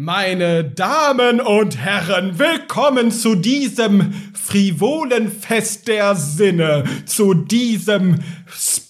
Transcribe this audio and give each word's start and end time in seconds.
Meine 0.00 0.62
Damen 0.62 1.40
und 1.40 1.76
Herren, 1.76 2.38
willkommen 2.38 3.10
zu 3.10 3.34
diesem 3.34 4.14
frivolen 4.32 5.28
Fest 5.28 5.88
der 5.88 6.14
Sinne, 6.14 6.84
zu 7.04 7.34
diesem 7.34 8.20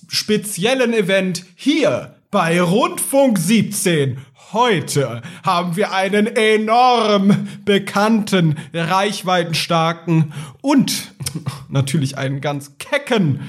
speziellen 0.06 0.92
Event 0.92 1.46
hier 1.54 2.14
bei 2.30 2.60
Rundfunk 2.60 3.38
17. 3.38 4.18
Heute 4.52 5.22
haben 5.42 5.76
wir 5.76 5.92
einen 5.92 6.26
enorm 6.26 7.49
bekannten, 7.65 8.56
reichweitenstarken 8.75 10.35
und 10.61 11.15
natürlich 11.71 12.19
einen 12.19 12.43
ganz 12.43 12.77
kecken 12.77 13.49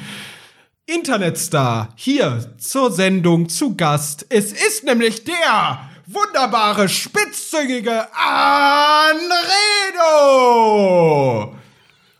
Internetstar 0.85 1.89
hier 1.97 2.55
zur 2.57 2.89
Sendung 2.93 3.49
zu 3.49 3.75
Gast. 3.75 4.27
Es 4.29 4.53
ist 4.53 4.85
nämlich 4.85 5.25
der 5.25 5.88
wunderbare, 6.13 6.87
spitzzüngige 6.89 8.07
Anredo! 8.13 9.25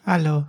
Hallo. 0.05 0.45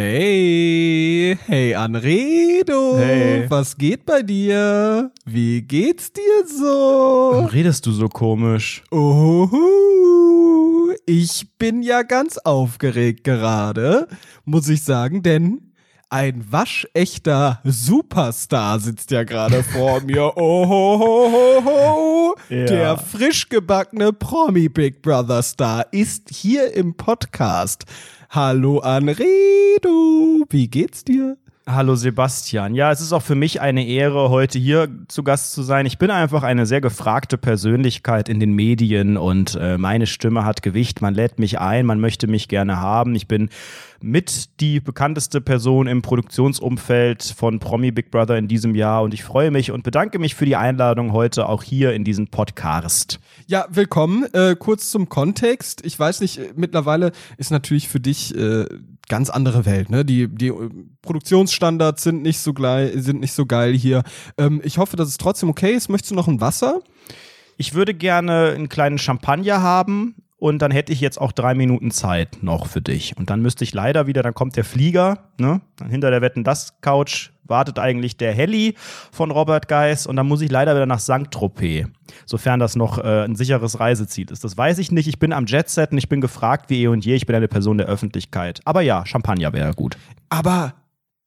Hey, 0.00 1.36
hey 1.48 1.74
Anredo, 1.74 2.98
Hey. 2.98 3.50
was 3.50 3.76
geht 3.76 4.06
bei 4.06 4.22
dir? 4.22 5.10
Wie 5.24 5.60
geht's 5.62 6.12
dir 6.12 6.46
so? 6.46 7.30
Warum 7.32 7.46
redest 7.46 7.84
du 7.84 7.90
so 7.90 8.08
komisch? 8.08 8.84
Oho, 8.92 9.50
ich 11.04 11.48
bin 11.58 11.82
ja 11.82 12.02
ganz 12.02 12.38
aufgeregt 12.38 13.24
gerade, 13.24 14.06
muss 14.44 14.68
ich 14.68 14.84
sagen, 14.84 15.24
denn 15.24 15.62
ein 16.10 16.44
waschechter 16.48 17.60
Superstar 17.64 18.78
sitzt 18.78 19.10
ja 19.10 19.24
gerade 19.24 19.62
vor 19.64 20.00
mir. 20.02 20.36
Ohohoho, 20.36 22.36
Ja. 22.48 22.64
der 22.66 22.98
frisch 22.98 23.48
gebackene 23.48 24.12
Promi 24.12 24.68
Big 24.68 25.02
Brother 25.02 25.42
Star 25.42 25.86
ist 25.90 26.28
hier 26.30 26.72
im 26.72 26.96
Podcast. 26.96 27.84
Hallo 28.30 28.80
Anredo, 28.80 30.44
wie 30.50 30.68
geht's 30.68 31.02
dir? 31.02 31.38
Hallo 31.70 31.96
Sebastian. 31.96 32.74
Ja, 32.74 32.90
es 32.90 33.02
ist 33.02 33.12
auch 33.12 33.20
für 33.20 33.34
mich 33.34 33.60
eine 33.60 33.86
Ehre, 33.86 34.30
heute 34.30 34.58
hier 34.58 34.88
zu 35.06 35.22
Gast 35.22 35.52
zu 35.52 35.62
sein. 35.62 35.84
Ich 35.84 35.98
bin 35.98 36.10
einfach 36.10 36.42
eine 36.42 36.64
sehr 36.64 36.80
gefragte 36.80 37.36
Persönlichkeit 37.36 38.30
in 38.30 38.40
den 38.40 38.52
Medien 38.52 39.18
und 39.18 39.54
äh, 39.54 39.76
meine 39.76 40.06
Stimme 40.06 40.46
hat 40.46 40.62
Gewicht. 40.62 41.02
Man 41.02 41.12
lädt 41.12 41.38
mich 41.38 41.60
ein, 41.60 41.84
man 41.84 42.00
möchte 42.00 42.26
mich 42.26 42.48
gerne 42.48 42.80
haben. 42.80 43.14
Ich 43.14 43.28
bin 43.28 43.50
mit 44.00 44.60
die 44.60 44.80
bekannteste 44.80 45.42
Person 45.42 45.88
im 45.88 46.00
Produktionsumfeld 46.00 47.34
von 47.36 47.58
Promi 47.58 47.90
Big 47.90 48.10
Brother 48.10 48.38
in 48.38 48.48
diesem 48.48 48.74
Jahr 48.74 49.02
und 49.02 49.12
ich 49.12 49.22
freue 49.22 49.50
mich 49.50 49.70
und 49.70 49.82
bedanke 49.82 50.18
mich 50.18 50.34
für 50.34 50.46
die 50.46 50.56
Einladung 50.56 51.12
heute 51.12 51.50
auch 51.50 51.62
hier 51.62 51.92
in 51.92 52.02
diesen 52.02 52.28
Podcast. 52.28 53.20
Ja, 53.46 53.66
willkommen. 53.68 54.24
Äh, 54.32 54.56
kurz 54.58 54.90
zum 54.90 55.10
Kontext. 55.10 55.84
Ich 55.84 55.98
weiß 55.98 56.22
nicht, 56.22 56.38
äh, 56.38 56.52
mittlerweile 56.56 57.12
ist 57.36 57.50
natürlich 57.50 57.88
für 57.88 58.00
dich 58.00 58.34
äh, 58.34 58.64
ganz 59.08 59.30
andere 59.30 59.66
Welt. 59.66 59.90
Ne? 59.90 60.04
Die, 60.04 60.28
die 60.28 60.48
äh, 60.48 60.70
Produktionsstandards 61.02 62.02
sind 62.02 62.22
nicht 62.22 62.38
so 62.38 62.52
geil, 62.52 62.92
sind 63.00 63.20
nicht 63.20 63.32
so 63.32 63.46
geil 63.46 63.74
hier. 63.74 64.02
Ähm, 64.36 64.60
ich 64.64 64.78
hoffe, 64.78 64.96
dass 64.96 65.08
es 65.08 65.16
trotzdem 65.16 65.48
okay 65.48 65.72
ist. 65.72 65.88
Möchtest 65.88 66.12
du 66.12 66.14
noch 66.14 66.28
ein 66.28 66.40
Wasser? 66.40 66.80
Ich 67.56 67.74
würde 67.74 67.94
gerne 67.94 68.52
einen 68.54 68.68
kleinen 68.68 68.98
Champagner 68.98 69.62
haben 69.62 70.14
und 70.36 70.62
dann 70.62 70.70
hätte 70.70 70.92
ich 70.92 71.00
jetzt 71.00 71.20
auch 71.20 71.32
drei 71.32 71.54
Minuten 71.54 71.90
Zeit 71.90 72.38
noch 72.42 72.66
für 72.66 72.80
dich. 72.80 73.16
Und 73.16 73.28
dann 73.30 73.42
müsste 73.42 73.64
ich 73.64 73.74
leider 73.74 74.06
wieder, 74.06 74.22
dann 74.22 74.34
kommt 74.34 74.56
der 74.56 74.64
Flieger, 74.64 75.30
ne? 75.38 75.60
Dann 75.76 75.90
hinter 75.90 76.10
der 76.10 76.20
Wetten 76.20 76.44
das 76.44 76.80
Couch 76.80 77.30
wartet 77.48 77.78
eigentlich 77.78 78.16
der 78.16 78.32
Heli 78.32 78.74
von 79.12 79.30
Robert 79.30 79.68
Geis 79.68 80.06
und 80.06 80.16
dann 80.16 80.26
muss 80.26 80.40
ich 80.40 80.50
leider 80.50 80.74
wieder 80.74 80.86
nach 80.86 81.00
St. 81.00 81.30
Tropez, 81.30 81.86
sofern 82.26 82.60
das 82.60 82.76
noch 82.76 82.98
äh, 82.98 83.24
ein 83.24 83.36
sicheres 83.36 83.80
Reiseziel 83.80 84.30
ist. 84.30 84.44
Das 84.44 84.56
weiß 84.56 84.78
ich 84.78 84.92
nicht. 84.92 85.08
Ich 85.08 85.18
bin 85.18 85.32
am 85.32 85.46
Jetset 85.46 85.92
und 85.92 85.98
ich 85.98 86.08
bin 86.08 86.20
gefragt 86.20 86.70
wie 86.70 86.82
eh 86.82 86.88
und 86.88 87.04
je. 87.04 87.14
Ich 87.14 87.26
bin 87.26 87.36
eine 87.36 87.48
Person 87.48 87.78
der 87.78 87.86
Öffentlichkeit. 87.86 88.60
Aber 88.64 88.82
ja, 88.82 89.04
Champagner 89.06 89.52
wäre 89.52 89.74
gut. 89.74 89.96
Aber 90.28 90.74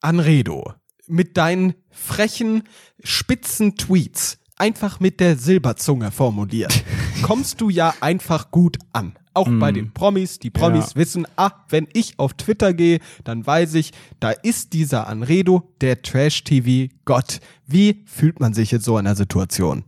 Anredo, 0.02 0.74
mit 1.08 1.38
deinen 1.38 1.74
frechen, 1.90 2.64
spitzen 3.04 3.76
Tweets, 3.76 4.40
einfach 4.58 5.00
mit 5.00 5.20
der 5.20 5.38
Silberzunge 5.38 6.12
formuliert, 6.12 6.84
kommst 7.22 7.62
du 7.62 7.70
ja 7.70 7.94
einfach 8.00 8.52
gut 8.52 8.78
an. 8.94 9.14
Auch 9.34 9.48
bei 9.60 9.72
den 9.72 9.92
Promis. 9.94 10.40
Die 10.40 10.50
Promis 10.50 10.90
Ja. 10.90 10.96
wissen, 10.98 11.26
ah, 11.38 11.52
wenn 11.70 11.88
ich 11.94 12.20
auf 12.20 12.34
Twitter 12.34 12.74
gehe, 12.74 13.00
dann 13.24 13.46
weiß 13.46 13.76
ich, 13.76 13.92
da 14.20 14.32
ist 14.32 14.74
dieser 14.74 15.08
Anredo, 15.08 15.72
der 15.80 16.02
Trash-TV-Gott. 16.02 17.40
Wie 17.66 18.04
fühlt 18.06 18.40
man 18.40 18.54
sich 18.54 18.72
jetzt 18.72 18.86
so 18.86 18.98
in 18.98 19.06
der 19.06 19.16
Situation? 19.16 19.84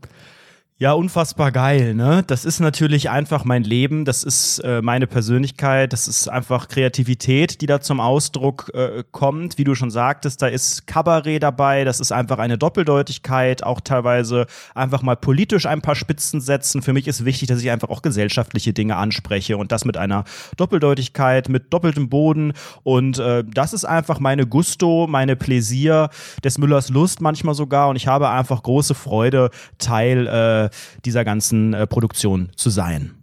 Ja, 0.83 0.91
unfassbar 0.91 1.53
geil, 1.53 1.95
ne? 1.95 2.25
Das 2.27 2.43
ist 2.43 2.59
natürlich 2.59 3.09
einfach 3.09 3.45
mein 3.45 3.63
Leben, 3.63 4.03
das 4.03 4.25
ist 4.25 4.59
äh, 4.65 4.81
meine 4.81 5.07
Persönlichkeit, 5.07 5.93
das 5.93 6.09
ist 6.09 6.27
einfach 6.27 6.67
Kreativität, 6.67 7.61
die 7.61 7.67
da 7.67 7.79
zum 7.79 8.01
Ausdruck 8.01 8.69
äh, 8.73 9.05
kommt. 9.11 9.57
Wie 9.57 9.63
du 9.63 9.75
schon 9.75 9.91
sagtest, 9.91 10.41
da 10.41 10.47
ist 10.47 10.85
Kabarett 10.85 11.41
dabei, 11.41 11.85
das 11.85 12.01
ist 12.01 12.11
einfach 12.11 12.37
eine 12.37 12.57
Doppeldeutigkeit, 12.57 13.63
auch 13.63 13.79
teilweise 13.79 14.45
einfach 14.75 15.03
mal 15.03 15.15
politisch 15.15 15.67
ein 15.67 15.81
paar 15.81 15.95
Spitzen 15.95 16.41
setzen. 16.41 16.81
Für 16.81 16.91
mich 16.91 17.07
ist 17.07 17.23
wichtig, 17.23 17.47
dass 17.47 17.61
ich 17.61 17.71
einfach 17.71 17.87
auch 17.87 18.01
gesellschaftliche 18.01 18.73
Dinge 18.73 18.97
anspreche 18.97 19.55
und 19.55 19.71
das 19.71 19.85
mit 19.85 19.95
einer 19.95 20.25
Doppeldeutigkeit, 20.57 21.47
mit 21.47 21.71
doppeltem 21.71 22.09
Boden. 22.09 22.51
Und 22.83 23.19
äh, 23.19 23.45
das 23.45 23.71
ist 23.71 23.85
einfach 23.85 24.19
meine 24.19 24.45
Gusto, 24.45 25.07
meine 25.07 25.37
Pläsier, 25.37 26.09
des 26.43 26.57
Müllers 26.57 26.89
Lust 26.89 27.21
manchmal 27.21 27.55
sogar. 27.55 27.87
Und 27.87 27.95
ich 27.95 28.07
habe 28.07 28.27
einfach 28.27 28.61
große 28.61 28.95
Freude, 28.95 29.49
Teil 29.77 30.27
äh, 30.27 30.72
dieser 31.05 31.23
ganzen 31.23 31.73
äh, 31.73 31.87
Produktion 31.87 32.49
zu 32.55 32.69
sein. 32.69 33.15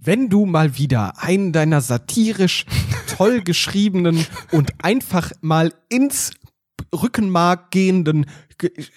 Wenn 0.00 0.28
du 0.28 0.46
mal 0.46 0.78
wieder 0.78 1.22
einen 1.22 1.52
deiner 1.52 1.80
satirisch 1.80 2.66
toll 3.16 3.42
geschriebenen 3.42 4.26
und 4.50 4.84
einfach 4.84 5.32
mal 5.40 5.72
ins 5.88 6.32
Rückenmark 6.94 7.70
gehenden 7.70 8.26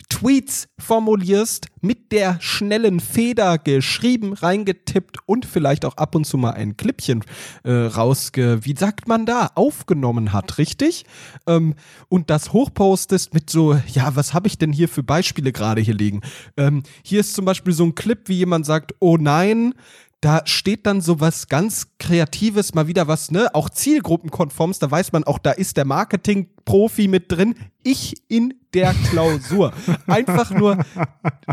Tweets 0.09 0.67
formulierst, 0.79 1.67
mit 1.81 2.11
der 2.11 2.37
schnellen 2.41 2.99
Feder 2.99 3.57
geschrieben, 3.57 4.33
reingetippt 4.33 5.17
und 5.25 5.45
vielleicht 5.45 5.85
auch 5.85 5.97
ab 5.97 6.15
und 6.15 6.25
zu 6.25 6.37
mal 6.37 6.51
ein 6.51 6.77
Clipchen 6.77 7.23
äh, 7.63 7.71
rausge, 7.71 8.59
wie 8.63 8.75
sagt 8.75 9.07
man 9.07 9.25
da, 9.25 9.51
aufgenommen 9.55 10.33
hat, 10.33 10.57
richtig? 10.57 11.05
Ähm, 11.47 11.75
und 12.09 12.29
das 12.29 12.53
hochpostest 12.53 13.33
mit 13.33 13.49
so, 13.49 13.79
ja, 13.93 14.15
was 14.15 14.33
habe 14.33 14.47
ich 14.47 14.57
denn 14.57 14.73
hier 14.73 14.89
für 14.89 15.03
Beispiele 15.03 15.51
gerade 15.51 15.81
hier 15.81 15.93
liegen? 15.93 16.21
Ähm, 16.57 16.83
hier 17.03 17.19
ist 17.19 17.33
zum 17.33 17.45
Beispiel 17.45 17.73
so 17.73 17.83
ein 17.83 17.95
Clip, 17.95 18.27
wie 18.27 18.37
jemand 18.37 18.65
sagt, 18.65 18.95
oh 18.99 19.17
nein, 19.17 19.73
da 20.25 20.41
steht 20.45 20.87
dann 20.87 21.01
so 21.01 21.19
was 21.19 21.49
ganz 21.49 21.89
Kreatives, 21.99 22.73
mal 22.73 22.87
wieder 22.87 23.07
was, 23.07 23.29
ne, 23.29 23.53
auch 23.53 23.69
Zielgruppenkonforms, 23.69 24.79
da 24.79 24.89
weiß 24.89 25.11
man 25.11 25.23
auch, 25.23 25.37
da 25.37 25.51
ist 25.51 25.77
der 25.77 25.85
Marketing-Profi 25.85 27.07
mit 27.07 27.31
drin. 27.31 27.53
Ich 27.83 28.15
in 28.27 28.55
der 28.73 28.95
Klausur. 29.11 29.71
Einfach 30.07 30.49
nur 30.49 30.83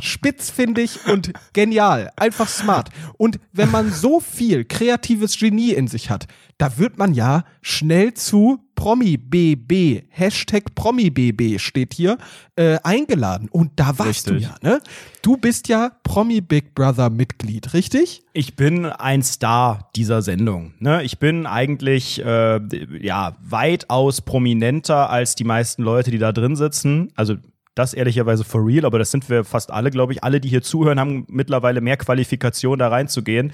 spitzfindig 0.01 1.01
und 1.07 1.35
genial. 1.53 2.13
Einfach 2.17 2.49
smart. 2.49 2.89
Und 3.19 3.39
wenn 3.53 3.71
man 3.71 3.93
so 3.93 4.21
viel 4.21 4.65
kreatives 4.65 5.39
Genie 5.39 5.73
in 5.73 5.87
sich 5.87 6.09
hat, 6.09 6.27
da 6.57 6.79
wird 6.79 6.97
man 6.97 7.13
ja 7.13 7.45
schnell 7.61 8.15
zu 8.15 8.65
Promi-BB, 8.83 10.03
Hashtag 10.09 10.75
Promi-BB 10.75 11.61
steht 11.61 11.95
hier, 11.95 12.19
äh, 12.57 12.79
eingeladen. 12.83 13.49
Und 13.49 13.71
da 13.77 13.97
warst 13.97 14.29
Richtig. 14.29 14.39
du 14.39 14.43
ja, 14.43 14.57
ne? 14.61 14.81
Du 15.23 15.37
bist 15.37 15.69
ja 15.69 15.93
Promi-Big 16.03 16.75
Brother-Mitglied, 16.75 17.75
richtig? 17.75 18.25
Ich 18.33 18.57
bin 18.57 18.87
ein 18.87 19.23
Star 19.23 19.89
dieser 19.95 20.21
Sendung. 20.21 20.75
Ne? 20.81 21.05
Ich 21.05 21.21
bin 21.21 21.47
eigentlich 21.47 22.25
äh, 22.25 22.59
ja 23.01 23.37
weitaus 23.41 24.21
prominenter 24.21 25.11
als 25.11 25.37
die 25.37 25.45
meisten 25.45 25.85
Leute, 25.85 26.11
die 26.11 26.19
da 26.19 26.33
drin 26.33 26.57
sitzen. 26.57 27.13
Also 27.15 27.37
das 27.77 27.95
ehrlicherweise 27.95 28.43
for 28.43 28.67
real, 28.67 28.85
aber 28.85 28.99
das 28.99 29.13
sind 29.13 29.31
wir 29.31 29.45
fast 29.45 29.71
alle, 29.71 29.93
glaube 29.93 30.13
ich. 30.13 30.25
Alle, 30.25 30.41
die 30.41 30.49
hier 30.49 30.63
zuhören, 30.63 30.99
haben 30.99 31.25
mittlerweile 31.29 31.81
mehr 31.81 31.99
Qualifikation, 31.99 32.81
da 32.81 32.89
reinzugehen. 32.89 33.53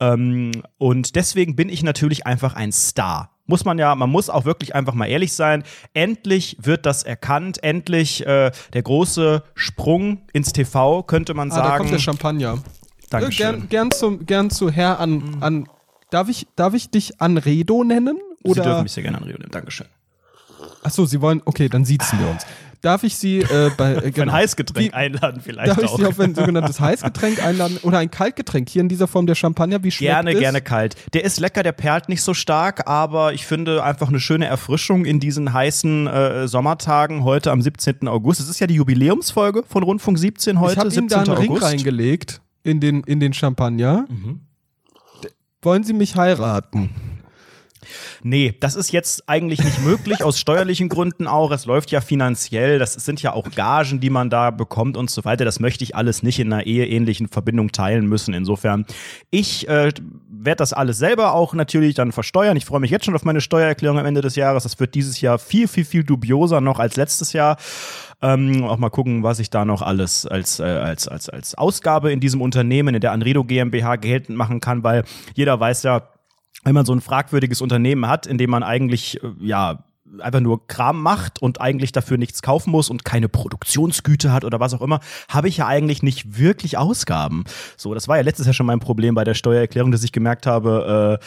Ähm, 0.00 0.50
und 0.78 1.14
deswegen 1.14 1.54
bin 1.54 1.68
ich 1.68 1.84
natürlich 1.84 2.26
einfach 2.26 2.54
ein 2.54 2.72
Star. 2.72 3.33
Muss 3.46 3.64
man 3.64 3.78
ja, 3.78 3.94
man 3.94 4.08
muss 4.10 4.30
auch 4.30 4.44
wirklich 4.46 4.74
einfach 4.74 4.94
mal 4.94 5.06
ehrlich 5.06 5.32
sein. 5.34 5.64
Endlich 5.92 6.56
wird 6.60 6.86
das 6.86 7.02
erkannt. 7.02 7.62
Endlich 7.62 8.26
äh, 8.26 8.50
der 8.72 8.82
große 8.82 9.42
Sprung 9.54 10.22
ins 10.32 10.52
TV, 10.52 11.02
könnte 11.02 11.34
man 11.34 11.52
Ah, 11.52 11.56
da 11.56 11.62
sagen. 11.64 11.78
kommt 11.78 11.92
der 11.92 11.98
Champagner. 11.98 12.58
Dankeschön. 13.10 13.46
Äh, 13.46 13.50
gern, 13.58 13.68
gern, 13.68 13.90
zu, 13.90 14.18
gern 14.18 14.50
zu 14.50 14.70
Herr 14.70 14.98
an, 14.98 15.36
an 15.40 15.68
darf, 16.10 16.28
ich, 16.28 16.46
darf 16.56 16.72
ich 16.74 16.90
dich 16.90 17.20
Anredo 17.20 17.84
nennen? 17.84 18.16
Sie 18.44 18.52
dürfen 18.54 18.60
Oder? 18.70 18.82
mich 18.82 18.92
sehr 18.92 19.02
gerne 19.02 19.18
anreden. 19.18 19.46
Dankeschön. 19.50 19.86
Achso, 20.84 21.04
Sie 21.06 21.20
wollen, 21.20 21.42
okay, 21.44 21.68
dann 21.68 21.84
siezen 21.84 22.20
wir 22.20 22.28
uns. 22.28 22.46
darf 22.82 23.02
ich 23.04 23.16
Sie 23.16 23.38
äh, 23.40 23.70
bei 23.76 23.94
äh, 23.94 24.12
Für 24.14 24.22
ein 24.22 24.30
Heißgetränk 24.32 24.88
Wie- 24.90 24.92
einladen 24.94 25.40
vielleicht 25.42 25.70
Darf 25.70 25.78
ich 25.78 25.88
auch. 25.88 25.96
Sie 25.98 26.04
auf 26.04 26.20
ein 26.20 26.34
sogenanntes 26.34 26.78
Heißgetränk 26.78 27.42
einladen 27.42 27.78
oder 27.82 27.98
ein 27.98 28.10
Kaltgetränk 28.10 28.68
hier 28.68 28.82
in 28.82 28.90
dieser 28.90 29.08
Form 29.08 29.26
der 29.26 29.34
Champagner? 29.34 29.82
Wie 29.82 29.90
schmeckt 29.90 30.10
Gerne, 30.12 30.32
es? 30.34 30.38
gerne 30.38 30.60
kalt. 30.60 30.94
Der 31.14 31.24
ist 31.24 31.40
lecker, 31.40 31.62
der 31.62 31.72
perlt 31.72 32.10
nicht 32.10 32.20
so 32.22 32.34
stark, 32.34 32.86
aber 32.86 33.32
ich 33.32 33.46
finde 33.46 33.82
einfach 33.82 34.08
eine 34.08 34.20
schöne 34.20 34.44
Erfrischung 34.44 35.06
in 35.06 35.18
diesen 35.20 35.54
heißen 35.54 36.06
äh, 36.06 36.46
Sommertagen 36.48 37.24
heute 37.24 37.50
am 37.50 37.62
17. 37.62 38.06
August. 38.06 38.40
Es 38.40 38.48
ist 38.50 38.60
ja 38.60 38.66
die 38.66 38.74
Jubiläumsfolge 38.74 39.62
von 39.66 39.82
Rundfunk 39.82 40.18
17 40.18 40.60
heute, 40.60 40.72
Ich 40.74 40.78
habe 40.78 40.90
17. 40.90 41.02
Ihnen 41.04 41.08
da 41.08 41.32
einen 41.32 41.40
Ring 41.40 41.50
August. 41.52 41.64
reingelegt 41.64 42.40
in 42.62 42.80
den, 42.80 43.02
in 43.04 43.20
den 43.20 43.32
Champagner. 43.32 44.04
Mhm. 44.10 44.40
Wollen 45.62 45.82
Sie 45.82 45.94
mich 45.94 46.16
heiraten? 46.16 46.90
Nee, 48.22 48.54
das 48.60 48.76
ist 48.76 48.92
jetzt 48.92 49.28
eigentlich 49.28 49.62
nicht 49.62 49.82
möglich, 49.84 50.22
aus 50.22 50.38
steuerlichen 50.38 50.88
Gründen 50.88 51.26
auch. 51.26 51.50
Es 51.50 51.66
läuft 51.66 51.90
ja 51.90 52.00
finanziell, 52.00 52.78
das 52.78 52.94
sind 52.94 53.22
ja 53.22 53.32
auch 53.32 53.50
Gagen, 53.50 54.00
die 54.00 54.10
man 54.10 54.30
da 54.30 54.50
bekommt 54.50 54.96
und 54.96 55.10
so 55.10 55.24
weiter. 55.24 55.44
Das 55.44 55.60
möchte 55.60 55.84
ich 55.84 55.96
alles 55.96 56.22
nicht 56.22 56.38
in 56.38 56.52
einer 56.52 56.66
eheähnlichen 56.66 57.28
Verbindung 57.28 57.72
teilen 57.72 58.06
müssen. 58.06 58.34
Insofern, 58.34 58.86
ich 59.30 59.68
äh, 59.68 59.92
werde 60.44 60.56
das 60.56 60.72
alles 60.72 60.98
selber 60.98 61.34
auch 61.34 61.54
natürlich 61.54 61.94
dann 61.94 62.12
versteuern. 62.12 62.56
Ich 62.56 62.64
freue 62.64 62.80
mich 62.80 62.90
jetzt 62.90 63.04
schon 63.04 63.14
auf 63.14 63.24
meine 63.24 63.40
Steuererklärung 63.40 63.98
am 63.98 64.06
Ende 64.06 64.20
des 64.20 64.36
Jahres. 64.36 64.62
Das 64.62 64.78
wird 64.80 64.94
dieses 64.94 65.20
Jahr 65.20 65.38
viel, 65.38 65.68
viel, 65.68 65.84
viel 65.84 66.04
dubioser 66.04 66.60
noch 66.60 66.78
als 66.78 66.96
letztes 66.96 67.32
Jahr. 67.32 67.56
Ähm, 68.22 68.64
auch 68.64 68.78
mal 68.78 68.90
gucken, 68.90 69.22
was 69.22 69.38
ich 69.38 69.50
da 69.50 69.64
noch 69.64 69.82
alles 69.82 70.26
als, 70.26 70.60
äh, 70.60 70.64
als, 70.64 71.08
als, 71.08 71.28
als 71.28 71.54
Ausgabe 71.56 72.12
in 72.12 72.20
diesem 72.20 72.40
Unternehmen, 72.40 72.94
in 72.94 73.00
der 73.00 73.12
Anredo 73.12 73.44
GmbH 73.44 73.96
geltend 73.96 74.38
machen 74.38 74.60
kann, 74.60 74.82
weil 74.82 75.04
jeder 75.34 75.58
weiß 75.58 75.82
ja, 75.82 76.08
wenn 76.64 76.74
man 76.74 76.86
so 76.86 76.94
ein 76.94 77.00
fragwürdiges 77.00 77.60
Unternehmen 77.60 78.08
hat, 78.08 78.26
in 78.26 78.38
dem 78.38 78.50
man 78.50 78.62
eigentlich, 78.62 79.22
äh, 79.22 79.28
ja, 79.40 79.84
einfach 80.20 80.40
nur 80.40 80.66
Kram 80.68 81.02
macht 81.02 81.42
und 81.42 81.60
eigentlich 81.60 81.90
dafür 81.92 82.18
nichts 82.18 82.42
kaufen 82.42 82.70
muss 82.70 82.90
und 82.90 83.04
keine 83.04 83.28
Produktionsgüte 83.28 84.32
hat 84.32 84.44
oder 84.44 84.60
was 84.60 84.74
auch 84.74 84.80
immer, 84.80 85.00
habe 85.28 85.48
ich 85.48 85.56
ja 85.56 85.66
eigentlich 85.66 86.02
nicht 86.02 86.38
wirklich 86.38 86.78
Ausgaben. 86.78 87.44
So, 87.76 87.94
das 87.94 88.06
war 88.06 88.16
ja 88.16 88.22
letztes 88.22 88.46
Jahr 88.46 88.54
schon 88.54 88.66
mein 88.66 88.80
Problem 88.80 89.14
bei 89.14 89.24
der 89.24 89.34
Steuererklärung, 89.34 89.90
dass 89.90 90.04
ich 90.04 90.12
gemerkt 90.12 90.46
habe, 90.46 91.18
äh, 91.20 91.24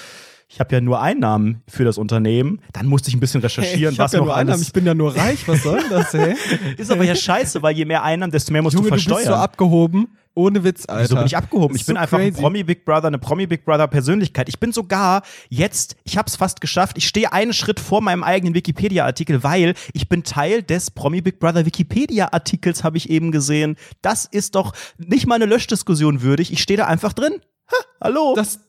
ich 0.49 0.59
habe 0.59 0.73
ja 0.75 0.81
nur 0.81 1.01
Einnahmen 1.01 1.61
für 1.67 1.83
das 1.83 1.97
Unternehmen. 1.97 2.61
Dann 2.73 2.85
musste 2.88 3.09
ich 3.09 3.15
ein 3.15 3.19
bisschen 3.19 3.41
recherchieren, 3.41 3.94
ich 3.94 3.99
was 3.99 4.13
ja 4.13 4.19
noch 4.19 4.27
nur 4.27 4.35
Einnahmen, 4.35 4.61
ich 4.61 4.71
bin 4.73 4.85
ja 4.85 4.94
nur 4.94 5.15
reich, 5.15 5.47
was 5.47 5.63
soll 5.63 5.81
denn 5.81 5.89
das, 5.89 6.13
hä? 6.13 6.35
Ist 6.77 6.89
aber 6.91 7.03
ja 7.03 7.15
scheiße, 7.15 7.61
weil 7.61 7.75
je 7.75 7.85
mehr 7.85 8.03
Einnahmen, 8.03 8.31
desto 8.31 8.51
mehr 8.53 8.61
musst 8.61 8.75
Junge, 8.75 8.85
du 8.85 8.89
du 8.91 8.95
bist 8.95 9.07
versteuern. 9.07 9.33
so 9.38 9.41
abgehoben. 9.41 10.07
Ohne 10.35 10.63
Witz, 10.63 10.85
Alter. 10.88 11.01
Wieso 11.03 11.15
bin 11.15 11.25
ich 11.25 11.35
abgehoben? 11.35 11.69
Das 11.69 11.77
Ich 11.77 11.81
ist 11.81 11.88
bin 11.88 11.95
so 11.95 11.99
einfach 12.01 12.19
ein 12.19 12.29
crazy. 12.29 12.41
Promi 12.41 12.63
Big 12.63 12.85
Brother, 12.85 13.07
eine 13.07 13.17
Promi 13.17 13.47
Big 13.47 13.65
Brother 13.65 13.88
Persönlichkeit. 13.88 14.47
Ich 14.47 14.59
bin 14.59 14.71
sogar 14.71 15.23
jetzt, 15.49 15.95
ich 16.03 16.15
habe 16.15 16.27
es 16.27 16.35
fast 16.35 16.61
geschafft, 16.61 16.95
ich 17.00 17.07
stehe 17.07 17.33
einen 17.33 17.53
Schritt 17.53 17.79
vor 17.79 18.01
meinem 18.01 18.23
eigenen 18.23 18.53
Wikipedia-Artikel, 18.53 19.43
weil 19.43 19.73
ich 19.93 20.07
bin 20.07 20.23
Teil 20.23 20.61
des 20.61 20.91
Promi 20.91 21.21
Big 21.21 21.39
Brother 21.39 21.65
Wikipedia-Artikels, 21.65 22.83
habe 22.83 22.97
ich 22.97 23.09
eben 23.09 23.31
gesehen. 23.31 23.77
Das 24.03 24.25
ist 24.25 24.53
doch 24.53 24.73
nicht 25.00 25.25
mal 25.25 25.35
eine 25.35 25.45
Löschdiskussion 25.45 26.21
würdig. 26.21 26.53
Ich 26.53 26.61
stehe 26.61 26.77
da 26.77 26.85
einfach 26.85 27.13
drin. 27.13 27.33
Ha, 27.71 27.75
hallo. 28.01 28.33
Das, 28.35 28.59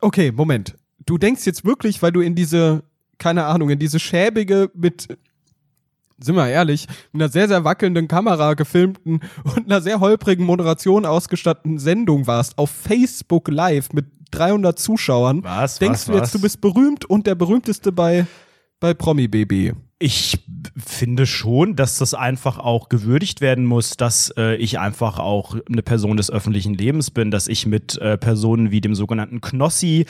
okay, 0.00 0.30
Moment. 0.30 0.76
Du 1.06 1.18
denkst 1.18 1.46
jetzt 1.46 1.64
wirklich, 1.64 2.02
weil 2.02 2.12
du 2.12 2.20
in 2.20 2.34
diese, 2.34 2.82
keine 3.18 3.44
Ahnung, 3.44 3.70
in 3.70 3.78
diese 3.78 3.98
schäbige 3.98 4.70
mit, 4.74 5.08
sind 6.18 6.34
wir 6.34 6.48
ehrlich, 6.48 6.86
mit 7.12 7.22
einer 7.22 7.30
sehr, 7.30 7.48
sehr 7.48 7.64
wackelnden 7.64 8.08
Kamera 8.08 8.54
gefilmten 8.54 9.20
und 9.44 9.66
einer 9.66 9.80
sehr 9.80 10.00
holprigen 10.00 10.46
Moderation 10.46 11.06
ausgestatteten 11.06 11.78
Sendung 11.78 12.26
warst, 12.26 12.58
auf 12.58 12.70
Facebook 12.70 13.48
Live 13.48 13.92
mit 13.92 14.06
300 14.32 14.78
Zuschauern. 14.78 15.44
Was, 15.44 15.78
Denkst 15.78 16.00
was, 16.00 16.04
du 16.06 16.12
jetzt, 16.12 16.22
was? 16.22 16.32
du 16.32 16.40
bist 16.40 16.60
berühmt 16.60 17.04
und 17.04 17.26
der 17.26 17.34
berühmteste 17.34 17.92
bei, 17.92 18.26
bei 18.80 18.94
Promi 18.94 19.28
BB? 19.28 19.76
Ich 19.98 20.44
finde 20.76 21.26
schon, 21.26 21.76
dass 21.76 21.98
das 21.98 22.12
einfach 22.12 22.58
auch 22.58 22.88
gewürdigt 22.88 23.40
werden 23.40 23.66
muss, 23.66 23.96
dass 23.96 24.34
äh, 24.36 24.56
ich 24.56 24.80
einfach 24.80 25.20
auch 25.20 25.56
eine 25.70 25.82
Person 25.82 26.16
des 26.16 26.28
öffentlichen 26.28 26.74
Lebens 26.74 27.12
bin, 27.12 27.30
dass 27.30 27.46
ich 27.46 27.66
mit 27.66 27.98
äh, 27.98 28.18
Personen 28.18 28.72
wie 28.72 28.80
dem 28.80 28.96
sogenannten 28.96 29.40
Knossi 29.40 30.06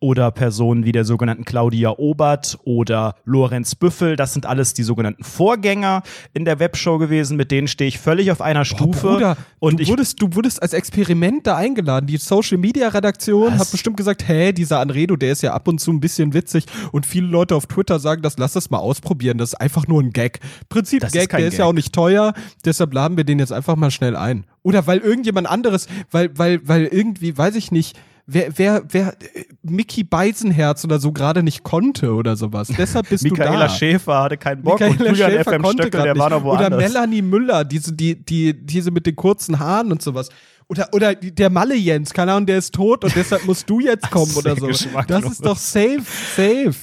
oder 0.00 0.30
Personen 0.30 0.84
wie 0.84 0.92
der 0.92 1.04
sogenannten 1.04 1.44
Claudia 1.44 1.90
Obert 1.98 2.58
oder 2.64 3.14
Lorenz 3.24 3.74
Büffel, 3.74 4.16
das 4.16 4.32
sind 4.32 4.46
alles 4.46 4.74
die 4.74 4.82
sogenannten 4.82 5.22
Vorgänger 5.24 6.02
in 6.32 6.44
der 6.44 6.58
Webshow 6.58 6.98
gewesen, 6.98 7.36
mit 7.36 7.50
denen 7.50 7.68
stehe 7.68 7.88
ich 7.88 7.98
völlig 7.98 8.32
auf 8.32 8.40
einer 8.40 8.64
Stufe. 8.64 9.08
Bruder, 9.08 9.36
und 9.58 9.78
du, 9.78 9.82
ich 9.82 9.90
wurdest, 9.90 10.20
du 10.20 10.34
wurdest 10.34 10.62
als 10.62 10.72
Experiment 10.72 11.46
da 11.46 11.56
eingeladen. 11.56 12.06
Die 12.06 12.16
Social 12.16 12.56
Media 12.58 12.88
Redaktion 12.88 13.52
Was? 13.52 13.60
hat 13.60 13.70
bestimmt 13.70 13.98
gesagt, 13.98 14.26
hä, 14.26 14.52
dieser 14.52 14.80
Anredo, 14.80 15.16
der 15.16 15.32
ist 15.32 15.42
ja 15.42 15.52
ab 15.52 15.68
und 15.68 15.80
zu 15.80 15.92
ein 15.92 16.00
bisschen 16.00 16.32
witzig. 16.32 16.64
Und 16.92 17.04
viele 17.04 17.26
Leute 17.26 17.54
auf 17.54 17.66
Twitter 17.66 17.98
sagen, 17.98 18.22
das 18.22 18.38
lass 18.38 18.54
das 18.54 18.70
mal 18.70 18.78
ausprobieren. 18.78 19.36
Das 19.36 19.50
ist 19.50 19.60
einfach 19.60 19.86
nur 19.86 20.02
ein 20.02 20.10
Gag. 20.10 20.40
Prinzip 20.70 21.00
Das 21.00 21.08
ist 21.12 21.20
Gag, 21.20 21.28
kein 21.28 21.40
der 21.40 21.48
ist 21.48 21.58
ja 21.58 21.64
Gag. 21.64 21.68
auch 21.70 21.74
nicht 21.74 21.92
teuer. 21.94 22.32
Deshalb 22.64 22.94
laden 22.94 23.18
wir 23.18 23.24
den 23.24 23.38
jetzt 23.38 23.52
einfach 23.52 23.76
mal 23.76 23.90
schnell 23.90 24.16
ein. 24.16 24.44
Oder 24.62 24.86
weil 24.86 24.98
irgendjemand 24.98 25.46
anderes, 25.46 25.88
weil, 26.10 26.30
weil, 26.38 26.66
weil 26.66 26.86
irgendwie, 26.86 27.36
weiß 27.36 27.54
ich 27.56 27.70
nicht, 27.70 27.98
wer, 28.32 28.58
wer, 28.58 28.82
wer 28.88 29.08
äh, 29.08 29.44
Mickey 29.62 30.04
Beisenherz 30.04 30.84
oder 30.84 30.98
so 30.98 31.12
gerade 31.12 31.42
nicht 31.42 31.62
konnte 31.62 32.14
oder 32.14 32.36
sowas. 32.36 32.68
Deshalb 32.76 33.08
bist 33.08 33.24
du 33.24 33.30
Michaela 33.30 33.66
da. 33.66 33.68
Schäfer 33.68 34.22
hatte 34.22 34.36
keinen 34.36 34.62
Bock 34.62 34.80
Michaela 34.80 34.98
und 34.98 35.06
Julian 35.06 35.30
Schäfer 35.30 35.52
FM 35.52 35.62
konnte 35.62 35.82
Stöckel, 35.84 36.02
der 36.02 36.16
war 36.16 36.30
nicht. 36.30 36.38
noch 36.38 36.44
woanders. 36.44 36.68
Oder 36.68 36.76
Melanie 36.76 37.22
Müller, 37.22 37.64
diese, 37.64 37.92
die, 37.92 38.14
die, 38.14 38.54
diese 38.54 38.90
mit 38.90 39.06
den 39.06 39.16
kurzen 39.16 39.58
Haaren 39.58 39.92
und 39.92 40.02
sowas. 40.02 40.28
Oder, 40.68 40.88
oder 40.92 41.14
der 41.14 41.50
Malle 41.50 41.74
Jens, 41.74 42.12
keine 42.12 42.32
Ahnung, 42.32 42.46
der 42.46 42.58
ist 42.58 42.72
tot 42.74 43.04
und 43.04 43.14
deshalb 43.16 43.44
musst 43.44 43.68
du 43.68 43.80
jetzt 43.80 44.08
kommen 44.10 44.32
oder 44.36 44.54
so. 44.54 44.68
Das 45.08 45.24
ist 45.24 45.44
doch 45.44 45.56
safe, 45.56 46.02
safe. 46.36 46.74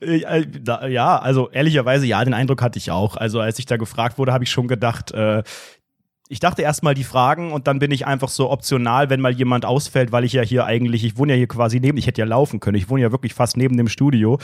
Äh, 0.00 0.22
äh, 0.22 0.90
Ja, 0.90 1.18
also 1.18 1.50
ehrlicherweise, 1.50 2.06
ja, 2.06 2.24
den 2.24 2.34
Eindruck 2.34 2.62
hatte 2.62 2.78
ich 2.78 2.90
auch. 2.90 3.16
Also 3.16 3.40
als 3.40 3.58
ich 3.58 3.66
da 3.66 3.76
gefragt 3.76 4.18
wurde, 4.18 4.32
habe 4.32 4.44
ich 4.44 4.50
schon 4.50 4.68
gedacht, 4.68 5.12
äh, 5.12 5.42
ich 6.28 6.40
dachte 6.40 6.62
erstmal 6.62 6.94
die 6.94 7.04
Fragen 7.04 7.52
und 7.52 7.66
dann 7.66 7.78
bin 7.78 7.90
ich 7.90 8.06
einfach 8.06 8.28
so 8.28 8.50
optional, 8.50 9.10
wenn 9.10 9.20
mal 9.20 9.32
jemand 9.32 9.64
ausfällt, 9.64 10.12
weil 10.12 10.24
ich 10.24 10.32
ja 10.32 10.42
hier 10.42 10.64
eigentlich, 10.64 11.04
ich 11.04 11.16
wohne 11.18 11.32
ja 11.32 11.36
hier 11.36 11.46
quasi 11.46 11.78
neben, 11.80 11.98
ich 11.98 12.06
hätte 12.06 12.20
ja 12.20 12.26
laufen 12.26 12.60
können, 12.60 12.76
ich 12.76 12.88
wohne 12.88 13.02
ja 13.02 13.12
wirklich 13.12 13.34
fast 13.34 13.56
neben 13.56 13.76
dem 13.76 13.88
Studio. 13.88 14.38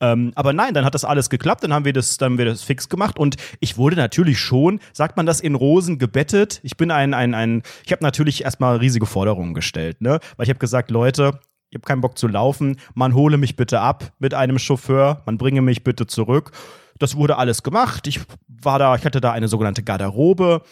Ähm, 0.00 0.32
aber 0.34 0.52
nein, 0.52 0.74
dann 0.74 0.84
hat 0.84 0.94
das 0.94 1.04
alles 1.04 1.30
geklappt, 1.30 1.62
dann 1.62 1.72
haben 1.72 1.84
wir 1.84 1.92
das, 1.92 2.18
dann 2.18 2.32
haben 2.32 2.38
wir 2.38 2.44
das 2.44 2.62
fix 2.62 2.88
gemacht 2.88 3.18
und 3.18 3.36
ich 3.60 3.76
wurde 3.76 3.96
natürlich 3.96 4.38
schon, 4.38 4.80
sagt 4.92 5.16
man 5.16 5.26
das 5.26 5.40
in 5.40 5.54
Rosen 5.54 5.98
gebettet. 5.98 6.60
Ich 6.62 6.76
bin 6.76 6.90
ein, 6.90 7.14
ein, 7.14 7.34
ein, 7.34 7.62
ich 7.84 7.92
habe 7.92 8.02
natürlich 8.02 8.44
erstmal 8.44 8.76
riesige 8.78 9.06
Forderungen 9.06 9.54
gestellt, 9.54 10.00
ne? 10.00 10.18
Weil 10.36 10.44
ich 10.44 10.50
habe 10.50 10.58
gesagt, 10.58 10.90
Leute, 10.90 11.38
ich 11.70 11.76
habe 11.76 11.86
keinen 11.86 12.00
Bock 12.00 12.18
zu 12.18 12.28
laufen, 12.28 12.78
man 12.94 13.14
hole 13.14 13.36
mich 13.36 13.54
bitte 13.54 13.80
ab 13.80 14.12
mit 14.18 14.34
einem 14.34 14.58
Chauffeur, 14.58 15.22
man 15.26 15.38
bringe 15.38 15.62
mich 15.62 15.84
bitte 15.84 16.06
zurück. 16.06 16.52
Das 16.98 17.14
wurde 17.14 17.36
alles 17.36 17.62
gemacht. 17.62 18.06
Ich 18.08 18.20
war 18.48 18.78
da, 18.78 18.96
ich 18.96 19.04
hatte 19.04 19.20
da 19.20 19.32
eine 19.32 19.46
sogenannte 19.46 19.84
Garderobe. 19.84 20.62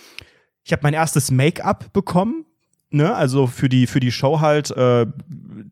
Ich 0.67 0.73
habe 0.73 0.83
mein 0.83 0.95
erstes 0.95 1.31
Make-up 1.31 1.93
bekommen. 1.93 2.45
Ne, 2.97 3.15
also 3.15 3.47
für 3.47 3.69
die, 3.69 3.87
für 3.87 4.01
die 4.01 4.11
Show 4.11 4.41
halt, 4.41 4.71
äh, 4.71 5.05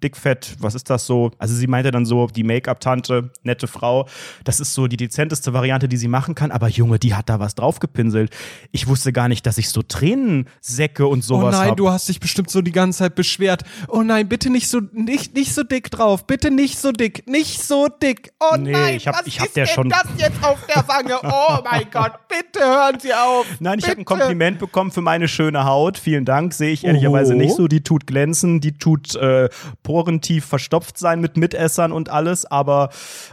dickfett, 0.03 0.56
was 0.59 0.75
ist 0.75 0.91
das 0.91 1.06
so? 1.06 1.31
Also 1.38 1.55
sie 1.55 1.67
meinte 1.67 1.91
dann 1.91 2.05
so, 2.05 2.26
die 2.26 2.44
Make-up-Tante, 2.44 3.31
nette 3.43 3.67
Frau, 3.67 4.06
das 4.44 4.61
ist 4.61 4.75
so 4.75 4.87
die 4.88 4.97
dezenteste 4.99 5.55
Variante, 5.55 5.88
die 5.88 5.97
sie 5.97 6.09
machen 6.09 6.35
kann, 6.35 6.50
aber 6.50 6.69
Junge, 6.69 6.99
die 6.99 7.15
hat 7.15 7.31
da 7.31 7.41
was 7.41 7.55
draufgepinselt. 7.55 8.31
Ich 8.73 8.87
wusste 8.88 9.12
gar 9.12 9.28
nicht, 9.28 9.47
dass 9.47 9.57
ich 9.57 9.71
so 9.71 9.81
Tränensäcke 9.83 11.07
und 11.07 11.21
Oh 11.21 11.23
sowas 11.23 11.54
nein, 11.57 11.71
hab. 11.71 11.76
du 11.78 11.88
hast 11.88 12.09
dich 12.09 12.21
bestimmt 12.21 12.50
so 12.50 12.61
die 12.61 12.73
ganze 12.73 12.99
Zeit 13.00 13.14
beschwert. 13.14 13.62
Oh 13.88 14.02
nein, 14.02 14.28
bitte 14.28 14.50
nicht 14.50 14.69
so, 14.69 14.81
nicht, 14.93 15.35
nicht 15.35 15.54
so 15.54 15.62
dick 15.62 15.90
drauf. 15.90 16.26
Bitte 16.26 16.50
nicht 16.50 16.78
so 16.78 16.93
dick. 16.93 17.26
Nicht 17.28 17.62
so 17.62 17.88
dick. 17.88 18.33
Oh 18.40 18.57
Nee, 18.59 18.73
nein, 18.73 18.97
ich 18.97 19.07
hab- 19.09 19.19
was 19.21 19.26
ich 19.26 19.40
hab 19.40 19.47
ist 19.47 19.57
der 19.57 19.64
denn 19.66 19.75
schon- 19.75 19.88
das 19.88 20.04
jetzt 20.19 20.43
auf 20.45 20.59
der 20.66 20.87
Wange? 20.88 21.14
Oh 21.25 21.59
mein 21.64 21.85
Gott, 21.90 22.12
bitte 22.28 22.64
hören 22.64 22.99
Sie 23.00 23.12
auf. 23.14 23.47
Nein, 23.61 23.78
ich 23.78 23.88
habe 23.88 23.99
ein. 24.00 24.04
Kompliment 24.04 24.59
bekommen 24.59 24.90
für 24.90 25.00
meine 25.00 25.26
schöne 25.28 25.64
Haut. 25.64 25.97
Vielen 25.99 26.25
Dank. 26.25 26.52
Sehe 26.52 26.73
ich 26.73 26.85
ehrlicherweise 26.85 27.13
Oh. 27.14 27.35
nicht 27.35 27.54
so. 27.54 27.68
Die 27.68 27.83
tut 27.83 28.06
glänzen, 28.06 28.61
die 28.61 28.73
tut 28.78 29.14
äh, 29.14 29.49
porentief 29.83 30.44
verstopft 30.44 30.99
sein 30.99 31.21
mit 31.21 31.37
Mitessern 31.37 31.92
und 31.92 32.09
alles. 32.09 32.44
Aber 32.47 32.90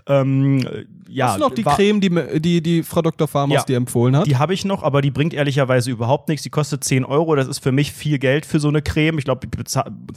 ähm, 0.07 0.61
ja, 1.09 1.27
Hast 1.27 1.35
du 1.37 1.39
noch 1.41 1.53
die 1.53 1.63
Creme, 1.63 1.99
die, 1.99 2.39
die, 2.39 2.61
die 2.61 2.83
Frau 2.83 3.01
Dr. 3.01 3.27
Farmers 3.27 3.61
Ja. 3.61 3.63
dir 3.65 3.77
empfohlen 3.77 4.15
hat? 4.15 4.27
Die 4.27 4.37
habe 4.37 4.53
ich 4.53 4.63
noch, 4.63 4.81
aber 4.83 5.01
die 5.01 5.11
bringt 5.11 5.33
ehrlicherweise 5.33 5.91
überhaupt 5.91 6.29
nichts. 6.29 6.43
Die 6.43 6.49
kostet 6.49 6.83
10 6.85 7.03
Euro. 7.03 7.35
Das 7.35 7.47
ist 7.47 7.59
für 7.59 7.73
mich 7.73 7.91
viel 7.91 8.17
Geld 8.17 8.45
für 8.45 8.59
so 8.59 8.69
eine 8.69 8.81
Creme. 8.81 9.17
Ich 9.17 9.25
glaube, 9.25 9.47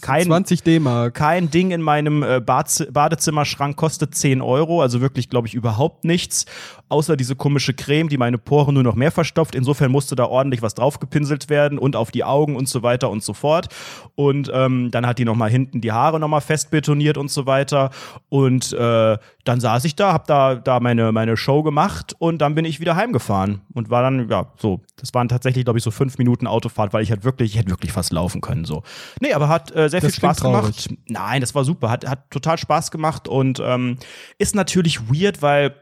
kein, 0.00 0.26
20 0.26 0.62
D-Mark. 0.62 1.14
kein 1.14 1.50
Ding 1.50 1.72
in 1.72 1.82
meinem 1.82 2.22
äh, 2.22 2.40
Badezimmerschrank 2.40 3.76
kostet 3.76 4.14
10 4.14 4.40
Euro, 4.40 4.82
also 4.82 5.00
wirklich, 5.00 5.30
glaube 5.30 5.48
ich, 5.48 5.54
überhaupt 5.54 6.04
nichts. 6.04 6.46
Außer 6.88 7.16
diese 7.16 7.34
komische 7.36 7.74
Creme, 7.74 8.08
die 8.08 8.18
meine 8.18 8.38
Poren 8.38 8.74
nur 8.74 8.82
noch 8.82 8.94
mehr 8.94 9.10
verstopft. 9.10 9.54
Insofern 9.54 9.90
musste 9.90 10.16
da 10.16 10.24
ordentlich 10.26 10.62
was 10.62 10.74
draufgepinselt 10.74 11.48
werden 11.48 11.78
und 11.78 11.96
auf 11.96 12.10
die 12.10 12.24
Augen 12.24 12.56
und 12.56 12.68
so 12.68 12.82
weiter 12.82 13.10
und 13.10 13.22
so 13.22 13.32
fort. 13.32 13.68
Und 14.14 14.50
ähm, 14.52 14.90
dann 14.90 15.06
hat 15.06 15.18
die 15.18 15.24
nochmal 15.24 15.50
hinten 15.50 15.80
die 15.80 15.92
Haare 15.92 16.20
nochmal 16.20 16.40
fest 16.40 16.70
betoniert 16.70 17.16
und 17.18 17.30
so 17.30 17.46
weiter. 17.46 17.90
Und 18.28 18.72
äh, 18.72 19.16
dann 19.44 19.60
saß 19.60 19.84
ich 19.84 19.96
da, 19.96 20.12
hab 20.12 20.26
da, 20.26 20.54
da 20.54 20.80
meine, 20.80 21.12
meine 21.12 21.36
Show 21.36 21.62
gemacht 21.62 22.14
und 22.18 22.38
dann 22.38 22.54
bin 22.54 22.64
ich 22.64 22.80
wieder 22.80 22.96
heimgefahren 22.96 23.60
und 23.74 23.90
war 23.90 24.02
dann, 24.02 24.28
ja, 24.28 24.52
so, 24.56 24.80
das 24.96 25.12
waren 25.14 25.28
tatsächlich, 25.28 25.64
glaube 25.64 25.78
ich, 25.78 25.84
so 25.84 25.90
fünf 25.90 26.18
Minuten 26.18 26.46
Autofahrt, 26.46 26.92
weil 26.92 27.02
ich 27.02 27.10
halt 27.10 27.24
wirklich, 27.24 27.52
ich 27.52 27.58
hätte 27.58 27.70
wirklich 27.70 27.92
fast 27.92 28.12
laufen 28.12 28.40
können, 28.40 28.64
so. 28.64 28.82
Nee, 29.20 29.32
aber 29.34 29.48
hat 29.48 29.70
äh, 29.74 29.88
sehr 29.88 30.00
Das 30.00 30.12
viel 30.12 30.20
Spaß 30.20 30.40
klingt 30.40 30.54
traurig. 30.54 30.84
gemacht. 30.88 31.00
Nein, 31.08 31.40
das 31.40 31.54
war 31.54 31.64
super. 31.64 31.90
Hat, 31.90 32.06
hat 32.08 32.30
total 32.30 32.56
Spaß 32.56 32.90
gemacht 32.90 33.28
und 33.28 33.60
ähm, 33.62 33.98
ist 34.38 34.54
natürlich 34.54 35.08
weird, 35.10 35.42
weil 35.42 35.74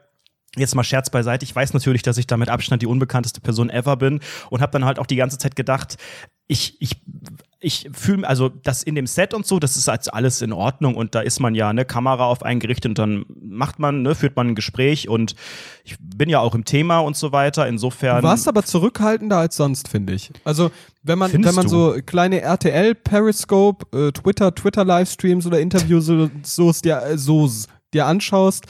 Jetzt 0.56 0.74
mal 0.74 0.84
Scherz 0.84 1.08
beiseite. 1.08 1.44
Ich 1.44 1.56
weiß 1.56 1.72
natürlich, 1.72 2.02
dass 2.02 2.18
ich 2.18 2.26
da 2.26 2.36
mit 2.36 2.50
Abstand 2.50 2.82
die 2.82 2.86
unbekannteste 2.86 3.40
Person 3.40 3.70
ever 3.70 3.96
bin 3.96 4.20
und 4.50 4.60
habe 4.60 4.72
dann 4.72 4.84
halt 4.84 4.98
auch 4.98 5.06
die 5.06 5.16
ganze 5.16 5.38
Zeit 5.38 5.56
gedacht, 5.56 5.96
ich, 6.46 6.76
ich, 6.80 7.00
ich 7.60 7.88
fühle, 7.92 8.28
also 8.28 8.50
das 8.50 8.82
in 8.82 8.94
dem 8.94 9.06
Set 9.06 9.32
und 9.32 9.46
so, 9.46 9.58
das 9.58 9.78
ist 9.78 9.88
als 9.88 10.08
alles 10.08 10.42
in 10.42 10.52
Ordnung 10.52 10.94
und 10.94 11.14
da 11.14 11.20
ist 11.20 11.40
man 11.40 11.54
ja 11.54 11.70
eine 11.70 11.86
Kamera 11.86 12.26
auf 12.26 12.42
einen 12.42 12.60
gerichtet 12.60 12.90
und 12.90 12.98
dann 12.98 13.24
macht 13.40 13.78
man, 13.78 14.02
ne, 14.02 14.14
führt 14.14 14.36
man 14.36 14.48
ein 14.48 14.54
Gespräch 14.54 15.08
und 15.08 15.34
ich 15.84 15.96
bin 15.98 16.28
ja 16.28 16.40
auch 16.40 16.54
im 16.54 16.66
Thema 16.66 16.98
und 16.98 17.16
so 17.16 17.32
weiter. 17.32 17.66
Insofern. 17.66 18.20
Du 18.20 18.28
warst 18.28 18.48
aber 18.48 18.64
zurückhaltender 18.64 19.38
als 19.38 19.56
sonst, 19.56 19.88
finde 19.88 20.12
ich. 20.12 20.30
Also 20.44 20.70
wenn 21.02 21.18
man, 21.18 21.30
Findest 21.30 21.56
wenn 21.56 21.64
man 21.64 21.70
du? 21.72 21.94
so 21.94 22.02
kleine 22.04 22.42
RTL, 22.42 22.94
Periscope, 22.94 23.86
äh, 23.96 24.12
Twitter, 24.12 24.54
Twitter 24.54 24.84
Livestreams 24.84 25.46
oder 25.46 25.60
Interviews 25.60 26.04
so, 26.04 26.28
so, 26.42 26.70
äh, 26.70 27.16
so 27.16 27.50
dir 27.94 28.06
anschaust, 28.06 28.66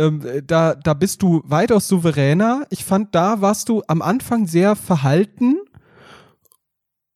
ähm, 0.00 0.42
da, 0.46 0.74
da 0.74 0.94
bist 0.94 1.22
du 1.22 1.42
weitaus 1.44 1.86
souveräner. 1.86 2.66
Ich 2.70 2.84
fand, 2.84 3.14
da 3.14 3.42
warst 3.42 3.68
du 3.68 3.82
am 3.86 4.00
Anfang 4.00 4.46
sehr 4.46 4.74
verhalten. 4.74 5.58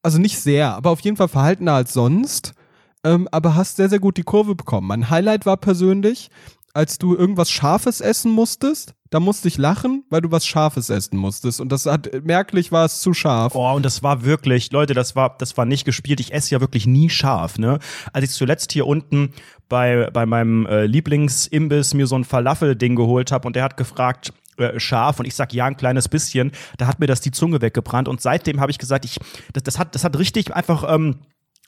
Also 0.03 0.19
nicht 0.19 0.39
sehr, 0.39 0.75
aber 0.75 0.91
auf 0.91 1.01
jeden 1.01 1.17
Fall 1.17 1.29
verhaltener 1.29 1.73
als 1.73 1.95
sonst. 1.95 2.53
Ähm, 3.03 3.27
aber 3.33 3.55
hast 3.55 3.77
sehr, 3.77 3.89
sehr 3.89 4.01
gut 4.01 4.19
die 4.19 4.23
Kurve 4.23 4.55
bekommen. 4.55 4.87
Mein 4.87 5.09
Highlight 5.09 5.47
war 5.47 5.57
persönlich, 5.57 6.31
als 6.75 6.99
du 6.99 7.17
irgendwas 7.17 7.51
Scharfes 7.51 8.01
essen 8.01 8.33
musstest. 8.33 8.95
Da 9.11 9.21
musste 9.21 9.47
ich 9.47 9.59
lachen, 9.59 10.03
weil 10.11 10.23
du 10.23 10.33
was 10.33 10.45
Scharfes 10.45 10.91
essen 10.91 11.17
musstest. 11.17 11.61
Und 11.61 11.71
das 11.71 11.87
hat 11.87 12.11
merklich 12.25 12.73
war 12.73 12.85
es 12.85 13.01
zu 13.01 13.15
scharf. 13.15 13.55
Oh, 13.55 13.73
und 13.73 13.85
das 13.85 14.03
war 14.03 14.25
wirklich, 14.25 14.73
Leute, 14.73 14.93
das 14.93 15.15
war, 15.15 15.37
das 15.39 15.57
war 15.57 15.67
nicht 15.67 15.85
gespielt. 15.85 16.19
Ich 16.19 16.35
esse 16.35 16.53
ja 16.53 16.61
wirklich 16.61 16.87
nie 16.87 17.09
scharf, 17.09 17.59
ne? 17.59 17.79
Als 18.13 18.25
ich 18.25 18.31
zuletzt 18.33 18.73
hier 18.73 18.89
unten 18.89 19.33
bei, 19.69 20.11
bei 20.13 20.27
meinem 20.27 20.67
äh, 20.67 20.87
Lieblingsimbiss 20.87 21.95
mir 21.95 22.09
so 22.09 22.17
ein 22.17 22.25
Falafel-Ding 22.25 22.97
geholt 22.97 23.31
habe 23.31 23.47
und 23.47 23.55
der 23.55 23.63
hat 23.63 23.77
gefragt, 23.77 24.33
äh, 24.57 24.79
scharf 24.81 25.21
und 25.21 25.27
ich 25.27 25.35
sag 25.37 25.53
ja 25.53 25.67
ein 25.67 25.77
kleines 25.77 26.09
bisschen, 26.09 26.51
da 26.79 26.89
hat 26.89 26.99
mir 26.99 27.07
das 27.07 27.21
die 27.21 27.31
Zunge 27.31 27.61
weggebrannt 27.61 28.09
und 28.09 28.21
seitdem 28.21 28.61
habe 28.61 28.71
ich 28.71 28.79
gesagt, 28.79 29.05
ich 29.05 29.19
das, 29.53 29.63
das 29.63 29.79
hat 29.79 29.95
das 29.95 30.05
hat 30.05 30.19
richtig 30.19 30.55
einfach 30.55 30.85
ähm, 30.93 31.17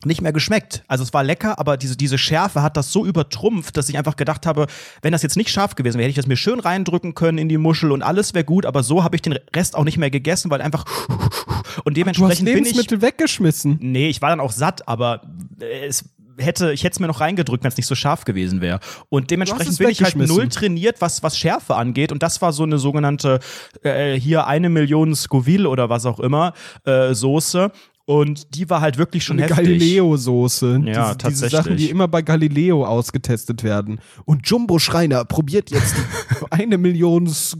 nicht 0.04 0.20
mehr 0.20 0.32
geschmeckt. 0.32 0.84
Also 0.88 1.02
es 1.04 1.14
war 1.14 1.24
lecker, 1.24 1.58
aber 1.58 1.76
diese, 1.76 1.96
diese 1.96 2.18
Schärfe 2.18 2.62
hat 2.62 2.76
das 2.76 2.92
so 2.92 3.06
übertrumpft, 3.06 3.76
dass 3.76 3.88
ich 3.88 3.96
einfach 3.96 4.16
gedacht 4.16 4.46
habe, 4.46 4.66
wenn 5.02 5.12
das 5.12 5.22
jetzt 5.22 5.36
nicht 5.36 5.50
scharf 5.50 5.74
gewesen 5.74 5.98
wäre, 5.98 6.04
hätte 6.04 6.10
ich 6.10 6.16
das 6.16 6.26
mir 6.26 6.36
schön 6.36 6.60
reindrücken 6.60 7.14
können 7.14 7.38
in 7.38 7.48
die 7.48 7.58
Muschel 7.58 7.90
und 7.90 8.02
alles 8.02 8.34
wäre 8.34 8.44
gut, 8.44 8.66
aber 8.66 8.82
so 8.82 9.02
habe 9.02 9.16
ich 9.16 9.22
den 9.22 9.38
Rest 9.54 9.74
auch 9.74 9.84
nicht 9.84 9.96
mehr 9.96 10.10
gegessen, 10.10 10.50
weil 10.50 10.60
einfach 10.60 10.84
und 11.84 11.96
Du 11.96 12.00
hast 12.00 12.14
dementsprechend 12.18 12.44
bin 12.44 12.56
ich 12.56 12.64
Lebensmittel 12.64 13.02
weggeschmissen. 13.02 13.78
Nee, 13.80 14.08
ich 14.08 14.20
war 14.20 14.30
dann 14.30 14.40
auch 14.40 14.52
satt, 14.52 14.86
aber 14.86 15.22
äh, 15.60 15.86
es 15.86 16.04
hätte, 16.38 16.72
ich 16.72 16.84
hätte 16.84 16.94
es 16.94 17.00
mir 17.00 17.06
noch 17.06 17.20
reingedrückt, 17.20 17.64
wenn 17.64 17.68
es 17.68 17.76
nicht 17.76 17.86
so 17.86 17.94
scharf 17.94 18.24
gewesen 18.24 18.60
wäre. 18.60 18.80
Und 19.08 19.30
dementsprechend 19.30 19.78
bin 19.78 19.88
ich 19.88 20.02
halt 20.02 20.16
null 20.16 20.48
trainiert, 20.48 21.00
was, 21.00 21.22
was 21.22 21.38
Schärfe 21.38 21.76
angeht. 21.76 22.12
Und 22.12 22.22
das 22.22 22.42
war 22.42 22.52
so 22.52 22.62
eine 22.62 22.78
sogenannte, 22.78 23.40
äh, 23.82 24.18
hier 24.18 24.46
eine 24.46 24.68
Million 24.68 25.14
Scoville 25.14 25.68
oder 25.68 25.88
was 25.88 26.06
auch 26.06 26.20
immer, 26.20 26.52
äh, 26.84 27.14
Soße. 27.14 27.72
Und 28.08 28.54
die 28.54 28.70
war 28.70 28.80
halt 28.80 28.98
wirklich 28.98 29.24
schon 29.24 29.36
Eine 29.36 29.48
heftig. 29.48 29.66
Galileo-Soße. 29.66 30.66
Ja, 30.66 30.78
diese, 30.78 30.92
Diese 30.92 31.16
tatsächlich. 31.18 31.50
Sachen, 31.50 31.76
die 31.76 31.90
immer 31.90 32.06
bei 32.06 32.22
Galileo 32.22 32.84
ausgetestet 32.86 33.64
werden. 33.64 34.00
Und 34.24 34.48
Jumbo 34.48 34.78
Schreiner 34.78 35.24
probiert 35.24 35.70
jetzt 35.70 35.96
eine 36.50 36.78
Million 36.78 37.26
Sk- 37.26 37.58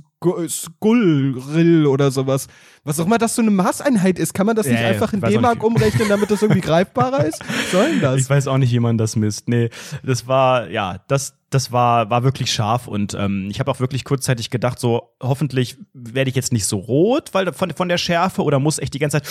Skullrill 0.49 1.87
oder 1.87 2.11
sowas. 2.13 2.47
Was 2.85 3.01
auch 3.01 3.07
immer 3.07 3.19
das 3.19 3.35
so 3.35 3.43
eine 3.43 3.51
Maßeinheit 3.51 4.19
ist. 4.21 4.35
Kann 4.35 4.47
man 4.47 4.55
das 4.55 4.67
nicht 4.67 4.81
ja, 4.81 4.87
einfach 4.87 5.13
in 5.13 5.21
D-Mark 5.21 5.63
umrechnen, 5.65 6.09
damit 6.09 6.31
das 6.31 6.43
irgendwie 6.43 6.61
greifbarer 6.67 7.25
ist? 7.27 7.41
Was 7.41 7.71
soll 7.73 7.91
denn 7.91 8.01
das? 8.01 8.21
Ich 8.23 8.31
weiß 8.31 8.47
auch 8.47 8.59
nicht, 8.59 8.73
wie 8.73 8.79
man 8.81 8.99
das 8.99 9.17
misst. 9.17 9.49
Nee, 9.49 9.71
das 10.05 10.29
war, 10.29 10.71
ja, 10.71 11.01
das, 11.09 11.35
das 11.51 11.73
war, 11.73 12.09
war 12.09 12.23
wirklich 12.23 12.53
scharf 12.53 12.87
und 12.87 13.15
ähm, 13.15 13.49
ich 13.51 13.59
habe 13.61 13.71
auch 13.71 13.81
wirklich 13.81 14.05
kurzzeitig 14.05 14.51
gedacht, 14.51 14.79
so 14.79 15.11
hoffentlich 15.21 15.77
werde 15.93 16.31
ich 16.31 16.37
jetzt 16.37 16.53
nicht 16.53 16.67
so 16.67 16.79
rot, 16.79 17.31
weil 17.33 17.53
von, 17.53 17.73
von 17.73 17.89
der 17.89 17.99
Schärfe 17.99 18.43
oder 18.43 18.59
muss 18.61 18.79
echt 18.79 18.95
die 18.95 18.99
ganze 18.99 19.21
Zeit 19.23 19.29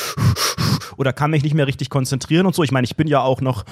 oder 0.98 1.14
kann 1.14 1.32
mich 1.32 1.44
nicht 1.44 1.54
mehr 1.54 1.68
richtig 1.68 1.90
konzentrieren 1.90 2.46
und 2.46 2.56
so. 2.56 2.64
Ich 2.64 2.72
meine, 2.72 2.86
ich 2.86 2.96
bin 2.96 3.08
ja 3.08 3.22
auch 3.22 3.42
noch 3.42 3.66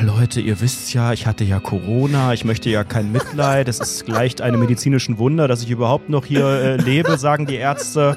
Leute, 0.00 0.40
ihr 0.40 0.60
wisst 0.60 0.94
ja, 0.94 1.12
ich 1.12 1.26
hatte 1.26 1.44
ja 1.44 1.60
Corona, 1.60 2.32
ich 2.32 2.44
möchte 2.44 2.70
ja 2.70 2.82
kein 2.82 3.12
Mitleid. 3.12 3.68
Es 3.68 3.78
ist 3.78 4.06
gleicht 4.06 4.40
einem 4.40 4.60
medizinischen 4.60 5.18
Wunder, 5.18 5.48
dass 5.48 5.62
ich 5.62 5.70
überhaupt 5.70 6.08
noch 6.08 6.24
hier 6.24 6.46
äh, 6.46 6.76
lebe, 6.76 7.18
sagen 7.18 7.46
die 7.46 7.56
Ärzte. 7.56 8.16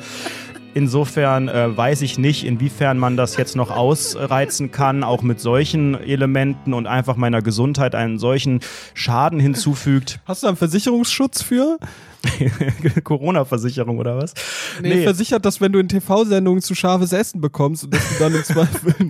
Insofern 0.73 1.49
äh, 1.49 1.75
weiß 1.75 2.01
ich 2.01 2.17
nicht, 2.17 2.45
inwiefern 2.45 2.97
man 2.97 3.17
das 3.17 3.37
jetzt 3.37 3.55
noch 3.55 3.69
ausreizen 3.69 4.71
kann, 4.71 5.03
auch 5.03 5.21
mit 5.21 5.39
solchen 5.39 5.95
Elementen 5.95 6.73
und 6.73 6.87
einfach 6.87 7.15
meiner 7.15 7.41
Gesundheit 7.41 7.93
einen 7.93 8.17
solchen 8.17 8.61
Schaden 8.93 9.39
hinzufügt. 9.39 10.19
Hast 10.25 10.43
du 10.43 10.47
einen 10.47 10.57
Versicherungsschutz 10.57 11.43
für? 11.43 11.77
Corona-Versicherung 13.03 13.97
oder 13.97 14.17
was? 14.17 14.33
Nee, 14.81 15.03
versichert, 15.03 15.45
dass 15.45 15.61
wenn 15.61 15.71
du 15.71 15.79
in 15.79 15.89
TV-Sendungen 15.89 16.61
zu 16.61 16.75
scharfes 16.75 17.11
Essen 17.11 17.41
bekommst 17.41 17.83
und 17.83 17.93
dass 17.93 18.09
du 18.09 18.19
dann 18.19 18.35
im 18.35 18.43
Zweifel. 18.43 18.93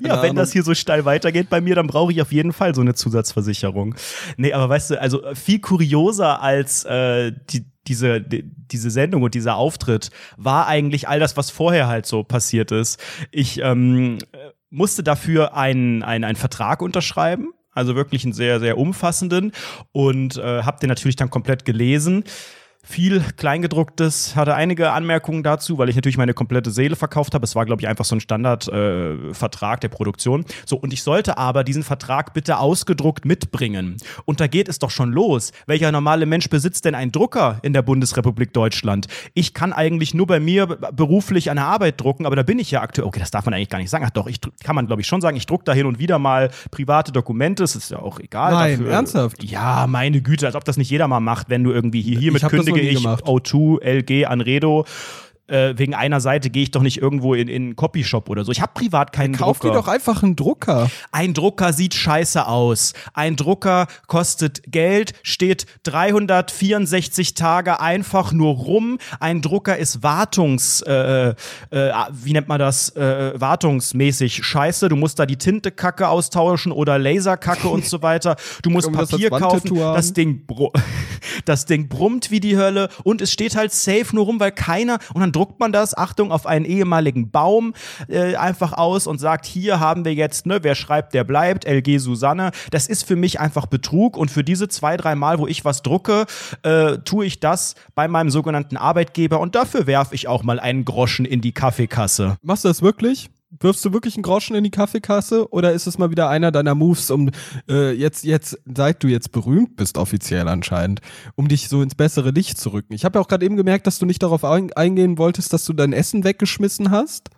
Ja, 0.00 0.22
wenn 0.22 0.36
das 0.36 0.52
hier 0.52 0.62
so 0.62 0.74
steil 0.74 1.04
weitergeht 1.04 1.48
bei 1.48 1.60
mir, 1.60 1.74
dann 1.74 1.86
brauche 1.86 2.12
ich 2.12 2.20
auf 2.20 2.30
jeden 2.30 2.52
Fall 2.52 2.74
so 2.74 2.82
eine 2.82 2.94
Zusatzversicherung. 2.94 3.94
Nee, 4.36 4.52
aber 4.52 4.68
weißt 4.68 4.90
du, 4.90 5.00
also 5.00 5.22
viel 5.34 5.58
kurioser 5.58 6.42
als 6.42 6.84
äh, 6.84 7.32
die, 7.50 7.64
diese, 7.86 8.20
die, 8.20 8.44
diese 8.44 8.90
Sendung 8.90 9.22
und 9.22 9.34
dieser 9.34 9.56
Auftritt 9.56 10.10
war 10.36 10.66
eigentlich 10.66 11.08
all 11.08 11.18
das, 11.18 11.36
was 11.36 11.50
vorher 11.50 11.88
halt 11.88 12.06
so 12.06 12.24
passiert 12.24 12.72
ist. 12.72 13.00
Ich 13.30 13.60
ähm, 13.62 14.18
musste 14.70 15.02
dafür 15.02 15.56
einen, 15.56 16.02
einen, 16.02 16.24
einen 16.24 16.36
Vertrag 16.36 16.82
unterschreiben. 16.82 17.52
Also 17.76 17.94
wirklich 17.94 18.24
einen 18.24 18.32
sehr, 18.32 18.58
sehr 18.58 18.78
umfassenden 18.78 19.52
und 19.92 20.38
äh, 20.38 20.62
habe 20.62 20.80
den 20.80 20.88
natürlich 20.88 21.16
dann 21.16 21.30
komplett 21.30 21.64
gelesen. 21.64 22.24
Viel 22.88 23.20
Kleingedrucktes, 23.36 24.36
hatte 24.36 24.54
einige 24.54 24.92
Anmerkungen 24.92 25.42
dazu, 25.42 25.76
weil 25.76 25.88
ich 25.88 25.96
natürlich 25.96 26.18
meine 26.18 26.34
komplette 26.34 26.70
Seele 26.70 26.94
verkauft 26.94 27.34
habe. 27.34 27.44
Es 27.44 27.56
war, 27.56 27.66
glaube 27.66 27.82
ich, 27.82 27.88
einfach 27.88 28.04
so 28.04 28.14
ein 28.14 28.20
Standardvertrag 28.20 29.78
äh, 29.78 29.80
der 29.80 29.88
Produktion. 29.88 30.44
So, 30.64 30.76
und 30.76 30.92
ich 30.92 31.02
sollte 31.02 31.36
aber 31.36 31.64
diesen 31.64 31.82
Vertrag 31.82 32.32
bitte 32.32 32.58
ausgedruckt 32.58 33.24
mitbringen. 33.24 33.96
Und 34.24 34.38
da 34.38 34.46
geht 34.46 34.68
es 34.68 34.78
doch 34.78 34.90
schon 34.90 35.10
los. 35.10 35.50
Welcher 35.66 35.90
normale 35.90 36.26
Mensch 36.26 36.48
besitzt 36.48 36.84
denn 36.84 36.94
einen 36.94 37.10
Drucker 37.10 37.58
in 37.62 37.72
der 37.72 37.82
Bundesrepublik 37.82 38.52
Deutschland? 38.52 39.08
Ich 39.34 39.52
kann 39.52 39.72
eigentlich 39.72 40.14
nur 40.14 40.28
bei 40.28 40.38
mir 40.38 40.66
beruflich 40.66 41.50
eine 41.50 41.64
Arbeit 41.64 42.00
drucken, 42.00 42.24
aber 42.24 42.36
da 42.36 42.44
bin 42.44 42.60
ich 42.60 42.70
ja 42.70 42.82
aktuell. 42.82 43.08
Okay, 43.08 43.18
das 43.18 43.32
darf 43.32 43.46
man 43.46 43.54
eigentlich 43.54 43.68
gar 43.68 43.78
nicht 43.78 43.90
sagen. 43.90 44.04
Ach 44.06 44.10
doch, 44.10 44.28
ich 44.28 44.40
kann 44.62 44.76
man, 44.76 44.86
glaube 44.86 45.02
ich, 45.02 45.08
schon 45.08 45.20
sagen. 45.20 45.36
Ich 45.36 45.46
druck 45.46 45.64
da 45.64 45.72
hin 45.72 45.86
und 45.86 45.98
wieder 45.98 46.20
mal 46.20 46.50
private 46.70 47.10
Dokumente. 47.10 47.64
Das 47.64 47.74
ist 47.74 47.90
ja 47.90 47.98
auch 47.98 48.20
egal. 48.20 48.52
Nein, 48.52 48.78
dafür. 48.78 48.92
ernsthaft? 48.92 49.42
Ja, 49.42 49.88
meine 49.88 50.20
Güte, 50.20 50.46
als 50.46 50.54
ob 50.54 50.64
das 50.64 50.76
nicht 50.76 50.88
jeder 50.88 51.08
mal 51.08 51.18
macht, 51.18 51.50
wenn 51.50 51.64
du 51.64 51.72
irgendwie 51.72 52.00
hier, 52.00 52.20
hiermit 52.20 52.42
Ich 52.42 52.44
hab 52.44 52.52
nie 52.76 52.90
ich 52.90 53.02
gemacht. 53.02 53.24
O2, 53.24 53.82
LG, 53.82 54.26
Anredo. 54.26 54.84
Äh, 55.48 55.74
wegen 55.76 55.94
einer 55.94 56.20
Seite 56.20 56.50
gehe 56.50 56.64
ich 56.64 56.72
doch 56.72 56.82
nicht 56.82 57.00
irgendwo 57.00 57.34
in, 57.34 57.46
in 57.46 57.62
einen 57.62 57.76
Copyshop 57.76 58.28
oder 58.28 58.44
so. 58.44 58.50
Ich 58.50 58.60
habe 58.60 58.72
privat 58.74 59.12
keinen 59.12 59.36
Kauf 59.36 59.60
dir 59.60 59.68
Drucker. 59.68 59.82
doch 59.82 59.88
einfach 59.88 60.22
einen 60.24 60.34
Drucker. 60.34 60.90
Ein 61.12 61.34
Drucker 61.34 61.72
sieht 61.72 61.94
scheiße 61.94 62.46
aus. 62.46 62.94
Ein 63.14 63.36
Drucker 63.36 63.86
kostet 64.08 64.62
Geld, 64.66 65.12
steht 65.22 65.66
364 65.84 67.34
Tage 67.34 67.80
einfach 67.80 68.32
nur 68.32 68.54
rum. 68.54 68.98
Ein 69.20 69.40
Drucker 69.40 69.76
ist 69.76 70.02
wartungs, 70.02 70.82
äh, 70.82 71.28
äh, 71.30 71.34
wie 72.10 72.32
nennt 72.32 72.48
man 72.48 72.58
das, 72.58 72.96
äh, 72.96 73.40
wartungsmäßig 73.40 74.44
scheiße. 74.44 74.88
Du 74.88 74.96
musst 74.96 75.18
da 75.18 75.26
die 75.26 75.36
Tinte 75.36 75.70
Kacke 75.70 76.08
austauschen 76.08 76.72
oder 76.72 76.98
Laserkacke 76.98 77.68
und 77.68 77.84
so 77.84 78.02
weiter. 78.02 78.36
Du 78.62 78.70
musst 78.70 78.88
als 78.96 79.10
Papier 79.10 79.30
kaufen. 79.30 79.76
Das 79.76 80.12
Ding, 80.12 80.44
das 81.44 81.66
Ding 81.66 81.88
brummt 81.88 82.32
wie 82.32 82.40
die 82.40 82.56
Hölle 82.56 82.88
und 83.04 83.20
es 83.20 83.32
steht 83.32 83.54
halt 83.54 83.72
safe 83.72 84.06
nur 84.12 84.24
rum, 84.24 84.40
weil 84.40 84.52
keiner 84.52 84.98
und 85.14 85.20
dann 85.20 85.32
druckt 85.36 85.60
man 85.60 85.72
das, 85.72 85.96
Achtung, 85.96 86.32
auf 86.32 86.46
einen 86.46 86.64
ehemaligen 86.64 87.30
Baum 87.30 87.74
äh, 88.08 88.36
einfach 88.36 88.72
aus 88.72 89.06
und 89.06 89.18
sagt, 89.18 89.46
hier 89.46 89.80
haben 89.80 90.04
wir 90.04 90.14
jetzt, 90.14 90.46
ne, 90.46 90.60
wer 90.62 90.74
schreibt, 90.74 91.14
der 91.14 91.24
bleibt, 91.24 91.66
LG 91.66 91.98
Susanne. 91.98 92.50
Das 92.70 92.86
ist 92.86 93.06
für 93.06 93.16
mich 93.16 93.38
einfach 93.38 93.66
Betrug 93.66 94.16
und 94.16 94.30
für 94.30 94.42
diese 94.42 94.68
zwei, 94.68 94.96
drei 94.96 95.14
Mal, 95.14 95.38
wo 95.38 95.46
ich 95.46 95.64
was 95.64 95.82
drucke, 95.82 96.26
äh, 96.62 96.98
tue 96.98 97.26
ich 97.26 97.40
das 97.40 97.74
bei 97.94 98.08
meinem 98.08 98.30
sogenannten 98.30 98.76
Arbeitgeber 98.76 99.40
und 99.40 99.54
dafür 99.54 99.86
werfe 99.86 100.14
ich 100.14 100.26
auch 100.26 100.42
mal 100.42 100.58
einen 100.58 100.84
Groschen 100.84 101.26
in 101.26 101.40
die 101.40 101.52
Kaffeekasse. 101.52 102.38
Machst 102.42 102.64
du 102.64 102.68
das 102.68 102.82
wirklich? 102.82 103.30
Wirfst 103.60 103.84
du 103.84 103.92
wirklich 103.92 104.14
einen 104.16 104.22
Groschen 104.22 104.56
in 104.56 104.64
die 104.64 104.70
Kaffeekasse 104.70 105.50
oder 105.50 105.72
ist 105.72 105.86
es 105.86 105.98
mal 105.98 106.10
wieder 106.10 106.28
einer 106.28 106.52
deiner 106.52 106.74
Moves, 106.74 107.10
um 107.10 107.30
äh, 107.68 107.92
jetzt, 107.92 108.24
jetzt, 108.24 108.58
seit 108.64 109.02
du 109.02 109.08
jetzt 109.08 109.32
berühmt 109.32 109.76
bist, 109.76 109.98
offiziell 109.98 110.48
anscheinend, 110.48 111.00
um 111.34 111.48
dich 111.48 111.68
so 111.68 111.82
ins 111.82 111.94
bessere 111.94 112.30
Licht 112.30 112.58
zu 112.58 112.70
rücken? 112.70 112.94
Ich 112.94 113.04
habe 113.04 113.18
ja 113.18 113.24
auch 113.24 113.28
gerade 113.28 113.44
eben 113.44 113.56
gemerkt, 113.56 113.86
dass 113.86 113.98
du 113.98 114.06
nicht 114.06 114.22
darauf 114.22 114.44
ein 114.44 114.72
eingehen 114.72 115.18
wolltest, 115.18 115.52
dass 115.52 115.64
du 115.64 115.72
dein 115.72 115.92
Essen 115.92 116.24
weggeschmissen 116.24 116.90
hast. 116.90 117.30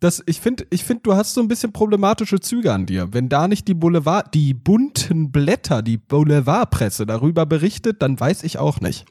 Das, 0.00 0.22
ich 0.24 0.40
finde, 0.40 0.66
ich 0.70 0.82
find, 0.82 1.06
du 1.06 1.14
hast 1.14 1.34
so 1.34 1.42
ein 1.42 1.48
bisschen 1.48 1.72
problematische 1.72 2.40
Züge 2.40 2.72
an 2.72 2.86
dir. 2.86 3.12
Wenn 3.12 3.28
da 3.28 3.48
nicht 3.48 3.68
die 3.68 3.74
Boulevard, 3.74 4.32
die 4.32 4.54
bunten 4.54 5.30
Blätter, 5.30 5.82
die 5.82 5.98
Boulevardpresse 5.98 7.04
darüber 7.04 7.44
berichtet, 7.44 8.00
dann 8.00 8.18
weiß 8.18 8.42
ich 8.44 8.58
auch 8.58 8.80
nicht. 8.80 9.04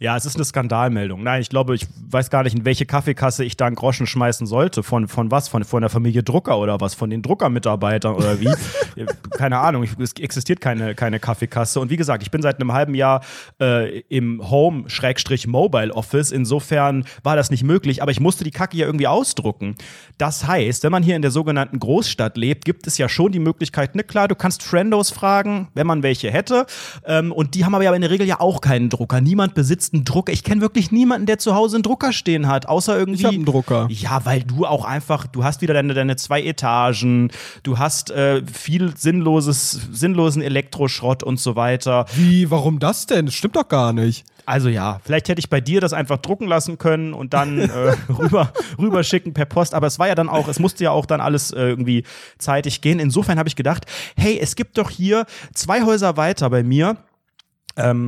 Ja, 0.00 0.16
es 0.16 0.26
ist 0.26 0.34
eine 0.34 0.44
Skandalmeldung. 0.44 1.22
Nein, 1.22 1.40
ich 1.40 1.48
glaube, 1.48 1.76
ich 1.76 1.86
weiß 2.10 2.28
gar 2.28 2.42
nicht, 2.42 2.54
in 2.54 2.64
welche 2.64 2.84
Kaffeekasse 2.84 3.44
ich 3.44 3.56
da 3.56 3.66
einen 3.66 3.76
Groschen 3.76 4.08
schmeißen 4.08 4.46
sollte. 4.46 4.82
Von, 4.82 5.06
von 5.06 5.30
was? 5.30 5.48
Von, 5.48 5.64
von 5.64 5.82
der 5.82 5.88
Familie 5.88 6.24
Drucker 6.24 6.58
oder 6.58 6.80
was? 6.80 6.94
Von 6.94 7.10
den 7.10 7.22
Druckermitarbeitern 7.22 8.14
oder 8.14 8.40
wie? 8.40 8.52
keine 9.30 9.60
Ahnung. 9.60 9.86
Es 9.98 10.12
existiert 10.14 10.60
keine, 10.60 10.96
keine 10.96 11.20
Kaffeekasse. 11.20 11.78
Und 11.78 11.90
wie 11.90 11.96
gesagt, 11.96 12.24
ich 12.24 12.32
bin 12.32 12.42
seit 12.42 12.60
einem 12.60 12.72
halben 12.72 12.94
Jahr 12.94 13.22
äh, 13.60 14.00
im 14.08 14.42
Home-Mobile-Office. 14.50 16.32
Insofern 16.32 17.04
war 17.22 17.36
das 17.36 17.50
nicht 17.50 17.62
möglich. 17.62 18.02
Aber 18.02 18.10
ich 18.10 18.20
musste 18.20 18.42
die 18.42 18.50
Kacke 18.50 18.76
ja 18.76 18.86
irgendwie 18.86 19.06
ausdrucken. 19.06 19.76
Das 20.24 20.46
heißt, 20.46 20.84
wenn 20.84 20.90
man 20.90 21.02
hier 21.02 21.16
in 21.16 21.20
der 21.20 21.30
sogenannten 21.30 21.78
Großstadt 21.78 22.38
lebt, 22.38 22.64
gibt 22.64 22.86
es 22.86 22.96
ja 22.96 23.10
schon 23.10 23.30
die 23.30 23.38
Möglichkeit, 23.38 23.94
ne, 23.94 24.02
klar, 24.02 24.26
du 24.26 24.34
kannst 24.34 24.62
Friendos 24.62 25.10
fragen, 25.10 25.68
wenn 25.74 25.86
man 25.86 26.02
welche 26.02 26.30
hätte. 26.30 26.64
Ähm, 27.04 27.30
und 27.30 27.54
die 27.54 27.66
haben 27.66 27.74
aber 27.74 27.84
ja 27.84 27.92
in 27.92 28.00
der 28.00 28.08
Regel 28.08 28.26
ja 28.26 28.40
auch 28.40 28.62
keinen 28.62 28.88
Drucker. 28.88 29.20
Niemand 29.20 29.52
besitzt 29.52 29.92
einen 29.92 30.06
Drucker. 30.06 30.32
Ich 30.32 30.42
kenne 30.42 30.62
wirklich 30.62 30.90
niemanden, 30.90 31.26
der 31.26 31.36
zu 31.36 31.54
Hause 31.54 31.76
einen 31.76 31.82
Drucker 31.82 32.14
stehen 32.14 32.48
hat, 32.48 32.64
außer 32.64 32.98
irgendwie. 32.98 33.20
Ich 33.20 33.26
habe 33.26 33.34
einen 33.34 33.44
Drucker. 33.44 33.86
Ja, 33.90 34.24
weil 34.24 34.42
du 34.44 34.64
auch 34.64 34.86
einfach, 34.86 35.26
du 35.26 35.44
hast 35.44 35.60
wieder 35.60 35.74
deine, 35.74 35.92
deine 35.92 36.16
zwei 36.16 36.42
Etagen, 36.42 37.30
du 37.62 37.78
hast 37.78 38.10
äh, 38.10 38.40
viel 38.50 38.96
sinnloses, 38.96 39.72
sinnlosen 39.92 40.40
Elektroschrott 40.40 41.22
und 41.22 41.38
so 41.38 41.54
weiter. 41.54 42.06
Wie, 42.14 42.50
warum 42.50 42.78
das 42.78 43.04
denn? 43.04 43.26
Das 43.26 43.34
stimmt 43.34 43.56
doch 43.56 43.68
gar 43.68 43.92
nicht. 43.92 44.24
Also 44.46 44.68
ja, 44.68 45.00
vielleicht 45.04 45.28
hätte 45.28 45.38
ich 45.38 45.48
bei 45.48 45.60
dir 45.60 45.80
das 45.80 45.92
einfach 45.92 46.18
drucken 46.18 46.46
lassen 46.46 46.78
können 46.78 47.14
und 47.14 47.34
dann 47.34 47.58
äh, 47.58 47.68
rüber 48.08 48.52
rüberschicken 48.78 49.32
per 49.34 49.46
Post. 49.46 49.74
Aber 49.74 49.86
es 49.86 49.98
war 49.98 50.08
ja 50.08 50.14
dann 50.14 50.28
auch, 50.28 50.48
es 50.48 50.58
musste 50.58 50.84
ja 50.84 50.90
auch 50.90 51.06
dann 51.06 51.20
alles 51.20 51.50
äh, 51.50 51.60
irgendwie 51.60 52.04
zeitig 52.38 52.80
gehen. 52.80 52.98
Insofern 52.98 53.38
habe 53.38 53.48
ich 53.48 53.56
gedacht, 53.56 53.86
hey, 54.16 54.38
es 54.40 54.56
gibt 54.56 54.78
doch 54.78 54.90
hier 54.90 55.26
zwei 55.54 55.82
Häuser 55.82 56.16
weiter 56.16 56.50
bei 56.50 56.62
mir 56.62 56.96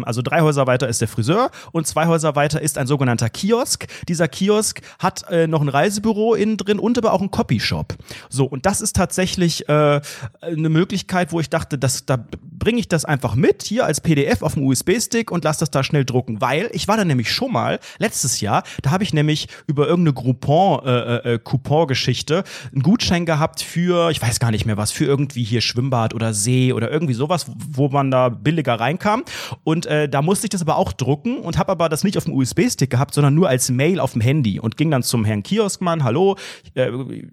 also 0.05 0.23
drei 0.23 0.41
Häuser 0.41 0.67
weiter 0.67 0.89
ist 0.89 1.01
der 1.01 1.09
Friseur 1.09 1.51
und 1.73 1.87
zwei 1.87 2.07
Häuser 2.07 2.37
weiter 2.37 2.61
ist 2.61 2.79
ein 2.79 2.87
sogenannter 2.87 3.29
Kiosk. 3.29 3.87
Dieser 4.09 4.29
Kiosk 4.29 4.81
hat 4.99 5.29
äh, 5.31 5.47
noch 5.47 5.61
ein 5.61 5.69
Reisebüro 5.69 6.35
innen 6.35 6.57
drin 6.57 6.79
und 6.79 6.99
aber 6.99 7.13
auch 7.13 7.21
einen 7.21 7.31
Copyshop. 7.31 7.95
So, 8.29 8.45
und 8.45 8.67
das 8.67 8.81
ist 8.81 8.97
tatsächlich 8.97 9.69
äh, 9.69 10.01
eine 10.41 10.69
Möglichkeit, 10.69 11.33
wo 11.33 11.41
ich 11.41 11.51
dachte, 11.51 11.79
dass, 11.79 12.07
da 12.07 12.25
bringe 12.41 12.79
ich 12.79 12.89
das 12.89 13.05
einfach 13.05 13.35
mit, 13.35 13.63
hier 13.63 13.85
als 13.85 14.01
PDF 14.01 14.43
auf 14.43 14.55
dem 14.55 14.65
USB-Stick 14.65 15.31
und 15.31 15.45
lasse 15.45 15.61
das 15.61 15.71
da 15.71 15.83
schnell 15.83 16.05
drucken. 16.05 16.41
Weil 16.41 16.69
ich 16.73 16.89
war 16.89 16.97
da 16.97 17.05
nämlich 17.05 17.33
schon 17.33 17.53
mal, 17.53 17.81
letztes 17.99 18.41
Jahr, 18.41 18.63
da 18.83 18.91
habe 18.91 19.05
ich 19.05 19.13
nämlich 19.13 19.49
über 19.67 19.87
irgendeine 19.87 20.15
Groupon, 20.15 20.85
äh, 20.85 21.35
äh, 21.35 21.39
Coupon-Geschichte 21.39 22.45
einen 22.73 22.83
Gutschein 22.83 23.27
gehabt 23.27 23.63
für, 23.63 24.11
ich 24.11 24.21
weiß 24.21 24.41
gar 24.41 24.51
nicht 24.51 24.67
mehr 24.67 24.77
was, 24.77 24.91
für 24.91 25.05
irgendwie 25.05 25.45
hier 25.45 25.61
Schwimmbad 25.61 26.15
oder 26.15 26.35
See 26.35 26.73
oder 26.73 26.91
irgendwie 26.91 27.15
sowas, 27.15 27.47
wo 27.57 27.89
man 27.89 28.11
da 28.11 28.29
billiger 28.29 28.79
reinkam. 28.81 29.25
Und 29.65 29.87
äh, 29.87 30.09
da 30.09 30.23
musste 30.23 30.47
ich 30.47 30.51
das 30.51 30.63
aber 30.63 30.77
auch 30.77 30.93
drucken 30.93 31.39
und 31.39 31.59
habe 31.59 31.73
aber 31.73 31.89
das 31.89 32.05
nicht 32.05 32.17
auf 32.17 32.25
dem 32.25 32.35
USB-Stick 32.35 32.91
gehabt, 32.91 33.15
sondern 33.15 33.35
nur 33.35 33.49
als 33.49 33.71
Mail 33.71 34.01
auf 34.01 34.13
dem 34.13 34.21
Handy 34.21 34.61
und 34.61 34.77
ging 34.77 34.91
dann 34.91 35.03
zum 35.03 35.25
Herrn 35.25 35.43
Kioskmann, 35.43 36.05
hallo, 36.05 36.37
äh, 36.75 36.91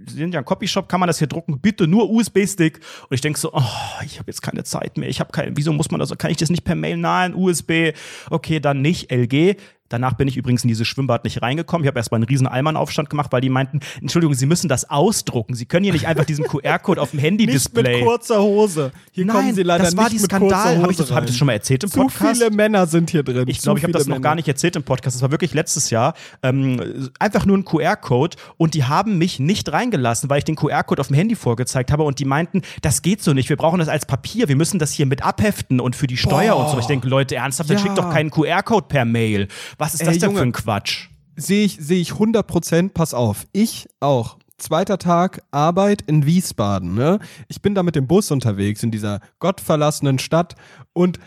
Sie 0.07 0.17
sind 0.17 0.33
ja 0.33 0.39
ein 0.39 0.45
Copyshop, 0.45 0.89
kann 0.89 0.99
man 0.99 1.07
das 1.07 1.19
hier 1.19 1.27
drucken? 1.27 1.59
Bitte 1.59 1.87
nur 1.87 2.09
USB-Stick. 2.09 2.79
Und 3.09 3.13
ich 3.13 3.21
denke 3.21 3.39
so, 3.39 3.51
oh, 3.53 3.61
ich 4.05 4.19
habe 4.19 4.29
jetzt 4.29 4.41
keine 4.41 4.63
Zeit 4.63 4.97
mehr, 4.97 5.09
ich 5.09 5.19
habe 5.19 5.31
keine, 5.31 5.55
wieso 5.55 5.73
muss 5.73 5.91
man 5.91 5.99
das, 5.99 6.15
kann 6.17 6.31
ich 6.31 6.37
das 6.37 6.49
nicht 6.49 6.63
per 6.63 6.75
Mail? 6.75 6.97
Nein, 6.97 7.33
USB, 7.35 7.93
okay, 8.29 8.59
dann 8.59 8.81
nicht, 8.81 9.11
LG. 9.11 9.55
Danach 9.93 10.13
bin 10.13 10.27
ich 10.27 10.37
übrigens 10.37 10.63
in 10.63 10.69
dieses 10.69 10.87
Schwimmbad 10.87 11.23
nicht 11.23 11.43
reingekommen. 11.43 11.83
Ich 11.83 11.87
habe 11.87 11.99
erstmal 11.99 12.17
einen 12.17 12.23
riesen 12.27 12.47
Allmann-Aufstand 12.47 13.11
gemacht, 13.11 13.31
weil 13.31 13.41
die 13.41 13.49
meinten, 13.49 13.79
Entschuldigung, 14.01 14.33
Sie 14.33 14.47
müssen 14.47 14.67
das 14.67 14.89
ausdrucken. 14.89 15.53
Sie 15.53 15.65
können 15.67 15.83
hier 15.83 15.93
nicht 15.93 16.07
einfach 16.07 16.25
diesen 16.25 16.45
QR-Code 16.45 16.99
auf 16.99 17.11
dem 17.11 17.19
Handy-Display. 17.19 17.83
Nicht 17.83 17.97
mit 17.99 18.05
kurzer 18.07 18.41
Hose. 18.41 18.91
Hier 19.11 19.25
Nein, 19.25 19.35
kommen 19.35 19.53
Sie 19.55 19.61
leider 19.61 19.83
das 19.83 19.95
war 19.95 20.05
nicht 20.05 20.15
die 20.15 20.19
Skandal. 20.19 20.79
Habe 20.81 20.91
ich, 20.91 20.97
das- 20.97 21.11
hab 21.11 21.23
ich 21.23 21.29
das 21.29 21.37
schon 21.37 21.45
mal 21.45 21.53
erzählt 21.53 21.83
im 21.83 21.91
Zu 21.91 21.99
Podcast? 21.99 22.37
viele 22.39 22.49
Männer 22.49 22.87
sind 22.87 23.11
hier 23.11 23.21
drin. 23.21 23.47
Ich 23.47 23.59
Zu 23.59 23.65
glaube, 23.65 23.77
ich 23.79 23.83
habe 23.83 23.93
das 23.93 24.07
noch 24.07 24.15
Männer. 24.15 24.21
gar 24.23 24.35
nicht 24.35 24.47
erzählt 24.47 24.75
im 24.75 24.81
Podcast. 24.83 25.15
Das 25.15 25.21
war 25.21 25.29
wirklich 25.29 25.53
letztes 25.53 25.91
Jahr. 25.91 26.15
Ähm, 26.41 27.09
einfach 27.19 27.45
nur 27.45 27.55
ein 27.57 27.65
QR-Code 27.65 28.35
und 28.57 28.73
die 28.73 28.85
haben 28.85 29.17
mich 29.19 29.39
nicht 29.39 29.71
reingelassen, 29.71 30.29
weil 30.29 30.39
ich 30.39 30.43
den 30.45 30.55
QR-Code 30.55 31.01
auf 31.01 31.07
dem 31.07 31.15
Handy 31.15 31.35
vorgezeigt 31.35 31.91
habe 31.91 32.01
und 32.03 32.17
die 32.19 32.25
meinten, 32.25 32.63
das 32.81 33.01
geht 33.03 33.21
so 33.21 33.33
nicht. 33.33 33.49
Wir 33.49 33.57
brauchen 33.57 33.79
das 33.79 33.89
als 33.89 34.05
Papier. 34.05 34.47
Wir 34.47 34.55
müssen 34.55 34.79
das 34.79 34.91
hier 34.91 35.05
mit 35.05 35.23
abheften 35.23 35.79
und 35.79 35.95
für 35.95 36.07
die 36.07 36.17
Steuer 36.17 36.55
Boah. 36.55 36.65
und 36.65 36.71
so. 36.71 36.79
Ich 36.79 36.85
denke, 36.87 37.07
Leute, 37.07 37.35
ernsthaft, 37.35 37.69
dann 37.69 37.77
Ja. 37.77 37.83
schickt 37.83 37.97
doch 37.99 38.09
keinen 38.09 38.31
QR-Code 38.31 38.87
per 38.87 39.05
Mail. 39.05 39.47
Was 39.83 39.95
ist 39.95 39.99
Ey, 39.99 40.05
das 40.07 40.17
denn 40.19 40.29
Junge. 40.29 40.39
für 40.39 40.45
ein 40.45 40.51
Quatsch? 40.53 41.09
Sehe 41.35 41.65
ich, 41.65 41.77
sehe 41.77 41.99
ich 41.99 42.13
100 42.13 42.47
Prozent, 42.47 42.93
pass 42.93 43.13
auf. 43.13 43.45
Ich 43.51 43.89
auch. 43.99 44.37
Zweiter 44.57 44.97
Tag 44.97 45.43
Arbeit 45.51 46.03
in 46.03 46.25
Wiesbaden. 46.25 46.93
Ne? 46.95 47.19
Ich 47.49 47.61
bin 47.61 47.75
da 47.75 47.83
mit 47.83 47.97
dem 47.97 48.07
Bus 48.07 48.31
unterwegs 48.31 48.81
in 48.81 48.91
dieser 48.91 49.19
gottverlassenen 49.39 50.19
Stadt 50.19 50.55
und 50.93 51.19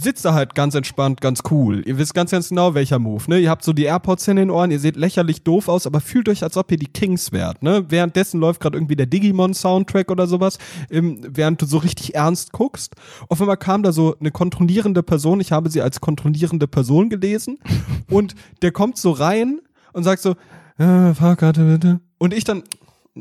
sitzt 0.00 0.24
da 0.24 0.34
halt 0.34 0.54
ganz 0.54 0.74
entspannt, 0.74 1.20
ganz 1.20 1.40
cool. 1.50 1.82
Ihr 1.86 1.98
wisst 1.98 2.14
ganz, 2.14 2.30
ganz 2.30 2.48
genau, 2.48 2.74
welcher 2.74 2.98
Move. 2.98 3.24
Ne? 3.28 3.38
Ihr 3.38 3.50
habt 3.50 3.64
so 3.64 3.72
die 3.72 3.84
AirPods 3.84 4.28
in 4.28 4.36
den 4.36 4.50
Ohren, 4.50 4.70
ihr 4.70 4.80
seht 4.80 4.96
lächerlich 4.96 5.42
doof 5.42 5.68
aus, 5.68 5.86
aber 5.86 6.00
fühlt 6.00 6.28
euch, 6.28 6.42
als 6.42 6.56
ob 6.56 6.70
ihr 6.72 6.78
die 6.78 6.86
Kings 6.86 7.32
wärt. 7.32 7.62
Ne? 7.62 7.84
Währenddessen 7.88 8.40
läuft 8.40 8.60
gerade 8.60 8.76
irgendwie 8.76 8.96
der 8.96 9.06
Digimon-Soundtrack 9.06 10.10
oder 10.10 10.26
sowas, 10.26 10.58
ähm, 10.90 11.20
während 11.26 11.60
du 11.62 11.66
so 11.66 11.78
richtig 11.78 12.14
ernst 12.14 12.52
guckst. 12.52 12.94
Auf 13.28 13.40
einmal 13.40 13.56
kam 13.56 13.82
da 13.82 13.92
so 13.92 14.16
eine 14.18 14.30
kontrollierende 14.30 15.02
Person, 15.02 15.40
ich 15.40 15.52
habe 15.52 15.70
sie 15.70 15.82
als 15.82 16.00
kontrollierende 16.00 16.68
Person 16.68 17.08
gelesen 17.08 17.58
und 18.10 18.34
der 18.62 18.72
kommt 18.72 18.98
so 18.98 19.10
rein 19.10 19.60
und 19.92 20.04
sagt 20.04 20.22
so, 20.22 20.36
äh, 20.78 21.14
Fahrkarte 21.14 21.64
bitte. 21.64 22.00
Und 22.18 22.34
ich 22.34 22.44
dann, 22.44 22.62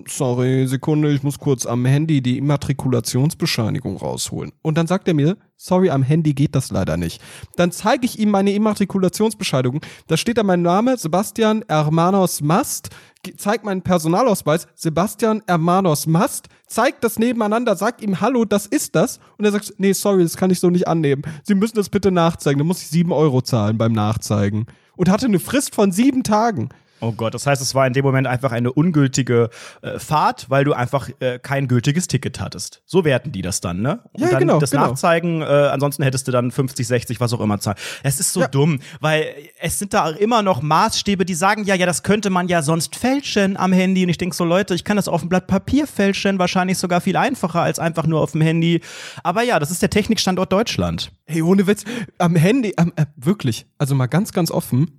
sorry, 0.07 0.67
Sekunde, 0.67 1.11
ich 1.11 1.23
muss 1.23 1.39
kurz 1.39 1.65
am 1.65 1.85
Handy 1.85 2.21
die 2.21 2.37
Immatrikulationsbescheinigung 2.37 3.97
rausholen. 3.97 4.51
Und 4.61 4.77
dann 4.77 4.87
sagt 4.87 5.07
er 5.07 5.13
mir, 5.13 5.37
sorry, 5.57 5.89
am 5.89 6.03
Handy 6.03 6.33
geht 6.33 6.55
das 6.55 6.71
leider 6.71 6.95
nicht. 6.97 7.21
Dann 7.55 7.71
zeige 7.71 8.05
ich 8.05 8.19
ihm 8.19 8.29
meine 8.29 8.53
Immatrikulationsbescheinigung. 8.53 9.81
Da 10.07 10.17
steht 10.17 10.37
da 10.37 10.43
mein 10.43 10.61
Name, 10.61 10.97
Sebastian 10.97 11.65
Hermanos 11.67 12.41
Mast, 12.41 12.89
zeigt 13.37 13.65
meinen 13.65 13.81
Personalausweis, 13.81 14.67
Sebastian 14.75 15.41
Hermanos 15.47 16.07
Mast, 16.07 16.47
zeigt 16.67 17.03
das 17.03 17.17
nebeneinander, 17.19 17.75
sagt 17.75 18.01
ihm, 18.01 18.21
hallo, 18.21 18.45
das 18.45 18.67
ist 18.67 18.95
das. 18.95 19.19
Und 19.37 19.45
er 19.45 19.51
sagt, 19.51 19.73
nee, 19.77 19.93
sorry, 19.93 20.23
das 20.23 20.37
kann 20.37 20.51
ich 20.51 20.59
so 20.59 20.69
nicht 20.69 20.87
annehmen. 20.87 21.23
Sie 21.43 21.55
müssen 21.55 21.75
das 21.75 21.89
bitte 21.89 22.11
nachzeigen. 22.11 22.59
Dann 22.59 22.67
muss 22.67 22.81
ich 22.81 22.89
sieben 22.89 23.11
Euro 23.11 23.41
zahlen 23.41 23.77
beim 23.77 23.91
Nachzeigen. 23.91 24.67
Und 24.95 25.09
hatte 25.09 25.25
eine 25.25 25.39
Frist 25.39 25.73
von 25.73 25.91
sieben 25.91 26.23
Tagen. 26.23 26.69
Oh 27.01 27.11
Gott, 27.13 27.33
das 27.33 27.45
heißt, 27.47 27.61
es 27.61 27.73
war 27.75 27.87
in 27.87 27.93
dem 27.93 28.03
Moment 28.03 28.27
einfach 28.27 28.51
eine 28.51 28.71
ungültige 28.73 29.49
äh, 29.81 29.99
Fahrt, 29.99 30.49
weil 30.49 30.63
du 30.65 30.73
einfach 30.73 31.09
äh, 31.19 31.39
kein 31.39 31.67
gültiges 31.67 32.07
Ticket 32.07 32.39
hattest. 32.39 32.81
So 32.85 33.05
werten 33.05 33.31
die 33.31 33.41
das 33.41 33.61
dann, 33.61 33.81
ne? 33.81 33.99
Und 34.11 34.21
Ja, 34.23 34.29
dann 34.31 34.39
genau, 34.39 34.59
das 34.59 34.71
genau. 34.71 34.87
Nachzeigen, 34.87 35.41
äh, 35.41 35.45
ansonsten 35.45 36.03
hättest 36.03 36.27
du 36.27 36.31
dann 36.31 36.51
50, 36.51 36.85
60, 36.87 37.19
was 37.19 37.33
auch 37.33 37.39
immer 37.41 37.59
zahlen. 37.59 37.77
Es 38.03 38.19
ist 38.19 38.33
so 38.33 38.41
Ja. 38.41 38.47
dumm, 38.47 38.79
weil 38.99 39.25
es 39.61 39.79
sind 39.79 39.93
da 39.93 40.09
immer 40.09 40.41
noch 40.41 40.61
Maßstäbe, 40.61 41.25
die 41.25 41.33
sagen, 41.35 41.63
ja, 41.63 41.75
ja, 41.75 41.85
das 41.85 42.03
könnte 42.03 42.29
man 42.29 42.47
ja 42.47 42.61
sonst 42.61 42.95
fälschen 42.95 43.55
am 43.57 43.71
Handy. 43.71 44.03
Und 44.03 44.09
ich 44.09 44.17
denke 44.17 44.35
so, 44.35 44.43
Leute, 44.45 44.75
ich 44.75 44.83
kann 44.83 44.97
das 44.97 45.07
auf 45.07 45.21
dem 45.21 45.29
Blatt 45.29 45.47
Papier 45.47 45.87
fälschen, 45.87 46.39
wahrscheinlich 46.39 46.77
sogar 46.77 47.01
viel 47.01 47.15
einfacher 47.17 47.61
als 47.61 47.79
einfach 47.79 48.05
nur 48.07 48.21
auf 48.21 48.33
dem 48.33 48.41
Handy. 48.41 48.81
Aber 49.23 49.43
ja, 49.43 49.59
das 49.59 49.71
ist 49.71 49.81
der 49.81 49.89
Technikstandort 49.89 50.51
Deutschland. 50.51 51.11
Hey, 51.25 51.41
ohne 51.41 51.65
Witz, 51.67 51.83
am 52.17 52.35
Handy, 52.35 52.73
am, 52.77 52.91
äh, 52.95 53.05
wirklich, 53.15 53.65
also 53.77 53.95
mal 53.95 54.07
ganz, 54.07 54.31
ganz 54.33 54.51
offen, 54.51 54.98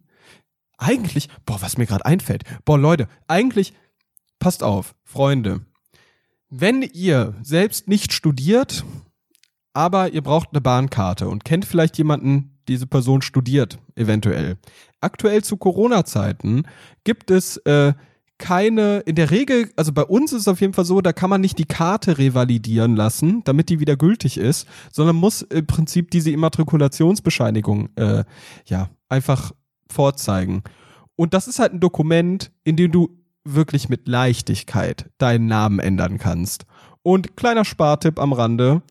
eigentlich, 0.80 1.28
boah, 1.46 1.60
was 1.62 1.78
mir 1.78 1.86
gerade 1.86 2.06
einfällt, 2.06 2.44
boah, 2.64 2.78
Leute, 2.78 3.08
eigentlich, 3.28 3.74
passt 4.38 4.62
auf, 4.62 4.94
Freunde, 5.04 5.60
wenn 6.48 6.82
ihr 6.82 7.34
selbst 7.42 7.86
nicht 7.86 8.12
studiert, 8.12 8.84
aber 9.72 10.12
ihr 10.12 10.22
braucht 10.22 10.48
eine 10.52 10.60
Bahnkarte 10.60 11.28
und 11.28 11.44
kennt 11.44 11.64
vielleicht 11.64 11.96
jemanden, 11.98 12.58
diese 12.66 12.86
Person 12.86 13.22
studiert, 13.22 13.78
eventuell. 13.94 14.56
Aktuell 15.00 15.42
zu 15.44 15.56
Corona-Zeiten 15.56 16.64
gibt 17.04 17.30
es 17.30 17.56
äh, 17.58 17.94
keine, 18.38 19.00
in 19.00 19.14
der 19.14 19.30
Regel, 19.30 19.70
also 19.76 19.92
bei 19.92 20.02
uns 20.02 20.32
ist 20.32 20.42
es 20.42 20.48
auf 20.48 20.60
jeden 20.60 20.72
Fall 20.72 20.84
so, 20.84 21.00
da 21.00 21.12
kann 21.12 21.30
man 21.30 21.40
nicht 21.40 21.58
die 21.58 21.66
Karte 21.66 22.18
revalidieren 22.18 22.96
lassen, 22.96 23.42
damit 23.44 23.68
die 23.68 23.80
wieder 23.80 23.96
gültig 23.96 24.38
ist, 24.38 24.66
sondern 24.90 25.16
muss 25.16 25.42
im 25.42 25.66
Prinzip 25.66 26.10
diese 26.10 26.30
Immatrikulationsbescheinigung 26.30 27.90
äh, 27.96 28.24
ja 28.64 28.90
einfach 29.08 29.52
vorzeigen. 29.90 30.62
Und 31.16 31.34
das 31.34 31.48
ist 31.48 31.58
halt 31.58 31.72
ein 31.72 31.80
Dokument, 31.80 32.50
in 32.64 32.76
dem 32.76 32.92
du 32.92 33.10
wirklich 33.44 33.88
mit 33.88 34.08
Leichtigkeit 34.08 35.10
deinen 35.18 35.46
Namen 35.46 35.78
ändern 35.78 36.18
kannst. 36.18 36.66
Und 37.02 37.36
kleiner 37.36 37.64
Spartipp 37.64 38.18
am 38.18 38.32
Rande, 38.32 38.82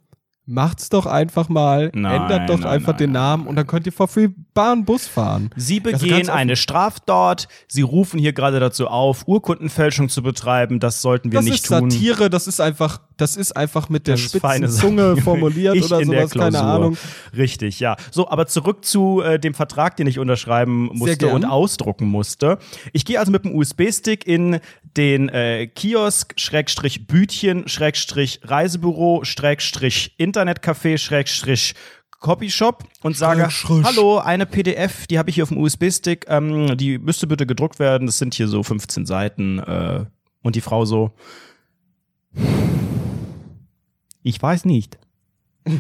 macht's 0.50 0.90
doch 0.90 1.06
einfach 1.06 1.48
mal, 1.48 1.92
Nein, 1.94 2.24
ändert 2.24 2.50
doch 2.50 2.60
nein, 2.60 2.70
einfach 2.70 2.94
nein, 2.94 2.98
den 2.98 3.12
Namen 3.12 3.48
und 3.48 3.56
dann 3.56 3.68
könnt 3.68 3.86
ihr 3.86 3.92
vor 3.92 4.08
free 4.08 4.30
Bahn 4.54 4.84
Bus 4.84 5.08
fahren. 5.08 5.52
Sie 5.56 5.80
Also 5.86 6.06
begehen 6.06 6.30
eine 6.30 6.56
Straftat. 6.56 7.48
Sie 7.68 7.84
rufen 7.84 8.20
hier 8.20 8.34
gerade 8.34 8.60
dazu 8.60 8.88
auf, 8.88 9.28
Urkundenfälschung 9.28 10.10
zu 10.10 10.24
betreiben. 10.24 10.80
Das 10.80 11.02
sollten 11.02 11.32
wir 11.32 11.38
das 11.38 11.46
nicht 11.46 11.64
ist 11.64 11.68
tun. 11.68 11.92
Satire, 11.92 12.30
das 12.30 12.48
ist 12.48 12.60
einfach 12.60 13.00
das 13.20 13.36
ist 13.36 13.56
einfach 13.56 13.90
mit 13.90 14.08
der 14.08 14.16
Das 14.16 14.24
spitzen 14.24 14.70
Zunge 14.70 15.18
formuliert 15.22 15.76
Ich 15.76 15.86
oder 15.86 16.04
sowas, 16.04 16.32
keine. 16.32 16.62
Ahnung. 16.62 16.98
Richtig, 17.36 17.80
ja. 17.80 17.96
So, 18.12 18.30
aber 18.30 18.48
zurück 18.48 18.86
zu 18.86 19.22
äh, 19.22 19.40
dem 19.40 19.54
Vertrag, 19.54 19.98
den 19.98 20.08
ich 20.08 20.20
unterschreiben 20.20 20.90
musste 20.94 21.28
und 21.28 21.46
ausdrucken 21.46 22.08
musste. 22.08 22.58
Ich 22.94 23.06
gehe 23.06 23.20
also 23.20 23.32
mit 23.32 23.44
dem 23.44 23.56
USB-Stick 23.56 24.26
in 24.26 24.60
den 24.96 25.30
äh, 25.30 25.68
Kiosk, 25.68 26.34
Schrägstrich 26.38 27.08
Bütchen, 27.08 27.68
Schrägstrich 27.68 28.40
Reisebüro, 28.44 29.24
Schrägstrich 29.24 30.16
Internetcafé, 30.18 30.98
Schrägstrich 30.98 31.76
Copyshop 32.20 32.84
und 33.02 33.16
sage, 33.16 33.50
Schrägstrich. 33.50 33.86
hallo, 33.86 34.18
eine 34.18 34.46
PDF, 34.46 35.08
die 35.08 35.18
habe 35.18 35.30
ich 35.30 35.36
hier 35.36 35.44
auf 35.44 35.50
dem 35.50 35.58
USB-Stick, 35.58 36.26
ähm, 36.28 36.78
die 36.78 36.98
müsste 36.98 37.28
bitte 37.28 37.46
gedruckt 37.46 37.80
werden, 37.80 38.08
das 38.08 38.18
sind 38.18 38.34
hier 38.34 38.48
so 38.48 38.62
15 38.62 39.06
Seiten 39.06 39.60
äh, 39.60 40.06
und 40.42 40.56
die 40.56 40.62
Frau 40.62 40.84
so, 40.86 41.14
ich 44.24 44.42
weiß 44.42 44.66
nicht. 44.66 44.98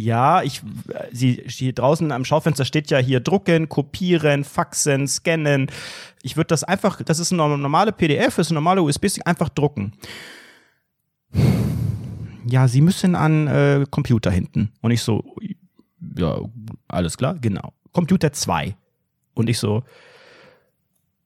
Ja, 0.00 0.44
ich, 0.44 0.62
sie, 1.10 1.42
hier 1.48 1.72
draußen 1.72 2.12
am 2.12 2.24
Schaufenster 2.24 2.64
steht 2.64 2.88
ja 2.88 2.98
hier 2.98 3.18
drucken, 3.18 3.68
kopieren, 3.68 4.44
faxen, 4.44 5.08
scannen. 5.08 5.72
Ich 6.22 6.36
würde 6.36 6.46
das 6.46 6.62
einfach, 6.62 7.02
das 7.02 7.18
ist 7.18 7.32
eine 7.32 7.58
normale 7.58 7.90
PDF, 7.90 8.36
das 8.36 8.46
ist 8.46 8.50
eine 8.52 8.60
normale 8.60 8.80
USB-Stick, 8.82 9.26
einfach 9.26 9.48
drucken. 9.48 9.94
Ja, 12.46 12.68
Sie 12.68 12.80
müssen 12.80 13.16
an 13.16 13.48
äh, 13.48 13.86
Computer 13.90 14.30
hinten. 14.30 14.70
Und 14.82 14.92
ich 14.92 15.02
so, 15.02 15.34
ja, 16.16 16.42
alles 16.86 17.16
klar, 17.16 17.34
genau. 17.40 17.72
Computer 17.90 18.32
2. 18.32 18.76
Und 19.34 19.50
ich 19.50 19.58
so, 19.58 19.82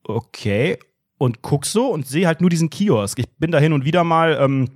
okay. 0.04 0.78
Und 1.18 1.42
guck 1.42 1.66
so 1.66 1.92
und 1.92 2.06
sehe 2.06 2.26
halt 2.26 2.40
nur 2.40 2.48
diesen 2.48 2.70
Kiosk. 2.70 3.18
Ich 3.18 3.28
bin 3.38 3.50
da 3.50 3.58
hin 3.58 3.74
und 3.74 3.84
wieder 3.84 4.02
mal 4.02 4.38
ähm, 4.40 4.70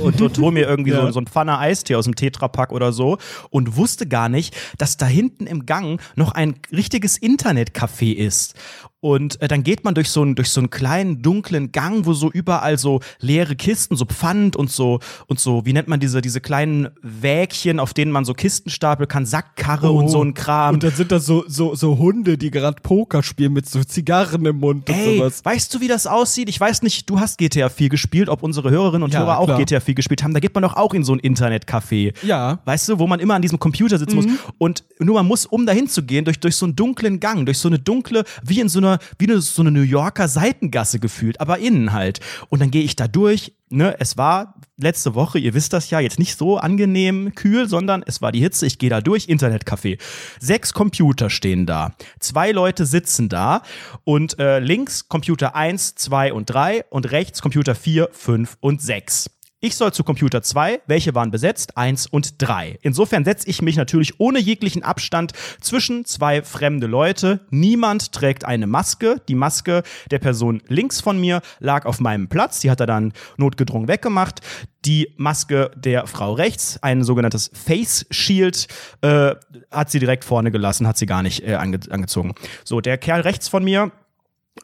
und, 0.00 0.20
und 0.20 0.38
hol 0.38 0.52
mir 0.52 0.66
irgendwie 0.68 0.90
Ja. 0.92 1.06
so, 1.06 1.12
so 1.12 1.20
ein 1.20 1.26
Pfanne 1.26 1.58
Eistee 1.58 1.94
aus 1.96 2.04
dem 2.04 2.14
Tetrapack 2.14 2.72
oder 2.72 2.92
so 2.92 3.18
und 3.50 3.76
wusste 3.76 4.06
gar 4.06 4.28
nicht, 4.28 4.54
dass 4.78 4.96
da 4.96 5.06
hinten 5.06 5.46
im 5.46 5.66
Gang 5.66 6.00
noch 6.16 6.32
ein 6.32 6.54
richtiges 6.70 7.20
Internetcafé 7.20 8.12
ist. 8.14 8.54
Und 9.04 9.42
äh, 9.42 9.48
dann 9.48 9.64
geht 9.64 9.82
man 9.82 9.94
durch 9.96 10.10
so, 10.10 10.22
einen, 10.22 10.36
durch 10.36 10.50
so 10.50 10.60
einen 10.60 10.70
kleinen, 10.70 11.22
dunklen 11.22 11.72
Gang, 11.72 12.06
wo 12.06 12.12
so 12.12 12.30
überall 12.30 12.78
so 12.78 13.00
leere 13.18 13.56
Kisten, 13.56 13.96
so 13.96 14.04
Pfand 14.04 14.54
und 14.54 14.70
so, 14.70 15.00
und 15.26 15.40
so, 15.40 15.66
wie 15.66 15.72
nennt 15.72 15.88
man 15.88 15.98
diese, 15.98 16.20
diese 16.20 16.40
kleinen 16.40 16.88
Wägchen, 17.02 17.80
auf 17.80 17.94
denen 17.94 18.12
man 18.12 18.24
so 18.24 18.32
Kisten 18.32 18.70
stapeln 18.70 19.08
kann, 19.08 19.26
Sackkarre 19.26 19.90
und 19.90 20.06
so 20.08 20.22
ein 20.22 20.34
Kram. 20.34 20.70
Oh. 20.70 20.74
Und 20.74 20.84
dann 20.84 20.92
sind 20.92 21.10
da 21.10 21.18
so, 21.18 21.42
so, 21.48 21.74
so 21.74 21.98
Hunde, 21.98 22.38
die 22.38 22.52
gerade 22.52 22.80
Poker 22.80 23.24
spielen 23.24 23.54
mit 23.54 23.68
so 23.68 23.82
Zigarren 23.82 24.46
im 24.46 24.60
Mund 24.60 24.88
und 24.88 24.94
Ey, 24.94 25.18
sowas. 25.18 25.44
weißt 25.44 25.74
du, 25.74 25.80
wie 25.80 25.88
das 25.88 26.06
aussieht? 26.06 26.48
Ich 26.48 26.60
weiß 26.60 26.82
nicht, 26.82 27.10
du 27.10 27.18
hast 27.18 27.38
GTA 27.38 27.70
4 27.70 27.88
gespielt, 27.88 28.28
ob 28.28 28.44
unsere 28.44 28.70
Hörerinnen 28.70 29.02
und 29.02 29.12
Ja, 29.12 29.20
Hörer 29.20 29.38
auch 29.40 29.46
klar. 29.46 29.58
GTA 29.58 29.80
4 29.80 29.96
gespielt 29.96 30.22
haben. 30.22 30.32
Da 30.32 30.38
geht 30.38 30.54
man 30.54 30.62
doch 30.62 30.76
auch 30.76 30.94
in 30.94 31.02
so 31.02 31.12
ein 31.12 31.20
Internetcafé. 31.20 32.14
Ja. 32.24 32.60
Weißt 32.66 32.88
du, 32.88 33.00
wo 33.00 33.08
man 33.08 33.18
immer 33.18 33.34
an 33.34 33.42
diesem 33.42 33.58
Computer 33.58 33.98
sitzen 33.98 34.14
muss. 34.14 34.26
Und 34.58 34.84
nur 35.00 35.16
man 35.16 35.26
muss, 35.26 35.44
um 35.44 35.66
dahin 35.66 35.88
zu 35.88 36.04
gehen, 36.04 36.24
durch, 36.24 36.38
durch 36.38 36.54
so 36.54 36.66
einen 36.66 36.76
dunklen 36.76 37.18
Gang, 37.18 37.44
durch 37.46 37.58
so 37.58 37.66
eine 37.66 37.80
dunkle, 37.80 38.22
wie 38.44 38.60
in 38.60 38.68
so 38.68 38.78
einer, 38.78 38.91
wie 39.18 39.28
eine, 39.28 39.40
so 39.40 39.62
eine 39.62 39.70
New 39.70 39.82
Yorker 39.82 40.28
Seitengasse 40.28 40.98
gefühlt, 40.98 41.40
aber 41.40 41.58
innen 41.58 41.92
halt. 41.92 42.20
Und 42.48 42.60
dann 42.60 42.70
gehe 42.70 42.82
ich 42.82 42.96
da 42.96 43.08
durch. 43.08 43.52
Ne, 43.70 43.96
es 43.98 44.18
war 44.18 44.60
letzte 44.76 45.14
Woche, 45.14 45.38
ihr 45.38 45.54
wisst 45.54 45.72
das 45.72 45.88
ja, 45.88 46.00
jetzt 46.00 46.18
nicht 46.18 46.36
so 46.36 46.58
angenehm 46.58 47.34
kühl, 47.34 47.68
sondern 47.68 48.02
es 48.04 48.20
war 48.20 48.30
die 48.30 48.40
Hitze. 48.40 48.66
Ich 48.66 48.78
gehe 48.78 48.90
da 48.90 49.00
durch, 49.00 49.26
Internetcafé. 49.26 49.98
Sechs 50.40 50.74
Computer 50.74 51.30
stehen 51.30 51.64
da. 51.64 51.94
Zwei 52.18 52.52
Leute 52.52 52.84
sitzen 52.84 53.28
da 53.28 53.62
und 54.04 54.38
äh, 54.38 54.58
links 54.58 55.08
Computer 55.08 55.54
1, 55.56 55.94
2 55.94 56.32
und 56.34 56.46
3 56.46 56.84
und 56.90 57.10
rechts 57.12 57.40
Computer 57.40 57.74
4, 57.74 58.10
5 58.12 58.58
und 58.60 58.82
6. 58.82 59.30
Ich 59.64 59.76
soll 59.76 59.92
zu 59.92 60.02
Computer 60.02 60.42
2, 60.42 60.82
welche 60.88 61.14
waren 61.14 61.30
besetzt? 61.30 61.76
1 61.76 62.08
und 62.08 62.42
3. 62.42 62.80
Insofern 62.82 63.24
setze 63.24 63.48
ich 63.48 63.62
mich 63.62 63.76
natürlich 63.76 64.18
ohne 64.18 64.40
jeglichen 64.40 64.82
Abstand 64.82 65.34
zwischen 65.60 66.04
zwei 66.04 66.42
fremde 66.42 66.88
Leute. 66.88 67.46
Niemand 67.50 68.10
trägt 68.10 68.44
eine 68.44 68.66
Maske. 68.66 69.22
Die 69.28 69.36
Maske 69.36 69.84
der 70.10 70.18
Person 70.18 70.62
links 70.66 71.00
von 71.00 71.20
mir 71.20 71.42
lag 71.60 71.86
auf 71.86 72.00
meinem 72.00 72.26
Platz. 72.28 72.58
Die 72.58 72.72
hat 72.72 72.80
er 72.80 72.86
dann 72.86 73.12
notgedrungen 73.36 73.86
weggemacht. 73.86 74.40
Die 74.84 75.14
Maske 75.16 75.70
der 75.76 76.08
Frau 76.08 76.32
rechts, 76.32 76.82
ein 76.82 77.04
sogenanntes 77.04 77.48
Face 77.54 78.04
Shield, 78.10 78.66
äh, 79.02 79.36
hat 79.70 79.92
sie 79.92 80.00
direkt 80.00 80.24
vorne 80.24 80.50
gelassen, 80.50 80.88
hat 80.88 80.98
sie 80.98 81.06
gar 81.06 81.22
nicht 81.22 81.46
äh, 81.46 81.54
ange 81.54 81.78
angezogen. 81.88 82.34
So, 82.64 82.80
der 82.80 82.98
Kerl 82.98 83.20
rechts 83.20 83.46
von 83.46 83.62
mir, 83.62 83.92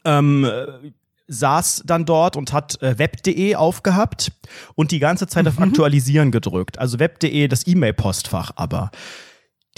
ähm, 0.05 0.45
äh, 0.45 0.91
saß 1.29 1.83
dann 1.85 2.05
dort 2.05 2.37
und 2.37 2.53
hat 2.53 2.83
äh, 2.83 2.99
web.de 2.99 3.55
aufgehabt 3.55 4.33
und 4.75 4.91
die 4.91 4.99
ganze 4.99 5.27
Zeit 5.27 5.47
auf 5.47 5.61
Aktualisieren 5.61 6.31
gedrückt. 6.31 6.79
Also 6.79 6.99
web.de, 6.99 7.49
das 7.49 7.67
E-Mail-Postfach 7.67 8.53
aber. 8.57 8.91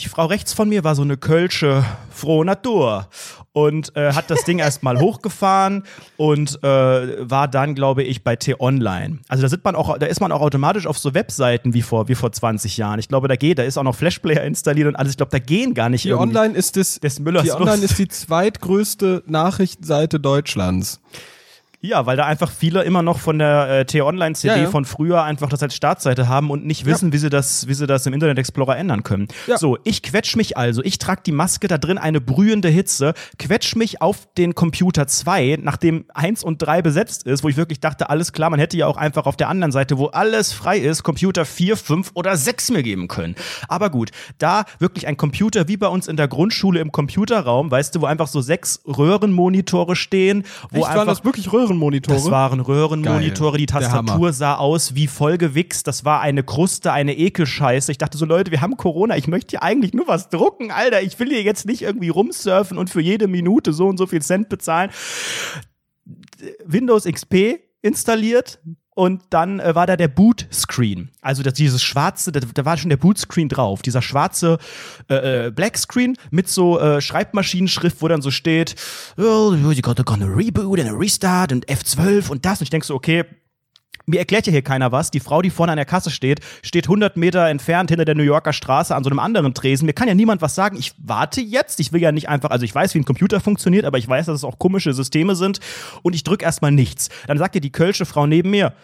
Die 0.00 0.08
Frau 0.08 0.26
rechts 0.26 0.54
von 0.54 0.68
mir 0.68 0.82
war 0.82 0.94
so 0.94 1.02
eine 1.02 1.18
kölsche 1.18 1.84
frohe 2.10 2.46
Natur 2.46 3.08
und 3.52 3.94
äh, 3.96 4.12
hat 4.12 4.30
das 4.30 4.44
Ding 4.44 4.58
erstmal 4.60 4.98
hochgefahren 4.98 5.84
und 6.16 6.62
äh, 6.62 7.28
war 7.28 7.48
dann, 7.48 7.74
glaube 7.74 8.02
ich, 8.02 8.24
bei 8.24 8.36
T-Online. 8.36 9.18
Also 9.28 9.46
da 9.46 9.56
man 9.62 9.76
auch, 9.76 9.98
da 9.98 10.06
ist 10.06 10.20
man 10.20 10.32
auch 10.32 10.40
automatisch 10.40 10.86
auf 10.86 10.98
so 10.98 11.12
Webseiten 11.12 11.74
wie 11.74 11.82
vor, 11.82 12.08
wie 12.08 12.14
vor 12.14 12.32
20 12.32 12.78
Jahren. 12.78 12.98
Ich 12.98 13.08
glaube, 13.08 13.28
da 13.28 13.36
geht, 13.36 13.58
da 13.58 13.62
ist 13.62 13.76
auch 13.76 13.82
noch 13.82 13.94
Flashplayer 13.94 14.42
installiert 14.44 14.88
und 14.88 14.96
alles. 14.96 15.12
Ich 15.12 15.16
glaube, 15.18 15.32
da 15.32 15.38
gehen 15.38 15.74
gar 15.74 15.90
nicht 15.90 16.04
Die 16.04 16.10
irgendwie. 16.10 16.38
Online 16.38 16.54
ist 16.54 16.76
das, 16.76 17.00
des 17.00 17.18
Müllers 17.18 17.42
die 17.42 17.52
Online 17.52 17.72
Lust. 17.72 17.92
ist 17.92 17.98
die 17.98 18.08
zweitgrößte 18.08 19.24
Nachrichtenseite 19.26 20.18
Deutschlands. 20.18 21.00
Ja, 21.82 22.04
weil 22.04 22.16
da 22.16 22.26
einfach 22.26 22.50
viele 22.50 22.82
immer 22.82 23.02
noch 23.02 23.18
von 23.18 23.38
der 23.38 23.68
äh, 23.70 23.84
T-Online-CD 23.86 24.54
Ja, 24.54 24.62
ja. 24.62 24.70
von 24.70 24.84
früher 24.84 25.22
einfach 25.22 25.48
das 25.48 25.62
als 25.62 25.74
Startseite 25.74 26.28
haben 26.28 26.50
und 26.50 26.66
nicht 26.66 26.84
wissen, 26.84 27.12
wie, 27.14 27.18
sie 27.18 27.30
das, 27.30 27.68
wie 27.68 27.74
sie 27.74 27.86
das 27.86 28.04
im 28.04 28.12
Internet 28.12 28.38
Explorer 28.38 28.76
ändern 28.76 29.02
können. 29.02 29.28
Ja. 29.46 29.56
So, 29.56 29.78
ich 29.84 30.02
quetsch 30.02 30.36
mich 30.36 30.58
also, 30.58 30.82
ich 30.84 30.98
trage 30.98 31.22
die 31.24 31.32
Maske, 31.32 31.68
da 31.68 31.78
drin 31.78 31.96
eine 31.96 32.20
brühende 32.20 32.68
Hitze, 32.68 33.14
quetsch 33.38 33.76
mich 33.76 34.02
auf 34.02 34.28
den 34.36 34.54
Computer 34.54 35.06
2, 35.06 35.58
nachdem 35.62 36.04
1 36.12 36.44
und 36.44 36.58
3 36.58 36.82
besetzt 36.82 37.26
ist, 37.26 37.42
wo 37.42 37.48
ich 37.48 37.56
wirklich 37.56 37.80
dachte, 37.80 38.10
alles 38.10 38.34
klar, 38.34 38.50
man 38.50 38.60
hätte 38.60 38.76
ja 38.76 38.86
auch 38.86 38.98
einfach 38.98 39.24
auf 39.24 39.36
der 39.36 39.48
anderen 39.48 39.72
Seite, 39.72 39.96
wo 39.96 40.06
alles 40.08 40.52
frei 40.52 40.78
ist, 40.78 41.02
Computer 41.02 41.46
4, 41.46 41.78
5 41.78 42.10
oder 42.12 42.36
6 42.36 42.72
mir 42.72 42.82
geben 42.82 43.08
können. 43.08 43.36
Aber 43.68 43.88
gut, 43.88 44.10
da 44.36 44.64
wirklich 44.80 45.06
ein 45.06 45.16
Computer 45.16 45.66
wie 45.66 45.78
bei 45.78 45.88
uns 45.88 46.08
in 46.08 46.16
der 46.16 46.28
Grundschule 46.28 46.80
im 46.80 46.92
Computerraum, 46.92 47.70
weißt 47.70 47.94
du, 47.94 48.02
wo 48.02 48.06
einfach 48.06 48.26
so 48.26 48.42
sechs 48.42 48.80
Röhrenmonitore 48.86 49.96
stehen, 49.96 50.44
wo 50.70 50.80
Echt, 50.80 50.88
einfach 50.88 50.98
waren 50.98 51.06
das 51.06 51.24
wirklich 51.24 51.52
Röhrenmonitore? 51.70 52.16
das 52.16 52.30
waren 52.30 52.60
Röhrenmonitore, 52.60 53.52
Geil. 53.52 53.58
die 53.58 53.66
Tastatur 53.66 54.32
sah 54.32 54.56
aus 54.56 54.94
wie 54.94 55.06
vollgewichst, 55.06 55.86
das 55.86 56.04
war 56.04 56.20
eine 56.20 56.42
Kruste, 56.42 56.92
eine 56.92 57.16
Ekelscheiße. 57.16 57.92
Ich 57.92 57.98
dachte 57.98 58.18
so, 58.18 58.26
Leute, 58.26 58.50
wir 58.50 58.60
haben 58.60 58.76
Corona, 58.76 59.16
ich 59.16 59.28
möchte 59.28 59.50
hier 59.52 59.62
eigentlich 59.62 59.94
nur 59.94 60.08
was 60.08 60.28
drucken, 60.28 60.70
Alter. 60.70 61.02
Ich 61.02 61.18
will 61.18 61.28
hier 61.28 61.42
jetzt 61.42 61.66
nicht 61.66 61.82
irgendwie 61.82 62.08
rumsurfen 62.08 62.78
und 62.78 62.90
für 62.90 63.00
jede 63.00 63.28
Minute 63.28 63.72
so 63.72 63.86
und 63.86 63.96
so 63.96 64.06
viel 64.06 64.22
Cent 64.22 64.48
bezahlen. 64.48 64.90
Windows 66.64 67.04
XP 67.04 67.60
installiert 67.82 68.60
und 69.00 69.22
dann 69.30 69.60
äh, 69.60 69.74
war 69.74 69.86
da 69.86 69.96
der 69.96 70.08
Boot-Screen. 70.08 71.08
Also 71.22 71.42
das, 71.42 71.54
dieses 71.54 71.82
schwarze, 71.82 72.32
da, 72.32 72.40
da 72.40 72.66
war 72.66 72.76
schon 72.76 72.90
der 72.90 72.98
Boot-Screen 72.98 73.48
drauf. 73.48 73.80
Dieser 73.80 74.02
schwarze 74.02 74.58
äh, 75.08 75.46
äh, 75.46 75.50
Black-Screen 75.50 76.18
mit 76.30 76.50
so 76.50 76.78
äh, 76.78 77.00
Schreibmaschinenschrift, 77.00 78.02
wo 78.02 78.08
dann 78.08 78.20
so 78.20 78.30
steht, 78.30 78.74
oh, 79.16 79.54
you 79.54 79.80
gotta 79.80 80.02
gonna 80.02 80.26
reboot 80.26 80.80
and 80.80 81.00
restart 81.00 81.50
und 81.50 81.64
F12 81.66 82.28
und 82.28 82.44
das. 82.44 82.60
Und 82.60 82.64
ich 82.64 82.70
denke 82.70 82.86
so, 82.86 82.94
okay, 82.94 83.24
mir 84.10 84.18
erklärt 84.18 84.46
ja 84.46 84.52
hier 84.52 84.62
keiner 84.62 84.92
was. 84.92 85.10
Die 85.10 85.20
Frau, 85.20 85.42
die 85.42 85.50
vorne 85.50 85.72
an 85.72 85.76
der 85.76 85.86
Kasse 85.86 86.10
steht, 86.10 86.40
steht 86.62 86.86
100 86.86 87.16
Meter 87.16 87.48
entfernt 87.48 87.90
hinter 87.90 88.04
der 88.04 88.14
New 88.14 88.22
Yorker 88.22 88.52
Straße 88.52 88.94
an 88.94 89.04
so 89.04 89.10
einem 89.10 89.18
anderen 89.18 89.54
Tresen. 89.54 89.86
Mir 89.86 89.92
kann 89.92 90.08
ja 90.08 90.14
niemand 90.14 90.42
was 90.42 90.54
sagen. 90.54 90.76
Ich 90.76 90.92
warte 90.98 91.40
jetzt. 91.40 91.80
Ich 91.80 91.92
will 91.92 92.00
ja 92.00 92.12
nicht 92.12 92.28
einfach, 92.28 92.50
also 92.50 92.64
ich 92.64 92.74
weiß, 92.74 92.94
wie 92.94 92.98
ein 92.98 93.04
Computer 93.04 93.40
funktioniert, 93.40 93.84
aber 93.84 93.98
ich 93.98 94.08
weiß, 94.08 94.26
dass 94.26 94.36
es 94.36 94.44
auch 94.44 94.58
komische 94.58 94.92
Systeme 94.92 95.34
sind. 95.34 95.60
Und 96.02 96.14
ich 96.14 96.24
drücke 96.24 96.44
erstmal 96.44 96.72
nichts. 96.72 97.08
Dann 97.26 97.38
sagt 97.38 97.54
dir 97.54 97.60
die 97.60 97.72
kölsche 97.72 98.06
Frau 98.06 98.26
neben 98.26 98.50
mir, 98.50 98.74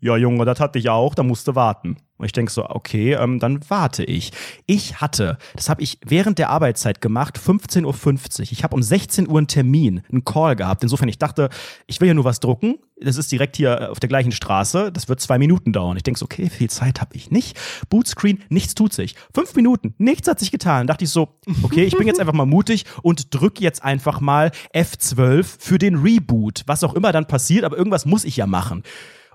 ja 0.00 0.16
Junge, 0.16 0.44
das 0.44 0.60
hatte 0.60 0.78
ich 0.78 0.88
auch, 0.88 1.14
da 1.14 1.22
musste 1.22 1.54
warten. 1.54 1.96
Und 2.18 2.24
ich 2.24 2.32
denke 2.32 2.50
so, 2.50 2.68
okay, 2.68 3.12
ähm, 3.12 3.38
dann 3.38 3.60
warte 3.68 4.02
ich. 4.02 4.32
Ich 4.64 5.00
hatte, 5.02 5.36
das 5.54 5.68
habe 5.68 5.82
ich 5.82 5.98
während 6.04 6.38
der 6.38 6.48
Arbeitszeit 6.48 7.02
gemacht, 7.02 7.38
15.50 7.38 7.84
Uhr. 7.84 8.52
Ich 8.52 8.64
habe 8.64 8.74
um 8.74 8.82
16 8.82 9.28
Uhr 9.28 9.36
einen 9.36 9.48
Termin, 9.48 10.02
einen 10.10 10.24
Call 10.24 10.56
gehabt. 10.56 10.82
Insofern, 10.82 11.08
ich 11.08 11.18
dachte, 11.18 11.50
ich 11.86 12.00
will 12.00 12.08
ja 12.08 12.14
nur 12.14 12.24
was 12.24 12.40
drucken. 12.40 12.76
Das 12.98 13.18
ist 13.18 13.30
direkt 13.30 13.56
hier 13.56 13.90
auf 13.90 14.00
der 14.00 14.08
gleichen 14.08 14.32
Straße. 14.32 14.90
Das 14.92 15.10
wird 15.10 15.20
zwei 15.20 15.38
Minuten 15.38 15.74
dauern. 15.74 15.98
Ich 15.98 16.04
denke 16.04 16.18
so, 16.18 16.24
okay, 16.24 16.48
viel 16.48 16.70
Zeit 16.70 17.02
habe 17.02 17.14
ich 17.14 17.30
nicht. 17.30 17.58
Bootscreen, 17.90 18.42
nichts 18.48 18.74
tut 18.74 18.94
sich. 18.94 19.14
Fünf 19.34 19.54
Minuten, 19.54 19.94
nichts 19.98 20.26
hat 20.26 20.40
sich 20.40 20.50
getan. 20.50 20.86
Dachte 20.86 21.04
ich 21.04 21.10
so, 21.10 21.38
okay, 21.62 21.84
ich 21.84 21.98
bin 21.98 22.06
jetzt 22.06 22.20
einfach 22.20 22.32
mal 22.32 22.46
mutig 22.46 22.86
und 23.02 23.34
drücke 23.34 23.62
jetzt 23.62 23.84
einfach 23.84 24.20
mal 24.20 24.52
F12 24.74 25.44
für 25.44 25.76
den 25.76 25.96
Reboot. 25.96 26.62
Was 26.66 26.82
auch 26.82 26.94
immer 26.94 27.12
dann 27.12 27.28
passiert, 27.28 27.64
aber 27.64 27.76
irgendwas 27.76 28.06
muss 28.06 28.24
ich 28.24 28.38
ja 28.38 28.46
machen. 28.46 28.82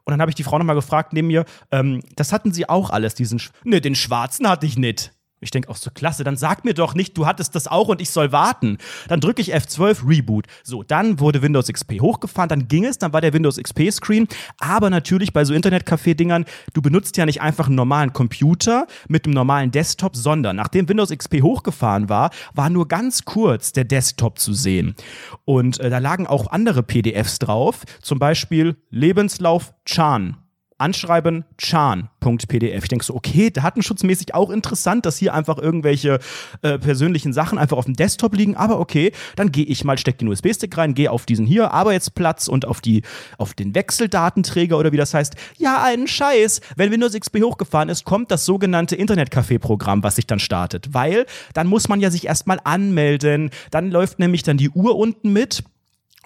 Und 0.04 0.12
dann 0.12 0.22
habe 0.22 0.32
ich 0.32 0.36
die 0.36 0.44
Frau 0.44 0.58
nochmal 0.58 0.76
gefragt 0.76 1.14
neben 1.14 1.28
mir, 1.28 1.46
ähm, 1.72 2.02
das 2.16 2.34
hatten 2.34 2.52
sie 2.52 2.68
auch 2.68 2.90
alles, 2.90 3.16
diesen, 3.16 3.40
Sch 3.40 3.52
ne, 3.64 3.82
den 3.82 3.96
schwarzen 3.96 4.48
hatte 4.48 4.66
ich 4.66 4.78
nicht. 4.78 5.14
Ich 5.44 5.50
denke 5.50 5.70
auch 5.70 5.76
so, 5.76 5.90
klasse, 5.90 6.24
dann 6.24 6.38
sag 6.38 6.64
mir 6.66 6.76
doch 6.76 6.94
nicht, 6.94 7.18
du 7.18 7.26
hattest 7.26 7.56
das 7.56 7.68
auch 7.68 7.88
und 7.88 8.00
ich 8.00 8.12
soll 8.12 8.32
warten. 8.32 8.78
Dann 9.08 9.20
drücke 9.20 9.42
ich 9.42 9.56
F12, 9.56 10.08
Reboot. 10.08 10.46
So, 10.64 10.84
dann 10.84 11.20
wurde 11.20 11.42
Windows 11.42 11.68
XP 11.68 12.00
hochgefahren, 12.00 12.48
dann 12.48 12.68
ging 12.68 12.86
es, 12.86 13.00
dann 13.00 13.12
war 13.12 13.22
der 13.22 13.34
Windows 13.34 13.58
XP-Screen. 13.58 14.28
Aber 14.60 14.92
natürlich 14.92 15.34
bei 15.34 15.44
so 15.44 15.56
Internetcafé-Dingern, 15.56 16.46
du 16.74 16.82
benutzt 16.84 17.18
ja 17.18 17.26
nicht 17.26 17.42
einfach 17.42 17.66
einen 17.66 17.76
normalen 17.76 18.14
Computer 18.14 18.86
mit 19.08 19.26
einem 19.26 19.34
normalen 19.34 19.72
Desktop, 19.72 20.16
sondern 20.16 20.58
nachdem 20.58 20.88
Windows 20.88 21.10
XP 21.10 21.42
hochgefahren 21.42 22.08
war, 22.08 22.30
war 22.54 22.70
nur 22.70 22.88
ganz 22.88 23.26
kurz 23.26 23.74
der 23.74 23.86
Desktop 23.86 24.38
zu 24.38 24.54
sehen. 24.54 24.96
Und 25.44 25.80
äh, 25.80 25.90
da 25.90 25.98
lagen 25.98 26.28
auch 26.28 26.52
andere 26.52 26.84
PDFs 26.84 27.40
drauf, 27.40 27.82
zum 28.04 28.20
Beispiel 28.20 28.78
Lebenslauf 28.92 29.74
Chan 29.86 30.38
Anschreiben 30.82 31.46
chan.pdf. 31.58 32.84
Ich 32.84 32.90
denke 32.90 33.06
so, 33.06 33.16
okay, 33.16 33.52
datenschutzmäßig 33.52 34.34
auch 34.34 34.50
interessant, 34.50 35.06
dass 35.06 35.18
hier 35.18 35.34
einfach 35.34 35.58
irgendwelche 35.58 36.20
äh, 36.62 36.80
persönlichen 36.80 37.34
Sachen 37.34 37.58
einfach 37.58 37.78
auf 37.78 37.86
dem 37.86 37.96
Desktop 37.96 38.36
liegen, 38.36 38.56
aber 38.58 38.80
okay, 38.80 39.12
dann 39.36 39.52
gehe 39.52 39.66
ich 39.66 39.84
mal, 39.84 39.98
stecke 39.98 40.20
den 40.20 40.28
USB-Stick 40.28 40.76
rein, 40.78 40.94
gehe 40.94 41.12
auf 41.12 41.26
diesen 41.26 41.46
hier 41.46 41.72
Arbeitsplatz 41.72 42.48
und 42.48 42.66
auf, 42.66 42.82
die, 42.82 43.04
auf 43.38 43.54
den 43.54 43.76
Wechseldatenträger 43.76 44.78
oder 44.78 44.92
wie 44.92 44.98
das 44.98 45.14
heißt. 45.14 45.36
Ja, 45.58 45.84
einen 45.84 46.08
Scheiß. 46.08 46.62
Wenn 46.76 46.92
Windows 46.92 47.14
XP 47.14 47.42
hochgefahren 47.44 47.90
ist, 47.90 48.04
kommt 48.04 48.32
das 48.32 48.46
sogenannte 48.46 48.96
Internetcafé-Programm, 48.96 50.04
was 50.04 50.16
sich 50.16 50.28
dann 50.28 50.40
startet, 50.40 50.94
weil 50.94 51.26
dann 51.54 51.68
muss 51.68 51.88
man 51.88 52.02
ja 52.02 52.10
sich 52.10 52.26
erstmal 52.26 52.60
anmelden, 52.64 53.52
dann 53.70 53.92
läuft 53.92 54.20
nämlich 54.20 54.44
dann 54.44 54.58
die 54.58 54.70
Uhr 54.70 54.96
unten 54.96 55.32
mit 55.32 55.64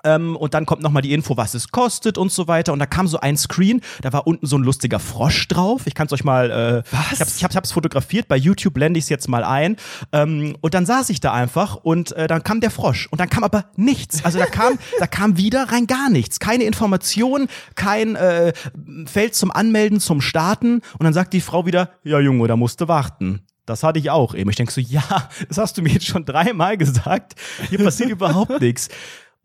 ähm, 0.05 0.35
und 0.35 0.53
dann 0.53 0.65
kommt 0.65 0.81
nochmal 0.81 1.01
die 1.01 1.13
Info, 1.13 1.35
was 1.35 1.53
es 1.53 1.69
kostet 1.69 2.17
und 2.17 2.31
so 2.31 2.47
weiter. 2.47 2.71
Und 2.71 2.79
da 2.79 2.85
kam 2.85 3.07
so 3.07 3.19
ein 3.19 3.35
Screen, 3.35 3.81
da 4.01 4.13
war 4.13 4.27
unten 4.27 4.45
so 4.45 4.57
ein 4.57 4.63
lustiger 4.63 4.99
Frosch 4.99 5.47
drauf. 5.47 5.81
Ich 5.85 5.95
kann 5.95 6.07
es 6.07 6.13
euch 6.13 6.23
mal, 6.23 6.51
äh, 6.51 6.83
was? 6.91 7.13
ich 7.13 7.19
hab's, 7.19 7.35
ich, 7.37 7.43
hab's, 7.43 7.53
ich 7.53 7.57
hab's 7.57 7.71
fotografiert, 7.71 8.27
bei 8.27 8.37
YouTube 8.37 8.75
blende 8.75 8.97
ich 8.97 9.05
es 9.05 9.09
jetzt 9.09 9.27
mal 9.27 9.43
ein. 9.43 9.75
Ähm, 10.11 10.55
und 10.61 10.73
dann 10.73 10.85
saß 10.85 11.09
ich 11.09 11.19
da 11.19 11.33
einfach 11.33 11.75
und 11.75 12.11
äh, 12.13 12.27
dann 12.27 12.43
kam 12.43 12.61
der 12.61 12.71
Frosch. 12.71 13.07
Und 13.11 13.19
dann 13.19 13.29
kam 13.29 13.43
aber 13.43 13.65
nichts. 13.75 14.23
Also 14.23 14.39
da 14.39 14.45
kam, 14.45 14.77
da 14.99 15.07
kam 15.07 15.37
wieder 15.37 15.71
rein 15.71 15.87
gar 15.87 16.09
nichts. 16.09 16.39
Keine 16.39 16.63
Information, 16.63 17.47
kein 17.75 18.15
äh, 18.15 18.53
Feld 19.05 19.35
zum 19.35 19.51
Anmelden, 19.51 19.99
zum 19.99 20.21
Starten. 20.21 20.81
Und 20.97 21.03
dann 21.03 21.13
sagt 21.13 21.33
die 21.33 21.41
Frau 21.41 21.65
wieder, 21.65 21.89
ja 22.03 22.19
Junge, 22.19 22.47
da 22.47 22.55
musste 22.55 22.87
warten. 22.87 23.41
Das 23.65 23.81
hatte 23.81 23.97
ich 23.97 24.11
auch 24.11 24.35
eben. 24.35 24.49
Ich 24.49 24.55
denke 24.55 24.71
so, 24.71 24.81
ja, 24.81 25.03
das 25.47 25.57
hast 25.57 25.77
du 25.77 25.81
mir 25.81 25.93
jetzt 25.93 26.05
schon 26.05 26.25
dreimal 26.25 26.77
gesagt. 26.77 27.33
Hier 27.69 27.83
passiert 27.83 28.09
überhaupt 28.09 28.59
nichts. 28.61 28.89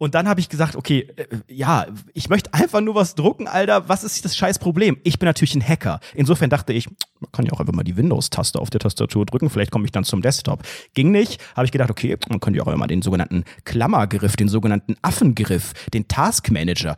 Und 0.01 0.15
dann 0.15 0.27
habe 0.31 0.41
ich 0.41 0.49
gesagt, 0.49 0.77
okay, 0.77 1.09
äh, 1.17 1.27
ja, 1.47 1.87
ich 2.15 2.31
möchte 2.31 2.55
einfach 2.55 2.81
nur 2.81 2.95
was 2.95 3.15
drucken, 3.15 3.47
Alter. 3.47 3.91
Was 3.91 4.03
ist 4.03 4.25
das 4.25 4.35
scheiß 4.35 4.59
Problem? 4.59 4.97
Ich 5.05 5.19
bin 5.19 5.27
natürlich 5.27 5.55
ein 5.55 5.63
Hacker. 5.63 6.01
Insofern 6.15 6.49
dachte 6.49 6.73
ich, 6.73 6.89
man 7.21 7.33
kann 7.33 7.45
ja 7.47 7.53
auch 7.53 7.61
einfach 7.61 7.75
mal 7.75 7.83
die 7.83 7.97
Windows-Taste 7.97 8.59
auf 8.59 8.71
der 8.71 8.81
Tastatur 8.81 9.27
drücken. 9.27 9.51
Vielleicht 9.51 9.71
komme 9.71 9.85
ich 9.85 9.93
dann 9.93 10.05
zum 10.05 10.23
Desktop. 10.23 10.63
Ging 10.95 11.11
nicht. 11.11 11.41
Habe 11.55 11.67
ich 11.67 11.73
gedacht, 11.73 11.91
okay, 11.91 12.17
man 12.29 12.41
könnte 12.41 12.59
ja 12.59 12.65
auch 12.65 12.73
immer 12.73 12.87
den 12.87 13.03
sogenannten 13.03 13.45
Klammergriff, 13.65 14.37
den 14.37 14.49
sogenannten 14.49 14.97
Affengriff, 15.03 15.75
den 15.93 16.09
Taskmanager, 16.09 16.97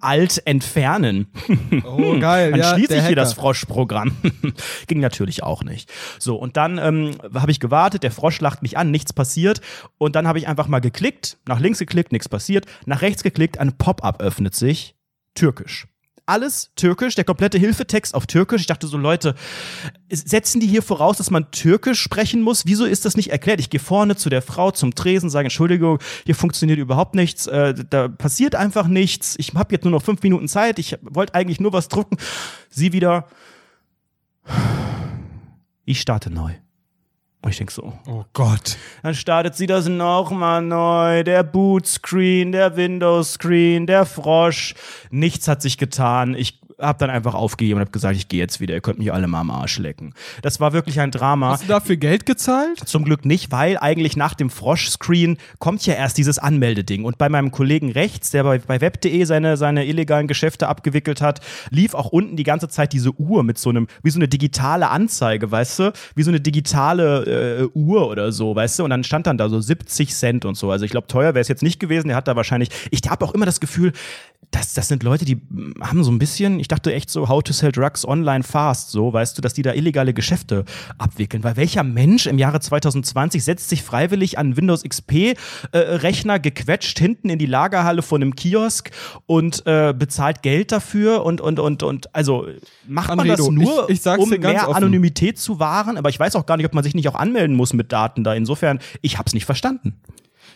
alt 0.00 0.42
entfernen. 0.44 1.28
Oh, 1.84 2.18
geil. 2.18 2.50
dann 2.50 2.60
ja, 2.60 2.74
schließe 2.74 2.96
ich 2.96 3.06
hier 3.06 3.16
das. 3.16 3.34
Froschprogramm. 3.34 4.16
Ging 4.88 5.00
natürlich 5.00 5.42
auch 5.42 5.62
nicht. 5.62 5.90
So, 6.18 6.36
und 6.36 6.56
dann 6.56 6.78
ähm, 6.78 7.12
habe 7.34 7.52
ich 7.52 7.60
gewartet, 7.60 8.02
der 8.02 8.10
Frosch 8.10 8.40
lacht 8.40 8.62
mich 8.62 8.76
an, 8.76 8.90
nichts 8.90 9.12
passiert. 9.12 9.60
Und 9.98 10.16
dann 10.16 10.26
habe 10.26 10.38
ich 10.38 10.48
einfach 10.48 10.66
mal 10.66 10.80
geklickt, 10.80 11.38
nach 11.46 11.60
links 11.60 11.78
geklickt, 11.78 12.10
nichts 12.10 12.28
passiert, 12.28 12.66
nach 12.86 13.02
rechts 13.02 13.22
geklickt, 13.22 13.58
ein 13.58 13.76
Pop-up 13.78 14.20
öffnet 14.20 14.54
sich, 14.54 14.96
türkisch. 15.34 15.86
Alles 16.28 16.70
türkisch, 16.76 17.14
der 17.14 17.24
komplette 17.24 17.56
Hilfetext 17.56 18.14
auf 18.14 18.26
türkisch. 18.26 18.60
Ich 18.60 18.66
dachte 18.66 18.86
so, 18.86 18.98
Leute, 18.98 19.34
setzen 20.10 20.60
die 20.60 20.66
hier 20.66 20.82
voraus, 20.82 21.16
dass 21.16 21.30
man 21.30 21.50
türkisch 21.52 22.02
sprechen 22.02 22.42
muss? 22.42 22.66
Wieso 22.66 22.84
ist 22.84 23.06
das 23.06 23.16
nicht 23.16 23.30
erklärt? 23.30 23.60
Ich 23.60 23.70
gehe 23.70 23.80
vorne 23.80 24.14
zu 24.14 24.28
der 24.28 24.42
Frau 24.42 24.70
zum 24.70 24.94
Tresen, 24.94 25.30
sage, 25.30 25.46
Entschuldigung, 25.46 26.00
hier 26.26 26.34
funktioniert 26.34 26.78
überhaupt 26.78 27.14
nichts, 27.14 27.46
äh, 27.46 27.72
da 27.88 28.08
passiert 28.08 28.54
einfach 28.56 28.88
nichts. 28.88 29.36
Ich 29.38 29.54
habe 29.54 29.74
jetzt 29.74 29.84
nur 29.84 29.92
noch 29.92 30.02
fünf 30.02 30.22
Minuten 30.22 30.48
Zeit, 30.48 30.78
ich 30.78 30.98
wollte 31.00 31.34
eigentlich 31.34 31.60
nur 31.60 31.72
was 31.72 31.88
drucken. 31.88 32.18
Sie 32.68 32.92
wieder, 32.92 33.26
ich 35.86 35.98
starte 35.98 36.28
neu. 36.28 36.52
Und 37.40 37.50
ich 37.50 37.58
denke 37.58 37.72
so, 37.72 37.92
Oh 38.06 38.24
Gott. 38.32 38.76
dann 39.02 39.14
startet 39.14 39.54
sie 39.54 39.66
das 39.68 39.88
nochmal 39.88 40.60
neu. 40.60 41.22
Der 41.22 41.44
Bootscreen, 41.44 42.50
der 42.50 42.76
Windows-Screen, 42.76 43.86
der 43.86 44.06
Frosch. 44.06 44.74
Nichts 45.10 45.46
hat 45.46 45.62
sich 45.62 45.78
getan. 45.78 46.34
Ich 46.34 46.57
habe 46.80 46.98
dann 46.98 47.10
einfach 47.10 47.34
aufgegeben 47.34 47.78
und 47.78 47.80
habe 47.80 47.90
gesagt, 47.90 48.16
ich 48.16 48.28
gehe 48.28 48.38
jetzt 48.38 48.60
wieder. 48.60 48.74
Ihr 48.74 48.80
könnt 48.80 48.98
mich 48.98 49.12
alle 49.12 49.26
mal 49.26 49.40
am 49.40 49.50
Arsch 49.50 49.78
lecken. 49.78 50.14
Das 50.42 50.60
war 50.60 50.72
wirklich 50.72 51.00
ein 51.00 51.10
Drama. 51.10 51.50
Hast 51.50 51.64
du 51.64 51.68
dafür 51.68 51.96
Geld 51.96 52.24
gezahlt? 52.24 52.78
Zum 52.86 53.04
Glück 53.04 53.24
nicht, 53.24 53.50
weil 53.50 53.78
eigentlich 53.78 54.16
nach 54.16 54.34
dem 54.34 54.48
Frosch-Screen 54.48 55.38
kommt 55.58 55.84
ja 55.86 55.94
erst 55.94 56.18
dieses 56.18 56.38
Anmeldeding. 56.38 57.04
Und 57.04 57.18
bei 57.18 57.28
meinem 57.28 57.50
Kollegen 57.50 57.90
rechts, 57.90 58.30
der 58.30 58.44
bei, 58.44 58.58
bei 58.58 58.80
web.de 58.80 59.24
seine, 59.24 59.56
seine 59.56 59.86
illegalen 59.86 60.28
Geschäfte 60.28 60.68
abgewickelt 60.68 61.20
hat, 61.20 61.40
lief 61.70 61.94
auch 61.94 62.06
unten 62.06 62.36
die 62.36 62.44
ganze 62.44 62.68
Zeit 62.68 62.92
diese 62.92 63.12
Uhr 63.18 63.42
mit 63.42 63.58
so 63.58 63.70
einem, 63.70 63.88
wie 64.02 64.10
so 64.10 64.18
eine 64.18 64.28
digitale 64.28 64.88
Anzeige, 64.88 65.50
weißt 65.50 65.78
du? 65.80 65.92
Wie 66.14 66.22
so 66.22 66.30
eine 66.30 66.40
digitale 66.40 67.68
äh, 67.74 67.78
Uhr 67.78 68.08
oder 68.08 68.30
so, 68.30 68.54
weißt 68.54 68.78
du? 68.78 68.84
Und 68.84 68.90
dann 68.90 69.02
stand 69.02 69.26
dann 69.26 69.38
da 69.38 69.48
so 69.48 69.60
70 69.60 70.14
Cent 70.14 70.44
und 70.44 70.56
so. 70.56 70.70
Also 70.70 70.84
ich 70.84 70.92
glaube, 70.92 71.08
teuer 71.08 71.34
wäre 71.34 71.40
es 71.40 71.48
jetzt 71.48 71.62
nicht 71.62 71.80
gewesen. 71.80 72.08
Der 72.08 72.16
hat 72.16 72.28
da 72.28 72.36
wahrscheinlich, 72.36 72.70
ich 72.90 73.00
habe 73.08 73.24
auch 73.24 73.34
immer 73.34 73.46
das 73.46 73.58
Gefühl, 73.58 73.92
das, 74.50 74.72
das 74.72 74.88
sind 74.88 75.02
Leute, 75.02 75.24
die 75.26 75.40
haben 75.80 76.02
so 76.02 76.10
ein 76.10 76.18
bisschen, 76.18 76.58
ich 76.58 76.68
dachte 76.68 76.94
echt 76.94 77.10
so, 77.10 77.28
how 77.28 77.42
to 77.42 77.52
sell 77.52 77.70
drugs 77.70 78.06
online 78.06 78.42
fast, 78.42 78.90
so, 78.90 79.12
weißt 79.12 79.36
du, 79.36 79.42
dass 79.42 79.52
die 79.52 79.60
da 79.62 79.74
illegale 79.74 80.14
Geschäfte 80.14 80.64
abwickeln. 80.96 81.44
Weil 81.44 81.56
welcher 81.56 81.82
Mensch 81.82 82.26
im 82.26 82.38
Jahre 82.38 82.58
2020 82.58 83.44
setzt 83.44 83.68
sich 83.68 83.82
freiwillig 83.82 84.38
an 84.38 84.56
Windows 84.56 84.82
XP-Rechner 84.84 86.34
äh, 86.36 86.40
gequetscht 86.40 86.98
hinten 86.98 87.28
in 87.28 87.38
die 87.38 87.46
Lagerhalle 87.46 88.02
von 88.02 88.22
einem 88.22 88.34
Kiosk 88.36 88.90
und 89.26 89.66
äh, 89.66 89.92
bezahlt 89.96 90.42
Geld 90.42 90.72
dafür 90.72 91.24
und, 91.24 91.40
und, 91.40 91.58
und, 91.60 91.82
und, 91.82 92.14
also 92.14 92.46
macht 92.86 93.08
man 93.08 93.20
Anredo, 93.20 93.44
das 93.44 93.50
nur, 93.50 93.90
ich- 93.90 94.00
ich 94.04 94.06
um 94.18 94.30
mehr 94.30 94.68
offen. 94.68 94.76
Anonymität 94.76 95.38
zu 95.38 95.58
wahren? 95.60 95.96
Aber 95.98 96.08
ich 96.08 96.18
weiß 96.18 96.36
auch 96.36 96.46
gar 96.46 96.56
nicht, 96.56 96.66
ob 96.66 96.74
man 96.74 96.84
sich 96.84 96.94
nicht 96.94 97.08
auch 97.08 97.14
anmelden 97.16 97.54
muss 97.54 97.72
mit 97.74 97.92
Daten 97.92 98.24
da. 98.24 98.32
Insofern, 98.34 98.78
ich 99.02 99.18
hab's 99.18 99.34
nicht 99.34 99.44
verstanden. 99.44 100.00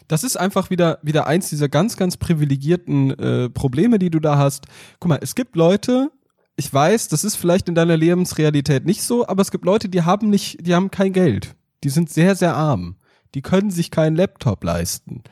Das 0.09 0.25
ist 0.25 0.37
einfach 0.37 0.71
wieder, 0.71 0.99
wieder 1.03 1.27
eins 1.27 1.49
dieser 1.49 1.69
ganz, 1.69 1.97
ganz 1.97 2.17
privilegierten 2.17 3.11
äh, 3.19 3.51
Probleme, 3.51 3.99
die 3.99 4.11
du 4.11 4.21
da 4.21 4.39
hast. 4.39 4.67
Guck 5.01 5.09
mal, 5.09 5.19
es 5.23 5.35
gibt 5.35 5.57
Leute, 5.57 6.11
ich 6.57 6.73
weiß, 6.73 7.09
das 7.09 7.25
ist 7.25 7.37
vielleicht 7.37 7.69
in 7.69 7.75
deiner 7.75 7.97
Lebensrealität 7.97 8.85
nicht 8.85 9.03
so, 9.03 9.27
aber 9.27 9.43
es 9.43 9.51
gibt 9.51 9.65
Leute, 9.65 9.89
die 9.89 10.03
haben 10.03 10.31
nicht, 10.31 10.67
die 10.67 10.75
haben 10.75 10.91
kein 10.91 11.13
Geld. 11.13 11.55
Die 11.85 11.89
sind 11.89 12.11
sehr, 12.11 12.37
sehr 12.37 12.57
arm. 12.57 12.97
Die 13.35 13.43
können 13.43 13.71
sich 13.71 13.91
keinen 13.91 14.17
Laptop 14.17 14.63
leisten. 14.63 15.23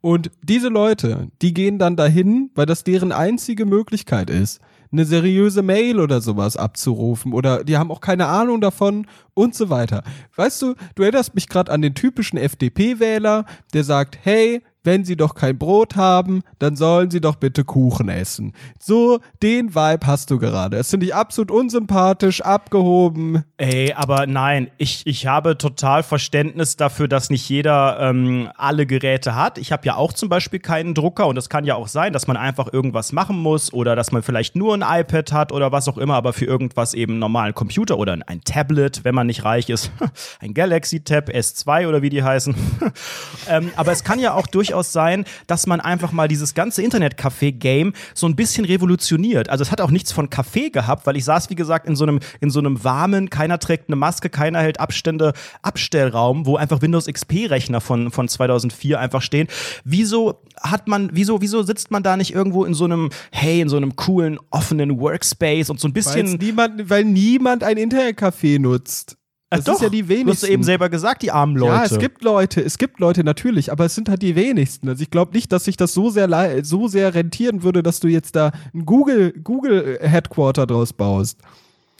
Und 0.00 0.30
diese 0.42 0.68
Leute, 0.68 1.28
die 1.42 1.52
gehen 1.52 1.78
dann 1.78 1.96
dahin, 1.96 2.50
weil 2.54 2.66
das 2.66 2.84
deren 2.84 3.10
einzige 3.10 3.66
Möglichkeit 3.66 4.30
ist, 4.30 4.60
eine 4.90 5.04
seriöse 5.04 5.62
Mail 5.62 6.00
oder 6.00 6.20
sowas 6.20 6.56
abzurufen 6.56 7.32
oder 7.32 7.64
die 7.64 7.76
haben 7.76 7.90
auch 7.90 8.00
keine 8.00 8.26
Ahnung 8.26 8.60
davon 8.60 9.06
und 9.34 9.54
so 9.54 9.70
weiter. 9.70 10.02
Weißt 10.36 10.60
du, 10.62 10.74
du 10.94 11.02
erinnerst 11.02 11.34
mich 11.34 11.48
gerade 11.48 11.70
an 11.70 11.82
den 11.82 11.94
typischen 11.94 12.38
FDP-Wähler, 12.38 13.44
der 13.74 13.84
sagt, 13.84 14.18
hey, 14.22 14.62
wenn 14.88 15.04
sie 15.04 15.16
doch 15.16 15.34
kein 15.34 15.58
Brot 15.58 15.96
haben, 15.96 16.42
dann 16.58 16.74
sollen 16.74 17.10
sie 17.10 17.20
doch 17.20 17.36
bitte 17.36 17.62
Kuchen 17.62 18.08
essen. 18.08 18.54
So, 18.80 19.20
den 19.42 19.74
Vibe 19.74 20.06
hast 20.06 20.30
du 20.30 20.38
gerade. 20.38 20.78
Das 20.78 20.88
finde 20.88 21.04
ich 21.04 21.14
absolut 21.14 21.50
unsympathisch, 21.50 22.40
abgehoben. 22.40 23.44
Ey, 23.58 23.92
aber 23.92 24.26
nein, 24.26 24.70
ich, 24.78 25.06
ich 25.06 25.26
habe 25.26 25.58
total 25.58 26.02
Verständnis 26.02 26.76
dafür, 26.76 27.06
dass 27.06 27.28
nicht 27.28 27.46
jeder 27.50 27.98
ähm, 28.00 28.48
alle 28.56 28.86
Geräte 28.86 29.34
hat. 29.34 29.58
Ich 29.58 29.72
habe 29.72 29.84
ja 29.84 29.96
auch 29.96 30.14
zum 30.14 30.30
Beispiel 30.30 30.58
keinen 30.58 30.94
Drucker 30.94 31.26
und 31.26 31.36
es 31.36 31.50
kann 31.50 31.66
ja 31.66 31.74
auch 31.74 31.88
sein, 31.88 32.14
dass 32.14 32.26
man 32.26 32.38
einfach 32.38 32.72
irgendwas 32.72 33.12
machen 33.12 33.36
muss 33.36 33.70
oder 33.74 33.94
dass 33.94 34.10
man 34.10 34.22
vielleicht 34.22 34.56
nur 34.56 34.74
ein 34.74 34.82
iPad 34.82 35.32
hat 35.32 35.52
oder 35.52 35.70
was 35.70 35.86
auch 35.86 35.98
immer, 35.98 36.14
aber 36.14 36.32
für 36.32 36.46
irgendwas 36.46 36.94
eben 36.94 37.12
einen 37.12 37.20
normalen 37.20 37.54
Computer 37.54 37.98
oder 37.98 38.16
ein 38.26 38.40
Tablet, 38.40 39.04
wenn 39.04 39.14
man 39.14 39.26
nicht 39.26 39.44
reich 39.44 39.68
ist, 39.68 39.90
ein 40.40 40.54
Galaxy 40.54 41.00
Tab 41.00 41.28
S2 41.28 41.88
oder 41.88 42.00
wie 42.00 42.08
die 42.08 42.22
heißen. 42.22 42.54
ähm, 43.50 43.70
aber 43.76 43.92
es 43.92 44.02
kann 44.02 44.18
ja 44.18 44.32
auch 44.32 44.46
durchaus 44.46 44.77
sein, 44.84 45.24
dass 45.46 45.66
man 45.66 45.80
einfach 45.80 46.12
mal 46.12 46.28
dieses 46.28 46.54
ganze 46.54 46.82
Internetcafé-Game 46.82 47.92
so 48.14 48.26
ein 48.26 48.36
bisschen 48.36 48.64
revolutioniert. 48.64 49.48
Also 49.48 49.62
es 49.62 49.70
hat 49.70 49.80
auch 49.80 49.90
nichts 49.90 50.12
von 50.12 50.28
Café 50.28 50.70
gehabt, 50.70 51.06
weil 51.06 51.16
ich 51.16 51.24
saß, 51.24 51.50
wie 51.50 51.54
gesagt, 51.54 51.86
in 51.86 51.96
so 51.96 52.04
einem, 52.04 52.20
in 52.40 52.50
so 52.50 52.58
einem 52.58 52.84
warmen, 52.84 53.30
keiner 53.30 53.58
trägt 53.58 53.88
eine 53.88 53.96
Maske, 53.96 54.30
keiner 54.30 54.60
hält 54.60 54.80
Abstände, 54.80 55.32
Abstellraum, 55.62 56.46
wo 56.46 56.56
einfach 56.56 56.82
Windows 56.82 57.06
XP-Rechner 57.06 57.80
von, 57.80 58.10
von 58.10 58.28
2004 58.28 58.98
einfach 58.98 59.22
stehen. 59.22 59.48
Wieso 59.84 60.42
hat 60.60 60.88
man, 60.88 61.10
wieso, 61.12 61.40
wieso 61.40 61.62
sitzt 61.62 61.90
man 61.90 62.02
da 62.02 62.16
nicht 62.16 62.34
irgendwo 62.34 62.64
in 62.64 62.74
so 62.74 62.84
einem, 62.84 63.10
hey, 63.32 63.60
in 63.60 63.68
so 63.68 63.76
einem 63.76 63.96
coolen, 63.96 64.38
offenen 64.50 65.00
Workspace 65.00 65.70
und 65.70 65.80
so 65.80 65.88
ein 65.88 65.92
bisschen. 65.92 66.36
niemand, 66.40 66.90
weil 66.90 67.04
niemand 67.04 67.64
ein 67.64 67.76
Internetcafé 67.76 68.58
nutzt. 68.58 69.16
Das 69.50 69.66
Äh, 69.66 69.72
ist 69.72 69.80
ja 69.82 69.88
die 69.88 70.02
Du 70.02 70.08
hast 70.08 70.18
wenigsten. 70.18 70.46
eben 70.52 70.62
selber 70.62 70.88
gesagt, 70.90 71.22
die 71.22 71.30
armen 71.30 71.56
Leute. 71.56 71.72
Ja, 71.74 71.84
es 71.84 71.98
gibt 71.98 72.22
Leute, 72.22 72.60
es 72.60 72.76
gibt 72.78 73.00
Leute 73.00 73.24
natürlich, 73.24 73.72
aber 73.72 73.86
es 73.86 73.94
sind 73.94 74.08
halt 74.08 74.20
die 74.22 74.36
wenigsten. 74.36 74.88
Also 74.88 75.02
ich 75.02 75.10
glaube 75.10 75.32
nicht, 75.32 75.50
dass 75.52 75.64
sich 75.64 75.76
das 75.76 75.94
so 75.94 76.10
sehr 76.10 76.64
so 76.64 76.88
sehr 76.88 77.14
rentieren 77.14 77.62
würde, 77.62 77.82
dass 77.82 78.00
du 78.00 78.08
jetzt 78.08 78.36
da 78.36 78.52
ein 78.74 78.84
Google 78.84 79.32
Google 79.42 79.98
Headquarter 80.02 80.66
draus 80.66 80.92
baust. 80.92 81.38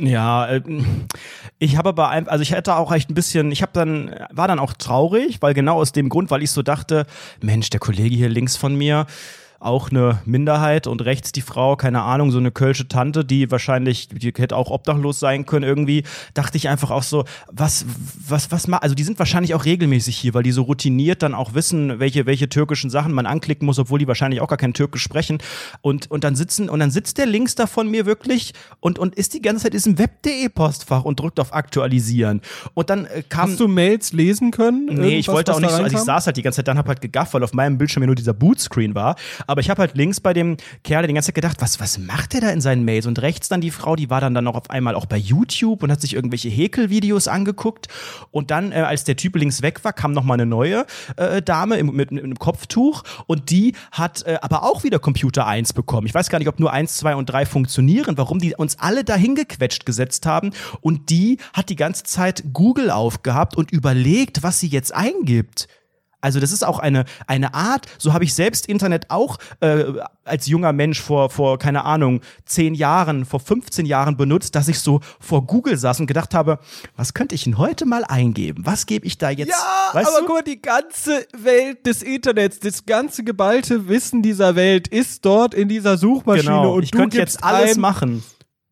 Ja, 0.01 0.47
äh, 0.47 0.63
ich 1.59 1.77
habe 1.77 1.89
aber 1.89 2.11
ein, 2.11 2.29
also 2.29 2.43
ich 2.43 2.53
hätte 2.53 2.77
auch 2.77 2.93
echt 2.93 3.11
ein 3.11 3.15
bisschen, 3.15 3.51
ich 3.51 3.63
habe 3.63 3.73
dann 3.73 4.15
war 4.31 4.47
dann 4.47 4.59
auch 4.61 4.73
traurig, 4.75 5.39
weil 5.41 5.55
genau 5.55 5.77
aus 5.81 5.91
dem 5.93 6.09
Grund, 6.09 6.31
weil 6.31 6.43
ich 6.43 6.51
so 6.53 6.63
dachte, 6.63 7.05
Mensch, 7.43 7.71
der 7.71 7.81
Kollege 7.81 8.15
hier 8.15 8.29
links 8.29 8.57
von 8.57 8.77
mir, 8.77 9.07
auch 9.61 9.90
eine 9.90 10.21
Minderheit 10.25 10.87
und 10.87 11.05
rechts 11.05 11.33
die 11.33 11.40
Frau, 11.40 11.75
keine 11.75 12.03
Ahnung, 12.03 12.31
so 12.31 12.38
eine 12.38 12.53
kölsche 12.53 12.87
Tante, 12.87 13.25
die 13.25 13.51
wahrscheinlich, 13.51 14.09
die 14.09 14.33
hätte 14.37 14.57
auch 14.57 14.71
obdachlos 14.71 15.18
sein 15.18 15.47
können 15.47 15.64
irgendwie, 15.64 16.05
dachte 16.33 16.57
ich 16.57 16.68
einfach 16.68 16.92
auch 16.92 17.03
so, 17.03 17.25
was, 17.51 17.85
was, 18.27 18.53
was 18.53 18.73
also 18.73 18.94
die 18.94 19.03
sind 19.03 19.18
wahrscheinlich 19.18 19.55
auch 19.55 19.64
regelmäßig 19.64 20.16
hier, 20.16 20.35
weil 20.35 20.44
die 20.44 20.53
so 20.53 20.62
routiniert 20.62 21.23
dann 21.23 21.35
auch 21.35 21.55
wissen, 21.55 21.99
welche, 21.99 22.25
welche 22.27 22.49
türkischen 22.49 22.88
Sachen 22.88 23.12
man 23.12 23.27
anklicken 23.27 23.66
muss, 23.66 23.81
obwohl 23.81 23.99
die 23.99 24.07
wahrscheinlich 24.07 24.40
auch 24.40 24.49
gar 24.49 24.59
kein 24.59 24.75
Türkisch 24.75 25.03
sprechen 25.03 25.38
und, 25.81 26.09
und 26.09 26.23
dann 26.23 26.37
sitzen, 26.37 26.68
und 26.68 26.79
dann 26.79 26.92
sitzt 26.92 27.18
der 27.18 27.27
links 27.27 27.57
da 27.57 27.66
von 27.66 27.90
mir 27.90 28.07
wirklich 28.07 28.55
und, 28.79 29.01
und 29.01 29.16
ist 29.16 29.35
die 29.35 29.42
ganze 29.42 29.64
Zeit 29.64 29.75
ist 29.75 29.88
im 29.88 29.99
web.de 29.99 30.49
Postfach 30.51 31.05
und 31.05 31.18
drückt 31.18 31.40
auf 31.40 31.53
aktualisieren 31.53 32.42
und 32.75 32.90
dann 32.90 33.07
äh, 33.07 33.25
kam. 33.29 33.51
Hast 33.51 33.61
du 33.61 33.66
Mails 33.66 34.12
lesen 34.12 34.53
können? 34.53 34.87
Nee, 34.92 35.18
ich 35.18 35.29
wollte 35.29 35.53
auch 35.53 35.61
nicht 35.61 35.71
so, 35.71 35.83
also 35.83 35.97
ich 35.97 36.03
saß 36.03 36.27
halt 36.27 36.37
die 36.37 36.42
ganze 36.42 36.59
Zeit, 36.59 36.68
dann 36.68 36.79
hab 36.79 36.87
halt 36.87 37.01
gegafft, 37.01 37.35
weil 37.35 37.42
auf 37.42 37.55
meinem 37.55 37.77
Bildschirm 37.79 38.03
ja 38.05 38.07
nur 38.07 38.14
dieser 38.14 38.35
Bootscreen 38.35 38.94
war 38.94 39.16
aber 39.49 39.63
ich 39.63 39.71
habe 39.71 39.81
halt 39.81 39.97
links 39.97 40.21
bei 40.21 40.35
dem 40.35 40.59
Kerl 40.85 41.07
die 41.07 41.15
ganze 41.15 41.29
Zeit 41.29 41.35
gedacht, 41.35 41.57
was, 41.61 41.81
was 41.81 41.99
macht 41.99 42.35
der 42.35 42.43
da 42.43 42.51
in 42.51 42.61
seinen 42.61 42.85
Mails? 42.85 43.07
Und 43.07 43.23
rechts 43.23 43.49
dann 43.49 43.63
die 43.63 43.71
Frau, 43.71 43.97
die 43.97 44.11
war 44.11 44.21
dann, 44.21 44.35
dann 44.35 44.45
noch 44.45 44.55
auf 44.55 44.69
einmal 44.69 44.95
auch 44.95 45.07
bei 45.07 45.17
YouTube 45.17 45.83
und 45.83 45.91
hat 45.91 46.03
sich 46.03 46.15
irgendwelche 46.15 46.51
Häkelvideos 46.51 47.29
angeguckt. 47.29 47.89
Und 48.31 48.51
dann, 48.51 48.73
äh, 48.73 48.77
als 48.77 49.05
der 49.05 49.17
Typ 49.17 49.37
links 49.37 49.63
weg 49.63 49.83
war, 49.85 49.95
kam 49.95 50.13
noch 50.13 50.23
mal 50.23 50.35
eine 50.35 50.45
neue 50.45 50.85
äh, 51.17 51.41
Dame 51.41 51.79
im, 51.79 51.87
mit, 51.97 52.11
mit, 52.11 52.23
einem 52.23 52.39
Kopftuch 52.39 53.05
und 53.27 53.51
die 53.51 53.73
hat 53.91 54.27
äh, 54.27 54.37
aber 54.43 54.65
auch 54.65 54.85
wieder 54.85 54.99
Computer 54.99 55.47
1 55.47 55.73
bekommen. 55.73 56.07
Ich 56.07 56.15
weiß 56.15 56.29
gar 56.29 56.39
nicht, 56.39 56.49
ob 56.49 56.61
nur 56.61 56.71
1, 56.71 56.99
2 56.99 57.17
und 57.17 57.27
3 57.27 57.47
funktionieren, 57.47 58.19
warum 58.19 58.41
die 58.41 58.55
uns 58.55 58.79
alle 58.79 59.03
dahin 59.03 59.35
gequetscht 59.35 59.87
gesetzt 59.87 60.27
haben. 60.27 60.51
Und 60.83 61.09
die 61.09 61.39
hat 61.55 61.71
die 61.71 61.77
ganze 61.77 62.05
Zeit 62.05 62.45
Google 62.53 62.91
aufgehabt 62.91 63.57
und 63.57 63.71
überlegt, 63.73 64.43
was 64.43 64.61
sie 64.61 64.69
jetzt 64.69 64.95
eingibt. 64.95 65.69
Also 66.20 66.40
das 66.40 66.52
ist 66.52 66.64
auch 66.64 66.78
eine, 66.78 67.04
eine 67.26 67.54
Art, 67.54 67.87
so 67.98 68.12
habe 68.12 68.24
ich 68.24 68.35
selbst 68.35 68.66
Internet 68.66 69.11
auch 69.11 69.38
äh, 69.61 69.85
als 70.24 70.46
junger 70.46 70.72
Mensch 70.72 71.00
vor, 71.00 71.31
vor, 71.31 71.59
keine 71.59 71.85
Ahnung, 71.85 72.20
zehn 72.44 72.74
Jahren, 72.74 73.24
vor 73.24 73.40
15 73.40 73.87
Jahren 73.87 74.16
benutzt, 74.16 74.54
dass 74.54 74.68
ich 74.68 74.81
so 74.81 75.00
vor 75.20 75.46
Google 75.46 75.76
saß 75.76 76.00
und 76.00 76.07
gedacht 76.07 76.35
habe, 76.35 76.59
was 76.96 77.14
könnte 77.14 77.35
ich 77.35 77.44
denn 77.44 77.57
heute 77.57 77.87
mal 77.87 78.04
eingeben? 78.04 78.66
Was 78.66 78.87
gebe 78.87 79.07
ich 79.07 79.18
da 79.18 79.31
jetzt? 79.31 79.50
Ja, 79.50 79.90
weißt 79.92 80.09
aber 80.09 80.20
du? 80.20 80.26
guck 80.26 80.37
mal, 80.37 80.42
die 80.42 80.61
ganze 80.61 81.26
Welt 81.37 81.87
des 81.87 82.02
Internets, 82.02 82.59
das 82.59 82.85
ganze 82.85 83.22
geballte 83.22 83.88
Wissen 83.88 84.22
dieser 84.22 84.57
Welt 84.57 84.88
ist 84.88 85.24
dort 85.24 85.54
in 85.54 85.68
dieser 85.68 85.98
Suchmaschine 85.98 86.50
genau. 86.50 86.74
und 86.74 86.83
ich 86.83 86.90
du 86.90 86.98
könnte 86.98 87.16
jetzt 87.16 87.44
alles 87.44 87.76
machen 87.76 88.22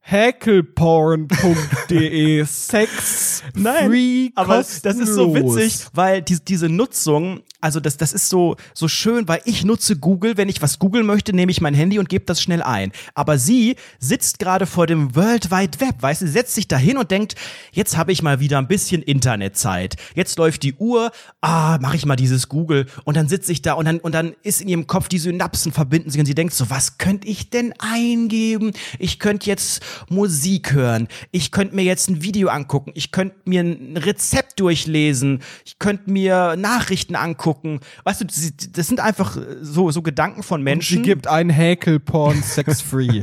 hackelporn.de 0.09 2.45
Sex 2.47 3.42
Nein, 3.55 3.90
free 3.90 4.31
aber 4.35 4.59
das 4.59 4.85
ist 4.85 5.14
so 5.14 5.35
witzig, 5.35 5.87
weil 5.92 6.23
die, 6.23 6.38
diese 6.45 6.69
Nutzung 6.69 7.42
also 7.66 7.81
das, 7.81 7.97
das 7.97 8.12
ist 8.12 8.29
so, 8.29 8.57
so 8.75 8.87
schön, 8.87 9.27
weil 9.27 9.40
ich 9.45 9.64
nutze 9.64 9.97
Google. 9.97 10.37
Wenn 10.37 10.49
ich 10.49 10.62
was 10.62 10.79
googeln 10.79 11.05
möchte, 11.05 11.33
nehme 11.33 11.51
ich 11.51 11.61
mein 11.61 11.75
Handy 11.75 11.99
und 11.99 12.09
gebe 12.09 12.25
das 12.25 12.40
schnell 12.40 12.62
ein. 12.62 12.92
Aber 13.14 13.38
sie 13.38 13.75
sitzt 13.99 14.38
gerade 14.38 14.66
vor 14.66 14.87
dem 14.87 15.16
World 15.16 15.51
Wide 15.51 15.81
Web, 15.81 16.01
weißt 16.01 16.23
du, 16.23 16.29
setzt 16.29 16.55
sich 16.55 16.69
da 16.69 16.77
hin 16.77 16.97
und 16.97 17.11
denkt, 17.11 17.35
jetzt 17.73 17.97
habe 17.97 18.12
ich 18.12 18.23
mal 18.23 18.38
wieder 18.38 18.59
ein 18.59 18.69
bisschen 18.69 19.03
Internetzeit. 19.03 19.97
Jetzt 20.14 20.38
läuft 20.38 20.62
die 20.62 20.75
Uhr, 20.75 21.11
ah, 21.40 21.79
mache 21.81 21.97
ich 21.97 22.07
mal 22.07 22.14
dieses 22.14 22.49
Google 22.49 22.87
und 23.05 23.16
dann 23.16 23.29
sitze 23.29 23.51
ich 23.51 23.62
da 23.62 23.73
und 23.73 23.87
dann, 23.87 23.99
und 23.99 24.14
dann 24.14 24.37
ist 24.45 24.61
in 24.61 24.69
ihrem 24.69 24.87
Kopf 24.87 25.09
die 25.09 25.19
Synapsen 25.19 25.73
verbinden 25.73 26.11
sich 26.11 26.21
und 26.21 26.27
sie 26.27 26.37
denkt 26.37 26.55
so, 26.55 26.71
was 26.71 26.99
könnte 26.99 27.27
ich 27.27 27.51
denn 27.51 27.75
eingeben? 27.79 28.73
Ich 29.01 29.19
könnte 29.19 29.47
jetzt 29.47 29.83
Musik 30.09 30.72
hören. 30.72 31.09
Ich 31.30 31.50
könnte 31.50 31.74
mir 31.74 31.82
jetzt 31.82 32.09
ein 32.09 32.22
Video 32.22 32.48
angucken. 32.48 32.92
Ich 32.94 33.11
könnte 33.12 33.37
mir 33.44 33.62
ein 33.62 33.96
Rezept 33.96 34.61
durchlesen. 34.61 35.42
Ich 35.64 35.78
könnte 35.78 36.11
mir 36.11 36.56
Nachrichten 36.56 37.16
angucken. 37.16 37.80
Weißt 38.04 38.20
du, 38.20 38.24
das 38.24 38.87
sind 38.87 39.00
einfach 39.00 39.37
so, 39.61 39.90
so 39.90 40.02
Gedanken 40.02 40.42
von 40.42 40.62
Menschen. 40.62 40.98
Und 40.98 41.04
sie 41.04 41.11
gibt 41.11 41.26
einen 41.26 41.50
Häkelporn 41.50 42.42
sex-free. 42.42 43.22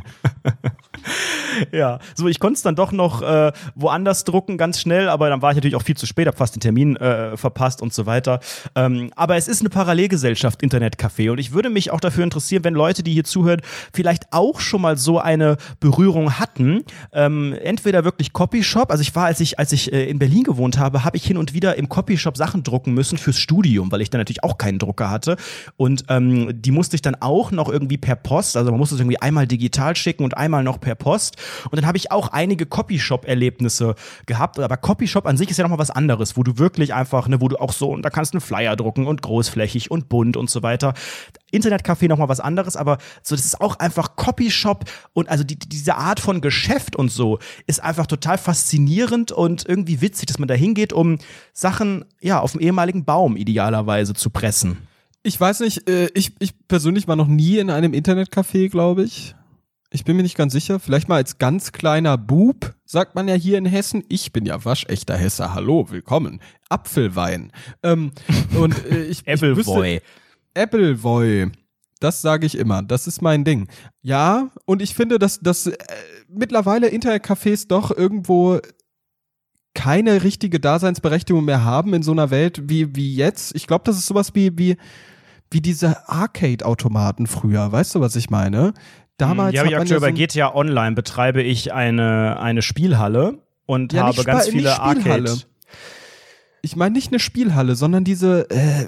ja, 1.72 2.00
so 2.16 2.28
ich 2.28 2.40
konnte 2.40 2.58
es 2.58 2.62
dann 2.62 2.76
doch 2.76 2.92
noch 2.92 3.22
äh, 3.22 3.52
woanders 3.76 4.24
drucken, 4.24 4.58
ganz 4.58 4.80
schnell, 4.80 5.10
aber 5.10 5.30
dann 5.30 5.42
war 5.42 5.52
ich 5.52 5.56
natürlich 5.56 5.76
auch 5.76 5.84
viel 5.84 5.98
zu 5.98 6.06
spät, 6.06 6.28
habe 6.28 6.38
fast 6.38 6.56
den 6.56 6.62
Termin 6.62 6.96
äh, 6.98 7.38
verpasst 7.38 7.82
und 7.82 7.94
so 7.94 8.06
weiter. 8.06 8.40
Ähm, 8.76 9.12
aber 9.16 9.36
es 9.36 9.48
ist 9.48 9.62
eine 9.62 9.70
Parallelgesellschaft, 9.70 10.62
Internetcafé. 10.62 11.32
Und 11.32 11.40
ich 11.40 11.54
würde 11.54 11.70
mich 11.70 11.92
auch 11.92 12.00
dafür 12.00 12.24
interessieren, 12.24 12.64
wenn 12.64 12.74
Leute, 12.74 13.04
die 13.04 13.14
hier 13.14 13.24
zuhören, 13.24 13.62
vielleicht 13.94 14.32
auch 14.32 14.60
schon 14.60 14.82
mal 14.82 14.98
so 14.98 15.20
eine 15.20 15.58
Berührung 15.80 16.40
hatten. 16.40 16.63
Ähm, 17.12 17.56
entweder 17.62 18.04
wirklich 18.04 18.34
Copyshop, 18.34 18.92
also 18.92 19.02
ich 19.02 19.16
war, 19.16 19.26
als 19.26 19.40
ich, 19.40 19.60
als 19.60 19.72
ich 19.72 19.92
äh, 19.92 20.10
in 20.10 20.20
Berlin 20.20 20.44
gewohnt 20.44 20.78
habe, 20.78 21.04
habe 21.04 21.18
ich 21.18 21.26
hin 21.26 21.38
und 21.38 21.54
wieder 21.54 21.76
im 21.76 21.90
Copyshop 21.90 22.38
Sachen 22.38 22.64
drucken 22.64 22.94
müssen 22.94 23.18
fürs 23.18 23.38
Studium, 23.38 23.92
weil 23.92 24.02
ich 24.02 24.10
dann 24.10 24.20
natürlich 24.20 24.44
auch 24.44 24.58
keinen 24.58 24.80
Drucker 24.80 25.10
hatte. 25.10 25.38
Und 25.78 26.06
ähm, 26.10 26.50
die 26.62 26.72
musste 26.72 26.96
ich 26.96 27.02
dann 27.02 27.16
auch 27.16 27.52
noch 27.52 27.70
irgendwie 27.70 27.98
per 27.98 28.16
Post, 28.16 28.58
also 28.58 28.72
man 28.72 28.80
musste 28.80 28.96
es 28.96 29.02
irgendwie 29.02 29.22
einmal 29.22 29.48
digital 29.48 29.96
schicken 29.96 30.24
und 30.24 30.38
einmal 30.38 30.64
noch 30.64 30.80
per 30.80 30.96
Post. 30.96 31.38
Und 31.70 31.78
dann 31.78 31.86
habe 31.86 31.98
ich 31.98 32.12
auch 32.12 32.30
einige 32.30 32.66
Copyshop-Erlebnisse 32.66 33.96
gehabt. 34.26 34.60
Aber 34.60 34.78
Copyshop 34.78 35.26
an 35.26 35.38
sich 35.38 35.50
ist 35.50 35.58
ja 35.58 35.64
nochmal 35.64 35.80
was 35.80 35.92
anderes, 35.92 36.38
wo 36.38 36.44
du 36.44 36.58
wirklich 36.58 36.94
einfach, 36.94 37.28
ne, 37.28 37.42
wo 37.42 37.48
du 37.48 37.60
auch 37.60 37.74
so, 37.74 37.92
und 37.92 38.04
da 38.04 38.10
kannst 38.10 38.34
du 38.34 38.38
einen 38.38 38.42
Flyer 38.42 38.76
drucken 38.76 39.08
und 39.08 39.22
großflächig 39.22 39.92
und 39.92 40.10
bunt 40.10 40.38
und 40.38 40.50
so 40.50 40.64
weiter. 40.64 40.94
Internetcafé 41.52 42.08
nochmal 42.08 42.30
was 42.30 42.40
anderes, 42.40 42.76
aber 42.76 42.98
so, 43.22 43.36
das 43.36 43.46
ist 43.46 43.62
auch 43.62 43.78
einfach 43.78 44.16
Copyshop 44.16 44.86
und 45.14 45.30
also 45.30 45.44
die, 45.44 45.58
diese 45.58 45.96
Art 45.96 46.20
von 46.20 46.42
Geschäft 46.42 46.53
und 46.96 47.12
so 47.12 47.40
ist 47.68 47.84
einfach 47.84 48.08
total 48.08 48.38
faszinierend 48.38 49.32
und 49.32 49.68
irgendwie 49.68 50.02
witzig, 50.02 50.28
dass 50.28 50.40
man 50.40 50.48
da 50.48 50.54
hingeht, 50.54 50.94
um 50.94 51.18
Sachen, 51.54 52.06
ja, 52.22 52.40
auf 52.40 52.54
dem 52.54 52.62
ehemaligen 52.62 53.06
Baum 53.06 53.36
idealerweise 53.36 54.14
zu 54.14 54.30
pressen. 54.30 54.78
Ich 55.24 55.40
weiß 55.40 55.62
nicht, 55.62 55.90
äh, 55.90 56.10
ich, 56.14 56.34
ich 56.40 56.68
persönlich 56.68 57.08
war 57.08 57.16
noch 57.16 57.28
nie 57.28 57.58
in 57.58 57.70
einem 57.70 57.94
Internetcafé, 57.94 58.70
glaube 58.70 59.04
ich. 59.04 59.36
Ich 59.96 60.04
bin 60.04 60.18
mir 60.18 60.24
nicht 60.24 60.36
ganz 60.36 60.54
sicher. 60.54 60.80
Vielleicht 60.80 61.08
mal 61.08 61.18
als 61.18 61.38
ganz 61.38 61.72
kleiner 61.72 62.18
Bub, 62.18 62.74
sagt 62.84 63.14
man 63.14 63.28
ja 63.28 63.36
hier 63.36 63.60
in 63.60 63.66
Hessen. 63.66 64.04
Ich 64.10 64.34
bin 64.34 64.46
ja 64.46 64.66
waschechter 64.66 65.16
Hesse. 65.16 65.54
Hallo, 65.54 65.92
willkommen. 65.92 66.42
Apfelwein. 66.68 67.52
Ähm, 67.84 68.12
und 68.60 68.74
äh, 68.86 69.04
ich, 69.04 69.28
Appleboy. 69.28 70.02
Appleboy. 70.56 71.52
Das 72.00 72.22
sage 72.22 72.48
ich 72.48 72.58
immer. 72.58 72.82
Das 72.82 73.06
ist 73.06 73.22
mein 73.22 73.46
Ding. 73.46 73.68
Ja, 74.02 74.50
und 74.66 74.82
ich 74.82 74.96
finde, 74.96 75.20
dass, 75.20 75.40
dass 75.40 75.68
äh, 75.68 75.78
mittlerweile 76.34 76.88
Internetcafés 76.88 77.68
doch 77.68 77.96
irgendwo 77.96 78.60
keine 79.74 80.24
richtige 80.24 80.60
Daseinsberechtigung 80.60 81.46
mehr 81.46 81.64
haben 81.64 81.94
in 81.94 82.04
so 82.04 82.12
einer 82.12 82.30
Welt 82.30 82.70
wie, 82.70 82.96
wie 82.96 83.16
jetzt. 83.16 83.56
Ich 83.56 83.68
glaube, 83.68 83.84
das 83.86 83.98
ist 83.98 84.06
sowas 84.06 84.36
wie, 84.36 84.58
wie, 84.58 84.78
wie 85.50 85.62
diese 85.62 86.08
Arcade-Automaten 86.08 87.28
früher. 87.28 87.72
Weißt 87.72 87.96
du, 87.96 88.00
was 88.00 88.16
ich 88.16 88.30
meine? 88.30 88.74
Damals 89.18 89.56
ja, 89.56 89.64
ich 89.64 89.76
aktuell 89.76 89.90
ja 89.90 89.96
so 89.96 90.02
bei 90.02 90.12
GTA 90.12 90.56
Online 90.56 90.96
betreibe 90.96 91.42
ich 91.42 91.74
eine, 91.74 92.40
eine 92.40 92.62
Spielhalle 92.62 93.40
und 93.66 93.94
ja, 93.94 94.04
habe 94.04 94.24
ganz 94.24 94.48
viele 94.48 94.80
Arcade. 94.80 95.38
Ich 96.62 96.76
meine 96.76 96.94
nicht 96.94 97.12
eine 97.12 97.20
Spielhalle, 97.20 97.76
sondern 97.76 98.04
diese, 98.04 98.50
äh, 98.50 98.86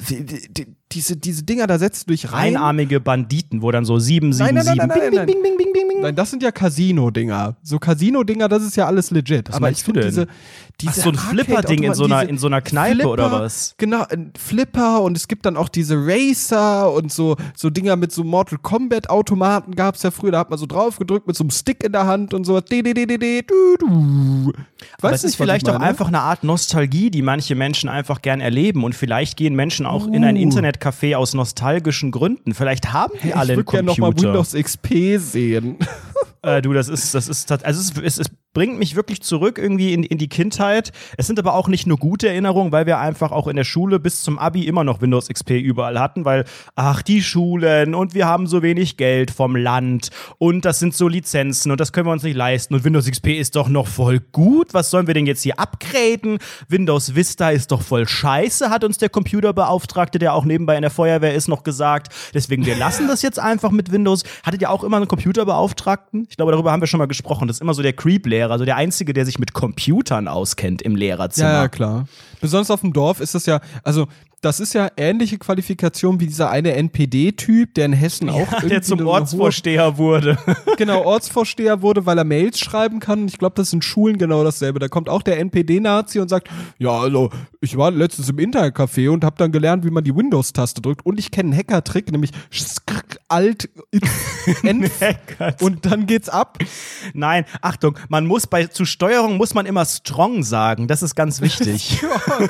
diese, 0.91 1.17
diese 1.17 1.43
Dinger, 1.43 1.67
da 1.67 1.79
setzt 1.79 2.07
du 2.07 2.11
dich 2.13 2.31
rein. 2.31 2.55
Einarmige 2.55 2.99
Banditen, 2.99 3.61
wo 3.61 3.71
dann 3.71 3.85
so 3.85 3.97
777 3.97 4.55
nein, 4.55 4.65
nein, 4.65 4.87
nein, 4.87 5.13
nein, 5.13 5.25
bing, 5.25 5.41
bing, 5.41 5.57
bing, 5.57 5.73
bing, 5.73 5.87
bing. 5.87 6.01
Nein, 6.01 6.15
das 6.15 6.29
sind 6.29 6.43
ja 6.43 6.51
Casino-Dinger. 6.51 7.55
So 7.63 7.79
Casino-Dinger, 7.79 8.47
das 8.47 8.63
ist 8.63 8.75
ja 8.77 8.85
alles 8.85 9.09
legit. 9.11 9.49
Was 9.49 9.55
Aber 9.55 9.71
ich 9.71 9.83
finde 9.83 10.01
diese, 10.01 10.27
diese 10.79 10.91
Ach, 10.99 11.03
so 11.03 11.09
ein 11.09 11.15
Flipper-Ding 11.15 11.83
in, 11.83 11.93
so 11.93 12.05
einer, 12.05 12.27
in 12.27 12.37
so 12.37 12.47
einer 12.47 12.61
Kneipe 12.61 12.95
Flipper, 12.95 13.11
oder 13.11 13.31
was? 13.31 13.73
Genau, 13.77 14.05
ein 14.09 14.31
Flipper 14.37 15.01
und 15.01 15.17
es 15.17 15.27
gibt 15.27 15.45
dann 15.45 15.57
auch 15.57 15.69
diese 15.69 15.95
Racer 15.97 16.91
und 16.91 17.11
so, 17.11 17.35
so 17.55 17.69
Dinger 17.69 17.95
mit 17.95 18.11
so 18.11 18.23
Mortal 18.23 18.59
Kombat-Automaten 18.59 19.75
gab 19.75 19.95
es 19.95 20.03
ja 20.03 20.11
früher. 20.11 20.31
Da 20.31 20.39
hat 20.39 20.49
man 20.49 20.59
so 20.59 20.65
drauf 20.65 20.97
gedrückt 20.97 21.27
mit 21.27 21.35
so 21.35 21.43
einem 21.43 21.51
Stick 21.51 21.83
in 21.83 21.93
der 21.93 22.05
Hand 22.05 22.33
und 22.33 22.43
so. 22.43 22.57
Aber 22.57 22.63
es 25.13 25.23
ist 25.23 25.35
vielleicht 25.35 25.69
auch 25.69 25.79
einfach 25.79 26.07
eine 26.07 26.19
Art 26.19 26.43
Nostalgie, 26.43 27.09
die 27.09 27.21
manche 27.21 27.55
Menschen 27.55 27.89
einfach 27.89 28.21
gern 28.21 28.41
erleben. 28.41 28.83
Und 28.83 28.95
vielleicht 28.95 29.37
gehen 29.37 29.55
Menschen 29.55 29.85
auch 29.85 30.07
uh. 30.07 30.13
in 30.13 30.23
ein 30.23 30.35
uh. 30.75 30.85
Internetcafé 30.85 31.15
aus 31.15 31.33
nostalgischen 31.33 32.11
Gründen. 32.11 32.53
Vielleicht 32.53 32.93
haben 32.93 33.13
die 33.15 33.29
hey, 33.29 33.33
alle 33.33 33.53
einen 33.53 33.65
Computer. 33.65 33.91
Ich 33.91 33.97
würde 33.97 34.11
gerne 34.11 34.11
nochmal 34.11 34.23
Windows 34.23 34.53
XP 34.53 35.19
sehen. 35.19 35.77
Äh, 36.41 36.61
du, 36.61 36.73
das 36.73 36.89
ist, 36.89 37.15
das 37.15 37.27
ist, 37.27 37.51
also 37.51 37.81
es, 37.81 37.97
es, 37.97 38.19
es 38.19 38.31
bringt 38.55 38.79
mich 38.79 38.95
wirklich 38.95 39.21
zurück 39.21 39.59
irgendwie 39.59 39.93
in, 39.93 40.01
in 40.01 40.17
die 40.17 40.29
Kindheit. 40.29 40.93
Es 41.17 41.27
sind 41.27 41.37
aber 41.37 41.53
auch 41.53 41.67
nicht 41.67 41.85
nur 41.85 41.97
gute 41.97 42.29
Erinnerungen, 42.29 42.71
weil 42.71 42.85
wir 42.85 42.97
einfach 42.97 43.31
auch 43.31 43.47
in 43.47 43.57
der 43.57 43.65
Schule 43.65 43.99
bis 43.99 44.23
zum 44.23 44.39
Abi 44.39 44.65
immer 44.65 44.85
noch 44.85 45.01
Windows 45.01 45.27
XP 45.27 45.51
überall 45.51 45.99
hatten, 45.99 46.23
weil, 46.23 46.45
ach, 46.73 47.01
die 47.01 47.21
Schulen 47.21 47.93
und 47.93 48.13
wir 48.13 48.25
haben 48.25 48.47
so 48.47 48.63
wenig 48.63 48.95
Geld 48.95 49.29
vom 49.29 49.57
Land 49.57 50.09
und 50.37 50.63
das 50.63 50.79
sind 50.79 50.95
so 50.95 51.09
Lizenzen 51.09 51.69
und 51.69 51.81
das 51.81 51.91
können 51.91 52.07
wir 52.07 52.13
uns 52.13 52.23
nicht 52.23 52.37
leisten 52.37 52.73
und 52.73 52.85
Windows 52.85 53.11
XP 53.11 53.27
ist 53.27 53.57
doch 53.57 53.67
noch 53.67 53.87
voll 53.87 54.21
gut. 54.31 54.73
Was 54.73 54.89
sollen 54.89 55.07
wir 55.07 55.13
denn 55.13 55.25
jetzt 55.25 55.43
hier 55.43 55.59
upgraden? 55.59 56.39
Windows 56.69 57.13
Vista 57.13 57.49
ist 57.49 57.73
doch 57.73 57.81
voll 57.81 58.07
scheiße, 58.07 58.69
hat 58.69 58.85
uns 58.85 58.97
der 58.97 59.09
Computerbeauftragte, 59.09 60.17
der 60.17 60.33
auch 60.33 60.45
nebenbei 60.45 60.77
in 60.77 60.81
der 60.81 60.91
Feuerwehr 60.91 61.35
ist, 61.35 61.49
noch 61.49 61.63
gesagt. 61.63 62.13
Deswegen, 62.33 62.65
wir 62.65 62.77
lassen 62.77 63.09
das 63.09 63.21
jetzt 63.21 63.37
einfach 63.37 63.71
mit 63.71 63.91
Windows. 63.91 64.23
Hattet 64.43 64.61
ihr 64.61 64.71
auch 64.71 64.85
immer 64.85 64.95
einen 64.95 65.09
Computerbeauftragten? 65.09 66.25
Ich 66.29 66.37
glaube, 66.37 66.53
darüber 66.53 66.71
haben 66.71 66.81
wir 66.81 66.87
schon 66.87 66.99
mal 66.99 67.07
gesprochen. 67.07 67.49
Das 67.49 67.57
ist 67.57 67.61
immer 67.61 67.73
so 67.73 67.81
der 67.81 67.91
Creep-Lehrer 67.91 68.44
Lehrer, 68.45 68.53
also 68.53 68.65
der 68.65 68.75
Einzige, 68.75 69.13
der 69.13 69.25
sich 69.25 69.39
mit 69.39 69.53
Computern 69.53 70.27
auskennt 70.27 70.81
im 70.81 70.95
Lehrerzimmer. 70.95 71.49
Ja, 71.49 71.61
ja, 71.63 71.67
klar. 71.67 72.07
Besonders 72.45 72.69
auf 72.69 72.81
dem 72.81 72.93
Dorf 72.93 73.21
ist 73.21 73.33
das 73.33 73.47
ja, 73.47 73.59
also 73.83 74.07
das 74.45 74.59
ist 74.59 74.75
ja 74.75 74.91
ähnliche 74.95 75.39
Qualifikation 75.39 76.19
wie 76.19 76.27
dieser 76.27 76.51
eine 76.51 76.73
NPD-Typ, 76.75 77.73
der 77.73 77.85
in 77.85 77.93
Hessen 77.93 78.29
auch 78.29 78.51
Ja, 78.51 78.59
der 78.59 78.83
zum 78.83 79.05
Ortsvorsteher 79.07 79.97
wurde. 79.97 80.37
Genau, 80.77 81.03
Ortsvorsteher 81.03 81.81
wurde, 81.81 82.05
weil 82.05 82.17
er 82.17 82.25
Mails 82.25 82.59
schreiben 82.59 82.99
kann. 82.99 83.21
Und 83.21 83.27
ich 83.29 83.37
glaube, 83.37 83.55
das 83.55 83.71
in 83.71 83.81
Schulen 83.81 84.17
genau 84.17 84.43
dasselbe. 84.43 84.77
Da 84.77 84.89
kommt 84.89 85.09
auch 85.09 85.21
der 85.21 85.39
NPD-Nazi 85.39 86.19
und 86.19 86.27
sagt, 86.27 86.49
ja, 86.77 86.91
also 86.91 87.29
ich 87.61 87.77
war 87.77 87.91
letztens 87.91 88.29
im 88.29 88.37
Internetcafé 88.37 89.09
und 89.09 89.23
habe 89.23 89.37
dann 89.37 89.53
gelernt, 89.53 89.85
wie 89.85 89.89
man 89.89 90.03
die 90.03 90.13
Windows-Taste 90.13 90.81
drückt. 90.81 91.05
Und 91.05 91.17
ich 91.17 91.31
kenne 91.31 91.51
einen 91.51 91.57
Hacker-Trick, 91.57 92.11
nämlich 92.11 92.31
Alt, 93.27 93.69
und 95.61 95.85
dann 95.85 96.05
geht's 96.05 96.29
ab. 96.29 96.59
Nein, 97.13 97.45
Achtung, 97.61 97.97
man 98.09 98.27
muss 98.27 98.45
bei 98.45 98.67
zu 98.67 98.85
Steuerung 98.85 99.37
muss 99.37 99.55
man 99.55 99.65
immer 99.65 99.83
strong 99.85 100.43
sagen. 100.43 100.87
Das 100.87 101.01
ist 101.01 101.15
ganz 101.15 101.41
wichtig. 101.41 102.03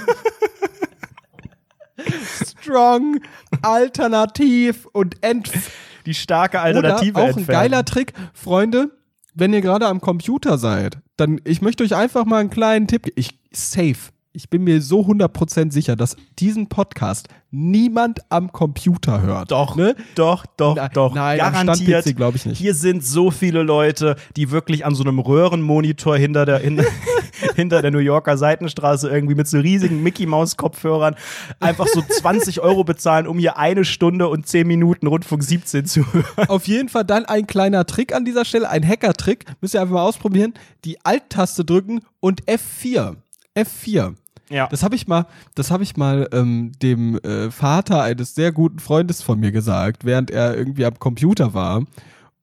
Strong, 2.46 3.22
Alternativ 3.62 4.86
und 4.92 5.24
Entf. 5.24 5.72
Die 6.06 6.14
starke 6.14 6.58
Oder 6.58 6.66
Alternative 6.66 7.20
auch 7.20 7.38
ein 7.38 7.48
geiler 7.48 7.84
Trick, 7.86 8.14
Freunde, 8.34 8.92
wenn 9.34 9.54
ihr 9.54 9.62
gerade 9.62 9.88
am 9.88 10.02
Computer 10.02 10.58
seid, 10.58 11.00
dann 11.18 11.42
ich 11.44 11.62
möchte 11.62 11.84
euch 11.84 11.96
einfach 11.96 12.26
mal 12.26 12.40
einen 12.40 12.50
kleinen 12.50 12.88
Tipp. 12.88 13.04
geben. 13.04 13.16
Ich 13.18 13.40
safe. 13.52 14.12
Ich 14.36 14.50
bin 14.50 14.66
mir 14.66 14.82
so 14.82 15.00
100% 15.02 15.72
sicher, 15.72 15.96
dass 15.96 16.18
diesen 16.40 16.68
Podcast 16.68 17.30
niemand 17.52 18.20
am 18.28 18.52
Computer 18.52 19.22
hört. 19.22 19.50
Doch, 19.50 19.78
ne? 19.78 19.96
doch, 20.16 20.46
doch, 20.58 20.76
Na- 20.76 20.90
doch. 20.90 21.16
nein, 21.16 21.38
Garantiert. 21.38 22.04
Stand-PC 22.04 22.18
glaub 22.18 22.36
ich 22.36 22.46
nicht. 22.46 22.58
Hier 22.58 22.74
sind 22.76 23.06
so 23.06 23.32
viele 23.32 23.64
Leute, 23.64 24.18
die 24.36 24.52
wirklich 24.52 24.86
an 24.86 24.94
so 24.94 25.04
einem 25.04 25.20
Röhrenmonitor 25.20 26.18
hinter 26.18 26.46
der, 26.46 26.60
hinter, 26.60 26.84
hinter 27.56 27.82
der 27.82 27.92
New 27.92 28.00
Yorker 28.00 28.38
Seitenstraße 28.38 29.10
irgendwie 29.10 29.36
mit 29.36 29.48
so 29.48 29.58
riesigen 29.58 30.04
Mickey-Maus-Kopfhörern 30.04 31.16
einfach 31.62 31.88
so 31.88 32.02
20 32.02 32.60
Euro 32.60 32.84
bezahlen, 32.84 33.28
um 33.28 33.40
hier 33.40 33.58
eine 33.58 33.86
Stunde 33.86 34.28
und 34.28 34.46
10 34.48 34.68
Minuten 34.68 35.08
Rundfunk 35.08 35.44
17 35.44 35.86
zu 35.86 36.12
hören. 36.12 36.50
Auf 36.50 36.68
jeden 36.68 36.90
Fall 36.90 37.06
dann 37.06 37.24
ein 37.24 37.48
kleiner 37.48 37.86
Trick 37.86 38.14
an 38.14 38.26
dieser 38.26 38.44
Stelle, 38.44 38.70
ein 38.70 38.86
Hacker-Trick. 38.86 39.46
Müsst 39.62 39.76
ihr 39.76 39.82
einfach 39.82 39.94
mal 39.96 40.04
ausprobieren. 40.04 40.54
Die 40.84 40.98
Alt-Taste 41.06 41.64
drücken 41.64 42.02
und 42.20 42.44
F4. 42.44 43.16
F4. 43.56 44.16
Ja. 44.50 44.68
Das 44.68 44.84
habe 44.84 44.96
ich 44.96 45.08
mal, 45.08 45.26
das 45.56 45.72
habe 45.72 45.84
ich 45.84 45.98
mal 45.98 46.28
ähm, 46.32 46.72
dem 46.82 47.18
äh, 47.20 47.50
Vater 47.50 48.04
eines 48.04 48.36
sehr 48.36 48.52
guten 48.52 48.80
Freundes 48.80 49.22
von 49.22 49.40
mir 49.40 49.52
gesagt, 49.52 50.06
während 50.06 50.32
er 50.32 50.56
irgendwie 50.56 50.86
am 50.86 51.00
Computer 51.00 51.54
war. 51.54 51.84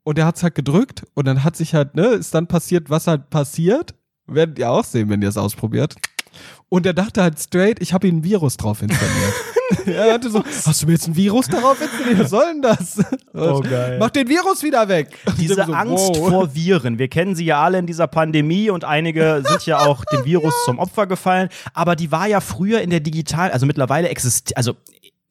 Und 0.05 0.19
er 0.19 0.27
hat's 0.27 0.43
halt 0.43 0.57
gedrückt 0.57 1.05
und 1.15 1.27
dann 1.27 1.45
hat 1.45 1.57
sich 1.57 1.75
halt, 1.75 1.95
ne, 1.95 2.07
ist 2.07 2.35
dann 2.35 2.49
passiert, 2.49 2.91
was 2.91 3.07
halt 3.07 3.31
passiert. 3.31 3.95
Werdet 4.27 4.59
ihr 4.59 4.71
auch 4.71 4.85
sehen, 4.85 5.09
wenn 5.11 5.23
ihr 5.23 5.29
es 5.29 5.37
ausprobiert. 5.37 5.95
Und 6.69 6.87
er 6.87 6.95
dachte 6.95 7.23
halt 7.23 7.39
straight, 7.39 7.81
ich 7.81 7.93
habe 7.93 8.09
ihm 8.09 8.19
ein 8.19 8.25
Virus 8.25 8.57
drauf 8.57 8.83
installiert. 8.83 9.35
er 9.87 10.15
hatte 10.15 10.31
so, 10.31 10.43
hast 10.45 10.83
du 10.83 10.87
mir 10.87 10.93
jetzt 10.93 11.09
ein 11.09 11.17
Virus 11.17 11.49
darauf 11.49 11.81
installiert? 11.81 12.21
Was 12.21 12.31
soll 12.31 12.47
denn 12.53 12.63
das? 12.63 13.01
Oh, 13.35 13.61
geil. 13.61 13.97
Mach 13.99 14.11
den 14.11 14.29
Virus 14.29 14.63
wieder 14.63 14.89
weg. 14.89 15.19
Diese 15.39 15.55
so, 15.55 15.73
Angst 15.73 16.11
wow. 16.17 16.29
vor 16.29 16.55
Viren. 16.55 16.99
Wir 16.99 17.09
kennen 17.09 17.35
sie 17.35 17.47
ja 17.47 17.63
alle 17.63 17.79
in 17.79 17.87
dieser 17.87 18.07
Pandemie 18.07 18.69
und 18.69 18.85
einige 18.85 19.43
sind 19.49 19.65
ja 19.65 19.79
auch 19.87 20.05
dem 20.05 20.27
Virus 20.27 20.53
zum 20.67 20.79
Opfer 20.79 21.07
gefallen. 21.07 21.49
Aber 21.73 21.97
die 21.97 22.13
war 22.13 22.27
ja 22.27 22.43
früher 22.43 22.83
in 22.83 22.91
der 22.91 23.01
Digital, 23.01 23.51
also 23.51 23.65
mittlerweile 23.65 24.11
existiert, 24.11 24.59
also 24.59 24.75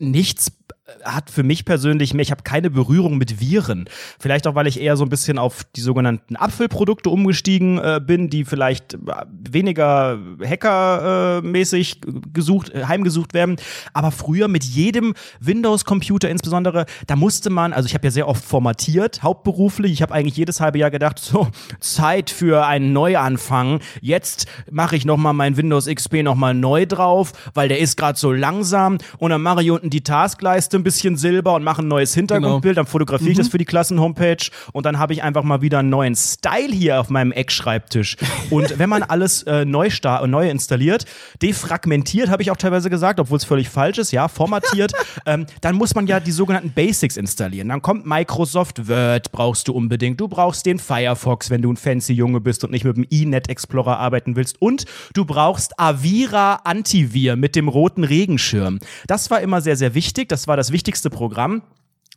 nichts 0.01 0.51
hat 1.03 1.29
für 1.29 1.43
mich 1.43 1.65
persönlich 1.65 2.13
mehr, 2.13 2.23
ich 2.23 2.31
habe 2.31 2.43
keine 2.43 2.69
Berührung 2.69 3.17
mit 3.17 3.39
Viren. 3.39 3.85
Vielleicht 4.19 4.47
auch, 4.47 4.55
weil 4.55 4.67
ich 4.67 4.79
eher 4.79 4.97
so 4.97 5.03
ein 5.03 5.09
bisschen 5.09 5.37
auf 5.37 5.63
die 5.75 5.81
sogenannten 5.81 6.35
Apfelprodukte 6.35 7.09
umgestiegen 7.09 7.77
äh, 7.77 8.01
bin, 8.05 8.29
die 8.29 8.45
vielleicht 8.45 8.93
äh, 8.93 8.97
weniger 9.49 10.19
hackermäßig 10.43 12.01
gesucht, 12.33 12.69
äh, 12.69 12.85
heimgesucht 12.85 13.33
werden. 13.33 13.57
Aber 13.93 14.11
früher 14.11 14.47
mit 14.47 14.63
jedem 14.63 15.13
Windows-Computer 15.39 16.29
insbesondere, 16.29 16.85
da 17.07 17.15
musste 17.15 17.49
man, 17.49 17.73
also 17.73 17.87
ich 17.87 17.93
habe 17.93 18.07
ja 18.07 18.11
sehr 18.11 18.27
oft 18.27 18.43
formatiert, 18.43 19.23
hauptberuflich. 19.23 19.91
Ich 19.91 20.01
habe 20.01 20.13
eigentlich 20.13 20.37
jedes 20.37 20.61
halbe 20.61 20.79
Jahr 20.79 20.91
gedacht, 20.91 21.19
so, 21.19 21.47
Zeit 21.79 22.29
für 22.29 22.65
einen 22.65 22.93
Neuanfang. 22.93 23.79
Jetzt 24.01 24.47
mache 24.69 24.95
ich 24.95 25.05
nochmal 25.05 25.33
mein 25.33 25.57
Windows 25.57 25.87
XP 25.87 26.23
nochmal 26.23 26.53
neu 26.53 26.85
drauf, 26.85 27.33
weil 27.53 27.69
der 27.69 27.79
ist 27.79 27.97
gerade 27.97 28.17
so 28.17 28.31
langsam. 28.31 28.97
Und 29.17 29.31
dann 29.31 29.41
mache 29.41 29.63
ich 29.63 29.71
unten 29.71 29.89
die 29.91 30.01
Taskleiste 30.01 30.77
ein 30.77 30.83
bisschen 30.83 31.17
silber 31.17 31.53
und 31.53 31.63
mache 31.63 31.83
ein 31.83 31.87
neues 31.87 32.13
Hintergrundbild. 32.15 32.77
Dann 32.77 32.87
fotografiere 32.87 33.31
ich 33.31 33.37
das 33.37 33.49
für 33.49 33.57
die 33.57 33.65
Klassen-Homepage 33.65 34.49
und 34.73 34.85
dann 34.85 34.97
habe 34.97 35.13
ich 35.13 35.21
einfach 35.23 35.43
mal 35.43 35.61
wieder 35.61 35.79
einen 35.79 35.89
neuen 35.89 36.15
Style 36.15 36.73
hier 36.73 36.99
auf 36.99 37.09
meinem 37.09 37.31
Eckschreibtisch. 37.31 38.17
Und 38.49 38.79
wenn 38.79 38.89
man 38.89 39.03
alles 39.03 39.43
äh, 39.43 39.65
neu, 39.65 39.89
neu 40.25 40.49
installiert, 40.49 41.05
defragmentiert, 41.41 42.29
habe 42.29 42.41
ich 42.41 42.51
auch 42.51 42.57
teilweise 42.57 42.89
gesagt, 42.89 43.19
obwohl 43.19 43.37
es 43.37 43.43
völlig 43.43 43.69
falsch 43.69 43.97
ist, 43.97 44.11
ja, 44.11 44.27
formatiert, 44.27 44.93
ähm, 45.25 45.45
dann 45.61 45.75
muss 45.75 45.93
man 45.95 46.07
ja 46.07 46.19
die 46.19 46.31
sogenannten 46.31 46.71
Basics 46.71 47.17
installieren. 47.17 47.69
Dann 47.69 47.81
kommt 47.81 48.05
Microsoft 48.05 48.87
Word, 48.87 49.31
brauchst 49.31 49.67
du 49.67 49.73
unbedingt. 49.73 50.19
Du 50.19 50.27
brauchst 50.27 50.65
den 50.65 50.79
Firefox, 50.79 51.49
wenn 51.49 51.61
du 51.61 51.71
ein 51.71 51.77
fancy 51.77 52.13
Junge 52.13 52.39
bist 52.39 52.63
und 52.63 52.71
nicht 52.71 52.85
mit 52.85 52.97
dem 52.97 53.05
eNet 53.09 53.49
Explorer 53.49 53.97
arbeiten 53.99 54.35
willst. 54.35 54.61
Und 54.61 54.85
du 55.13 55.25
brauchst 55.25 55.79
Avira 55.79 56.61
Antivir 56.63 57.35
mit 57.35 57.55
dem 57.55 57.67
roten 57.67 58.03
Regenschirm. 58.03 58.79
Das 59.07 59.29
war 59.29 59.41
immer 59.41 59.61
sehr, 59.61 59.75
sehr 59.81 59.95
wichtig. 59.95 60.29
Das 60.29 60.47
war 60.47 60.55
das 60.55 60.71
wichtigste 60.71 61.09
Programm 61.09 61.63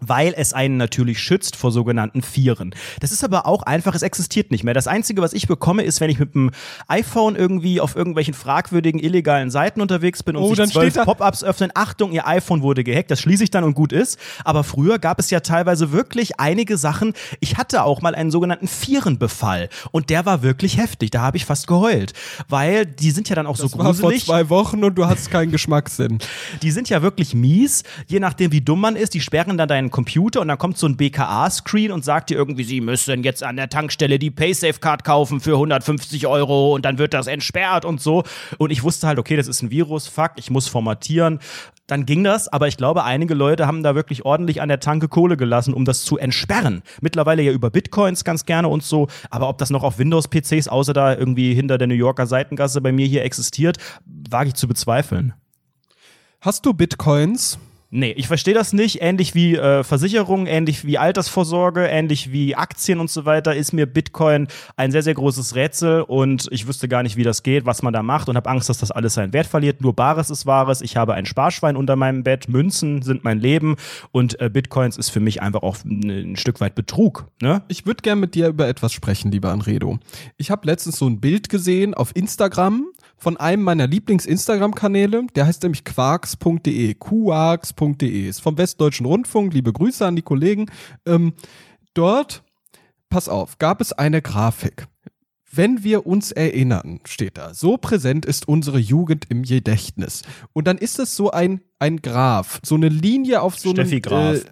weil 0.00 0.34
es 0.36 0.52
einen 0.52 0.76
natürlich 0.76 1.20
schützt 1.20 1.56
vor 1.56 1.70
sogenannten 1.70 2.20
Viren. 2.22 2.74
Das 3.00 3.12
ist 3.12 3.22
aber 3.24 3.46
auch 3.46 3.62
einfach, 3.62 3.94
es 3.94 4.02
existiert 4.02 4.50
nicht 4.50 4.64
mehr. 4.64 4.74
Das 4.74 4.86
Einzige, 4.88 5.22
was 5.22 5.32
ich 5.32 5.46
bekomme, 5.46 5.82
ist, 5.84 6.00
wenn 6.00 6.10
ich 6.10 6.18
mit 6.18 6.34
dem 6.34 6.50
iPhone 6.88 7.36
irgendwie 7.36 7.80
auf 7.80 7.94
irgendwelchen 7.96 8.34
fragwürdigen 8.34 9.00
illegalen 9.00 9.50
Seiten 9.50 9.80
unterwegs 9.80 10.22
bin 10.22 10.36
und 10.36 10.42
Oh, 10.42 10.54
sich 10.54 10.70
zwölf 10.72 10.94
Pop-ups 10.94 11.44
öffnen. 11.44 11.70
Achtung, 11.74 12.12
ihr 12.12 12.26
iPhone 12.26 12.60
wurde 12.62 12.82
gehackt. 12.84 13.10
Das 13.10 13.20
schließe 13.20 13.44
ich 13.44 13.50
dann 13.50 13.64
und 13.64 13.74
gut 13.74 13.92
ist. 13.92 14.18
Aber 14.44 14.64
früher 14.64 14.98
gab 14.98 15.18
es 15.20 15.30
ja 15.30 15.40
teilweise 15.40 15.92
wirklich 15.92 16.38
einige 16.40 16.76
Sachen. 16.76 17.14
Ich 17.40 17.56
hatte 17.56 17.84
auch 17.84 18.02
mal 18.02 18.14
einen 18.14 18.30
sogenannten 18.32 18.68
Virenbefall 18.68 19.68
und 19.92 20.10
der 20.10 20.26
war 20.26 20.42
wirklich 20.42 20.76
heftig. 20.76 21.12
Da 21.12 21.20
habe 21.22 21.36
ich 21.36 21.44
fast 21.44 21.66
geheult, 21.66 22.12
weil 22.48 22.84
die 22.84 23.10
sind 23.12 23.28
ja 23.28 23.36
dann 23.36 23.46
auch 23.46 23.56
Das 23.56 23.70
so 23.70 23.78
war 23.78 23.94
vor 23.94 24.10
gruselig. 24.10 24.26
zwei 24.26 24.48
Wochen 24.50 24.82
und 24.84 24.96
du 24.96 25.06
hast 25.06 25.30
keinen 25.30 25.52
Geschmackssinn. 25.52 26.18
Die 26.62 26.70
sind 26.70 26.88
ja 26.88 27.02
wirklich 27.02 27.34
mies, 27.34 27.82
je 28.06 28.20
nachdem, 28.20 28.52
wie 28.52 28.60
dumm 28.60 28.80
man 28.80 28.96
ist. 28.96 29.14
Die 29.14 29.20
sperren 29.20 29.56
dann 29.58 29.68
deinen 29.68 29.83
Computer 29.90 30.40
und 30.40 30.48
dann 30.48 30.58
kommt 30.58 30.78
so 30.78 30.86
ein 30.86 30.96
BKA-Screen 30.96 31.90
und 31.90 32.04
sagt 32.04 32.30
dir 32.30 32.36
irgendwie, 32.36 32.64
sie 32.64 32.80
müssen 32.80 33.22
jetzt 33.22 33.42
an 33.42 33.56
der 33.56 33.68
Tankstelle 33.68 34.18
die 34.18 34.30
Paysafe-Card 34.30 35.04
kaufen 35.04 35.40
für 35.40 35.52
150 35.52 36.26
Euro 36.26 36.74
und 36.74 36.84
dann 36.84 36.98
wird 36.98 37.14
das 37.14 37.26
entsperrt 37.26 37.84
und 37.84 38.00
so. 38.00 38.24
Und 38.58 38.70
ich 38.70 38.82
wusste 38.82 39.06
halt, 39.06 39.18
okay, 39.18 39.36
das 39.36 39.48
ist 39.48 39.62
ein 39.62 39.70
Virus, 39.70 40.08
fuck, 40.08 40.32
ich 40.36 40.50
muss 40.50 40.68
formatieren. 40.68 41.40
Dann 41.86 42.06
ging 42.06 42.24
das, 42.24 42.48
aber 42.48 42.66
ich 42.66 42.78
glaube, 42.78 43.04
einige 43.04 43.34
Leute 43.34 43.66
haben 43.66 43.82
da 43.82 43.94
wirklich 43.94 44.24
ordentlich 44.24 44.62
an 44.62 44.70
der 44.70 44.80
Tanke 44.80 45.08
Kohle 45.08 45.36
gelassen, 45.36 45.74
um 45.74 45.84
das 45.84 46.04
zu 46.04 46.16
entsperren. 46.16 46.82
Mittlerweile 47.02 47.42
ja 47.42 47.52
über 47.52 47.70
Bitcoins 47.70 48.24
ganz 48.24 48.46
gerne 48.46 48.68
und 48.68 48.82
so, 48.82 49.08
aber 49.28 49.50
ob 49.50 49.58
das 49.58 49.68
noch 49.68 49.82
auf 49.82 49.98
Windows-PCs, 49.98 50.68
außer 50.68 50.94
da 50.94 51.14
irgendwie 51.14 51.54
hinter 51.54 51.76
der 51.76 51.86
New 51.86 51.94
Yorker 51.94 52.26
Seitengasse 52.26 52.80
bei 52.80 52.90
mir 52.90 53.06
hier 53.06 53.22
existiert, 53.22 53.76
wage 54.06 54.48
ich 54.48 54.54
zu 54.54 54.66
bezweifeln. 54.66 55.34
Hast 56.40 56.64
du 56.64 56.72
Bitcoins? 56.72 57.58
Nee, 57.96 58.10
ich 58.10 58.26
verstehe 58.26 58.54
das 58.54 58.72
nicht. 58.72 59.02
Ähnlich 59.02 59.36
wie 59.36 59.54
äh, 59.54 59.84
Versicherung, 59.84 60.46
ähnlich 60.46 60.84
wie 60.84 60.98
Altersvorsorge, 60.98 61.86
ähnlich 61.86 62.32
wie 62.32 62.56
Aktien 62.56 62.98
und 62.98 63.08
so 63.08 63.24
weiter, 63.24 63.54
ist 63.54 63.72
mir 63.72 63.86
Bitcoin 63.86 64.48
ein 64.74 64.90
sehr, 64.90 65.04
sehr 65.04 65.14
großes 65.14 65.54
Rätsel 65.54 66.02
und 66.02 66.48
ich 66.50 66.66
wüsste 66.66 66.88
gar 66.88 67.04
nicht, 67.04 67.14
wie 67.16 67.22
das 67.22 67.44
geht, 67.44 67.66
was 67.66 67.82
man 67.82 67.92
da 67.92 68.02
macht 68.02 68.28
und 68.28 68.36
habe 68.36 68.50
Angst, 68.50 68.68
dass 68.68 68.78
das 68.78 68.90
alles 68.90 69.14
seinen 69.14 69.32
Wert 69.32 69.46
verliert. 69.46 69.80
Nur 69.80 69.92
Bares 69.92 70.28
ist 70.28 70.44
Wahres. 70.44 70.80
Ich 70.80 70.96
habe 70.96 71.14
ein 71.14 71.24
Sparschwein 71.24 71.76
unter 71.76 71.94
meinem 71.94 72.24
Bett, 72.24 72.48
Münzen 72.48 73.00
sind 73.02 73.22
mein 73.22 73.38
Leben 73.38 73.76
und 74.10 74.40
äh, 74.40 74.50
Bitcoins 74.50 74.96
ist 74.96 75.10
für 75.10 75.20
mich 75.20 75.40
einfach 75.40 75.62
auch 75.62 75.76
ein, 75.84 76.34
Stück 76.34 76.60
weit 76.60 76.74
Betrug. 76.74 77.28
Ne? 77.40 77.62
Ich 77.68 77.86
würde 77.86 78.02
gern 78.02 78.18
mit 78.18 78.34
dir 78.34 78.48
über 78.48 78.66
etwas 78.66 78.92
sprechen, 78.92 79.30
lieber 79.30 79.52
Anredo. 79.52 80.00
Ich 80.36 80.50
habe 80.50 80.66
letztens 80.66 80.98
so 80.98 81.06
ein 81.06 81.20
Bild 81.20 81.48
gesehen 81.48 81.94
auf 81.94 82.10
Instagram 82.16 82.86
von 83.16 83.36
einem 83.36 83.62
meiner 83.62 83.86
Lieblings-Instagram-Kanäle. 83.86 85.26
Der 85.34 85.46
heißt 85.46 85.62
nämlich 85.62 85.84
quarks.de. 85.84 86.94
quarks.de. 86.94 88.28
Ist 88.28 88.40
vom 88.40 88.58
Westdeutschen 88.58 89.06
Rundfunk. 89.06 89.54
Liebe 89.54 89.72
Grüße 89.72 90.06
an 90.06 90.16
die 90.16 90.22
Kollegen. 90.22 90.66
Ähm, 91.06 91.32
dort, 91.94 92.42
pass 93.08 93.28
auf, 93.28 93.58
gab 93.58 93.80
es 93.80 93.92
eine 93.92 94.20
Grafik. 94.22 94.86
Wenn 95.56 95.84
wir 95.84 96.04
uns 96.06 96.32
erinnern, 96.32 96.98
steht 97.04 97.38
da, 97.38 97.54
so 97.54 97.76
präsent 97.76 98.26
ist 98.26 98.48
unsere 98.48 98.78
Jugend 98.80 99.26
im 99.30 99.44
Gedächtnis. 99.44 100.22
Und 100.52 100.66
dann 100.66 100.78
ist 100.78 100.98
es 100.98 101.14
so 101.14 101.30
ein, 101.30 101.60
ein 101.78 101.98
Graph, 102.02 102.58
so 102.64 102.74
eine 102.74 102.88
Linie 102.88 103.40
auf 103.40 103.56
so 103.56 103.68
einem. 103.70 103.76
Steffi-Graph. 103.86 104.38
Äh, 104.38 104.44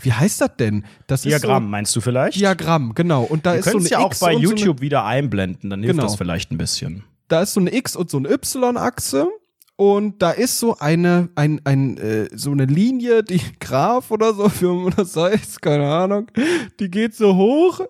wie 0.00 0.12
heißt 0.12 0.40
das 0.40 0.50
denn? 0.56 0.84
Das 1.08 1.22
Diagramm, 1.22 1.64
ist 1.64 1.70
meinst 1.70 1.96
du 1.96 2.00
vielleicht? 2.00 2.34
so, 2.34 2.38
Diagramm, 2.38 2.94
genau. 2.94 3.24
Und 3.24 3.44
da 3.46 3.54
Wir 3.54 3.58
ist 3.58 3.70
so 3.72 3.78
eine 3.78 3.88
ja 3.88 3.98
auch 3.98 4.06
X 4.12 4.20
bei 4.20 4.36
und 4.36 4.42
so 4.44 4.50
eine- 4.50 4.60
YouTube 4.60 4.80
wieder 4.80 5.04
einblenden, 5.04 5.70
dann 5.70 5.80
hilft 5.82 5.96
Genau. 5.96 6.04
das 6.04 6.14
vielleicht 6.14 6.52
ein 6.52 6.58
bisschen. 6.58 7.02
Da 7.28 7.42
ist 7.42 7.54
so 7.54 7.60
eine 7.60 7.74
X 7.74 7.96
und 7.96 8.10
so 8.10 8.18
eine 8.18 8.30
Y-Achse 8.30 9.28
und 9.76 10.22
da 10.22 10.30
ist 10.30 10.58
so 10.58 10.76
eine, 10.78 11.28
ein, 11.34 11.60
ein, 11.64 11.98
äh, 11.98 12.28
so 12.32 12.52
eine 12.52 12.66
Linie, 12.66 13.24
die 13.24 13.40
Graph 13.60 14.10
oder 14.10 14.34
so, 14.34 14.50
wie 14.60 14.66
man 14.66 14.94
das 14.96 15.16
heißt, 15.16 15.62
keine 15.62 15.90
Ahnung, 15.90 16.30
die 16.78 16.90
geht 16.90 17.14
so 17.14 17.34
hoch 17.34 17.80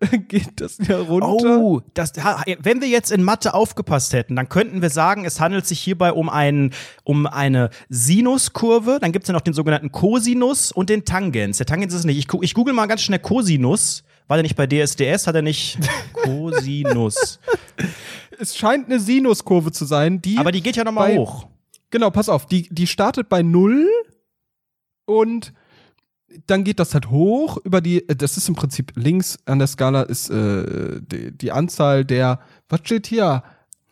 dann 0.00 0.24
geht 0.28 0.60
das 0.60 0.78
wieder 0.78 1.00
runter. 1.00 1.58
Oh, 1.58 1.80
das, 1.94 2.12
wenn 2.60 2.80
wir 2.80 2.88
jetzt 2.88 3.10
in 3.10 3.22
Mathe 3.22 3.54
aufgepasst 3.54 4.12
hätten, 4.12 4.36
dann 4.36 4.48
könnten 4.48 4.82
wir 4.82 4.90
sagen, 4.90 5.24
es 5.24 5.40
handelt 5.40 5.66
sich 5.66 5.80
hierbei 5.80 6.12
um, 6.12 6.28
einen, 6.28 6.72
um 7.04 7.26
eine 7.26 7.70
Sinuskurve. 7.88 8.98
Dann 9.00 9.12
gibt 9.12 9.24
es 9.24 9.28
ja 9.28 9.34
noch 9.34 9.40
den 9.40 9.54
sogenannten 9.54 9.92
Cosinus 9.92 10.72
und 10.72 10.90
den 10.90 11.04
Tangens. 11.04 11.58
Der 11.58 11.66
Tangens 11.66 11.92
ist 11.92 12.00
es 12.00 12.06
nicht. 12.06 12.18
Ich, 12.18 12.42
ich 12.42 12.54
google 12.54 12.74
mal 12.74 12.86
ganz 12.86 13.02
schnell 13.02 13.18
Cosinus. 13.18 14.04
War 14.28 14.36
der 14.36 14.42
nicht 14.42 14.56
bei 14.56 14.66
DSDS? 14.66 15.26
Hat 15.26 15.34
er 15.34 15.42
nicht 15.42 15.78
Cosinus? 16.12 17.40
Es 18.38 18.56
scheint 18.56 18.86
eine 18.86 19.00
Sinuskurve 19.00 19.72
zu 19.72 19.84
sein, 19.84 20.22
die. 20.22 20.38
Aber 20.38 20.52
die 20.52 20.62
geht 20.62 20.76
ja 20.76 20.84
nochmal 20.84 21.16
hoch. 21.16 21.46
genau, 21.90 22.10
pass 22.10 22.28
auf, 22.28 22.46
die, 22.46 22.68
die 22.70 22.86
startet 22.86 23.28
bei 23.28 23.42
null 23.42 23.88
und 25.06 25.52
dann 26.46 26.64
geht 26.64 26.78
das 26.78 26.94
halt 26.94 27.10
hoch 27.10 27.58
über 27.64 27.80
die, 27.80 28.08
äh, 28.08 28.16
das 28.16 28.36
ist 28.36 28.48
im 28.48 28.54
Prinzip 28.54 28.92
links 28.96 29.38
an 29.46 29.58
der 29.58 29.68
Skala 29.68 30.02
ist 30.02 30.30
äh, 30.30 31.00
die, 31.00 31.36
die 31.36 31.52
Anzahl 31.52 32.04
der, 32.04 32.40
was 32.68 32.80
steht 32.80 33.06
hier? 33.06 33.42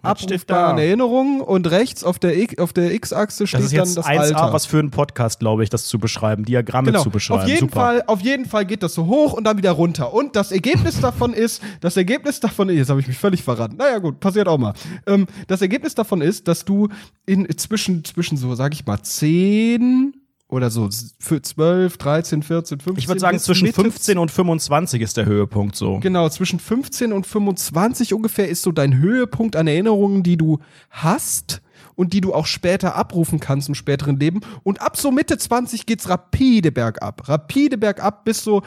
Abrufbaren 0.07 0.77
da? 0.77 0.83
Erinnerungen 0.83 1.41
und 1.41 1.71
rechts 1.71 2.05
auf 2.05 2.19
der, 2.19 2.35
auf 2.59 2.73
der 2.73 2.93
X-Achse 2.95 3.47
steht 3.47 3.61
Das 3.61 3.67
ist 3.67 3.73
dann 3.77 3.85
jetzt 3.85 3.97
das 3.97 4.07
1A, 4.07 4.19
Alter. 4.19 4.53
was 4.53 4.67
für 4.67 4.79
einen 4.79 4.91
Podcast, 4.91 5.41
glaube 5.41 5.63
ich, 5.65 5.71
das 5.71 5.87
zu 5.87 5.99
beschreiben, 5.99 6.45
Diagramme 6.45 6.93
Genau. 6.93 7.03
zu 7.03 7.11
beschreiben. 7.11 7.43
Auf 7.43 7.49
jeden 7.49 7.61
Super. 7.61 7.81
Fall, 7.81 8.05
auf 8.07 8.21
jeden 8.21 8.45
Fall 8.47 8.65
geht 8.67 8.83
das 8.83 8.95
so 8.95 9.07
hoch 9.07 9.33
und 9.33 9.45
dann 9.45 9.57
wieder 9.59 9.73
runter. 9.73 10.13
Und 10.13 10.37
das 10.37 10.53
Ergebnis 10.53 11.01
davon 11.01 11.33
ist, 11.33 11.63
das 11.81 11.97
Ergebnis 11.97 12.41
davon 12.41 12.69
ist, 12.69 12.77
jetzt 12.77 12.91
habe 12.91 13.01
ich 13.01 13.09
mich 13.09 13.19
völlig 13.19 13.43
verraten. 13.43 13.77
Naja, 13.77 13.99
gut, 13.99 14.21
passiert 14.21 14.49
auch 14.49 14.59
mal. 14.59 14.75
Ähm, 15.07 15.27
das 15.47 15.63
Ergebnis 15.63 15.95
davon 15.95 16.21
ist, 16.21 16.49
dass 16.49 16.65
du 16.65 16.89
in 17.27 17.47
zwischen 17.59 18.05
zwischen 18.05 18.37
so, 18.37 18.55
sag 18.55 18.73
ich 18.75 18.85
mal, 18.87 19.01
10 19.03 20.13
oder 20.49 20.71
so 20.71 20.89
für 21.19 21.43
12, 21.43 21.97
13, 21.97 22.43
14, 22.43 22.81
15 22.81 22.99
Ich 22.99 23.09
würde 23.09 23.21
sagen, 23.21 23.39
zwischen 23.39 23.67
Mitte 23.67 23.83
15 23.83 24.19
und 24.19 24.31
25 24.31 25.03
ist 25.03 25.17
der 25.17 25.27
Höhepunkt 25.27 25.75
so. 25.75 25.99
Genau, 25.99 26.29
zwischen 26.29 26.61
15 26.61 27.13
und 27.13 27.27
25 27.27 28.15
ungefähr 28.15 28.49
ist 28.49 28.63
so 28.63 28.71
dein 28.71 28.99
Höhepunkt 28.99 29.57
an 29.57 29.67
Erinnerungen, 29.67 30.23
die 30.23 30.37
du 30.37 30.61
hast 30.91 31.63
und 31.97 32.13
die 32.13 32.21
du 32.21 32.33
auch 32.33 32.47
später 32.47 32.95
abrufen 32.95 33.41
kannst 33.41 33.69
im 33.69 33.75
späteren 33.75 34.21
Leben. 34.21 34.41
Und 34.63 34.81
ab 34.81 34.97
so 34.97 35.11
Mitte 35.11 35.37
20 35.37 35.85
geht's 35.85 36.09
rapide 36.09 36.71
bergab. 36.71 37.29
Rapide 37.29 37.77
bergab 37.77 38.25
bis 38.25 38.45
so, 38.45 38.63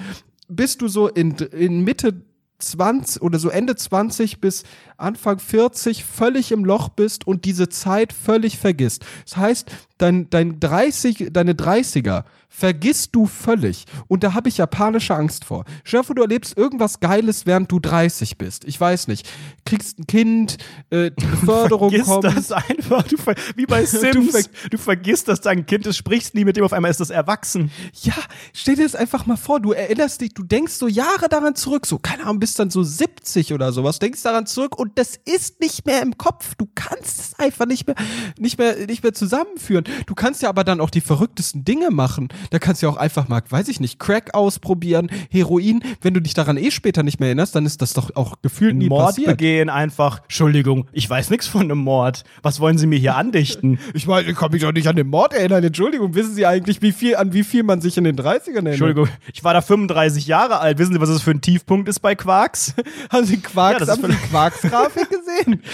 bis 0.50 0.78
du 0.78 0.90
so 0.90 1.08
in, 1.08 1.36
in 1.36 1.84
Mitte 1.86 2.26
20 2.60 3.22
oder 3.22 3.40
so 3.40 3.50
Ende 3.50 3.76
20 3.76 4.42
bis 4.42 4.64
Anfang 4.98 5.40
40 5.40 6.04
völlig 6.04 6.52
im 6.52 6.66
Loch 6.66 6.90
bist 6.90 7.26
und 7.26 7.46
diese 7.46 7.70
Zeit 7.70 8.12
völlig 8.12 8.58
vergisst. 8.58 9.06
Das 9.26 9.38
heißt, 9.38 9.72
dein, 10.00 10.30
dein 10.32 10.60
30, 10.60 11.28
deine 11.32 11.54
30er 11.54 12.24
vergisst 12.52 13.16
du 13.16 13.28
völlig. 13.28 13.86
Und 14.08 14.24
da 14.24 14.34
habe 14.34 14.50
ich 14.50 14.58
ja 14.58 14.66
panische 14.66 15.14
Angst 15.16 15.45
vor. 15.45 15.66
Stell 15.84 16.00
dir 16.00 16.04
vor, 16.04 16.16
du 16.16 16.24
erlebst 16.24 16.58
irgendwas 16.58 17.00
Geiles, 17.00 17.45
während 17.45 17.72
du 17.72 17.80
30 17.80 18.39
bist. 18.39 18.66
Ich 18.66 18.82
weiß 18.82 19.08
nicht. 19.08 19.30
Kriegst 19.68 20.00
ein 20.00 20.08
Kind, 20.08 20.58
äh, 20.89 21.12
die 21.12 21.26
Beförderung 21.28 21.91
Vergiss 21.91 22.08
kommt. 22.08 22.24
das 22.24 22.52
einfach. 22.52 23.04
Du 23.04 23.18
ver 23.18 23.36
wie 23.56 23.68
bei 23.68 23.86
Sims. 23.86 24.32
ver- 24.32 24.50
du, 24.72 24.78
vergisst, 24.80 25.28
dass 25.28 25.41
dein 25.41 25.68
Kind 25.68 25.86
ist, 25.86 25.97
sprichst 25.97 26.34
nie 26.34 26.43
mit 26.43 26.58
dem, 26.58 26.64
auf 26.66 26.74
einmal 26.74 26.89
ist 26.89 27.00
das 27.00 27.12
erwachsen. 27.12 27.70
Ja, 28.02 28.16
stell 28.52 28.76
dir 28.78 28.84
das 28.84 28.95
einfach 28.95 29.28
mal 29.28 29.38
vor, 29.38 29.60
du 29.60 29.74
erinnerst 29.74 30.20
dich, 30.22 30.34
du 30.34 30.41
denkst 30.41 30.74
so 30.74 30.88
Jahre 30.88 31.30
daran 31.30 31.54
zurück, 31.56 31.86
so, 31.86 32.00
keine 32.00 32.24
Ahnung, 32.24 32.39
bist 32.39 32.58
dann 32.58 32.72
so 32.72 32.82
70 32.82 33.54
oder 33.54 33.72
sowas, 33.72 34.00
denkst 34.00 34.24
daran 34.24 34.47
zurück 34.47 34.76
und 34.80 34.97
das 34.97 35.18
ist 35.24 35.60
nicht 35.62 35.86
mehr 35.86 36.02
im 36.02 36.18
Kopf. 36.18 36.56
Du 36.56 36.68
kannst 36.74 37.20
es 37.20 37.39
einfach 37.39 37.68
nicht 37.68 37.86
mehr, 37.86 37.95
nicht 38.39 38.58
mehr, 38.58 38.76
nicht 38.88 39.04
mehr 39.04 39.14
zusammenführen. 39.14 39.84
Du 40.06 40.16
kannst 40.16 40.42
ja 40.42 40.50
aber 40.50 40.64
dann 40.64 40.82
auch 40.82 40.90
die 40.90 41.02
verrücktesten 41.02 41.66
Dinge 41.66 41.92
machen. 41.92 42.30
Da 42.52 42.60
kannst 42.60 42.82
du 42.82 42.88
ja 42.88 42.92
auch 42.94 42.98
einfach 42.98 43.28
mal, 43.28 43.42
weiß 43.48 43.68
ich 43.68 43.80
nicht, 43.80 44.00
Crack 44.00 44.34
ausprobieren, 44.34 45.10
Heroin. 45.30 45.82
Wenn 46.02 46.14
du 46.14 46.22
dich 46.22 46.34
daran 46.34 46.58
eh 46.58 46.72
später 46.72 47.04
nicht 47.04 47.20
mehr 47.20 47.28
erinnerst, 47.30 47.56
dann 47.56 47.66
ist 47.66 47.82
das 47.82 47.94
doch 47.94 48.16
auch 48.16 48.36
gefühlt 48.42 48.76
nie 48.76 48.90
Mord 48.90 49.08
passiert. 49.08 49.28
begehen 49.28 49.70
einfach. 49.70 50.22
Entschuldigung, 50.24 50.88
ich 50.92 51.10
weiß 51.10 51.30
nichts 51.30 51.48
von 51.48 51.62
einem 51.64 51.80
Mord. 51.80 52.24
Was 52.42 52.60
wollen 52.60 52.78
Sie 52.78 52.88
mir 52.88 53.00
hier 53.00 53.16
andichten? 53.16 53.80
Ich 53.94 54.08
meine, 54.08 54.30
ich 54.30 54.38
kann 54.38 54.52
mich 54.52 54.62
doch 54.62 54.72
nicht 54.72 54.88
an 54.88 54.96
den 54.96 55.08
Mord 55.08 55.34
erinnern. 55.34 55.64
Entschuldigung, 55.64 56.14
wissen 56.16 56.34
Sie 56.34 56.46
eigentlich, 56.46 56.82
wie 56.82 56.92
viel, 56.92 57.16
an 57.18 57.34
wie 57.34 57.44
viel 57.44 57.64
man 57.64 57.82
sich 57.82 57.98
in 57.98 58.04
den 58.06 58.16
30ern 58.16 58.50
erinnert? 58.54 58.68
Entschuldigung, 58.74 59.10
ich 59.34 59.44
war 59.44 59.54
da 59.54 59.62
35 59.62 60.26
Jahre 60.28 60.60
alt. 60.60 60.78
Wissen 60.78 60.94
Sie, 60.94 61.02
was 61.02 61.10
das 61.10 61.22
für 61.22 61.32
ein 61.32 61.42
Tiefpunkt 61.42 61.90
ist 61.90 62.00
bei 62.00 62.16
Quarks? 62.16 62.76
Haben 63.10 63.26
Sie 63.26 63.38
Quarks, 63.38 63.88
Ja, 63.88 63.94
haben 63.94 64.12
Sie 64.12 64.18
Quarks-Grafik 64.30 65.10
gesehen? 65.10 65.62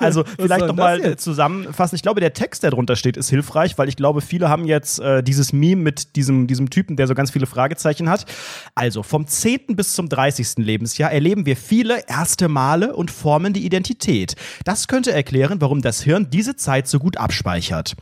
Also 0.00 0.24
Was 0.24 0.32
vielleicht 0.38 0.66
nochmal 0.66 1.16
zusammenfassen. 1.16 1.94
Ich 1.96 2.02
glaube, 2.02 2.20
der 2.20 2.32
Text, 2.32 2.62
der 2.62 2.70
drunter 2.70 2.96
steht, 2.96 3.16
ist 3.16 3.30
hilfreich, 3.30 3.51
weil 3.78 3.88
ich 3.88 3.96
glaube, 3.96 4.20
viele 4.20 4.48
haben 4.48 4.64
jetzt 4.64 5.00
äh, 5.00 5.22
dieses 5.22 5.52
Meme 5.52 5.82
mit 5.82 6.16
diesem, 6.16 6.46
diesem 6.46 6.70
Typen, 6.70 6.96
der 6.96 7.06
so 7.06 7.14
ganz 7.14 7.30
viele 7.30 7.46
Fragezeichen 7.46 8.08
hat. 8.08 8.26
Also 8.74 9.02
vom 9.02 9.26
10. 9.26 9.76
bis 9.76 9.94
zum 9.94 10.08
30. 10.08 10.58
Lebensjahr 10.58 11.12
erleben 11.12 11.46
wir 11.46 11.56
viele 11.56 12.04
erste 12.06 12.48
Male 12.48 12.94
und 12.94 13.10
formen 13.10 13.52
die 13.52 13.64
Identität. 13.64 14.36
Das 14.64 14.88
könnte 14.88 15.12
erklären, 15.12 15.60
warum 15.60 15.82
das 15.82 16.02
Hirn 16.02 16.28
diese 16.30 16.56
Zeit 16.56 16.88
so 16.88 16.98
gut 16.98 17.16
abspeichert. 17.16 17.94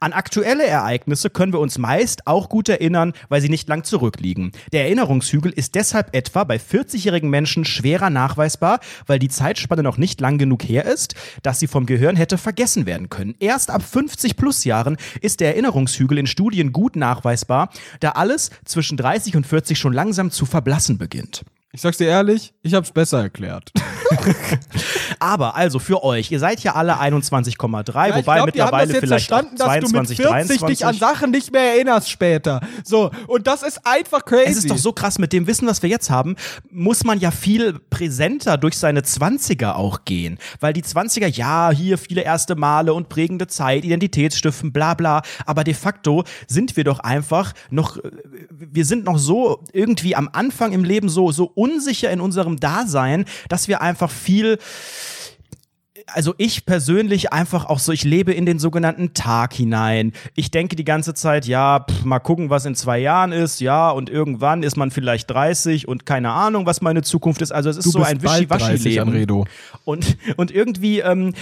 An 0.00 0.12
aktuelle 0.12 0.66
Ereignisse 0.66 1.30
können 1.30 1.52
wir 1.52 1.60
uns 1.60 1.78
meist 1.78 2.26
auch 2.26 2.48
gut 2.48 2.68
erinnern, 2.68 3.12
weil 3.28 3.40
sie 3.40 3.48
nicht 3.48 3.68
lang 3.68 3.84
zurückliegen. 3.84 4.52
Der 4.72 4.84
Erinnerungshügel 4.84 5.52
ist 5.52 5.74
deshalb 5.74 6.14
etwa 6.14 6.44
bei 6.44 6.56
40-jährigen 6.56 7.30
Menschen 7.30 7.64
schwerer 7.64 8.10
nachweisbar, 8.10 8.80
weil 9.06 9.18
die 9.18 9.28
Zeitspanne 9.28 9.82
noch 9.82 9.98
nicht 9.98 10.20
lang 10.20 10.38
genug 10.38 10.62
her 10.64 10.84
ist, 10.84 11.14
dass 11.42 11.60
sie 11.60 11.66
vom 11.66 11.86
Gehirn 11.86 12.16
hätte 12.16 12.38
vergessen 12.38 12.86
werden 12.86 13.08
können. 13.08 13.34
Erst 13.38 13.70
ab 13.70 13.82
50 13.82 14.36
plus 14.36 14.64
Jahren 14.64 14.95
ist 15.20 15.40
der 15.40 15.48
Erinnerungshügel 15.48 16.18
in 16.18 16.26
Studien 16.26 16.72
gut 16.72 16.96
nachweisbar, 16.96 17.70
da 18.00 18.10
alles 18.10 18.50
zwischen 18.64 18.96
30 18.96 19.36
und 19.36 19.46
40 19.46 19.78
schon 19.78 19.92
langsam 19.92 20.30
zu 20.30 20.46
verblassen 20.46 20.98
beginnt. 20.98 21.44
Ich 21.76 21.82
sag's 21.82 21.98
dir 21.98 22.06
ehrlich, 22.06 22.54
ich 22.62 22.72
hab's 22.72 22.90
besser 22.90 23.20
erklärt. 23.20 23.70
Aber 25.18 25.56
also 25.56 25.78
für 25.78 26.02
euch, 26.02 26.30
ihr 26.30 26.38
seid 26.38 26.60
ja 26.60 26.74
alle 26.74 26.98
21,3, 26.98 28.08
Ja, 28.08 28.16
wobei 28.16 28.36
glaub, 28.36 28.46
mittlerweile 28.46 28.94
vielleicht 28.94 29.28
verstanden, 29.28 29.56
dass 29.56 29.66
du 29.66 29.80
mit 29.80 30.08
22, 30.08 30.16
40 30.16 30.30
23. 30.30 30.66
dich 30.66 30.86
an 30.86 30.94
Sachen 30.94 31.30
nicht 31.30 31.52
mehr 31.52 31.74
erinnerst 31.74 32.10
später. 32.10 32.60
So, 32.82 33.10
und 33.26 33.46
das 33.46 33.62
ist 33.62 33.80
einfach 33.84 34.24
crazy. 34.24 34.50
Es 34.50 34.56
ist 34.56 34.70
doch 34.70 34.78
so 34.78 34.92
krass, 34.92 35.18
mit 35.18 35.34
dem 35.34 35.46
Wissen, 35.46 35.66
was 35.66 35.82
wir 35.82 35.90
jetzt 35.90 36.08
haben, 36.08 36.36
muss 36.70 37.04
man 37.04 37.18
ja 37.20 37.30
viel 37.30 37.78
präsenter 37.90 38.56
durch 38.56 38.78
seine 38.78 39.00
20er 39.00 39.74
auch 39.74 40.04
gehen. 40.06 40.38
Weil 40.60 40.72
die 40.72 40.82
20er, 40.82 41.26
ja, 41.26 41.70
hier 41.72 41.98
viele 41.98 42.22
erste 42.22 42.56
Male 42.56 42.94
und 42.94 43.10
prägende 43.10 43.48
Zeit, 43.48 43.84
Identitätsstiften, 43.84 44.72
bla 44.72 44.94
bla. 44.94 45.22
Aber 45.44 45.62
de 45.62 45.74
facto 45.74 46.24
sind 46.46 46.76
wir 46.76 46.84
doch 46.84 47.00
einfach 47.00 47.52
noch, 47.68 47.98
äh, 47.98 48.10
wir 48.50 48.86
sind 48.86 49.04
noch 49.04 49.18
so 49.18 49.62
irgendwie 49.72 50.16
am 50.16 50.30
Anfang 50.32 50.72
im 50.72 50.84
Leben 50.84 51.08
so, 51.10 51.32
so 51.32 51.52
unsicher 51.66 52.10
in 52.10 52.20
unserem 52.20 52.58
Dasein, 52.58 53.24
dass 53.48 53.68
wir 53.68 53.80
einfach 53.80 54.10
viel 54.10 54.58
also 56.12 56.34
ich 56.38 56.66
persönlich 56.66 57.32
einfach 57.32 57.64
auch 57.64 57.80
so, 57.80 57.90
ich 57.90 58.04
lebe 58.04 58.32
in 58.32 58.46
den 58.46 58.58
sogenannten 58.58 59.12
Tag 59.12 59.54
hinein. 59.54 60.12
Ich 60.34 60.52
denke 60.52 60.76
die 60.76 60.84
ganze 60.84 61.14
Zeit, 61.14 61.46
ja, 61.46 61.80
pff, 61.80 62.04
mal 62.04 62.20
gucken, 62.20 62.48
was 62.48 62.64
in 62.64 62.76
zwei 62.76 62.98
Jahren 62.98 63.32
ist, 63.32 63.60
ja, 63.60 63.90
und 63.90 64.08
irgendwann 64.08 64.62
ist 64.62 64.76
man 64.76 64.92
vielleicht 64.92 65.30
30 65.30 65.88
und 65.88 66.06
keine 66.06 66.30
Ahnung, 66.30 66.64
was 66.64 66.80
meine 66.80 67.02
Zukunft 67.02 67.42
ist. 67.42 67.50
Also 67.50 67.70
es 67.70 67.78
ist 67.78 67.86
du 67.86 67.90
so 67.90 68.02
ein 68.02 68.18
bald 68.18 68.22
30, 68.22 68.50
Wischiwaschi-Leben. 68.50 69.44
Und, 69.84 70.16
und 70.36 70.50
irgendwie 70.52 71.00
ähm, 71.00 71.34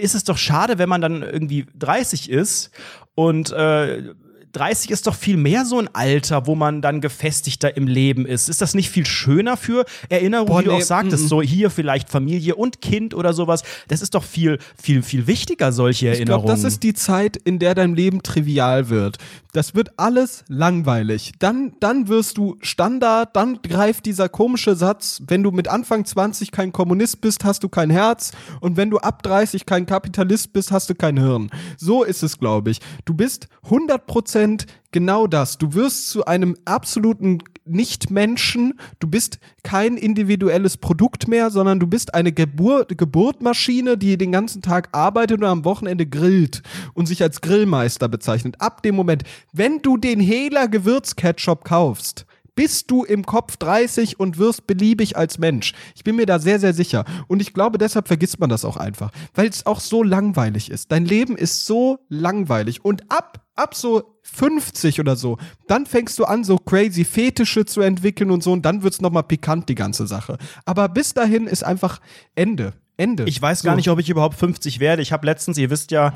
ist 0.00 0.14
es 0.14 0.24
doch 0.24 0.38
schade, 0.38 0.78
wenn 0.78 0.88
man 0.88 1.02
dann 1.02 1.22
irgendwie 1.22 1.66
30 1.78 2.30
ist 2.30 2.70
und 3.14 3.52
äh, 3.52 4.14
30 4.56 4.90
ist 4.90 5.06
doch 5.06 5.14
viel 5.14 5.36
mehr 5.36 5.66
so 5.66 5.78
ein 5.78 5.88
Alter, 5.92 6.46
wo 6.46 6.54
man 6.54 6.80
dann 6.80 7.02
gefestigter 7.02 7.76
im 7.76 7.86
Leben 7.86 8.24
ist. 8.24 8.48
Ist 8.48 8.62
das 8.62 8.74
nicht 8.74 8.88
viel 8.88 9.04
schöner 9.04 9.58
für 9.58 9.84
Erinnerungen, 10.08 10.48
Boah, 10.48 10.60
wie 10.60 10.64
du 10.64 10.70
nee, 10.70 10.78
auch 10.78 10.82
sagtest, 10.82 11.24
mm, 11.24 11.26
mm. 11.26 11.28
so 11.28 11.42
hier 11.42 11.70
vielleicht 11.70 12.08
Familie 12.08 12.54
und 12.54 12.80
Kind 12.80 13.12
oder 13.12 13.34
sowas? 13.34 13.62
Das 13.88 14.00
ist 14.00 14.14
doch 14.14 14.24
viel, 14.24 14.58
viel, 14.80 15.02
viel 15.02 15.26
wichtiger, 15.26 15.72
solche 15.72 16.06
Ich 16.06 16.12
Erinnerungen. 16.14 16.46
glaube, 16.46 16.62
das 16.62 16.64
ist 16.64 16.82
die 16.82 16.94
Zeit, 16.94 17.36
in 17.36 17.58
der 17.58 17.74
dein 17.74 17.94
Leben 17.94 18.22
trivial 18.22 18.88
wird. 18.88 19.18
Das 19.52 19.74
wird 19.74 19.98
alles 19.98 20.44
langweilig. 20.48 21.32
Dann, 21.38 21.72
dann 21.80 22.08
wirst 22.08 22.38
du 22.38 22.56
Standard, 22.60 23.36
dann 23.36 23.60
greift 23.62 24.06
dieser 24.06 24.28
komische 24.28 24.74
Satz, 24.74 25.22
wenn 25.26 25.42
du 25.42 25.50
mit 25.50 25.68
Anfang 25.68 26.04
20 26.04 26.50
kein 26.50 26.72
Kommunist 26.72 27.20
bist, 27.20 27.44
hast 27.44 27.62
du 27.62 27.68
kein 27.68 27.90
Herz 27.90 28.32
und 28.60 28.76
wenn 28.76 28.90
du 28.90 28.98
ab 28.98 29.22
30 29.22 29.66
kein 29.66 29.86
Kapitalist 29.86 30.52
bist, 30.52 30.72
hast 30.72 30.90
du 30.90 30.94
kein 30.94 31.18
Hirn. 31.18 31.50
So 31.78 32.04
ist 32.04 32.22
es, 32.22 32.38
glaube 32.38 32.70
ich. 32.70 32.80
Du 33.04 33.14
bist 33.14 33.48
100% 33.68 34.45
genau 34.92 35.26
das. 35.26 35.58
Du 35.58 35.74
wirst 35.74 36.08
zu 36.08 36.24
einem 36.24 36.56
absoluten 36.64 37.42
Nicht-Menschen. 37.64 38.74
Du 38.98 39.08
bist 39.08 39.38
kein 39.62 39.96
individuelles 39.96 40.76
Produkt 40.76 41.28
mehr, 41.28 41.50
sondern 41.50 41.80
du 41.80 41.86
bist 41.86 42.14
eine 42.14 42.32
Gebur 42.32 42.86
Geburtmaschine, 42.86 43.98
die 43.98 44.16
den 44.16 44.32
ganzen 44.32 44.62
Tag 44.62 44.88
arbeitet 44.92 45.40
und 45.40 45.46
am 45.46 45.64
Wochenende 45.64 46.06
grillt 46.06 46.62
und 46.94 47.06
sich 47.06 47.22
als 47.22 47.40
Grillmeister 47.40 48.08
bezeichnet. 48.08 48.56
Ab 48.60 48.82
dem 48.82 48.94
Moment, 48.94 49.24
wenn 49.52 49.80
du 49.82 49.96
den 49.96 50.20
Hehler 50.20 50.68
Gewürzketchup 50.68 51.64
kaufst, 51.64 52.26
bist 52.56 52.90
du 52.90 53.04
im 53.04 53.24
Kopf 53.24 53.58
30 53.58 54.18
und 54.18 54.38
wirst 54.38 54.66
beliebig 54.66 55.16
als 55.16 55.38
Mensch. 55.38 55.74
Ich 55.94 56.02
bin 56.02 56.16
mir 56.16 56.26
da 56.26 56.40
sehr, 56.40 56.58
sehr 56.58 56.72
sicher. 56.72 57.04
Und 57.28 57.40
ich 57.40 57.52
glaube, 57.52 57.78
deshalb 57.78 58.08
vergisst 58.08 58.40
man 58.40 58.48
das 58.48 58.64
auch 58.64 58.78
einfach, 58.78 59.12
weil 59.34 59.48
es 59.48 59.66
auch 59.66 59.78
so 59.78 60.02
langweilig 60.02 60.70
ist. 60.70 60.90
Dein 60.90 61.04
Leben 61.04 61.36
ist 61.36 61.66
so 61.66 61.98
langweilig. 62.08 62.84
Und 62.84 63.10
ab 63.12 63.45
ab 63.56 63.74
so 63.74 64.18
50 64.22 65.00
oder 65.00 65.16
so, 65.16 65.38
dann 65.66 65.86
fängst 65.86 66.18
du 66.18 66.24
an, 66.24 66.44
so 66.44 66.58
crazy 66.58 67.04
Fetische 67.04 67.64
zu 67.64 67.80
entwickeln 67.80 68.30
und 68.30 68.42
so, 68.42 68.52
und 68.52 68.64
dann 68.64 68.82
wird's 68.82 69.00
nochmal 69.00 69.24
pikant, 69.24 69.68
die 69.68 69.74
ganze 69.74 70.06
Sache. 70.06 70.38
Aber 70.64 70.88
bis 70.88 71.14
dahin 71.14 71.46
ist 71.46 71.64
einfach 71.64 72.00
Ende. 72.34 72.74
Ende. 72.96 73.24
Ich 73.24 73.40
weiß 73.40 73.60
so. 73.60 73.66
gar 73.66 73.76
nicht, 73.76 73.88
ob 73.88 73.98
ich 73.98 74.08
überhaupt 74.08 74.36
50 74.36 74.80
werde. 74.80 75.02
Ich 75.02 75.12
habe 75.12 75.26
letztens, 75.26 75.58
ihr 75.58 75.70
wisst 75.70 75.90
ja, 75.90 76.12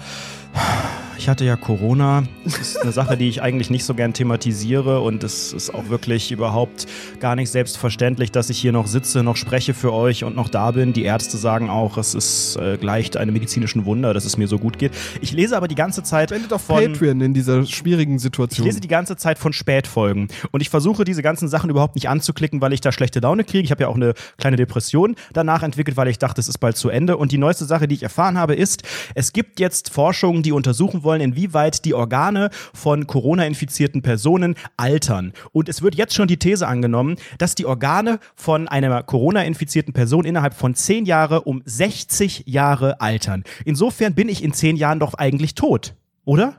ich 1.21 1.29
hatte 1.29 1.45
ja 1.45 1.57
Corona. 1.57 2.23
Das 2.45 2.59
ist 2.61 2.81
eine 2.81 2.93
Sache, 2.93 3.15
die 3.19 3.29
ich 3.29 3.43
eigentlich 3.43 3.69
nicht 3.69 3.85
so 3.85 3.93
gern 3.93 4.15
thematisiere 4.15 5.03
und 5.03 5.23
es 5.23 5.53
ist 5.53 5.75
auch 5.75 5.91
wirklich 5.91 6.33
überhaupt 6.33 6.87
gar 7.21 7.37
nicht 7.37 7.51
selbstverständlich, 7.51 8.33
dass 8.33 8.49
ich 8.49 8.59
hier 8.59 8.73
noch 8.73 8.87
sitze, 8.87 9.23
noch 9.23 9.37
spreche 9.37 9.75
für 9.75 9.93
euch 9.93 10.25
und 10.25 10.35
noch 10.35 10.49
da 10.49 10.71
bin. 10.71 10.95
Die 10.95 11.03
Ärzte 11.03 11.37
sagen 11.37 11.69
auch, 11.69 11.99
es 11.99 12.15
ist 12.15 12.57
äh, 12.57 12.79
gleicht 12.79 13.19
einem 13.19 13.35
medizinischen 13.35 13.85
Wunder, 13.85 14.15
dass 14.15 14.25
es 14.25 14.39
mir 14.39 14.49
so 14.49 14.59
gut 14.59 14.79
geht. 14.79 14.93
Ich 15.21 15.33
lese 15.33 15.59
aber 15.59 15.69
die 15.69 15.75
ganze 15.75 16.03
Zeit 16.03 16.31
Spendet 16.31 16.55
auf 16.55 16.63
von 16.63 16.83
Patreon 16.83 17.21
in 17.21 17.35
dieser 17.35 17.67
schwierigen 17.67 18.17
ich 18.17 18.23
Situation. 18.23 18.67
lese 18.67 18.81
die 18.81 18.89
ganze 18.89 19.19
Zeit 19.19 19.39
von 19.39 19.53
Spätfolgen 19.53 20.29
und 20.53 20.63
ich 20.63 20.71
versuche 20.71 21.05
diese 21.05 21.23
ganzen 21.23 21.49
Sachen 21.49 21.69
überhaupt 21.69 21.97
nicht 21.97 22.09
anzuklicken, 22.09 22.63
weil 22.63 22.73
ich 22.73 22.81
da 22.81 22.93
schlechte 22.93 23.21
Laune 23.21 23.45
kriege. 23.45 23.63
Ich 23.63 23.71
habe 23.71 23.83
ja 23.83 23.89
auch 23.89 23.97
eine 23.97 24.15
kleine 24.39 24.57
Depression 24.57 25.17
danach 25.35 25.63
entwickelt, 25.63 25.99
weil 25.99 26.09
ich 26.09 26.19
dachte, 26.19 26.41
es 26.41 26.49
ist 26.49 26.57
bald 26.71 26.77
zu 26.77 26.89
Ende. 26.89 27.17
Und 27.17 27.33
die 27.33 27.39
neueste 27.39 27.65
Sache, 27.65 27.89
die 27.89 27.97
ich 27.97 28.03
erfahren 28.03 28.39
habe, 28.39 28.55
ist, 28.55 28.83
es 29.15 29.33
gibt 29.33 29.59
jetzt 29.59 29.91
Forschungen, 29.91 30.43
die 30.43 30.53
untersuchen 30.53 31.03
wollen, 31.03 31.21
inwieweit 31.21 31.85
die 31.85 31.95
Organe 31.95 32.51
von 32.73 33.07
Corona-infizierten 33.07 34.03
Personen 34.03 34.55
altern. 34.77 35.33
Und 35.53 35.69
es 35.69 35.83
wird 35.83 35.97
jetzt 35.97 36.15
schon 36.15 36.29
die 36.29 36.39
These 36.39 36.67
angenommen, 36.67 37.17
dass 37.39 37.55
die 37.55 37.67
Organe 37.67 38.21
von 38.37 38.69
einer 38.69 39.03
Corona-infizierten 39.03 39.93
Person 39.93 40.25
innerhalb 40.25 40.55
von 40.55 40.75
zehn 40.75 41.07
Jahre 41.07 41.43
um 41.43 41.63
60 41.65 42.45
Jahre 42.47 43.01
altern. 43.01 43.43
Insofern 43.65 44.15
bin 44.15 44.29
ich 44.29 44.45
in 44.45 44.53
zehn 44.53 44.77
Jahren 44.77 45.01
doch 45.01 45.15
eigentlich 45.15 45.55
tot, 45.55 45.95
oder? 46.25 46.55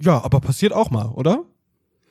ja, 0.00 0.22
aber 0.22 0.40
passiert 0.40 0.72
auch 0.72 0.90
mal, 0.90 1.06
oder? 1.06 1.44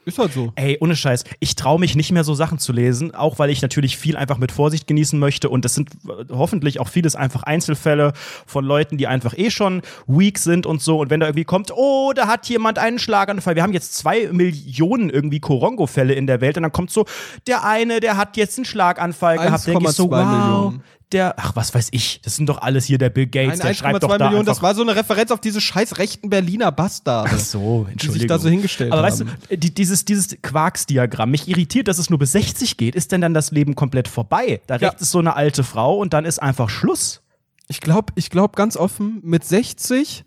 Ist 0.06 0.20
halt 0.20 0.34
so. 0.34 0.52
Ey, 0.56 0.78
ohne 0.82 0.96
Scheiß, 0.96 1.24
ich 1.40 1.56
traue 1.56 1.80
mich 1.80 1.96
nicht 1.96 2.12
mehr 2.12 2.24
so 2.24 2.34
Sachen 2.34 2.60
zu 2.60 2.74
lesen, 2.74 3.16
auch 3.16 3.40
weil 3.40 3.50
ich 3.50 3.62
natürlich 3.62 3.98
viel 3.98 4.18
einfach 4.18 4.38
mit 4.38 4.52
Vorsicht 4.52 4.86
genießen 4.86 5.18
möchte. 5.18 5.50
Und 5.50 5.64
das 5.64 5.76
sind 5.76 5.92
äh, 6.08 6.26
hoffentlich 6.32 6.80
auch 6.80 6.90
vieles 6.90 7.16
einfach 7.16 7.44
Einzelfälle 7.44 8.14
von 8.46 8.66
Leuten, 8.66 8.98
die 8.98 9.08
einfach 9.08 9.38
eh 9.38 9.50
schon 9.50 9.82
weak 10.08 10.40
sind 10.40 10.66
und 10.66 10.82
so. 10.82 11.00
Und 11.00 11.10
wenn 11.10 11.22
da 11.22 11.28
irgendwie 11.28 11.46
kommt, 11.46 11.72
oh, 11.74 12.12
da 12.14 12.28
hat 12.28 12.48
jemand 12.50 12.80
einen 12.80 13.00
Schlaganfall, 13.00 13.56
wir 13.56 13.64
haben 13.64 13.74
jetzt 13.74 13.96
zwei 13.96 14.30
Millionen 14.32 15.10
irgendwie 15.10 15.40
Korongo-Fälle 15.40 16.14
in 16.14 16.28
der 16.28 16.42
Welt. 16.42 16.58
Und 16.58 16.64
dann 16.64 16.74
kommt 16.74 16.92
so, 16.92 17.06
der 17.48 17.64
eine, 17.64 18.00
der 18.00 18.18
hat 18.18 18.36
jetzt 18.36 18.58
einen 18.58 18.66
Schlaganfall 18.66 19.38
gehabt, 19.38 19.68
denke 19.68 19.86
ich 19.86 19.92
so, 19.92 20.06
1,2 20.06 20.12
wow, 20.12 20.26
Millionen. 20.26 20.84
Der, 21.14 21.36
ach, 21.40 21.56
was 21.56 21.74
weiß 21.74 21.90
ich, 21.92 22.20
das 22.24 22.36
sind 22.36 22.48
doch 22.50 22.62
alles 22.62 22.86
hier 22.86 22.98
der 22.98 23.10
Bill 23.10 23.28
Gates, 23.28 23.62
Ein 23.62 23.68
der 23.68 23.74
schreibt 23.74 24.04
doch 24.04 24.10
1,2 24.10 24.18
da 24.18 24.26
Millionen, 24.26 24.46
das 24.46 24.62
war 24.62 24.76
so 24.76 24.82
eine 24.82 24.96
Referenz 24.96 25.32
auf 25.32 25.40
diese 25.40 25.62
scheiß 25.62 25.98
rechten 25.98 26.30
Berliner 26.30 26.72
Bastarde. 26.72 27.32
Ach 27.34 27.40
so, 27.40 27.86
die 27.88 27.92
Entschuldigung. 27.94 28.20
sich 28.22 28.28
da 28.28 28.40
so 28.40 28.50
hingestellt 28.50 28.92
Aber 28.92 29.04
haben. 29.04 29.28
weißt 29.30 29.52
du, 29.52 29.58
die, 29.58 29.74
dieses, 29.74 30.04
dieses 30.06 30.36
Quarksdiagramm, 30.42 31.32
mich 31.32 31.48
irritiert, 31.48 31.88
dass 31.88 31.98
es 32.00 32.10
nur 32.10 32.20
bis 32.20 32.32
60 32.34 32.78
geht. 32.78 32.96
Ist 32.96 33.12
denn 33.12 33.22
dann 33.22 33.34
das 33.34 33.52
Leben 33.52 33.76
komplett 33.76 34.08
vorbei? 34.08 34.62
Da 34.68 34.76
Ja. 34.78 34.90
rechts 34.90 35.04
ist 35.04 35.12
so 35.12 35.20
eine 35.20 35.36
alte 35.36 35.64
Frau 35.64 35.98
und 35.98 36.14
dann 36.14 36.26
ist 36.26 36.40
einfach 36.42 36.70
Schluss. 36.70 37.22
Ich 37.68 37.80
glaube, 37.80 38.12
ich 38.16 38.30
glaube 38.30 38.56
ganz 38.56 38.76
offen, 38.76 39.20
mit 39.24 39.46
60, 39.46 40.26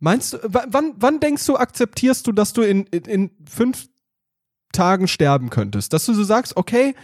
meinst 0.00 0.34
du, 0.34 0.38
wa- 0.44 0.66
wann, 0.68 0.92
wann 0.98 1.20
denkst 1.20 1.44
du, 1.46 1.56
akzeptierst 1.56 2.26
du, 2.26 2.32
dass 2.32 2.52
du 2.52 2.62
in, 2.62 2.84
in, 2.86 3.02
in 3.04 3.30
fünf 3.48 3.88
Tagen 4.72 5.08
sterben 5.08 5.50
könntest? 5.50 5.92
Dass 5.92 6.04
du 6.06 6.14
so 6.14 6.22
sagst, 6.24 6.56
okay, 6.56 6.94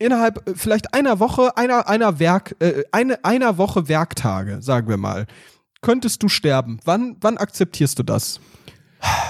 innerhalb 0.00 0.48
äh, 0.48 0.54
vielleicht 0.56 0.92
einer 0.94 1.20
Woche, 1.20 1.56
einer, 1.56 1.88
einer 1.88 2.18
Werk, 2.18 2.56
äh, 2.58 2.84
eine, 2.90 3.24
einer 3.24 3.58
Woche 3.58 3.88
Werktage, 3.88 4.60
sagen 4.60 4.88
wir 4.88 4.96
mal, 4.96 5.26
könntest 5.80 6.22
du 6.22 6.28
sterben. 6.28 6.80
Wann, 6.84 7.16
wann 7.20 7.38
akzeptierst 7.38 7.98
du 7.98 8.02
das? 8.02 8.40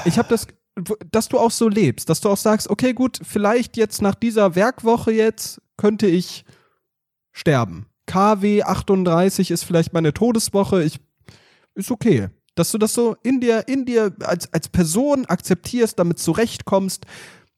Ich 0.05 0.19
habe 0.19 0.29
das, 0.29 0.47
dass 1.11 1.29
du 1.29 1.39
auch 1.39 1.51
so 1.51 1.69
lebst, 1.69 2.09
dass 2.09 2.21
du 2.21 2.31
auch 2.31 2.37
sagst, 2.37 2.71
okay, 2.71 2.95
gut, 2.95 3.21
vielleicht 3.23 3.77
jetzt 3.77 4.01
nach 4.01 4.15
dieser 4.15 4.55
Werkwoche 4.55 5.13
jetzt 5.13 5.61
könnte 5.77 6.07
ich 6.07 6.45
sterben. 7.33 7.87
KW 8.07 8.63
38 8.63 9.51
ist 9.51 9.65
vielleicht 9.65 9.93
meine 9.93 10.13
Todeswoche, 10.13 10.83
ich 10.83 10.99
ist 11.75 11.91
okay. 11.91 12.29
Dass 12.57 12.73
du 12.73 12.79
das 12.79 12.95
so 12.95 13.17
in 13.23 13.41
dir, 13.41 13.69
in 13.69 13.87
dir 13.87 14.13
als, 14.21 14.53
als 14.53 14.69
Person 14.69 15.25
akzeptierst, 15.27 15.99
damit 15.99 16.19
zurechtkommst, 16.19 17.07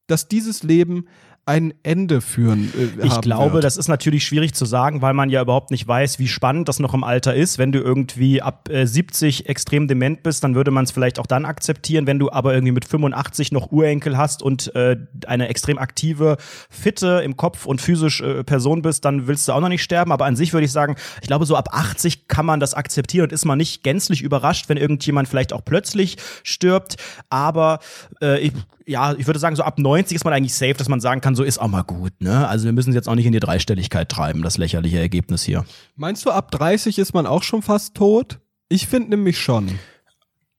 dass 0.07 0.29
dieses 0.29 0.63
Leben 0.63 1.07
ein 1.45 1.75
Ende 1.83 2.21
führen 2.21 2.73
äh, 2.79 3.05
Ich 3.05 3.21
glaube, 3.21 3.55
wird. 3.55 3.65
das 3.65 3.77
ist 3.77 3.89
natürlich 3.89 4.25
schwierig 4.25 4.55
zu 4.55 4.65
sagen, 4.65 5.03
weil 5.03 5.13
man 5.13 5.29
ja 5.29 5.43
überhaupt 5.43 5.73
nicht 5.73 5.89
weiß, 5.89 6.21
wie 6.21 6.29
spannend 6.29 6.69
das 6.69 6.79
noch 6.79 6.95
im 6.95 7.03
Alter 7.03 7.35
ist. 7.35 7.59
Wenn 7.59 7.73
du 7.73 7.81
irgendwie 7.81 8.41
ab 8.41 8.69
äh, 8.71 8.87
70 8.87 9.49
extrem 9.49 9.89
dement 9.89 10.23
bist, 10.23 10.45
dann 10.45 10.55
würde 10.55 10.71
man 10.71 10.85
es 10.85 10.93
vielleicht 10.93 11.19
auch 11.19 11.27
dann 11.27 11.45
akzeptieren. 11.45 12.07
Wenn 12.07 12.21
du 12.21 12.31
aber 12.31 12.55
irgendwie 12.55 12.73
mit 12.73 12.85
85 12.85 13.51
noch 13.51 13.73
Urenkel 13.73 14.17
hast 14.17 14.41
und 14.41 14.73
äh, 14.77 14.97
eine 15.27 15.49
extrem 15.49 15.79
aktive, 15.79 16.37
fitte 16.71 17.23
im 17.25 17.37
Kopf 17.37 17.67
und 17.67 17.81
physisch 17.81 18.21
äh, 18.21 18.45
Person 18.45 18.83
bist, 18.83 19.05
dann 19.05 19.27
willst 19.27 19.49
du 19.49 19.53
auch 19.53 19.61
noch 19.61 19.69
nicht 19.69 19.83
sterben. 19.83 20.13
Aber 20.13 20.27
an 20.27 20.37
sich 20.37 20.53
würde 20.53 20.65
ich 20.65 20.73
sagen, 20.73 20.95
ich 21.23 21.27
glaube, 21.27 21.45
so 21.45 21.57
ab 21.57 21.71
80 21.73 22.29
kann 22.29 22.47
man 22.47 22.61
das 22.61 22.75
akzeptieren 22.75 23.25
und 23.25 23.33
ist 23.33 23.45
man 23.45 23.59
nicht 23.59 23.83
gänzlich 23.83 24.23
überrascht, 24.23 24.69
wenn 24.69 24.77
irgendjemand 24.77 25.27
vielleicht 25.27 25.53
auch 25.53 25.65
plötzlich 25.65 26.19
stirbt. 26.45 26.97
Aber 27.31 27.81
äh, 28.21 28.39
ich, 28.39 28.53
ja, 28.87 29.15
ich 29.15 29.27
würde 29.27 29.39
sagen, 29.39 29.57
so 29.57 29.63
ab 29.63 29.79
90 29.79 30.17
ist 30.17 30.25
man 30.25 30.33
eigentlich 30.33 30.55
safe, 30.55 30.75
dass 30.75 30.89
man 30.89 31.01
sagen 31.01 31.21
kann, 31.21 31.32
so 31.35 31.43
ist 31.43 31.59
auch 31.59 31.69
mal 31.69 31.83
gut, 31.83 32.13
ne? 32.21 32.47
Also 32.49 32.65
wir 32.65 32.73
müssen 32.73 32.91
es 32.91 32.95
jetzt 32.95 33.09
auch 33.09 33.15
nicht 33.15 33.27
in 33.27 33.33
die 33.33 33.41
Dreistelligkeit 33.41 34.09
treiben, 34.09 34.43
das 34.43 34.59
lächerliche 34.59 34.99
Ergebnis 34.99 35.43
hier. 35.43 35.65
Meinst 35.97 36.25
du, 36.27 36.31
ab 36.31 36.51
30 36.51 36.99
ist 36.99 37.15
man 37.15 37.27
auch 37.27 37.43
schon 37.43 37.63
fast 37.63 37.95
tot? 37.95 38.41
Ich 38.69 38.87
finde 38.87 39.11
nämlich 39.11 39.39
schon. 39.39 39.79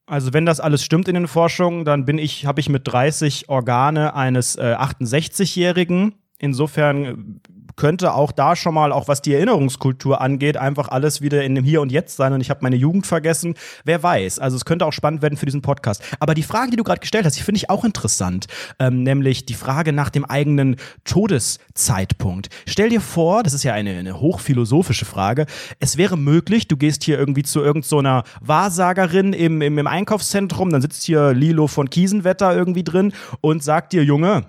Also 0.05 0.33
wenn 0.33 0.45
das 0.45 0.59
alles 0.59 0.83
stimmt 0.83 1.07
in 1.07 1.15
den 1.15 1.27
Forschungen, 1.27 1.85
dann 1.85 2.05
bin 2.05 2.17
ich, 2.17 2.45
habe 2.45 2.59
ich 2.59 2.69
mit 2.69 2.87
30 2.87 3.49
Organe 3.49 4.15
eines 4.15 4.55
äh, 4.55 4.75
68-Jährigen. 4.77 6.15
Insofern 6.43 7.39
könnte 7.77 8.13
auch 8.13 8.33
da 8.33 8.57
schon 8.57 8.73
mal, 8.73 8.91
auch 8.91 9.07
was 9.07 9.21
die 9.21 9.33
Erinnerungskultur 9.33 10.19
angeht, 10.19 10.57
einfach 10.57 10.89
alles 10.89 11.21
wieder 11.21 11.41
in 11.45 11.55
dem 11.55 11.63
Hier 11.63 11.79
und 11.79 11.89
Jetzt 11.89 12.17
sein 12.17 12.33
und 12.33 12.41
ich 12.41 12.49
habe 12.49 12.59
meine 12.63 12.75
Jugend 12.75 13.07
vergessen. 13.07 13.55
Wer 13.85 14.03
weiß. 14.03 14.39
Also 14.39 14.57
es 14.57 14.65
könnte 14.65 14.85
auch 14.85 14.91
spannend 14.91 15.21
werden 15.21 15.37
für 15.37 15.45
diesen 15.45 15.61
Podcast. 15.61 16.03
Aber 16.19 16.33
die 16.33 16.43
Frage, 16.43 16.71
die 16.71 16.75
du 16.75 16.83
gerade 16.83 16.99
gestellt 16.99 17.25
hast, 17.25 17.37
die 17.37 17.43
finde 17.43 17.59
ich 17.59 17.69
auch 17.69 17.85
interessant. 17.85 18.47
Ähm, 18.77 19.03
nämlich 19.03 19.45
die 19.45 19.53
Frage 19.53 19.93
nach 19.93 20.09
dem 20.09 20.25
eigenen 20.25 20.75
Todeszeitpunkt. 21.05 22.49
Stell 22.67 22.89
dir 22.89 22.99
vor, 22.99 23.41
das 23.41 23.53
ist 23.53 23.63
ja 23.63 23.73
eine, 23.73 23.97
eine 23.97 24.19
hochphilosophische 24.19 25.05
Frage, 25.05 25.45
es 25.79 25.95
wäre 25.95 26.17
möglich, 26.17 26.67
du 26.67 26.75
gehst 26.75 27.05
hier 27.05 27.17
irgendwie 27.17 27.43
zu 27.43 27.61
irgendeiner 27.61 28.23
Wahrsagerin 28.41 29.31
im, 29.31 29.61
im, 29.61 29.77
im 29.77 29.87
Einkaufszentrum, 29.87 30.71
dann 30.71 30.81
sitzt 30.81 31.03
hier 31.03 31.33
Lilo 31.33 31.67
von 31.67 31.89
Kiesenwetter 31.89 32.53
irgendwie 32.53 32.83
drin 32.83 33.13
und 33.39 33.63
sagt 33.63 33.93
dir, 33.93 34.03
Junge, 34.03 34.43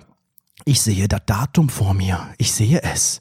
ich 0.64 0.80
sehe 0.80 1.08
das 1.08 1.22
Datum 1.26 1.68
vor 1.68 1.94
mir. 1.94 2.28
Ich 2.38 2.52
sehe 2.52 2.82
es. 2.82 3.20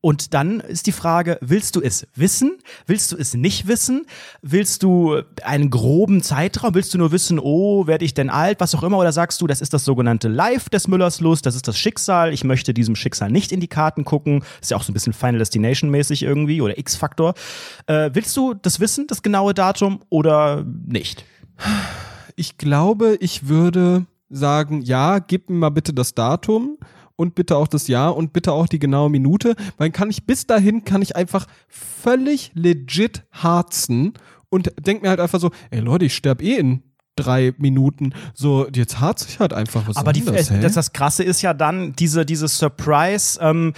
Und 0.00 0.32
dann 0.32 0.60
ist 0.60 0.86
die 0.86 0.92
Frage, 0.92 1.38
willst 1.40 1.74
du 1.74 1.82
es 1.82 2.06
wissen? 2.14 2.58
Willst 2.86 3.10
du 3.10 3.16
es 3.16 3.34
nicht 3.34 3.66
wissen? 3.66 4.06
Willst 4.42 4.84
du 4.84 5.22
einen 5.42 5.70
groben 5.70 6.22
Zeitraum? 6.22 6.74
Willst 6.74 6.94
du 6.94 6.98
nur 6.98 7.10
wissen, 7.10 7.40
oh, 7.40 7.88
werde 7.88 8.04
ich 8.04 8.14
denn 8.14 8.30
alt? 8.30 8.60
Was 8.60 8.76
auch 8.76 8.84
immer. 8.84 8.98
Oder 8.98 9.10
sagst 9.10 9.40
du, 9.40 9.48
das 9.48 9.60
ist 9.60 9.74
das 9.74 9.84
sogenannte 9.84 10.28
Life 10.28 10.70
des 10.70 10.86
Müllers 10.86 11.20
Lust, 11.20 11.46
das 11.46 11.56
ist 11.56 11.66
das 11.66 11.76
Schicksal. 11.76 12.32
Ich 12.32 12.44
möchte 12.44 12.72
diesem 12.72 12.94
Schicksal 12.94 13.30
nicht 13.30 13.50
in 13.50 13.58
die 13.58 13.66
Karten 13.66 14.04
gucken. 14.04 14.44
Ist 14.60 14.70
ja 14.70 14.76
auch 14.76 14.84
so 14.84 14.92
ein 14.92 14.94
bisschen 14.94 15.12
Final 15.12 15.38
Destination 15.38 15.90
mäßig 15.90 16.22
irgendwie 16.22 16.60
oder 16.60 16.78
X-Faktor. 16.78 17.34
Äh, 17.86 18.10
willst 18.12 18.36
du 18.36 18.54
das 18.54 18.78
wissen, 18.78 19.08
das 19.08 19.22
genaue 19.22 19.52
Datum 19.52 20.00
oder 20.10 20.64
nicht? 20.86 21.24
Ich 22.36 22.56
glaube, 22.56 23.16
ich 23.18 23.48
würde 23.48 24.06
sagen, 24.28 24.82
ja, 24.82 25.18
gib 25.18 25.50
mir 25.50 25.56
mal 25.56 25.70
bitte 25.70 25.92
das 25.92 26.14
Datum 26.14 26.78
und 27.16 27.34
bitte 27.34 27.56
auch 27.56 27.68
das 27.68 27.88
Jahr 27.88 28.16
und 28.16 28.32
bitte 28.32 28.52
auch 28.52 28.68
die 28.68 28.78
genaue 28.78 29.10
Minute, 29.10 29.54
weil 29.76 29.88
dann 29.88 29.92
kann 29.92 30.10
ich 30.10 30.26
bis 30.26 30.46
dahin 30.46 30.84
kann 30.84 31.02
ich 31.02 31.16
einfach 31.16 31.46
völlig 31.68 32.52
legit 32.54 33.24
harzen 33.32 34.14
und 34.50 34.72
denk 34.80 35.02
mir 35.02 35.10
halt 35.10 35.20
einfach 35.20 35.40
so, 35.40 35.50
ey 35.70 35.80
Leute, 35.80 36.04
ich 36.04 36.14
sterb 36.14 36.42
eh 36.42 36.56
in 36.56 36.82
drei 37.16 37.52
Minuten. 37.58 38.14
So, 38.34 38.68
jetzt 38.72 39.00
harz 39.00 39.26
ich 39.28 39.40
halt 39.40 39.52
einfach. 39.52 39.88
Was 39.88 39.96
Aber 39.96 40.12
die, 40.12 40.24
das, 40.24 40.48
das, 40.48 40.74
das 40.74 40.92
Krasse 40.92 41.24
ist 41.24 41.42
ja 41.42 41.52
dann 41.52 41.92
diese, 41.94 42.24
diese 42.24 42.48
Surprise, 42.48 43.38
ähm, 43.42 43.72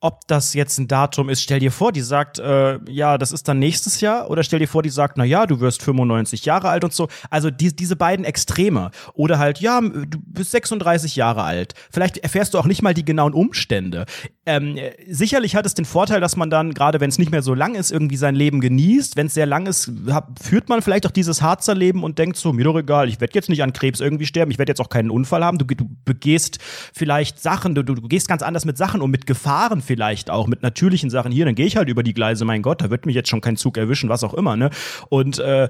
ob 0.00 0.26
das 0.26 0.52
jetzt 0.52 0.78
ein 0.78 0.88
Datum 0.88 1.30
ist. 1.30 1.42
Stell 1.42 1.58
dir 1.58 1.72
vor, 1.72 1.90
die 1.90 2.02
sagt, 2.02 2.38
äh, 2.38 2.78
ja, 2.90 3.16
das 3.16 3.32
ist 3.32 3.48
dann 3.48 3.58
nächstes 3.58 4.02
Jahr. 4.02 4.28
Oder 4.30 4.42
stell 4.42 4.58
dir 4.58 4.68
vor, 4.68 4.82
die 4.82 4.90
sagt, 4.90 5.16
na 5.16 5.24
ja, 5.24 5.46
du 5.46 5.60
wirst 5.60 5.82
95 5.82 6.44
Jahre 6.44 6.68
alt 6.68 6.84
und 6.84 6.92
so. 6.92 7.08
Also 7.30 7.50
die, 7.50 7.74
diese 7.74 7.96
beiden 7.96 8.24
Extreme. 8.24 8.90
Oder 9.14 9.38
halt, 9.38 9.58
ja, 9.60 9.80
du 9.80 10.18
bist 10.26 10.50
36 10.50 11.16
Jahre 11.16 11.44
alt. 11.44 11.72
Vielleicht 11.90 12.18
erfährst 12.18 12.52
du 12.52 12.58
auch 12.58 12.66
nicht 12.66 12.82
mal 12.82 12.92
die 12.92 13.06
genauen 13.06 13.32
Umstände. 13.32 14.04
Ähm, 14.44 14.76
äh, 14.76 14.92
sicherlich 15.08 15.56
hat 15.56 15.64
es 15.64 15.72
den 15.72 15.86
Vorteil, 15.86 16.20
dass 16.20 16.36
man 16.36 16.50
dann, 16.50 16.74
gerade 16.74 17.00
wenn 17.00 17.08
es 17.08 17.18
nicht 17.18 17.30
mehr 17.30 17.42
so 17.42 17.54
lang 17.54 17.74
ist, 17.74 17.90
irgendwie 17.90 18.16
sein 18.16 18.34
Leben 18.34 18.60
genießt. 18.60 19.16
Wenn 19.16 19.28
es 19.28 19.34
sehr 19.34 19.46
lang 19.46 19.66
ist, 19.66 19.90
hab, 20.08 20.38
führt 20.42 20.68
man 20.68 20.82
vielleicht 20.82 21.06
auch 21.06 21.10
dieses 21.10 21.40
Harzer 21.40 21.74
Leben 21.74 22.04
und 22.04 22.18
denkt 22.18 22.36
so, 22.36 22.52
mir 22.52 22.64
doch 22.64 22.76
egal, 22.76 23.08
ich 23.08 23.20
werde 23.22 23.34
jetzt 23.34 23.48
nicht 23.48 23.62
an 23.62 23.72
Krebs 23.72 24.00
irgendwie 24.00 24.26
sterben, 24.26 24.50
ich 24.50 24.58
werde 24.58 24.70
jetzt 24.70 24.80
auch 24.80 24.90
keinen 24.90 25.10
Unfall 25.10 25.42
haben. 25.42 25.56
Du, 25.56 25.64
du 25.64 25.88
begehst 26.04 26.58
vielleicht 26.92 27.40
Sachen, 27.40 27.74
du, 27.74 27.82
du, 27.82 27.94
du 27.94 28.08
gehst 28.08 28.28
ganz 28.28 28.42
anders 28.42 28.66
mit 28.66 28.76
Sachen 28.76 29.00
um, 29.00 29.10
mit 29.10 29.26
Gefahren 29.26 29.80
vielleicht 29.86 30.30
auch 30.30 30.46
mit 30.46 30.62
natürlichen 30.62 31.10
Sachen 31.10 31.32
hier, 31.32 31.44
dann 31.44 31.54
gehe 31.54 31.66
ich 31.66 31.76
halt 31.76 31.88
über 31.88 32.02
die 32.02 32.14
Gleise, 32.14 32.44
mein 32.44 32.62
Gott, 32.62 32.82
da 32.82 32.90
wird 32.90 33.06
mich 33.06 33.14
jetzt 33.14 33.28
schon 33.28 33.40
kein 33.40 33.56
Zug 33.56 33.76
erwischen, 33.78 34.08
was 34.08 34.24
auch 34.24 34.34
immer, 34.34 34.56
ne? 34.56 34.70
Und 35.08 35.38
äh, 35.38 35.68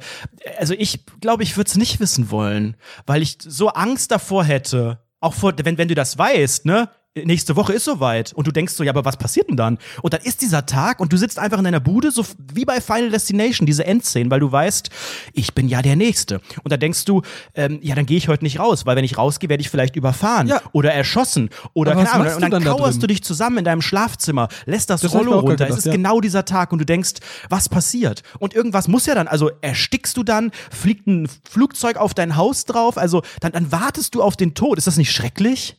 also 0.58 0.74
ich 0.76 1.04
glaube, 1.20 1.42
ich 1.42 1.56
würde 1.56 1.68
es 1.68 1.76
nicht 1.76 2.00
wissen 2.00 2.30
wollen, 2.30 2.76
weil 3.06 3.22
ich 3.22 3.38
so 3.40 3.68
Angst 3.68 4.10
davor 4.10 4.44
hätte, 4.44 4.98
auch 5.20 5.34
vor, 5.34 5.54
wenn, 5.62 5.78
wenn 5.78 5.88
du 5.88 5.94
das 5.94 6.18
weißt, 6.18 6.66
ne? 6.66 6.88
Nächste 7.24 7.56
Woche 7.56 7.72
ist 7.72 7.84
soweit 7.84 8.32
und 8.34 8.46
du 8.46 8.52
denkst 8.52 8.74
so, 8.74 8.84
ja, 8.84 8.92
aber 8.92 9.04
was 9.04 9.16
passiert 9.16 9.48
denn 9.48 9.56
dann? 9.56 9.78
Und 10.02 10.12
dann 10.12 10.20
ist 10.22 10.42
dieser 10.42 10.66
Tag 10.66 11.00
und 11.00 11.12
du 11.12 11.16
sitzt 11.16 11.38
einfach 11.38 11.58
in 11.58 11.64
deiner 11.64 11.80
Bude, 11.80 12.10
so 12.10 12.24
wie 12.52 12.64
bei 12.64 12.80
Final 12.80 13.10
Destination, 13.10 13.66
diese 13.66 13.84
Endszenen, 13.86 14.30
weil 14.30 14.40
du 14.40 14.50
weißt, 14.52 14.90
ich 15.32 15.54
bin 15.54 15.68
ja 15.68 15.82
der 15.82 15.96
Nächste. 15.96 16.40
Und 16.62 16.72
da 16.72 16.76
denkst 16.76 17.04
du, 17.06 17.22
ähm, 17.54 17.78
ja, 17.82 17.94
dann 17.94 18.06
gehe 18.06 18.16
ich 18.18 18.28
heute 18.28 18.44
nicht 18.44 18.58
raus, 18.58 18.86
weil 18.86 18.96
wenn 18.96 19.04
ich 19.04 19.16
rausgehe, 19.18 19.48
werde 19.48 19.60
ich 19.62 19.70
vielleicht 19.70 19.96
überfahren 19.96 20.48
Ja. 20.48 20.60
oder 20.72 20.92
erschossen 20.92 21.50
oder 21.74 21.92
Aber 21.92 22.04
keine 22.04 22.12
Ahnung. 22.14 22.34
Und 22.34 22.40
dann 22.42 22.50
dann 22.50 22.64
da 22.64 22.70
kauerst 22.72 22.94
drin? 22.94 23.00
du 23.00 23.06
dich 23.08 23.22
zusammen 23.24 23.58
in 23.58 23.64
deinem 23.64 23.82
Schlafzimmer, 23.82 24.48
lässt 24.66 24.90
das, 24.90 25.00
Das 25.00 25.14
Rollo 25.14 25.38
runter. 25.40 25.52
gedacht, 25.52 25.70
es 25.70 25.78
ist 25.78 25.86
ja. 25.86 25.92
genau 25.92 26.20
dieser 26.20 26.44
Tag 26.44 26.72
und 26.72 26.78
du 26.80 26.84
denkst, 26.86 27.14
was 27.48 27.68
passiert? 27.68 28.22
Und 28.38 28.54
irgendwas 28.54 28.88
muss 28.88 29.06
ja 29.06 29.14
dann, 29.14 29.28
also 29.28 29.50
erstickst 29.60 30.16
du 30.16 30.22
dann, 30.22 30.50
fliegt 30.70 31.06
ein 31.06 31.28
Flugzeug 31.48 31.96
auf 31.96 32.14
dein 32.14 32.36
Haus 32.36 32.64
drauf, 32.64 32.98
also 32.98 33.22
dann, 33.40 33.52
dann 33.52 33.72
wartest 33.72 34.14
du 34.14 34.22
auf 34.22 34.36
den 34.36 34.54
Tod. 34.54 34.78
Ist 34.78 34.86
das 34.86 34.96
nicht 34.96 35.12
schrecklich? 35.12 35.76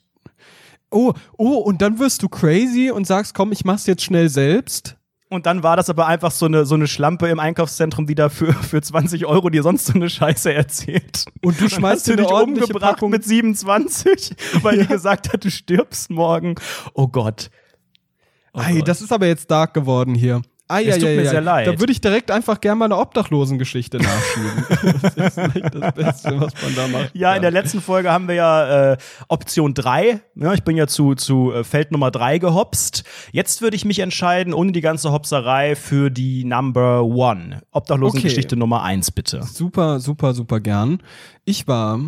Oh, 0.90 1.14
oh, 1.38 1.56
und 1.58 1.82
dann 1.82 2.00
wirst 2.00 2.24
du 2.24 2.30
crazy 2.30 2.92
und 2.92 3.06
sagst, 3.06 3.34
komm, 3.34 3.52
ich 3.52 3.66
mach's 3.66 3.86
jetzt 3.88 4.04
schnell 4.04 4.30
selbst. 4.30 4.96
Und 5.30 5.46
dann 5.46 5.62
war 5.62 5.76
das 5.76 5.90
aber 5.90 6.08
einfach 6.08 6.32
so 6.32 6.46
eine, 6.46 6.66
so 6.66 6.76
eine 6.76 6.88
Schlampe 6.88 7.28
im 7.28 7.40
Einkaufszentrum, 7.40 8.06
die 8.08 8.16
da 8.16 8.30
für, 8.30 8.54
für 8.54 8.82
20 8.82 9.26
Euro 9.26 9.50
dir 9.50 9.62
sonst 9.62 9.88
so 9.88 9.94
eine 9.94 10.10
Scheiße 10.10 10.54
erzählt. 10.54 11.26
Und 11.44 11.58
du 11.60 11.68
Dann 11.68 11.70
schmeißt 11.70 11.96
hast 12.02 12.08
du 12.08 12.16
dir 12.16 12.30
eine 12.30 12.46
dich 12.46 12.62
umgebracht 12.64 12.94
Packung- 12.94 13.12
mit 13.12 13.26
27, 13.26 14.34
weil 14.64 14.80
die 14.80 14.88
gesagt 14.88 15.34
hat, 15.34 15.44
du 15.44 15.52
stirbst 15.52 16.10
morgen. 16.10 16.56
Oh 16.94 17.10
Gott. 17.10 17.50
Oh 18.54 18.60
Ei, 18.62 18.76
Gott. 18.78 18.88
das 18.88 19.02
ist 19.02 19.12
aber 19.12 19.28
jetzt 19.28 19.52
dark 19.52 19.74
geworden 19.74 20.16
hier. 20.16 20.42
Ei, 20.70 20.86
Es 20.86 20.96
ei, 20.96 21.00
tut 21.00 21.08
ei, 21.10 21.16
mir 21.16 21.22
ei. 21.22 21.26
sehr 21.26 21.42
leid. 21.42 21.68
Da 21.68 21.80
würde 21.80 21.92
ich 21.92 22.02
direkt 22.02 22.30
einfach 22.30 22.60
gerne 22.60 22.80
mal 22.80 22.86
eine 22.86 22.98
Obdachlosengeschichte 22.98 23.98
nachschieben. 23.98 24.66
das 25.16 25.38
ist 25.38 25.56
nicht 25.56 25.76
das 25.76 25.94
Beste, 25.94 26.40
was 26.42 26.54
man 26.62 26.76
da 26.76 26.88
macht. 26.88 27.12
Ja, 27.16 27.36
in 27.36 27.42
der 27.42 27.52
letzten 27.52 27.82
Folge 27.82 28.12
haben 28.12 28.28
wir 28.28 28.36
ja 28.36 28.94
äh, 28.94 28.98
Option 29.30 29.74
3. 29.74 30.20
Ja, 30.36 30.54
ich 30.54 30.64
bin 30.64 30.76
ja 30.76 30.88
zu, 30.88 31.16
zu 31.16 31.54
äh, 31.54 31.64
Feld 31.64 31.92
Nummer 31.92 32.12
3 32.12 32.40
gehopst. 32.40 33.04
Jetzt 33.32 33.62
würde 33.62 33.76
ich 33.76 33.86
mich 33.86 34.00
entscheiden, 34.00 34.54
ohne 34.54 34.72
die 34.72 34.82
ganze 34.82 35.12
Hopserei, 35.12 35.76
für 35.76 36.10
die 36.10 36.44
Number 36.44 37.04
One. 37.04 37.62
Obdachlosengeschichte 37.72 38.58
Nummer 38.58 38.84
1, 38.84 39.12
bitte. 39.12 39.44
Super, 39.44 40.00
super, 40.00 40.34
super 40.34 40.60
gern. 40.60 41.02
Ich 41.46 41.68
war 41.68 42.00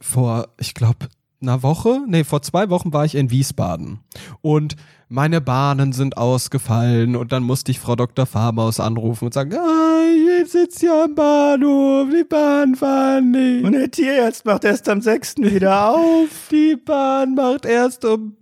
vor, 0.00 0.48
ich 0.58 0.74
glaube, 0.74 1.08
einer 1.48 1.62
Woche, 1.62 2.00
nee, 2.06 2.24
vor 2.24 2.42
zwei 2.42 2.70
Wochen 2.70 2.92
war 2.92 3.04
ich 3.04 3.14
in 3.14 3.30
Wiesbaden. 3.30 4.00
Und 4.40 4.76
meine 5.08 5.40
Bahnen 5.40 5.92
sind 5.92 6.16
ausgefallen 6.16 7.14
und 7.14 7.30
dann 7.32 7.42
musste 7.42 7.70
ich 7.70 7.78
Frau 7.78 7.94
Dr. 7.94 8.26
Farmaus 8.26 8.80
anrufen 8.80 9.26
und 9.26 9.34
sagen, 9.34 9.54
ah, 9.54 10.02
ich 10.42 10.50
sitze 10.50 10.80
hier 10.80 11.04
am 11.04 11.14
Bahnhof, 11.14 12.08
die 12.10 12.24
Bahn 12.24 12.74
fahren 12.74 13.30
nicht. 13.30 13.72
der 13.72 13.90
Tierarzt 13.90 14.44
macht 14.44 14.64
erst 14.64 14.88
am 14.88 15.00
6. 15.00 15.36
wieder 15.38 15.90
auf. 15.90 16.28
Die 16.50 16.76
Bahn 16.76 17.34
macht 17.34 17.64
erst 17.64 18.04
um 18.04 18.36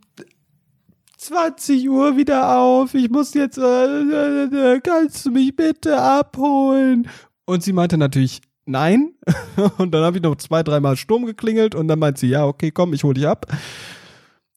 20 1.19 1.89
Uhr 1.89 2.17
wieder 2.17 2.59
auf. 2.59 2.95
Ich 2.95 3.11
muss 3.11 3.35
jetzt, 3.35 3.59
äh, 3.59 3.63
äh, 3.63 4.75
äh, 4.75 4.81
kannst 4.81 5.27
du 5.27 5.31
mich 5.31 5.55
bitte 5.55 6.01
abholen? 6.01 7.09
Und 7.45 7.63
sie 7.63 7.73
meinte 7.73 7.97
natürlich 7.97 8.41
nein. 8.65 9.15
Und 9.79 9.93
dann 9.93 10.05
habe 10.05 10.17
ich 10.17 10.23
noch 10.23 10.37
zwei, 10.37 10.63
dreimal 10.63 10.97
Sturm 10.97 11.27
geklingelt 11.27 11.75
und 11.75 11.89
dann 11.89 11.99
meint 11.99 12.19
sie, 12.19 12.29
ja, 12.29 12.47
okay, 12.47 12.71
komm, 12.71 12.93
ich 12.95 13.05
hol 13.05 13.15
dich 13.15 13.27
ab. 13.27 13.47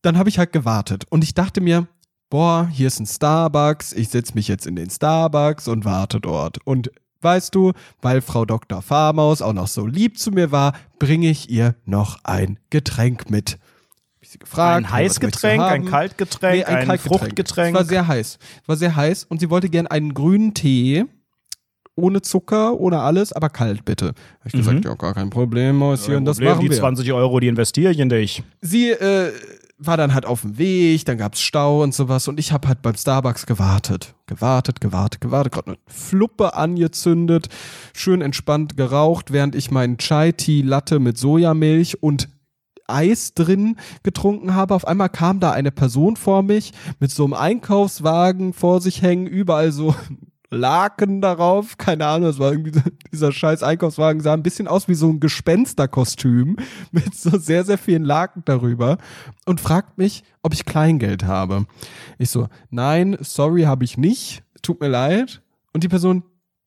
Dann 0.01 0.17
habe 0.17 0.29
ich 0.29 0.37
halt 0.37 0.53
gewartet 0.53 1.05
und 1.09 1.23
ich 1.23 1.33
dachte 1.33 1.61
mir, 1.61 1.87
boah, 2.29 2.67
hier 2.71 2.87
ist 2.87 2.99
ein 2.99 3.05
Starbucks, 3.07 3.93
ich 3.93 4.09
setze 4.09 4.33
mich 4.35 4.47
jetzt 4.47 4.67
in 4.67 4.75
den 4.75 4.89
Starbucks 4.89 5.67
und 5.67 5.85
warte 5.85 6.19
dort. 6.19 6.59
Und 6.65 6.91
weißt 7.21 7.53
du, 7.55 7.73
weil 8.01 8.21
Frau 8.21 8.45
Dr. 8.45 8.81
Farmaus 8.81 9.41
auch 9.41 9.53
noch 9.53 9.67
so 9.67 9.85
lieb 9.85 10.19
zu 10.19 10.31
mir 10.31 10.51
war, 10.51 10.73
bringe 10.99 11.29
ich 11.29 11.49
ihr 11.49 11.75
noch 11.85 12.19
ein 12.23 12.59
Getränk 12.69 13.29
mit. 13.29 13.57
Gefragt, 14.39 14.77
Ein 14.77 14.83
"Ja, 14.83 14.89
was 14.89 15.21
möchtest 15.21 15.21
du 15.21 15.47
Heißgetränk, 15.47 15.61
ein 15.61 15.69
haben?" 15.81 15.85
Kaltgetränk, 15.85 16.55
Nee, 16.55 16.63
ein, 16.65 16.75
ein 16.75 16.87
Kaltgetränk. 16.87 17.21
Fruchtgetränk. 17.21 17.75
Es 17.75 17.79
war 17.79 17.85
sehr 17.85 18.07
heiß. 18.07 18.39
Es 18.63 18.67
war 18.67 18.75
sehr 18.75 18.95
heiß 18.95 19.23
und 19.25 19.39
sie 19.39 19.49
wollte 19.49 19.69
gern 19.69 19.87
einen 19.87 20.13
grünen 20.13 20.53
Tee. 20.53 21.05
Ohne 21.95 22.21
Zucker, 22.21 22.77
ohne 22.77 22.99
alles, 22.99 23.31
aber 23.31 23.49
kalt 23.49 23.85
bitte. 23.85 24.07
Hab 24.39 24.47
ich 24.47 24.53
gesagt, 24.53 24.83
ja, 24.83 24.95
gar 24.95 25.13
kein 25.13 25.29
Problem, 25.29 25.77
Mäuschen, 25.77 26.25
das 26.25 26.37
Problem, 26.37 26.53
machen 26.53 26.61
die 26.61 26.69
wir. 26.71 26.77
20 26.77 27.13
Euro, 27.13 27.39
die 27.39 27.47
investiere 27.47 27.91
ich 27.91 27.99
in 27.99 28.09
dich. 28.09 28.43
Sie 28.61 28.89
äh, 28.91 29.31
war 29.77 29.97
dann 29.97 30.13
halt 30.13 30.25
auf 30.25 30.41
dem 30.41 30.57
Weg, 30.57 31.05
dann 31.05 31.17
gab's 31.17 31.41
Stau 31.41 31.83
und 31.83 31.93
sowas 31.93 32.27
und 32.27 32.39
ich 32.39 32.51
habe 32.51 32.67
halt 32.67 32.81
beim 32.81 32.95
Starbucks 32.95 33.45
gewartet. 33.45 34.13
Gewartet, 34.27 34.81
gewartet, 34.81 35.21
gewartet, 35.21 35.53
gerade 35.53 35.67
eine 35.71 35.77
Fluppe 35.87 36.55
angezündet, 36.55 37.47
schön 37.93 38.21
entspannt 38.21 38.77
geraucht, 38.77 39.31
während 39.31 39.55
ich 39.55 39.71
meinen 39.71 39.97
Chai-Tea-Latte 39.97 40.99
mit 40.99 41.17
Sojamilch 41.17 42.01
und 42.01 42.29
Eis 42.87 43.33
drin 43.33 43.77
getrunken 44.03 44.53
habe. 44.53 44.75
Auf 44.75 44.87
einmal 44.87 45.09
kam 45.09 45.39
da 45.39 45.51
eine 45.51 45.71
Person 45.71 46.15
vor 46.15 46.43
mich 46.43 46.71
mit 46.99 47.11
so 47.11 47.23
einem 47.25 47.33
Einkaufswagen 47.33 48.53
vor 48.53 48.81
sich 48.81 49.01
hängen, 49.01 49.27
überall 49.27 49.71
so 49.71 49.95
Laken 50.55 51.21
darauf, 51.21 51.77
keine 51.77 52.07
Ahnung, 52.07 52.29
das 52.29 52.39
war 52.39 52.51
irgendwie 52.51 52.79
dieser 53.11 53.31
scheiß 53.31 53.63
Einkaufswagen 53.63 54.21
sah 54.21 54.33
ein 54.33 54.43
bisschen 54.43 54.67
aus 54.67 54.87
wie 54.87 54.95
so 54.95 55.09
ein 55.09 55.19
Gespensterkostüm 55.19 56.57
mit 56.91 57.15
so 57.15 57.37
sehr, 57.37 57.63
sehr 57.63 57.77
vielen 57.77 58.03
Laken 58.03 58.43
darüber 58.45 58.97
und 59.45 59.61
fragt 59.61 59.97
mich, 59.97 60.23
ob 60.41 60.53
ich 60.53 60.65
Kleingeld 60.65 61.25
habe. 61.25 61.65
Ich 62.17 62.29
so, 62.29 62.47
nein, 62.69 63.17
sorry, 63.21 63.63
habe 63.63 63.83
ich 63.83 63.97
nicht, 63.97 64.43
tut 64.61 64.81
mir 64.81 64.89
leid. 64.89 65.41
Und 65.73 65.83
die 65.83 65.89
Person, 65.89 66.23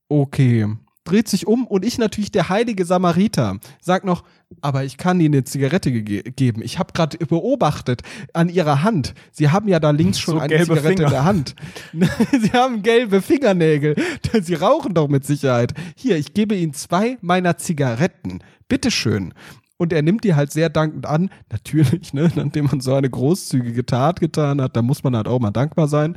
okay, 0.09 0.67
dreht 1.09 1.29
sich 1.29 1.47
um 1.47 1.67
und 1.67 1.85
ich 1.85 1.99
natürlich 1.99 2.31
der 2.31 2.49
heilige 2.49 2.85
Samariter, 2.85 3.59
sag 3.81 4.05
noch, 4.05 4.25
aber 4.61 4.85
ich 4.85 4.97
kann 4.97 5.21
Ihnen 5.21 5.35
eine 5.35 5.45
Zigarette 5.45 5.91
ge 5.91 6.23
geben. 6.23 6.63
Ich 6.63 6.79
habe 6.79 6.93
gerade 6.93 7.19
beobachtet 7.19 8.03
an 8.33 8.49
Ihrer 8.49 8.83
Hand. 8.83 9.15
Sie 9.33 9.51
haben 9.51 9.69
ja 9.69 9.81
da 9.81 9.91
links 9.91 10.19
schon 10.19 10.35
So 10.35 10.41
eine 10.41 10.59
Zigarette 10.61 10.89
Finger. 10.89 11.05
in 11.05 11.11
der 11.11 11.25
Hand. 11.25 11.55
Sie 12.41 12.51
haben 12.53 12.83
gelbe 12.83 13.23
Fingernägel. 13.23 13.97
Sie 14.43 14.55
rauchen 14.55 14.95
doch 14.95 15.09
mit 15.09 15.25
Sicherheit. 15.25 15.75
Hier, 15.97 16.17
ich 16.17 16.35
gebe 16.35 16.55
Ihnen 16.55 16.75
zwei 16.75 17.19
meiner 17.21 17.57
Zigaretten. 17.57 18.41
Bitteschön. 18.69 19.35
Und 19.77 19.93
er 19.93 20.03
nimmt 20.03 20.25
die 20.25 20.35
halt 20.35 20.51
sehr 20.51 20.69
dankend 20.71 21.07
an. 21.07 21.31
Natürlich, 21.51 22.13
ne, 22.13 22.31
nachdem 22.35 22.67
man 22.67 22.81
so 22.81 22.95
eine 22.95 23.09
großzügige 23.09 23.87
Tat 23.87 24.21
getan 24.21 24.61
hat, 24.61 24.77
da 24.77 24.83
muss 24.83 25.05
man 25.05 25.15
halt 25.17 25.29
auch 25.29 25.39
mal 25.41 25.53
dankbar 25.53 25.89
sein. 25.89 26.17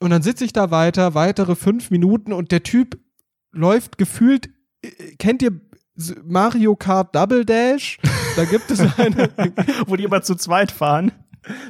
Und 0.00 0.10
dann 0.10 0.22
sitze 0.22 0.44
ich 0.44 0.52
da 0.52 0.70
weiter, 0.70 1.14
weitere 1.14 1.54
fünf 1.54 1.90
Minuten 1.90 2.32
und 2.32 2.50
der 2.52 2.62
Typ 2.62 2.98
läuft 3.56 3.98
gefühlt, 3.98 4.48
äh, 4.82 4.90
kennt 5.18 5.42
ihr 5.42 5.52
Mario 6.24 6.76
Kart 6.76 7.14
Double 7.14 7.44
Dash? 7.44 7.98
Da 8.36 8.44
gibt 8.44 8.70
es 8.70 8.80
eine, 8.80 9.30
Wo 9.86 9.96
die 9.96 10.04
immer 10.04 10.22
zu 10.22 10.34
zweit 10.34 10.70
fahren. 10.70 11.12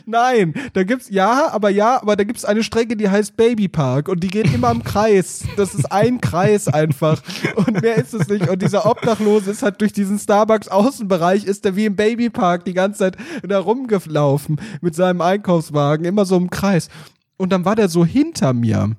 nein, 0.07 0.55
da 0.73 0.85
gibt's, 0.85 1.11
ja, 1.11 1.51
aber 1.53 1.69
ja, 1.69 2.01
aber 2.01 2.17
da 2.17 2.25
gibt's 2.25 2.45
eine 2.47 2.63
Strecke, 2.63 2.97
die 2.97 3.11
heißt 3.11 3.37
Baby 3.37 3.69
Park 3.69 4.09
und 4.09 4.25
die 4.25 4.29
geht 4.29 4.53
immer 4.53 4.71
im 4.71 4.83
Kreis. 4.83 5.45
Das 5.57 5.75
ist 5.75 5.93
ein 5.93 6.21
Kreis 6.21 6.67
einfach 6.67 7.23
und 7.55 7.83
mehr 7.83 7.97
ist 7.97 8.15
es 8.15 8.27
nicht. 8.29 8.49
Und 8.49 8.63
dieser 8.63 8.87
Obdachlose 8.87 9.51
ist 9.51 9.63
halt 9.63 9.81
durch 9.81 9.93
diesen 9.93 10.19
Starbucks 10.19 10.69
Außenbereich, 10.69 11.45
ist 11.45 11.65
er 11.67 11.77
wie 11.77 11.85
im 11.85 11.95
Baby 11.95 12.31
Park 12.31 12.65
die 12.65 12.75
ganze 12.75 12.99
Zeit 13.01 13.17
da 13.47 13.61
rumgelaufen 13.61 14.61
mit 14.81 14.95
seinem 14.95 15.21
Einkaufswagen, 15.21 16.07
immer 16.07 16.25
so 16.25 16.37
im 16.37 16.51
Kreis. 16.51 16.89
Und 17.37 17.53
dann 17.53 17.65
war 17.65 17.77
der 17.77 17.89
so 17.89 18.05
hinter 18.05 18.55
mir. 18.55 18.97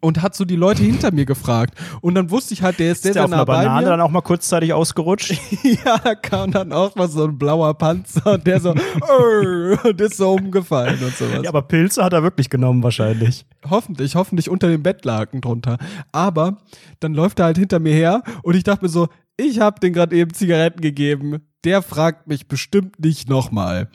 Und 0.00 0.22
hat 0.22 0.36
so 0.36 0.44
die 0.44 0.54
Leute 0.54 0.82
hinter 0.84 1.12
mir 1.12 1.24
gefragt. 1.24 1.74
Und 2.00 2.14
dann 2.14 2.30
wusste 2.30 2.54
ich 2.54 2.62
halt, 2.62 2.78
der 2.78 2.92
ist, 2.92 2.98
Ist 2.98 3.06
der 3.06 3.12
sehr 3.14 3.24
auf 3.24 3.30
nah 3.30 3.38
einer 3.38 3.46
Banane 3.46 3.86
dann 3.88 4.00
auch 4.00 4.10
mal 4.10 4.20
kurzzeitig 4.20 4.72
ausgerutscht? 4.72 5.34
Ja, 5.84 5.98
da 5.98 6.14
kam 6.14 6.52
dann 6.52 6.72
auch 6.72 6.94
mal 6.94 7.08
so 7.08 7.24
ein 7.24 7.36
blauer 7.36 7.74
Panzer 7.74 8.34
und 8.34 8.46
der 8.46 8.60
so 8.60 8.70
und 8.70 10.00
ist 10.00 10.16
so 10.16 10.32
umgefallen 10.34 11.02
und 11.02 11.16
sowas. 11.16 11.40
ja, 11.42 11.48
aber 11.48 11.62
Pilze 11.62 12.04
hat 12.04 12.12
er 12.12 12.22
wirklich 12.22 12.48
genommen 12.48 12.82
wahrscheinlich. 12.82 13.44
hoffentlich, 13.68 14.14
hoffentlich 14.14 14.48
unter 14.48 14.68
dem 14.68 14.82
Bettlaken 14.82 15.40
drunter. 15.40 15.78
Aber 16.12 16.58
dann 17.00 17.14
läuft 17.14 17.40
er 17.40 17.46
halt 17.46 17.58
hinter 17.58 17.80
mir 17.80 17.92
her 17.92 18.22
und 18.42 18.54
ich 18.54 18.62
dachte 18.64 18.84
mir 18.84 18.88
so, 18.90 19.08
ich 19.36 19.60
habe 19.60 19.80
den 19.80 19.92
gerade 19.92 20.14
eben 20.16 20.32
Zigaretten 20.32 20.80
gegeben. 20.80 21.38
Der 21.64 21.82
fragt 21.82 22.28
mich 22.28 22.46
bestimmt 22.48 23.00
nicht 23.00 23.28
nochmal. 23.28 23.88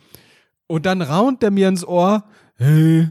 Und 0.68 0.86
dann 0.86 1.02
raunt 1.02 1.42
der 1.42 1.52
mir 1.52 1.68
ins 1.68 1.86
Ohr, 1.86 2.24
hey, 2.56 3.10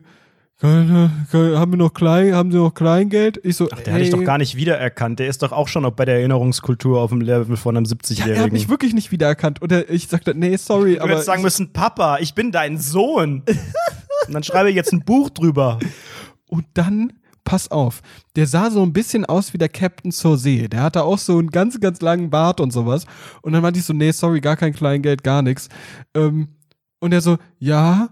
haben 0.69 1.73
wir 1.73 1.77
noch 1.77 1.93
klein, 1.93 2.35
haben 2.35 2.53
Sie 2.53 2.59
noch 2.59 2.73
Kleingeld? 2.73 3.41
Ich 3.45 3.57
so, 3.57 3.69
Ach, 3.73 3.81
der 3.81 3.95
hatte 3.95 4.05
ich 4.05 4.11
doch 4.11 4.23
gar 4.23 4.39
nicht 4.39 4.57
wiedererkannt. 4.57 5.19
Der 5.19 5.27
ist 5.27 5.43
doch 5.43 5.53
auch 5.53 5.69
schon 5.69 5.91
bei 5.97 6.05
der 6.05 6.17
Erinnerungskultur 6.17 7.01
auf 7.01 7.11
dem 7.11 7.21
Level 7.21 7.57
von 7.57 7.77
einem 7.77 7.85
ja, 7.85 7.91
er 7.91 7.97
hat 7.97 8.05
70-Jährigen. 8.07 8.53
mich 8.53 8.69
wirklich 8.69 8.95
nicht 8.95 9.11
wiedererkannt. 9.11 9.61
Und 9.61 9.73
er, 9.73 9.91
ich 9.91 10.09
sagte, 10.09 10.35
nee, 10.35 10.57
sorry, 10.57 10.95
du 10.97 11.03
aber 11.03 11.21
sagen 11.23 11.41
ich- 11.41 11.45
müssen, 11.45 11.73
Papa, 11.73 12.19
ich 12.19 12.35
bin 12.35 12.53
dein 12.53 12.79
Sohn. 12.79 13.43
Und 14.27 14.35
dann 14.35 14.45
schreibe 14.45 14.71
ich 14.71 14.77
jetzt 14.77 14.93
ein 14.93 15.01
Buch 15.05 15.31
drüber. 15.31 15.81
Und 16.47 16.65
dann, 16.75 17.13
pass 17.45 17.71
auf, 17.71 18.01
der 18.37 18.47
sah 18.47 18.71
so 18.71 18.83
ein 18.83 18.93
bisschen 18.93 19.25
aus 19.25 19.53
wie 19.53 19.59
der 19.59 19.69
Captain 19.69 20.13
zur 20.13 20.39
See. 20.39 20.69
Der 20.69 20.83
hatte 20.83 21.03
auch 21.03 21.19
so 21.19 21.39
einen 21.39 21.51
ganz, 21.51 21.81
ganz 21.81 22.01
langen 22.01 22.31
Bart 22.31 22.61
und 22.61 22.73
sowas. 22.73 23.05
Und 23.41 23.53
dann 23.53 23.63
meinte 23.63 23.81
ich 23.81 23.85
so, 23.85 23.93
nee, 23.93 24.13
sorry, 24.13 24.41
gar 24.41 24.57
kein 24.57 24.73
Kleingeld, 24.73 25.25
gar 25.25 25.43
nichts. 25.43 25.69
Ähm, 26.15 26.49
und 27.01 27.13
er 27.13 27.21
so, 27.21 27.39
ja, 27.59 28.11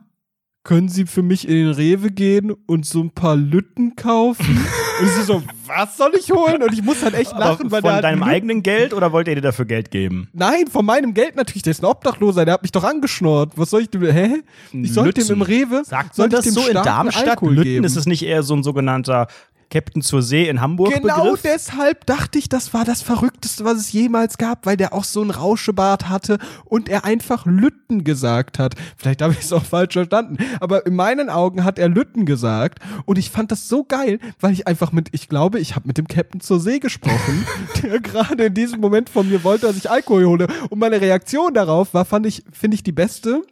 können 0.63 0.89
Sie 0.89 1.07
für 1.07 1.23
mich 1.23 1.49
in 1.49 1.55
den 1.55 1.71
Rewe 1.71 2.11
gehen 2.11 2.53
und 2.67 2.85
so 2.85 3.01
ein 3.01 3.11
paar 3.11 3.35
Lütten 3.37 3.97
kaufen? 3.97 4.59
und 5.01 5.07
ich 5.07 5.13
so, 5.25 5.43
was 5.67 5.97
soll 5.97 6.13
ich 6.19 6.31
holen? 6.31 6.63
Und 6.63 6.73
ich 6.75 6.83
muss 6.83 7.03
halt 7.03 7.15
echt 7.15 7.33
lachen, 7.33 7.67
Aber 7.67 7.71
weil 7.73 7.81
von 7.95 8.03
deinem 8.03 8.19
Lütten- 8.19 8.31
eigenen 8.31 8.63
Geld 8.63 8.93
oder 8.93 9.11
wollt 9.13 9.29
ihr 9.29 9.35
dir 9.35 9.41
dafür 9.41 9.65
Geld 9.65 9.91
geben? 9.91 10.29
Nein, 10.35 10.67
von 10.71 10.85
meinem 10.85 11.15
Geld 11.15 11.35
natürlich. 11.37 11.63
Der 11.63 11.71
ist 11.71 11.83
ein 11.83 11.87
Obdachloser, 11.87 12.45
der 12.45 12.55
hat 12.55 12.63
mich 12.63 12.73
doch 12.73 12.85
angeschnurrt. 12.85 13.53
Was 13.57 13.71
soll 13.71 13.83
ich 13.83 13.89
dem? 13.91 14.03
Hä? 14.03 14.43
Ich 14.73 14.93
sollte 14.93 15.15
dem 15.15 15.21
Lützen. 15.21 15.33
im 15.37 15.43
Rewe. 15.43 15.83
Sagt 15.85 16.15
soll 16.15 16.25
man 16.25 16.31
das 16.31 16.45
ich 16.47 16.53
dem 16.53 16.63
so 16.63 16.69
in 16.69 16.75
Darmstadt? 16.75 17.29
Alkohol 17.29 17.55
Lütten 17.55 17.65
geben? 17.71 17.85
ist 17.85 17.97
es 17.97 18.05
nicht 18.07 18.23
eher 18.23 18.43
so 18.43 18.55
ein 18.55 18.63
sogenannter 18.63 19.29
Captain 19.71 20.03
zur 20.03 20.23
See 20.23 20.49
in 20.49 20.61
Hamburg 20.61 20.93
Genau 20.93 21.23
Begriff? 21.25 21.43
deshalb 21.43 22.05
dachte 22.07 22.39
ich, 22.39 22.49
das 22.49 22.75
war 22.75 22.85
das 22.85 23.03
Verrückteste, 23.03 23.65
was 23.65 23.79
es 23.79 23.93
jemals 23.93 24.37
gab, 24.37 24.67
weil 24.67 24.77
der 24.77 24.93
auch 24.93 25.05
so 25.05 25.21
einen 25.21 25.31
Rauschebart 25.31 26.09
hatte 26.09 26.39
und 26.65 26.89
er 26.89 27.05
einfach 27.05 27.47
Lütten 27.47 28.03
gesagt 28.05 28.59
hat. 28.59 28.75
Vielleicht 28.97 29.23
habe 29.23 29.33
ich 29.33 29.41
es 29.41 29.53
auch 29.53 29.65
falsch 29.65 29.95
verstanden, 29.95 30.39
aber 30.59 30.87
in 30.87 30.95
meinen 30.95 31.31
Augen 31.31 31.65
hat 31.65 31.79
er 31.79 31.89
Lütten 31.89 32.27
gesagt 32.27 32.81
und 33.07 33.17
ich 33.19 33.31
fand 33.31 33.53
das 33.53 33.69
so 33.69 33.85
geil, 33.85 34.19
weil 34.41 34.53
ich 34.53 34.67
einfach 34.67 34.93
mit, 34.93 35.09
ich 35.13 35.29
glaube, 35.29 35.61
ich 35.61 35.77
habe 35.77 35.87
mit 35.87 35.99
dem 35.99 36.09
Captain 36.09 36.41
zur 36.41 36.61
See 36.61 36.81
gesprochen, 36.81 37.47
der 37.83 38.01
gerade 38.01 38.47
in 38.47 38.55
diesem 38.55 38.81
Moment 38.81 39.09
von 39.09 39.29
mir 39.29 39.45
wollte, 39.45 39.67
dass 39.69 39.77
ich 39.77 39.91
Alkohol 39.91 40.27
hole 40.27 40.47
und 40.69 40.79
meine 40.79 41.01
Reaktion 41.01 41.55
darauf 41.55 41.95
war, 41.95 42.05
fand 42.05 42.27
ich, 42.27 42.45
finde 42.53 42.75
ich 42.75 42.83
die 42.83 42.93
beste. 42.93 43.43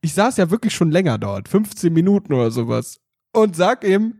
Ich 0.00 0.14
saß 0.14 0.38
ja 0.38 0.50
wirklich 0.50 0.74
schon 0.74 0.90
länger 0.90 1.18
dort, 1.18 1.48
15 1.48 1.92
Minuten 1.92 2.32
oder 2.32 2.50
sowas 2.50 2.98
und 3.32 3.54
sag 3.54 3.84
ihm, 3.84 4.14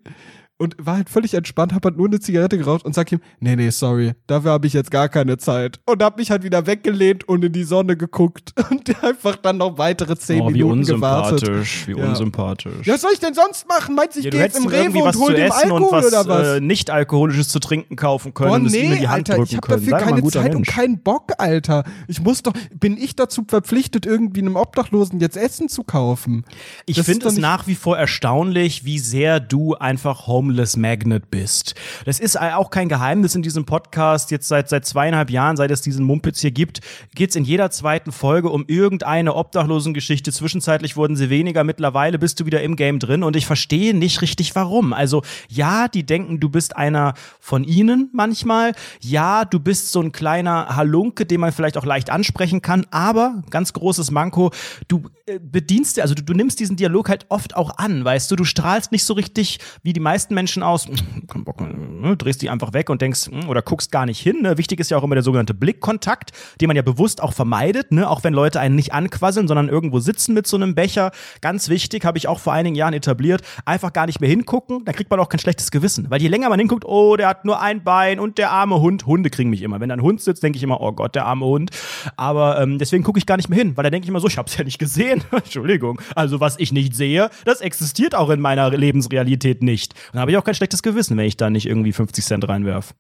und 0.63 0.77
war 0.79 0.97
halt 0.97 1.11
völlig 1.11 1.35
entspannt, 1.35 1.75
hab 1.75 1.85
halt 1.85 1.97
nur 1.97 2.07
eine 2.07 2.21
Zigarette 2.21 2.57
geraucht 2.57 2.85
und 2.85 2.95
sag 2.95 3.11
ihm, 3.13 3.21
nee, 3.41 3.57
nee, 3.57 3.71
sorry, 3.71 4.13
dafür 4.27 4.53
habe 4.53 4.67
ich 4.67 4.73
jetzt 4.73 4.91
gar 4.91 5.09
keine 5.09 5.37
Zeit. 5.37 5.81
Und 5.87 6.03
hab 6.03 6.17
mich 6.19 6.31
halt 6.31 6.43
wieder 6.45 6.67
weggelehnt 6.67 7.29
und 7.29 7.45
in 7.45 7.53
die 7.53 7.65
Sonne 7.65 7.97
geguckt 7.97 8.55
und 8.71 9.03
einfach 9.05 9.37
dann 9.37 9.59
noch 9.59 9.77
weitere 9.79 10.17
zehn 10.17 10.41
Oh, 10.41 10.49
wie 10.49 10.53
Minuten 10.63 10.85
gewartet. 10.85 11.43
unsympathisch, 11.49 11.87
wie 11.89 11.93
Ja. 11.99 12.09
unsympathisch. 12.09 12.87
Ja, 12.87 12.95
was 12.95 13.01
soll 13.03 13.11
ich 13.13 13.21
denn 13.21 13.35
sonst 13.35 13.69
machen? 13.69 13.95
Meinst 13.95 14.15
du, 14.17 14.21
ich 14.21 14.25
Ja, 14.27 14.31
du 14.31 14.37
geh 14.39 14.43
jetzt 14.45 14.57
im 14.57 14.67
Rewe 14.67 15.03
und 15.03 15.17
hol 15.17 15.35
dem 15.35 15.47
und 15.47 15.53
Alkohol 15.53 15.93
was 15.93 16.07
oder 16.07 16.29
was? 16.29 16.49
Äh, 16.57 16.61
nicht 16.61 16.91
alkoholisches 16.91 17.49
zu 17.49 17.59
trinken 17.59 17.97
kaufen 17.97 18.33
können 18.33 18.51
Oh 18.51 18.55
und 18.55 18.67
es 18.67 18.75
ihm 18.75 18.85
in 18.85 18.91
nee, 18.91 18.99
die 19.01 19.09
Hand 19.09 19.29
Alter, 19.31 19.35
drücken 19.35 19.49
ich 19.51 19.57
habe 19.57 19.67
können. 19.67 19.87
dafür 19.87 19.99
Sei 19.99 20.05
keine 20.13 20.29
Zeit 20.29 20.51
und 20.51 20.61
Mensch. 20.61 20.69
keinen 20.69 21.03
Bock, 21.03 21.33
Alter. 21.39 21.85
Ich 22.07 22.21
muss 22.23 22.43
doch, 22.43 22.53
bin 22.79 22.97
ich 22.97 23.17
dazu 23.17 23.45
verpflichtet, 23.49 24.07
irgendwie 24.07 24.41
einem 24.41 24.57
Obdachlosen 24.57 25.19
jetzt 25.21 25.37
Essen 25.37 25.69
zu 25.69 25.83
kaufen? 25.83 26.45
Ich 26.87 27.03
finde 27.03 27.27
es 27.27 27.37
nach 27.39 27.67
wie 27.67 27.75
vor 27.75 27.99
erstaunlich, 27.99 28.85
wie 28.85 28.99
sehr 29.01 29.41
du 29.41 29.75
einfach 29.75 30.27
Homeless 30.29 30.52
Magnet 30.77 31.31
bist. 31.31 31.75
Das 32.05 32.21
ist 32.21 32.39
auch 32.39 32.71
kein 32.71 32.89
Geheimnis 32.89 33.35
in 33.35 33.43
diesem 33.43 33.65
Podcast. 33.65 34.31
Jetzt 34.31 34.49
seit, 34.49 34.69
seit 34.69 34.85
zweieinhalb 34.85 35.31
Jahren, 35.31 35.57
seit 35.57 35.71
es 35.71 35.81
diesen 35.81 36.05
Mumpitz 36.05 36.41
hier 36.41 36.51
gibt, 36.51 36.81
geht 37.15 37.31
es 37.31 37.37
in 37.37 37.45
jeder 37.45 37.71
zweiten 37.71 38.13
Folge 38.13 38.51
um 38.51 38.65
irgendeine 38.67 39.35
Obdachlosengeschichte. 39.35 40.33
Zwischenzeitlich 40.33 40.97
wurden 40.97 41.17
sie 41.17 41.31
weniger, 41.31 41.65
mittlerweile 41.65 42.19
bist 42.19 42.41
du 42.41 42.47
wieder 42.47 42.63
im 42.63 42.77
Game 42.77 42.99
drin 42.99 43.23
und 43.23 43.37
ich 43.37 43.47
verstehe 43.47 43.95
nicht 43.95 44.21
richtig 44.21 44.55
warum. 44.55 44.93
Also 44.93 45.23
ja, 45.49 45.89
die 45.89 46.05
denken, 46.05 46.41
du 46.41 46.49
bist 46.49 46.77
einer 46.77 47.15
von 47.41 47.65
ihnen 47.65 48.11
manchmal. 48.13 48.73
Ja, 49.01 49.45
du 49.45 49.61
bist 49.61 49.93
so 49.93 50.01
ein 50.01 50.13
kleiner 50.13 50.77
Halunke, 50.77 51.25
den 51.27 51.41
man 51.41 51.53
vielleicht 51.53 51.79
auch 51.79 51.87
leicht 51.87 52.11
ansprechen 52.11 52.61
kann, 52.61 52.87
aber 52.91 53.43
ganz 53.51 53.73
großes 53.73 54.11
Manko, 54.11 54.51
du 54.89 55.05
äh, 55.27 55.39
bedienst 55.39 56.01
also 56.01 56.15
du, 56.15 56.23
du 56.23 56.35
nimmst 56.35 56.61
diesen 56.61 56.77
Dialog 56.77 57.09
halt 57.09 57.27
oft 57.29 57.57
auch 57.57 57.79
an, 57.79 58.05
weißt 58.05 58.31
du, 58.31 58.37
du 58.37 58.45
strahlst 58.45 58.93
nicht 58.93 59.05
so 59.05 59.15
richtig 59.15 59.59
wie 59.83 59.93
die 59.93 60.01
meisten 60.01 60.35
Menschen 60.35 60.42
aus, 60.63 60.87
"Hm, 60.87 61.27
kein 61.27 61.45
Bock, 61.45 61.61
ne, 61.61 62.17
drehst 62.17 62.43
die 62.43 62.51
einfach 62.51 62.73
weg 62.73 62.91
und 62.91 63.03
denkst, 63.03 63.29
hm, 63.31 63.49
oder 63.49 63.63
guckst 63.63 63.93
gar 63.93 64.07
nicht 64.07 64.21
hin. 64.21 64.43
Ne? 64.43 64.59
Wichtig 64.59 64.81
ist 64.81 64.91
ja 64.91 64.97
auch 64.97 65.03
immer 65.03 65.15
der 65.15 65.23
sogenannte 65.23 65.55
Blickkontakt, 65.55 66.33
den 66.61 66.67
man 66.67 66.77
ja 66.77 66.83
bewusst 66.83 67.23
auch 67.23 67.33
vermeidet, 67.33 67.93
ne? 67.93 68.09
auch 68.09 68.25
wenn 68.25 68.35
Leute 68.35 68.61
einen 68.61 68.75
nicht 68.75 68.93
anquasseln, 68.93 69.49
sondern 69.49 69.69
irgendwo 69.69 70.01
sitzen 70.01 70.35
mit 70.35 70.47
so 70.47 70.57
einem 70.57 70.75
Becher. 70.75 71.13
Ganz 71.41 71.69
wichtig, 71.69 72.05
habe 72.05 72.19
ich 72.19 72.29
auch 72.29 72.41
vor 72.41 72.53
einigen 72.53 72.75
Jahren 72.75 72.95
etabliert, 72.95 73.43
einfach 73.65 73.93
gar 73.93 74.07
nicht 74.07 74.21
mehr 74.21 74.31
hingucken, 74.31 74.85
da 74.85 74.93
kriegt 74.93 75.11
man 75.11 75.21
auch 75.21 75.29
kein 75.29 75.41
schlechtes 75.41 75.71
Gewissen. 75.71 76.11
Weil 76.11 76.21
je 76.21 76.29
länger 76.29 76.49
man 76.49 76.59
hinguckt, 76.59 76.85
oh, 76.85 77.17
der 77.17 77.29
hat 77.29 77.45
nur 77.45 77.61
ein 77.61 77.85
Bein 77.85 78.19
und 78.19 78.39
der 78.39 78.51
arme 78.51 78.81
Hund, 78.81 79.07
Hunde 79.07 79.31
kriegen 79.31 79.51
mich 79.51 79.63
immer. 79.63 79.81
Wenn 79.81 79.89
da 79.89 79.95
ein 79.95 80.03
Hund 80.03 80.21
sitzt, 80.21 80.43
denke 80.43 80.57
ich 80.57 80.63
immer, 80.63 80.81
oh 80.81 80.93
Gott, 80.93 81.15
der 81.15 81.27
arme 81.27 81.47
Hund. 81.47 81.71
Aber 82.17 82.61
ähm, 82.61 82.79
deswegen 82.79 83.05
gucke 83.05 83.19
ich 83.19 83.27
gar 83.27 83.37
nicht 83.37 83.49
mehr 83.49 83.59
hin, 83.59 83.77
weil 83.77 83.85
da 83.85 83.91
denke 83.91 84.05
ich 84.05 84.09
immer 84.09 84.21
so, 84.21 84.29
ich 84.29 84.39
habe 84.39 84.49
es 84.49 84.57
ja 84.57 84.65
nicht 84.65 84.79
gesehen. 84.79 85.23
Entschuldigung. 85.31 86.01
Also 86.15 86.41
was 86.41 86.59
ich 86.59 86.73
nicht 86.73 86.95
sehe, 86.95 87.31
das 87.45 87.61
existiert 87.61 88.15
auch 88.15 88.31
in 88.31 88.41
meiner 88.41 88.71
Lebensrealität 88.71 89.63
nicht. 89.63 89.95
Und 90.13 90.17
da 90.17 90.21
habe 90.21 90.31
ich 90.33 90.39
auch 90.39 90.45
kein 90.45 90.55
schlechtes 90.55 90.83
Gewissen, 90.83 91.17
wenn 91.17 91.27
ich 91.27 91.37
da 91.37 91.51
nicht 91.51 91.67
irgendwie 91.67 91.93
50 91.93 92.25
Cent 92.25 92.49
reinwerf. 92.49 92.95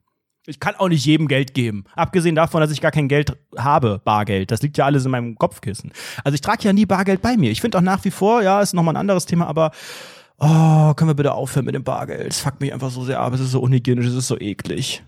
Ich 0.46 0.58
kann 0.58 0.74
auch 0.74 0.88
nicht 0.88 1.04
jedem 1.04 1.28
Geld 1.28 1.54
geben. 1.54 1.84
Abgesehen 1.94 2.34
davon, 2.34 2.60
dass 2.60 2.72
ich 2.72 2.80
gar 2.80 2.90
kein 2.90 3.06
Geld 3.06 3.36
habe, 3.56 4.00
Bargeld. 4.04 4.50
Das 4.50 4.60
liegt 4.62 4.76
ja 4.76 4.86
alles 4.86 5.04
in 5.04 5.12
meinem 5.12 5.36
Kopfkissen. 5.36 5.92
Also 6.24 6.34
ich 6.34 6.40
trage 6.40 6.64
ja 6.64 6.72
nie 6.72 6.86
Bargeld 6.86 7.22
bei 7.22 7.36
mir. 7.36 7.52
Ich 7.52 7.60
finde 7.60 7.78
auch 7.78 7.82
nach 7.82 8.04
wie 8.04 8.10
vor, 8.10 8.42
ja, 8.42 8.60
ist 8.60 8.74
nochmal 8.74 8.94
ein 8.94 9.00
anderes 9.00 9.24
Thema, 9.24 9.46
aber 9.46 9.70
oh, 10.38 10.94
können 10.94 11.10
wir 11.10 11.14
bitte 11.14 11.32
aufhören 11.32 11.66
mit 11.66 11.76
dem 11.76 11.84
Bargeld? 11.84 12.32
Es 12.32 12.40
fuckt 12.40 12.60
mich 12.60 12.72
einfach 12.72 12.90
so 12.90 13.04
sehr 13.04 13.20
ab. 13.20 13.32
Es 13.32 13.40
ist 13.40 13.52
so 13.52 13.60
unhygienisch, 13.60 14.06
es 14.06 14.14
ist 14.14 14.26
so 14.26 14.38
eklig. 14.38 15.04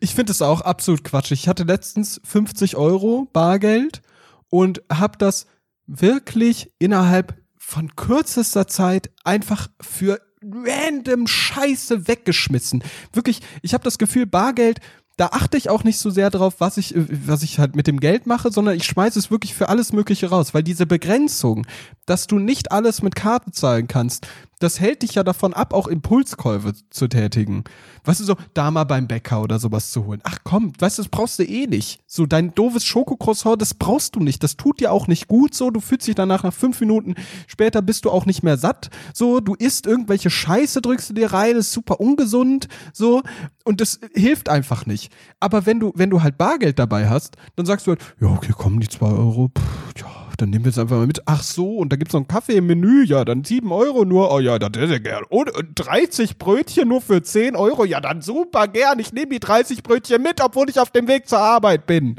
Ich 0.00 0.16
finde 0.16 0.32
es 0.32 0.42
auch 0.42 0.62
absolut 0.62 1.04
Quatsch. 1.04 1.30
Ich 1.30 1.46
hatte 1.46 1.62
letztens 1.62 2.20
50 2.24 2.76
Euro 2.76 3.28
Bargeld 3.32 4.02
und 4.50 4.82
habe 4.92 5.16
das 5.18 5.46
wirklich 5.86 6.72
innerhalb 6.80 7.36
von 7.56 7.94
kürzester 7.94 8.66
Zeit 8.66 9.10
einfach 9.22 9.68
für 9.80 10.20
random 10.52 11.26
Scheiße 11.26 12.08
weggeschmissen. 12.08 12.82
Wirklich, 13.12 13.40
ich 13.62 13.74
habe 13.74 13.84
das 13.84 13.98
Gefühl, 13.98 14.26
Bargeld, 14.26 14.80
da 15.16 15.28
achte 15.28 15.56
ich 15.56 15.70
auch 15.70 15.82
nicht 15.82 15.98
so 15.98 16.10
sehr 16.10 16.28
drauf, 16.30 16.56
was 16.58 16.76
ich, 16.76 16.94
was 16.94 17.42
ich 17.42 17.58
halt 17.58 17.74
mit 17.74 17.86
dem 17.86 18.00
Geld 18.00 18.26
mache, 18.26 18.52
sondern 18.52 18.76
ich 18.76 18.84
schmeiße 18.84 19.18
es 19.18 19.30
wirklich 19.30 19.54
für 19.54 19.70
alles 19.70 19.92
Mögliche 19.92 20.28
raus, 20.28 20.52
weil 20.52 20.62
diese 20.62 20.84
Begrenzung, 20.84 21.66
dass 22.04 22.26
du 22.26 22.38
nicht 22.38 22.70
alles 22.70 23.00
mit 23.00 23.14
Karte 23.14 23.50
zahlen 23.50 23.88
kannst, 23.88 24.26
das 24.58 24.80
hält 24.80 25.02
dich 25.02 25.14
ja 25.14 25.22
davon 25.22 25.52
ab, 25.52 25.74
auch 25.74 25.86
Impulskäufe 25.86 26.72
zu 26.90 27.08
tätigen. 27.08 27.64
Weißt 28.04 28.20
du, 28.20 28.24
so 28.24 28.36
da 28.54 28.70
mal 28.70 28.84
beim 28.84 29.06
Bäcker 29.06 29.42
oder 29.42 29.58
sowas 29.58 29.90
zu 29.90 30.06
holen. 30.06 30.20
Ach 30.24 30.38
komm, 30.44 30.72
weißt 30.78 30.98
du, 30.98 31.02
das 31.02 31.10
brauchst 31.10 31.38
du 31.38 31.44
eh 31.44 31.66
nicht. 31.66 32.00
So 32.06 32.24
dein 32.26 32.54
doofes 32.54 32.84
Schokocroissant, 32.84 33.60
das 33.60 33.74
brauchst 33.74 34.16
du 34.16 34.20
nicht. 34.20 34.42
Das 34.42 34.56
tut 34.56 34.80
dir 34.80 34.92
auch 34.92 35.08
nicht 35.08 35.28
gut 35.28 35.54
so. 35.54 35.70
Du 35.70 35.80
fühlst 35.80 36.06
dich 36.06 36.14
danach 36.14 36.42
nach 36.42 36.54
fünf 36.54 36.80
Minuten 36.80 37.14
später 37.46 37.82
bist 37.82 38.04
du 38.04 38.10
auch 38.10 38.26
nicht 38.26 38.42
mehr 38.42 38.56
satt. 38.56 38.90
So, 39.12 39.40
du 39.40 39.54
isst 39.54 39.86
irgendwelche 39.86 40.30
Scheiße, 40.30 40.80
drückst 40.80 41.10
du 41.10 41.14
dir 41.14 41.32
rein, 41.32 41.56
ist 41.56 41.72
super 41.72 42.00
ungesund. 42.00 42.68
So, 42.92 43.22
und 43.64 43.80
das 43.80 44.00
hilft 44.14 44.48
einfach 44.48 44.86
nicht. 44.86 45.12
Aber 45.40 45.66
wenn 45.66 45.80
du, 45.80 45.92
wenn 45.94 46.10
du 46.10 46.22
halt 46.22 46.38
Bargeld 46.38 46.78
dabei 46.78 47.08
hast, 47.08 47.36
dann 47.56 47.66
sagst 47.66 47.86
du 47.86 47.90
halt, 47.90 48.00
ja, 48.20 48.28
okay, 48.28 48.52
kommen 48.52 48.80
die 48.80 48.88
zwei 48.88 49.08
Euro, 49.08 49.48
Puh, 49.48 49.62
ja, 49.98 50.25
dann 50.36 50.50
nehmen 50.50 50.64
wir 50.64 50.70
es 50.70 50.78
einfach 50.78 50.96
mal 50.96 51.06
mit. 51.06 51.22
Ach 51.26 51.42
so, 51.42 51.76
und 51.76 51.92
da 51.92 51.96
gibt's 51.96 52.12
noch 52.12 52.20
einen 52.20 52.28
Kaffee 52.28 52.56
im 52.56 52.66
Menü, 52.66 53.04
ja, 53.04 53.24
dann 53.24 53.44
sieben 53.44 53.72
Euro 53.72 54.04
nur. 54.04 54.32
Oh 54.32 54.40
ja, 54.40 54.58
das 54.58 54.80
hätte 54.80 54.96
ich 54.96 55.02
gern. 55.02 55.24
Und 55.28 55.50
30 55.74 56.38
Brötchen 56.38 56.88
nur 56.88 57.00
für 57.00 57.22
10 57.22 57.56
Euro, 57.56 57.84
ja, 57.84 58.00
dann 58.00 58.22
super 58.22 58.68
gern. 58.68 58.98
Ich 58.98 59.12
nehme 59.12 59.28
die 59.30 59.40
30 59.40 59.82
Brötchen 59.82 60.22
mit, 60.22 60.40
obwohl 60.42 60.68
ich 60.68 60.78
auf 60.78 60.90
dem 60.90 61.08
Weg 61.08 61.28
zur 61.28 61.38
Arbeit 61.38 61.86
bin. 61.86 62.16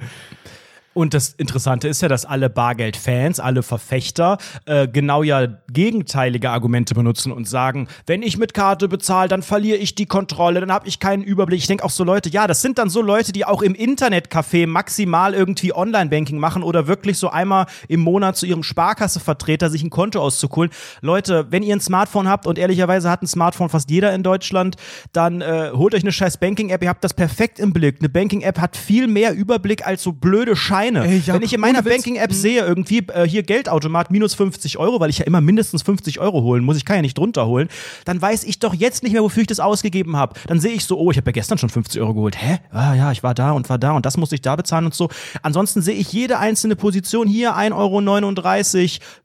Und 0.98 1.14
das 1.14 1.30
Interessante 1.34 1.88
ist 1.88 2.02
ja, 2.02 2.08
dass 2.08 2.26
alle 2.26 2.50
Bargeld-Fans, 2.50 3.39
alle 3.39 3.62
Verfechter 3.62 4.39
äh, 4.66 4.88
genau 4.88 5.22
ja 5.22 5.45
gegenteilige 5.72 6.50
Argumente 6.50 6.95
benutzen 6.95 7.32
und 7.32 7.48
sagen, 7.48 7.88
wenn 8.08 8.24
ich 8.24 8.39
mit 8.39 8.56
Karte 8.56 8.88
bezahle, 8.88 9.30
dann 9.30 9.43
verliere 9.43 9.78
ich 9.78 9.93
die 9.93 10.08
Kontrolle, 10.08 10.60
dann 10.60 10.72
habe 10.72 10.88
ich 10.88 11.00
keinen 11.00 11.22
Überblick. 11.22 11.60
Ich 11.60 11.68
denke 11.68 11.86
auch 11.86 11.91
so 11.91 12.04
Leute, 12.04 12.30
ja, 12.30 12.48
das 12.48 12.64
sind 12.64 12.80
dann 12.80 12.89
so 12.89 13.04
Leute, 13.04 13.32
die 13.32 13.45
auch 13.45 13.62
im 13.62 13.76
Internetcafé 13.76 14.66
maximal 14.66 15.36
irgendwie 15.36 15.72
Online-Banking 15.72 16.39
machen 16.39 16.64
oder 16.64 16.88
wirklich 16.88 17.20
so 17.20 17.30
einmal 17.30 17.68
im 17.88 18.00
Monat 18.00 18.36
zu 18.36 18.48
ihrem 18.48 18.64
Sparkassevertreter 18.64 19.70
sich 19.70 19.84
ein 19.84 19.91
Konto 19.91 20.20
auszuholen. 20.20 20.72
Leute, 21.02 21.45
wenn 21.52 21.62
ihr 21.62 21.76
ein 21.76 21.80
Smartphone 21.80 22.28
habt 22.28 22.48
und 22.48 22.58
ehrlicherweise 22.58 23.12
hat 23.12 23.22
ein 23.22 23.28
Smartphone 23.28 23.70
fast 23.70 23.91
jeder 23.91 24.16
in 24.16 24.24
Deutschland, 24.24 24.78
dann 25.14 25.41
äh, 25.41 25.70
holt 25.76 25.93
euch 25.93 26.02
eine 26.02 26.12
scheiß 26.12 26.38
Banking-App, 26.38 26.82
ihr 26.82 26.89
habt 26.89 27.04
das 27.04 27.14
perfekt 27.14 27.60
im 27.60 27.72
Blick. 27.72 27.98
Eine 28.00 28.10
Banking-App 28.10 28.60
hat 28.60 28.76
viel 28.76 29.06
mehr 29.06 29.36
Überblick 29.36 29.86
als 29.86 30.02
so 30.02 30.12
blöde 30.12 30.56
Scheine. 30.56 30.87
Ey, 30.96 31.22
ja, 31.26 31.34
Wenn 31.34 31.42
ich 31.42 31.54
in 31.54 31.62
meiner. 31.62 31.82
Banking-App 31.82 32.34
sehe, 32.34 32.66
irgendwie 32.66 33.06
äh, 33.14 33.28
hier 33.28 33.44
Geldautomat 33.44 34.12
minus 34.12 34.34
50 34.34 34.78
Euro, 34.78 35.00
weil 35.00 35.10
ich 35.10 35.20
ja 35.20 35.26
immer 35.26 35.42
mindestens 35.42 35.84
50 35.84 36.20
Euro 36.20 36.42
holen 36.42 36.64
muss, 36.64 36.78
ich 36.78 36.86
kann 36.86 36.98
ja 36.98 37.02
nicht 37.02 37.18
drunter 37.18 37.48
holen, 37.48 37.70
dann 38.06 38.22
weiß 38.22 38.44
ich 38.44 38.60
doch 38.60 38.74
jetzt 38.74 39.04
nicht 39.04 39.14
mehr, 39.14 39.24
wofür 39.24 39.42
ich 39.42 39.48
das 39.48 39.60
ausgegeben 39.60 40.18
habe. 40.18 40.40
Dann 40.48 40.60
sehe 40.60 40.74
ich 40.74 40.86
so, 40.86 40.98
oh, 40.98 41.12
ich 41.12 41.18
habe 41.18 41.30
ja 41.30 41.34
gestern 41.34 41.58
schon 41.58 41.70
50 41.70 42.02
Euro 42.02 42.14
geholt. 42.14 42.42
Hä? 42.42 42.60
Ah 42.72 42.94
ja, 42.94 43.12
ich 43.12 43.24
war 43.24 43.34
da 43.34 43.52
und 43.52 43.70
war 43.70 43.78
da 43.78 43.92
und 43.92 44.06
das 44.06 44.18
musste 44.18 44.36
ich 44.36 44.42
da 44.42 44.56
bezahlen 44.56 44.86
und 44.86 44.94
so. 44.94 45.10
Ansonsten 45.42 45.82
sehe 45.82 45.96
ich 45.96 46.12
jede 46.12 46.40
einzelne 46.40 46.76
Position 46.76 47.28
hier 47.28 47.56
1,39 47.56 47.74
Euro 47.74 48.02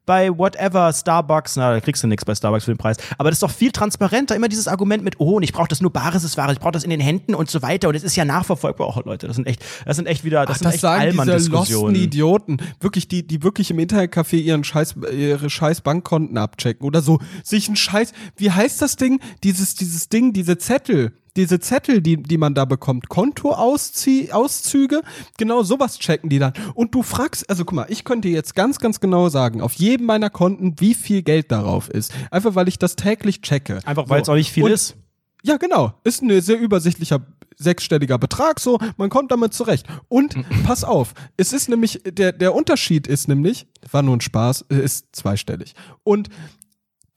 bei 0.04 0.36
whatever, 0.36 0.92
Starbucks, 0.92 1.56
na, 1.56 1.74
da 1.74 1.80
kriegst 1.80 2.02
du 2.02 2.08
nichts 2.08 2.24
bei 2.24 2.34
Starbucks 2.34 2.64
für 2.64 2.72
den 2.72 2.78
Preis. 2.78 2.96
Aber 3.18 3.30
das 3.30 3.36
ist 3.36 3.42
doch 3.42 3.50
viel 3.50 3.70
transparenter. 3.70 4.34
Immer 4.34 4.48
dieses 4.48 4.66
Argument 4.66 5.04
mit, 5.04 5.20
oh, 5.20 5.36
und 5.36 5.42
ich 5.42 5.52
brauche 5.52 5.68
das 5.68 5.80
nur 5.80 5.92
bares 5.92 6.24
ist 6.24 6.36
Ware, 6.36 6.52
ich 6.52 6.58
brauche 6.58 6.72
das 6.72 6.84
in 6.84 6.90
den 6.90 7.00
Händen 7.00 7.34
und 7.34 7.50
so 7.50 7.62
weiter. 7.62 7.88
Und 7.88 7.94
es 7.94 8.02
ist 8.02 8.16
ja 8.16 8.24
nachverfolgbar. 8.24 8.96
Oh, 8.96 9.00
Leute, 9.04 9.28
das 9.28 9.36
sind 9.36 9.46
echt, 9.46 9.62
das 9.86 9.96
sind 9.96 10.06
echt 10.06 10.24
wieder, 10.24 10.44
das 10.44 10.56
Ach, 10.56 10.58
sind 10.58 10.66
das 10.66 10.74
echt 10.74 10.80
sagen 10.80 11.32
diese 11.38 11.51
Diskussionen. 11.60 11.94
Idioten, 11.96 12.56
wirklich, 12.80 13.08
die, 13.08 13.26
die 13.26 13.42
wirklich 13.42 13.70
im 13.70 13.78
Internetcafé 13.78 14.36
ihren 14.36 14.64
Scheiß, 14.64 14.94
ihre 15.12 15.48
scheiß 15.50 15.80
Bankkonten 15.82 16.36
abchecken 16.38 16.86
oder 16.86 17.02
so, 17.02 17.18
sich 17.44 17.68
ein 17.68 17.76
Scheiß, 17.76 18.12
wie 18.36 18.50
heißt 18.50 18.82
das 18.82 18.96
Ding? 18.96 19.20
Dieses, 19.44 19.74
dieses 19.74 20.08
Ding, 20.08 20.32
diese 20.32 20.58
Zettel, 20.58 21.12
diese 21.36 21.60
Zettel, 21.60 22.02
die, 22.02 22.22
die 22.22 22.36
man 22.36 22.54
da 22.54 22.64
bekommt, 22.64 23.08
Kontoauszüge, 23.08 25.02
genau 25.38 25.62
sowas 25.62 25.98
checken 25.98 26.28
die 26.28 26.38
dann. 26.38 26.52
Und 26.74 26.94
du 26.94 27.02
fragst, 27.02 27.48
also 27.48 27.64
guck 27.64 27.74
mal, 27.74 27.86
ich 27.88 28.04
könnte 28.04 28.28
jetzt 28.28 28.54
ganz, 28.54 28.78
ganz 28.78 29.00
genau 29.00 29.28
sagen, 29.28 29.60
auf 29.60 29.72
jedem 29.74 30.06
meiner 30.06 30.30
Konten, 30.30 30.74
wie 30.78 30.94
viel 30.94 31.22
Geld 31.22 31.50
darauf 31.50 31.88
ist. 31.88 32.12
Einfach 32.30 32.54
weil 32.54 32.68
ich 32.68 32.78
das 32.78 32.96
täglich 32.96 33.40
checke. 33.40 33.80
Einfach 33.84 34.08
weil 34.08 34.22
es 34.22 34.28
auch 34.28 34.34
nicht 34.34 34.52
viel 34.52 34.64
Und- 34.64 34.72
ist. 34.72 34.96
Ja, 35.44 35.56
genau. 35.56 35.94
Ist 36.04 36.22
ein 36.22 36.40
sehr 36.40 36.60
übersichtlicher 36.60 37.26
sechsstelliger 37.62 38.18
Betrag, 38.18 38.60
so, 38.60 38.78
man 38.96 39.10
kommt 39.10 39.30
damit 39.30 39.54
zurecht. 39.54 39.86
Und 40.08 40.36
pass 40.64 40.84
auf, 40.84 41.14
es 41.36 41.52
ist 41.52 41.68
nämlich, 41.68 42.02
der, 42.04 42.32
der 42.32 42.54
Unterschied 42.54 43.06
ist 43.06 43.28
nämlich, 43.28 43.66
war 43.90 44.02
nur 44.02 44.16
ein 44.16 44.20
Spaß, 44.20 44.66
äh, 44.70 44.76
ist 44.82 45.14
zweistellig. 45.14 45.74
Und 46.02 46.28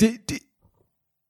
die, 0.02 0.20
die, 0.30 0.41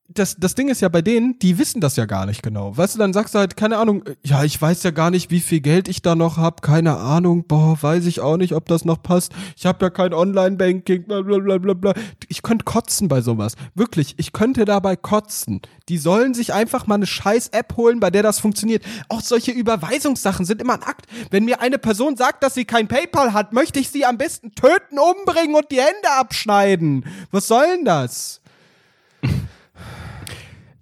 das, 0.08 0.36
das 0.38 0.54
Ding 0.54 0.70
ist 0.70 0.82
ja 0.82 0.90
bei 0.90 1.02
denen, 1.02 1.40
die 1.40 1.58
wissen 1.58 1.82
das 1.82 1.96
ja 1.96 2.06
gar 2.06 2.28
nicht 2.28 2.44
genau. 2.44 2.78
Weißt 2.78 2.94
du, 2.94 3.00
dann 3.00 3.12
sagst 3.12 3.34
du 3.34 3.40
halt, 3.40 3.58
keine 3.58 3.78
Ahnung, 3.78 4.04
ja, 4.24 4.44
ich 4.44 4.62
weiß 4.62 4.84
ja 4.84 4.92
gar 4.92 5.10
nicht, 5.10 5.32
wie 5.32 5.40
viel 5.40 5.62
Geld 5.62 5.88
ich 5.88 6.04
da 6.04 6.14
noch 6.14 6.38
hab, 6.38 6.62
keine 6.62 6.98
Ahnung, 6.98 7.46
boah, 7.48 7.78
weiß 7.82 8.06
ich 8.06 8.20
auch 8.20 8.38
nicht, 8.38 8.54
ob 8.54 8.68
das 8.68 8.86
noch 8.86 9.02
passt. 9.02 9.34
Ich 9.58 9.66
habe 9.66 9.84
ja 9.84 9.90
kein 9.90 10.14
Online-Banking, 10.14 11.04
bla 11.04 11.22
bla 11.22 11.40
bla 11.40 11.58
bla 11.58 11.74
bla. 11.74 11.94
Ich 12.28 12.44
könnte 12.44 12.66
kotzen 12.66 13.08
bei 13.08 13.22
sowas. 13.22 13.56
Wirklich, 13.74 14.14
ich 14.18 14.32
könnte 14.32 14.66
dabei 14.66 14.96
kotzen. 14.96 15.62
Die 15.90 15.98
sollen 15.98 16.36
sich 16.36 16.54
einfach 16.54 16.86
mal 16.86 16.96
eine 16.96 17.08
scheiß 17.08 17.50
App 17.50 17.76
holen, 17.76 18.00
bei 18.00 18.12
der 18.12 18.22
das 18.22 18.40
funktioniert. 18.40 18.84
Auch 19.10 19.22
solche 19.22 19.52
Überweisungssachen 19.52 20.46
sind 20.46 20.62
immer 20.62 20.74
ein 20.74 20.84
Akt. 20.84 21.08
Wenn 21.32 21.46
mir 21.46 21.62
eine 21.62 21.80
Person 21.80 22.16
sagt, 22.16 22.44
dass 22.44 22.54
sie 22.54 22.66
kein 22.66 22.88
PayPal 22.88 23.34
hat, 23.34 23.54
möchte 23.54 23.80
ich 23.80 23.90
sie 23.90 24.06
am 24.06 24.20
besten 24.20 24.54
töten, 24.54 25.00
umbringen 25.00 25.56
und 25.56 25.72
die 25.72 25.80
Hände 25.80 26.12
abschneiden. 26.20 27.06
Was 27.32 27.48
soll 27.48 27.66
denn 27.76 27.86
das? 27.86 28.42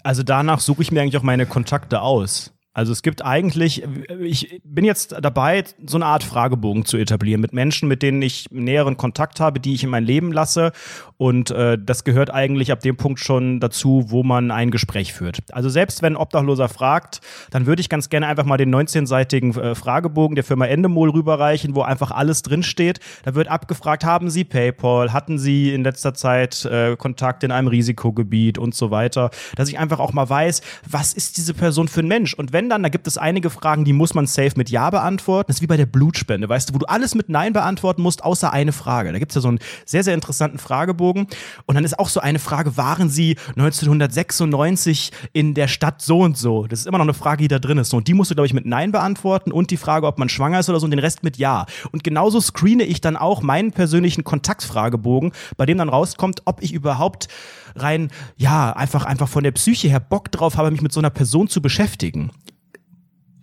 Also 0.04 0.22
danach 0.22 0.60
suche 0.60 0.82
ich 0.82 0.92
mir 0.92 1.02
eigentlich 1.02 1.18
auch 1.18 1.24
meine 1.24 1.46
Kontakte 1.46 2.02
aus. 2.02 2.53
Also 2.76 2.92
es 2.92 3.04
gibt 3.04 3.24
eigentlich, 3.24 3.84
ich 4.20 4.62
bin 4.64 4.84
jetzt 4.84 5.16
dabei, 5.22 5.64
so 5.86 5.98
eine 5.98 6.08
Art 6.08 6.24
Fragebogen 6.24 6.86
zu 6.86 6.98
etablieren 6.98 7.40
mit 7.40 7.54
Menschen, 7.54 7.88
mit 7.88 8.02
denen 8.02 8.22
ich 8.24 8.48
näheren 8.50 8.98
Kontakt 8.98 9.40
habe, 9.40 9.60
die 9.60 9.76
ich 9.76 9.84
in 9.84 9.92
mein 9.92 10.04
Leben 10.04 10.32
lasse. 10.32 10.72
Und 11.18 11.52
äh, 11.52 11.78
das 11.80 12.04
gehört 12.04 12.32
eigentlich 12.32 12.72
ab 12.72 12.80
dem 12.80 12.98
Punkt 12.98 13.20
schon 13.20 13.60
dazu, 13.60 14.06
wo 14.08 14.24
man 14.24 14.50
ein 14.50 14.72
Gespräch 14.72 15.14
führt. 15.14 15.40
Also 15.52 15.70
selbst 15.70 16.02
wenn 16.02 16.16
Obdachloser 16.16 16.68
fragt, 16.68 17.22
dann 17.52 17.68
würde 17.68 17.80
ich 17.80 17.90
ganz 17.90 18.10
gerne 18.10 18.26
einfach 18.26 18.46
mal 18.46 18.58
den 18.58 18.74
19-seitigen 18.74 19.56
äh, 19.56 19.76
Fragebogen 19.76 20.34
der 20.34 20.44
Firma 20.44 20.66
Endemol 20.66 21.12
rüberreichen, 21.12 21.76
wo 21.76 21.84
einfach 21.84 22.10
alles 22.10 22.42
drinsteht. 22.42 23.00
Da 23.24 23.36
wird 23.36 23.50
abgefragt, 23.50 24.04
haben 24.04 24.32
Sie 24.32 24.44
PayPal, 24.44 25.14
hatten 25.14 25.38
Sie 25.38 25.74
in 25.74 25.84
letzter 25.84 26.16
Zeit 26.16 26.66
äh, 26.66 26.96
Kontakt 26.98 27.44
in 27.44 27.52
einem 27.52 27.68
Risikogebiet 27.68 28.58
und 28.58 28.74
so 28.74 28.90
weiter. 28.90 29.30
Dass 29.56 29.70
ich 29.70 29.78
einfach 29.78 30.00
auch 30.00 30.12
mal 30.12 30.28
weiß, 30.28 30.62
was 30.90 31.14
ist 31.14 31.38
diese 31.38 31.54
Person 31.54 31.88
für 31.88 32.00
ein 32.00 32.08
Mensch? 32.08 32.34
Und 32.34 32.52
wenn 32.52 32.63
dann, 32.70 32.84
da 32.84 32.90
gibt 32.90 33.08
es 33.08 33.18
einige 33.18 33.50
Fragen, 33.50 33.86
die 33.86 33.94
muss 33.94 34.14
man 34.14 34.28
safe 34.28 34.54
mit 34.56 34.70
Ja 34.70 34.90
beantworten. 34.90 35.48
Das 35.48 35.58
ist 35.58 35.62
wie 35.62 35.68
bei 35.68 35.78
der 35.78 35.86
Blutspende, 35.86 36.50
weißt 36.50 36.70
du, 36.70 36.74
wo 36.74 36.80
du 36.80 36.86
alles 36.86 37.16
mit 37.16 37.30
Nein 37.30 37.54
beantworten 37.54 38.02
musst, 38.02 38.24
außer 38.24 38.52
eine 38.52 38.72
Frage. 38.72 39.12
Da 39.12 39.20
gibt 39.20 39.32
es 39.32 39.36
ja 39.36 39.42
so 39.42 39.48
einen 39.48 39.60
sehr, 39.86 40.04
sehr 40.04 40.14
interessanten 40.14 40.58
Fragebogen. 40.58 41.28
Und 41.66 41.76
dann 41.76 41.84
ist 41.84 41.98
auch 42.00 42.10
so 42.10 42.20
eine 42.20 42.40
Frage, 42.40 42.78
waren 42.78 43.10
Sie 43.10 43.38
1996 43.56 45.12
in 45.34 45.54
der 45.54 45.68
Stadt 45.68 46.02
so 46.02 46.20
und 46.20 46.38
so? 46.38 46.68
Das 46.68 46.80
ist 46.80 46.88
immer 46.88 46.98
noch 46.98 47.06
eine 47.06 47.14
Frage, 47.14 47.44
die 47.44 47.48
da 47.48 47.60
drin 47.60 47.78
ist. 47.78 47.94
Und 47.94 48.08
die 48.08 48.14
musst 48.14 48.32
du, 48.32 48.36
glaube 48.36 48.48
ich, 48.48 48.54
mit 48.54 48.66
Nein 48.66 48.92
beantworten 48.92 49.52
und 49.52 49.72
die 49.72 49.78
Frage, 49.78 50.08
ob 50.08 50.18
man 50.20 50.30
schwanger 50.30 50.60
ist 50.60 50.70
oder 50.70 50.80
so 50.80 50.86
und 50.86 50.92
den 50.92 51.00
Rest 51.00 51.24
mit 51.24 51.38
Ja. 51.38 51.66
Und 51.92 52.04
genauso 52.04 52.40
screene 52.42 52.84
ich 52.84 53.02
dann 53.02 53.18
auch 53.18 53.42
meinen 53.42 53.72
persönlichen 53.72 54.24
Kontaktfragebogen, 54.24 55.32
bei 55.58 55.66
dem 55.66 55.78
dann 55.78 55.90
rauskommt, 55.90 56.42
ob 56.46 56.62
ich 56.62 56.74
überhaupt 56.74 57.28
rein, 57.76 58.10
ja, 58.38 58.72
einfach, 58.74 59.06
einfach 59.06 59.28
von 59.28 59.44
der 59.44 59.52
Psyche 59.52 59.88
her 59.88 60.00
Bock 60.00 60.32
drauf 60.32 60.58
habe, 60.58 60.72
mich 60.72 60.82
mit 60.82 60.94
so 60.94 61.00
einer 61.00 61.10
Person 61.10 61.48
zu 61.48 61.62
beschäftigen. 61.62 62.32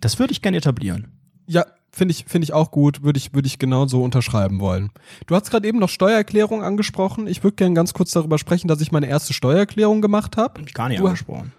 Das 0.01 0.19
würde 0.19 0.33
ich 0.33 0.41
gerne 0.41 0.57
etablieren. 0.57 1.07
Ja, 1.47 1.65
finde 1.91 2.11
ich, 2.13 2.25
finde 2.27 2.45
ich 2.45 2.53
auch 2.53 2.71
gut, 2.71 3.03
würde 3.03 3.17
ich, 3.17 3.33
würde 3.33 3.47
ich 3.47 3.59
genauso 3.59 4.03
unterschreiben 4.03 4.59
wollen. 4.59 4.91
Du 5.27 5.35
hast 5.35 5.49
gerade 5.49 5.67
eben 5.67 5.79
noch 5.79 5.89
Steuererklärung 5.89 6.63
angesprochen. 6.63 7.27
Ich 7.27 7.43
würde 7.43 7.55
gerne 7.55 7.75
ganz 7.75 7.93
kurz 7.93 8.11
darüber 8.11 8.37
sprechen, 8.37 8.67
dass 8.67 8.81
ich 8.81 8.91
meine 8.91 9.07
erste 9.07 9.33
Steuererklärung 9.33 10.01
gemacht 10.01 10.37
habe. 10.37 10.59
Hab 10.61 10.67
ich 10.67 10.73
gar 10.73 10.89
nicht 10.89 10.99
Du- 11.01 11.05
angesprochen. 11.07 11.53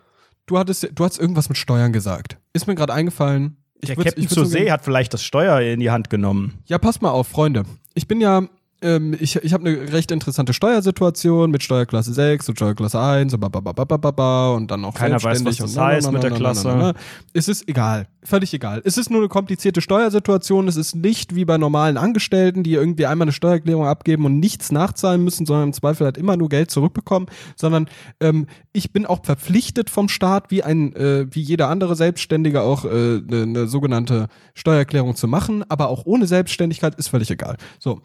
Du 0.47 0.59
hattest, 0.59 0.89
du 0.95 1.05
hast 1.05 1.19
irgendwas 1.19 1.49
mit 1.49 1.57
Steuern 1.57 1.93
gesagt. 1.93 2.37
Ist 2.53 2.67
mir 2.67 2.75
gerade 2.75 2.93
eingefallen. 2.93 3.57
Ich 3.81 3.89
Der 3.89 3.97
Captain 3.97 4.29
zur 4.29 4.45
See 4.47 4.71
hat 4.71 4.85
vielleicht 4.85 5.13
das 5.15 5.23
Steuer 5.25 5.61
in 5.61 5.81
die 5.81 5.91
Hand 5.91 6.11
genommen. 6.11 6.59
Ja, 6.67 6.79
pass 6.79 7.01
mal 7.01 7.11
auf, 7.11 7.29
Freunde. 7.29 7.65
Ich 7.95 8.07
bin 8.09 8.21
ja, 8.21 8.43
ähm, 8.83 9.17
ich, 9.19 9.37
ich 9.37 9.53
habe 9.53 9.67
eine 9.67 9.93
recht 9.93 10.11
interessante 10.11 10.53
Steuersituation 10.53 11.51
mit 11.51 11.63
Steuerklasse 11.63 12.13
6 12.13 12.49
und 12.49 12.57
Steuerklasse 12.57 13.01
1 13.01 13.35
und 13.35 13.41
babababababa 13.41 14.55
und 14.55 14.71
dann 14.71 14.85
auch 14.85 14.95
Keiner 14.95 15.23
weiß, 15.23 15.45
was 15.45 15.57
das 15.57 15.77
heißt 15.77 16.13
mit 16.13 16.23
der 16.23 16.31
na, 16.31 16.37
Klasse. 16.37 16.69
na, 16.69 16.77
na. 16.77 16.95
Es 17.33 17.49
ist 17.49 17.69
egal. 17.69 18.09
Völlig 18.25 18.55
egal. 18.55 18.83
Es 18.85 18.99
ist 18.99 19.11
nur 19.11 19.21
eine 19.21 19.29
komplizierte 19.29 19.81
Steuersituation. 19.81 20.69
Es 20.69 20.77
ist 20.77 20.95
nicht 20.95 21.35
wie 21.35 21.45
bei 21.45 21.59
normalen 21.59 21.97
Angestellten, 21.97 22.63
die 22.63 22.75
irgendwie 22.75 23.07
einmal 23.07 23.27
eine 23.27 23.33
Steuererklärung 23.33 23.87
abgeben 23.87 24.27
und 24.27 24.39
nichts 24.39 24.71
nachzahlen 24.71 25.25
müssen, 25.25 25.47
sondern 25.47 25.69
im 25.69 25.73
Zweifel 25.73 26.05
halt 26.05 26.19
immer 26.19 26.37
nur 26.37 26.49
Geld 26.49 26.71
zurückbekommen, 26.71 27.29
sondern 27.57 27.89
ähm, 28.21 28.47
ich 28.73 28.93
bin 28.93 29.07
auch 29.07 29.25
verpflichtet 29.25 29.91
vom 29.91 30.09
Staat, 30.09 30.51
wie 30.51 30.63
ein, 30.63 30.95
äh, 30.95 31.27
wie 31.31 31.41
jeder 31.41 31.69
andere 31.69 31.97
Selbstständige 31.97 32.63
auch 32.63 32.85
äh, 32.85 32.89
eine, 32.89 33.43
eine 33.43 33.67
sogenannte 33.67 34.29
Steuererklärung 34.55 35.17
zu 35.17 35.27
machen, 35.27 35.65
aber 35.69 35.89
auch 35.89 36.03
ohne 36.05 36.27
Selbstständigkeit 36.27 36.95
ist 36.97 37.09
völlig 37.09 37.31
egal. 37.31 37.57
So. 37.79 38.03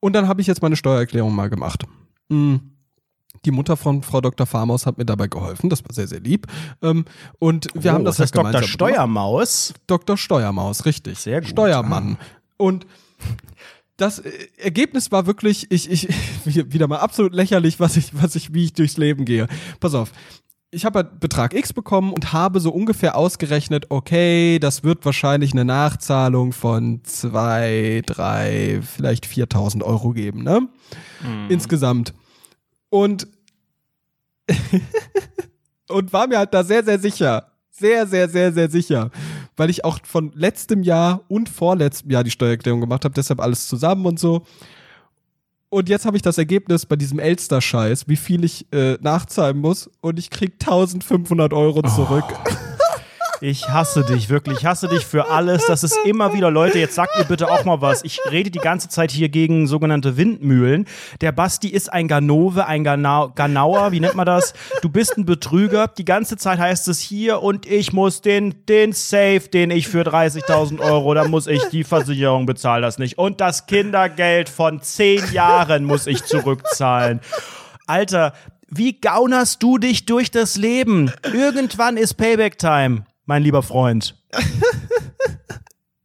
Und 0.00 0.12
dann 0.12 0.28
habe 0.28 0.40
ich 0.40 0.46
jetzt 0.46 0.62
meine 0.62 0.76
Steuererklärung 0.76 1.34
mal 1.34 1.50
gemacht. 1.50 1.84
Mm. 2.28 2.56
Die 3.44 3.50
Mutter 3.50 3.76
von 3.76 4.02
Frau 4.02 4.20
Dr. 4.20 4.46
Farmaus 4.46 4.86
hat 4.86 4.98
mir 4.98 5.04
dabei 5.04 5.28
geholfen, 5.28 5.70
das 5.70 5.84
war 5.84 5.92
sehr, 5.92 6.08
sehr 6.08 6.20
lieb. 6.20 6.46
Ähm, 6.82 7.04
und 7.38 7.68
wir 7.74 7.92
haben 7.92 8.04
das, 8.04 8.18
Oh, 8.18 8.22
das 8.22 8.30
ist 8.30 8.34
halt 8.34 8.34
Dr. 8.34 8.42
gemeinsam 8.44 8.60
gemacht. 8.60 8.72
Steuermaus. 8.72 9.74
Dr. 9.86 10.16
Steuermaus, 10.16 10.84
richtig. 10.84 11.18
Sehr 11.18 11.40
gut. 11.40 11.50
Steuermann. 11.50 12.18
Und 12.56 12.86
das 13.96 14.18
äh, 14.18 14.30
Ergebnis 14.58 15.12
war 15.12 15.26
wirklich, 15.26 15.70
ich, 15.70 15.90
ich, 15.90 16.08
wieder 16.44 16.88
mal 16.88 16.98
absolut 16.98 17.34
lächerlich, 17.34 17.80
was 17.80 17.96
ich, 17.96 18.10
was 18.20 18.34
ich, 18.34 18.52
wie 18.54 18.64
ich 18.64 18.72
durchs 18.72 18.96
Leben 18.96 19.24
gehe. 19.24 19.48
Pass 19.80 19.94
auf. 19.94 20.12
Ich 20.76 20.84
habe 20.84 20.98
halt 20.98 21.20
Betrag 21.20 21.54
X 21.54 21.72
bekommen 21.72 22.12
und 22.12 22.34
habe 22.34 22.60
so 22.60 22.70
ungefähr 22.70 23.16
ausgerechnet, 23.16 23.86
okay, 23.88 24.58
das 24.58 24.84
wird 24.84 25.06
wahrscheinlich 25.06 25.52
eine 25.52 25.64
Nachzahlung 25.64 26.52
von 26.52 27.00
zwei, 27.02 28.02
drei, 28.04 28.80
vielleicht 28.82 29.24
4.000 29.24 29.82
Euro 29.82 30.12
geben, 30.12 30.42
ne? 30.42 30.68
Insgesamt. 31.48 32.12
Und, 32.90 33.26
und 35.88 36.12
war 36.12 36.26
mir 36.26 36.36
halt 36.36 36.52
da 36.52 36.62
sehr, 36.62 36.84
sehr 36.84 36.98
sicher. 36.98 37.50
Sehr, 37.70 38.06
sehr, 38.06 38.28
sehr, 38.28 38.52
sehr 38.52 38.68
sicher. 38.68 39.10
Weil 39.56 39.70
ich 39.70 39.82
auch 39.82 40.00
von 40.04 40.30
letztem 40.34 40.82
Jahr 40.82 41.22
und 41.28 41.48
vorletztem 41.48 42.10
Jahr 42.10 42.22
die 42.22 42.30
Steuererklärung 42.30 42.82
gemacht 42.82 43.06
habe, 43.06 43.14
deshalb 43.14 43.40
alles 43.40 43.66
zusammen 43.66 44.04
und 44.04 44.20
so. 44.20 44.44
Und 45.68 45.88
jetzt 45.88 46.06
habe 46.06 46.16
ich 46.16 46.22
das 46.22 46.38
Ergebnis 46.38 46.86
bei 46.86 46.96
diesem 46.96 47.18
Elster-Scheiß, 47.18 48.08
wie 48.08 48.16
viel 48.16 48.44
ich 48.44 48.72
äh, 48.72 48.98
nachzahlen 49.00 49.58
muss. 49.58 49.90
Und 50.00 50.18
ich 50.18 50.30
krieg 50.30 50.54
1500 50.60 51.52
Euro 51.52 51.82
zurück. 51.82 52.24
Ich 53.40 53.68
hasse 53.68 54.04
dich, 54.04 54.30
wirklich. 54.30 54.58
Ich 54.58 54.66
hasse 54.66 54.88
dich 54.88 55.04
für 55.04 55.30
alles. 55.30 55.66
Das 55.66 55.84
ist 55.84 55.98
immer 56.04 56.32
wieder, 56.32 56.50
Leute, 56.50 56.78
jetzt 56.78 56.94
sagt 56.94 57.18
ihr 57.18 57.24
bitte 57.24 57.50
auch 57.50 57.64
mal 57.64 57.80
was. 57.80 58.02
Ich 58.04 58.20
rede 58.30 58.50
die 58.50 58.58
ganze 58.58 58.88
Zeit 58.88 59.10
hier 59.10 59.28
gegen 59.28 59.66
sogenannte 59.66 60.16
Windmühlen. 60.16 60.86
Der 61.20 61.32
Basti 61.32 61.68
ist 61.68 61.92
ein 61.92 62.08
Ganove, 62.08 62.66
ein 62.66 62.84
Ganau 62.84 63.30
Ganauer, 63.34 63.92
wie 63.92 64.00
nennt 64.00 64.14
man 64.14 64.26
das? 64.26 64.54
Du 64.80 64.88
bist 64.88 65.18
ein 65.18 65.26
Betrüger. 65.26 65.88
Die 65.88 66.04
ganze 66.04 66.36
Zeit 66.36 66.58
heißt 66.58 66.88
es 66.88 67.00
hier 67.00 67.42
und 67.42 67.66
ich 67.66 67.92
muss 67.92 68.22
den, 68.22 68.64
den 68.66 68.92
Safe, 68.92 69.42
den 69.52 69.70
ich 69.70 69.88
für 69.88 70.02
30.000 70.02 70.80
Euro, 70.80 71.12
da 71.14 71.28
muss 71.28 71.46
ich 71.46 71.62
die 71.64 71.84
Versicherung 71.84 72.46
bezahlen 72.46 72.82
das 72.82 72.98
nicht. 72.98 73.18
Und 73.18 73.40
das 73.40 73.66
Kindergeld 73.66 74.48
von 74.48 74.80
zehn 74.80 75.22
Jahren 75.32 75.84
muss 75.84 76.06
ich 76.06 76.24
zurückzahlen. 76.24 77.20
Alter, 77.86 78.32
wie 78.68 79.00
gaunerst 79.00 79.62
du 79.62 79.78
dich 79.78 80.06
durch 80.06 80.30
das 80.30 80.56
Leben? 80.56 81.12
Irgendwann 81.32 81.96
ist 81.96 82.14
Payback-Time, 82.14 83.04
mein 83.26 83.42
lieber 83.42 83.62
Freund. 83.62 84.16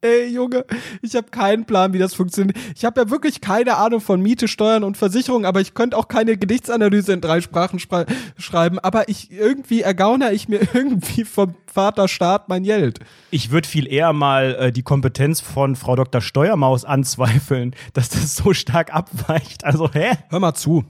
Ey, 0.03 0.29
Junge, 0.33 0.65
ich 1.03 1.15
habe 1.15 1.29
keinen 1.29 1.65
Plan, 1.65 1.93
wie 1.93 1.99
das 1.99 2.15
funktioniert. 2.15 2.57
Ich 2.75 2.85
habe 2.85 2.99
ja 3.01 3.09
wirklich 3.11 3.39
keine 3.39 3.77
Ahnung 3.77 4.01
von 4.01 4.19
Miete, 4.19 4.47
Steuern 4.47 4.83
und 4.83 4.97
Versicherung, 4.97 5.45
aber 5.45 5.61
ich 5.61 5.75
könnte 5.75 5.95
auch 5.95 6.07
keine 6.07 6.37
Gedichtsanalyse 6.37 7.13
in 7.13 7.21
drei 7.21 7.39
Sprachen 7.39 7.77
spra- 7.77 8.07
schreiben. 8.35 8.79
Aber 8.79 9.09
ich 9.09 9.29
irgendwie 9.31 9.81
ergaunere 9.81 10.33
ich 10.33 10.49
mir 10.49 10.59
irgendwie 10.73 11.23
vom 11.23 11.53
Vater 11.71 12.07
Staat 12.07 12.49
mein 12.49 12.63
Geld. 12.63 12.99
Ich 13.29 13.51
würde 13.51 13.67
viel 13.67 13.85
eher 13.87 14.11
mal 14.11 14.55
äh, 14.55 14.71
die 14.71 14.81
Kompetenz 14.81 15.39
von 15.39 15.75
Frau 15.75 15.95
Dr. 15.95 16.19
Steuermaus 16.19 16.83
anzweifeln, 16.83 17.75
dass 17.93 18.09
das 18.09 18.35
so 18.35 18.55
stark 18.55 18.91
abweicht. 18.91 19.65
Also, 19.65 19.87
hä? 19.93 20.13
Hör 20.29 20.39
mal 20.39 20.55
zu. 20.55 20.83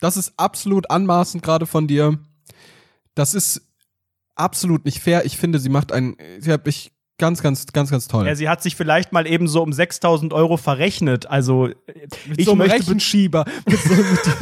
Das 0.00 0.16
ist 0.16 0.32
absolut 0.36 0.90
anmaßend 0.90 1.44
gerade 1.44 1.66
von 1.66 1.86
dir. 1.86 2.18
Das 3.14 3.34
ist 3.34 3.62
absolut 4.38 4.84
nicht 4.84 5.00
fair. 5.00 5.24
Ich 5.24 5.36
finde, 5.36 5.58
sie 5.58 5.68
macht 5.68 5.92
ein. 5.92 6.16
Sie 6.38 6.52
hat, 6.52 6.66
ich 6.66 6.92
Ganz, 7.20 7.42
ganz, 7.42 7.66
ganz, 7.72 7.90
ganz 7.90 8.06
toll. 8.06 8.28
Ja, 8.28 8.36
sie 8.36 8.48
hat 8.48 8.62
sich 8.62 8.76
vielleicht 8.76 9.10
mal 9.10 9.26
eben 9.26 9.48
so 9.48 9.60
um 9.60 9.72
6000 9.72 10.32
Euro 10.32 10.56
verrechnet. 10.56 11.26
Also, 11.26 11.64
mit 12.28 12.38
ich 12.38 12.44
so 12.44 12.52
einem 12.52 12.58
möchte 12.58 12.74
Rechenschieber. 12.74 13.44
mit 13.66 13.76
so, 13.80 13.94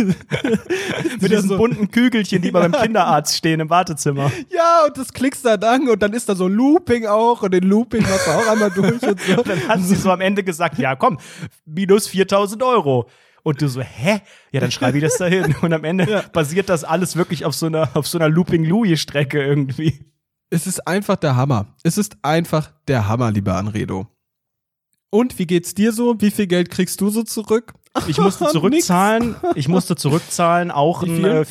mit, 0.05 1.23
mit 1.23 1.33
diesen 1.33 1.49
so- 1.49 1.57
bunten 1.57 1.91
Kügelchen, 1.91 2.43
die 2.43 2.51
beim 2.51 2.73
Kinderarzt 2.73 3.35
stehen 3.35 3.61
im 3.61 3.71
Wartezimmer. 3.71 4.31
ja, 4.55 4.85
und 4.87 4.99
das 4.99 5.15
klickst 5.15 5.47
dann 5.47 5.65
an 5.65 5.89
und 5.89 6.03
dann 6.03 6.13
ist 6.13 6.29
da 6.29 6.35
so 6.35 6.49
Looping 6.49 7.07
auch 7.07 7.41
und 7.41 7.55
den 7.55 7.65
Looping 7.65 8.03
machst 8.03 8.27
du 8.27 8.31
auch 8.33 8.47
einmal 8.47 8.71
durch 8.71 9.03
und 9.03 9.21
so. 9.23 9.43
Dann 9.43 9.69
hat 9.69 9.81
sie 9.81 9.95
so 9.95 10.11
am 10.11 10.21
Ende 10.21 10.45
gesagt, 10.45 10.79
ja 10.79 10.97
komm, 10.97 11.19
minus 11.65 12.09
4000 12.09 12.63
Euro. 12.63 13.09
Und 13.47 13.63
du 13.63 13.69
so, 13.69 13.81
hä? 13.81 14.23
Ja, 14.51 14.59
dann 14.59 14.73
schreibe 14.73 14.99
ich 14.99 15.05
das 15.05 15.19
da 15.19 15.27
hin. 15.27 15.55
Und 15.63 15.73
am 15.73 15.85
Ende 15.85 16.25
basiert 16.33 16.69
das 16.69 16.83
alles 16.83 17.15
wirklich 17.15 17.45
auf 17.45 17.55
so 17.55 17.67
einer, 17.67 17.97
auf 17.97 18.09
so 18.09 18.19
einer 18.19 18.29
Looping-Louis-Strecke 18.29 19.41
irgendwie. 19.41 20.01
Es 20.51 20.67
ist 20.67 20.85
einfach 20.89 21.15
der 21.15 21.37
Hammer. 21.37 21.77
Es 21.85 21.97
ist 21.97 22.17
einfach 22.23 22.73
der 22.89 23.07
Hammer, 23.07 23.31
lieber 23.31 23.55
Anredo. 23.55 24.09
Und 25.11 25.39
wie 25.39 25.47
geht's 25.47 25.75
dir 25.75 25.93
so? 25.93 26.21
Wie 26.21 26.33
viel 26.33 26.49
Geld 26.49 26.71
kriegst 26.71 27.01
du 27.01 27.09
so 27.09 27.23
zurück? 27.23 27.75
Ich 28.09 28.19
musste 28.19 28.47
zurückzahlen. 28.51 29.37
Ich 29.55 29.69
musste 29.69 29.95
zurückzahlen, 29.95 30.73
auch 30.73 31.05
ein, 31.05 31.25
äh, 31.25 31.45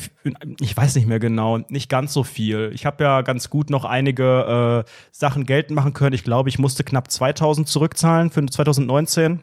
ich 0.60 0.76
weiß 0.76 0.96
nicht 0.96 1.08
mehr 1.08 1.18
genau, 1.18 1.60
nicht 1.70 1.88
ganz 1.88 2.12
so 2.12 2.24
viel. 2.24 2.72
Ich 2.74 2.84
habe 2.84 3.04
ja 3.04 3.22
ganz 3.22 3.48
gut 3.48 3.70
noch 3.70 3.86
einige 3.86 4.84
äh, 4.84 4.90
Sachen 5.12 5.46
geltend 5.46 5.76
machen 5.76 5.94
können. 5.94 6.14
Ich 6.14 6.24
glaube, 6.24 6.50
ich 6.50 6.58
musste 6.58 6.84
knapp 6.84 7.10
2000 7.10 7.66
zurückzahlen 7.66 8.30
für 8.30 8.44
2019. 8.44 9.40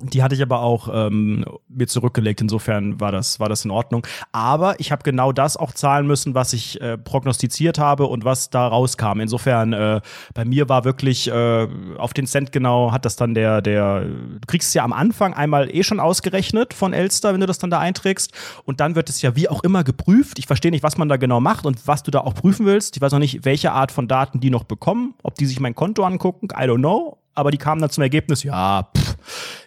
Die 0.00 0.24
hatte 0.24 0.34
ich 0.34 0.42
aber 0.42 0.60
auch 0.60 0.88
ähm, 0.92 1.44
mir 1.68 1.86
zurückgelegt. 1.86 2.40
Insofern 2.40 3.00
war 3.00 3.12
das, 3.12 3.38
war 3.38 3.48
das 3.48 3.64
in 3.64 3.70
Ordnung. 3.70 4.04
Aber 4.32 4.80
ich 4.80 4.90
habe 4.90 5.04
genau 5.04 5.30
das 5.30 5.56
auch 5.56 5.72
zahlen 5.72 6.08
müssen, 6.08 6.34
was 6.34 6.52
ich 6.52 6.80
äh, 6.80 6.98
prognostiziert 6.98 7.78
habe 7.78 8.06
und 8.06 8.24
was 8.24 8.50
da 8.50 8.66
rauskam. 8.66 9.20
Insofern, 9.20 9.72
äh, 9.72 10.00
bei 10.34 10.44
mir 10.44 10.68
war 10.68 10.84
wirklich 10.84 11.28
äh, 11.28 11.68
auf 11.96 12.12
den 12.12 12.26
Cent 12.26 12.50
genau, 12.50 12.90
hat 12.90 13.04
das 13.04 13.14
dann 13.14 13.34
der, 13.34 13.62
der, 13.62 14.00
du 14.04 14.46
kriegst 14.48 14.68
es 14.68 14.74
ja 14.74 14.82
am 14.82 14.92
Anfang 14.92 15.32
einmal 15.32 15.72
eh 15.72 15.84
schon 15.84 16.00
ausgerechnet 16.00 16.74
von 16.74 16.92
Elster, 16.92 17.32
wenn 17.32 17.40
du 17.40 17.46
das 17.46 17.60
dann 17.60 17.70
da 17.70 17.78
einträgst. 17.78 18.32
Und 18.64 18.80
dann 18.80 18.96
wird 18.96 19.08
es 19.08 19.22
ja 19.22 19.36
wie 19.36 19.48
auch 19.48 19.62
immer 19.62 19.84
geprüft. 19.84 20.40
Ich 20.40 20.48
verstehe 20.48 20.72
nicht, 20.72 20.82
was 20.82 20.98
man 20.98 21.08
da 21.08 21.18
genau 21.18 21.38
macht 21.38 21.66
und 21.66 21.86
was 21.86 22.02
du 22.02 22.10
da 22.10 22.18
auch 22.18 22.34
prüfen 22.34 22.66
willst. 22.66 22.96
Ich 22.96 23.00
weiß 23.00 23.14
auch 23.14 23.20
nicht, 23.20 23.44
welche 23.44 23.70
Art 23.70 23.92
von 23.92 24.08
Daten 24.08 24.40
die 24.40 24.50
noch 24.50 24.64
bekommen, 24.64 25.14
ob 25.22 25.36
die 25.36 25.46
sich 25.46 25.60
mein 25.60 25.76
Konto 25.76 26.02
angucken, 26.02 26.48
I 26.50 26.64
don't 26.64 26.78
know. 26.78 27.18
Aber 27.34 27.50
die 27.50 27.58
kamen 27.58 27.80
dann 27.80 27.90
zum 27.90 28.02
Ergebnis, 28.02 28.42
ja, 28.42 28.88
pff, 28.96 29.16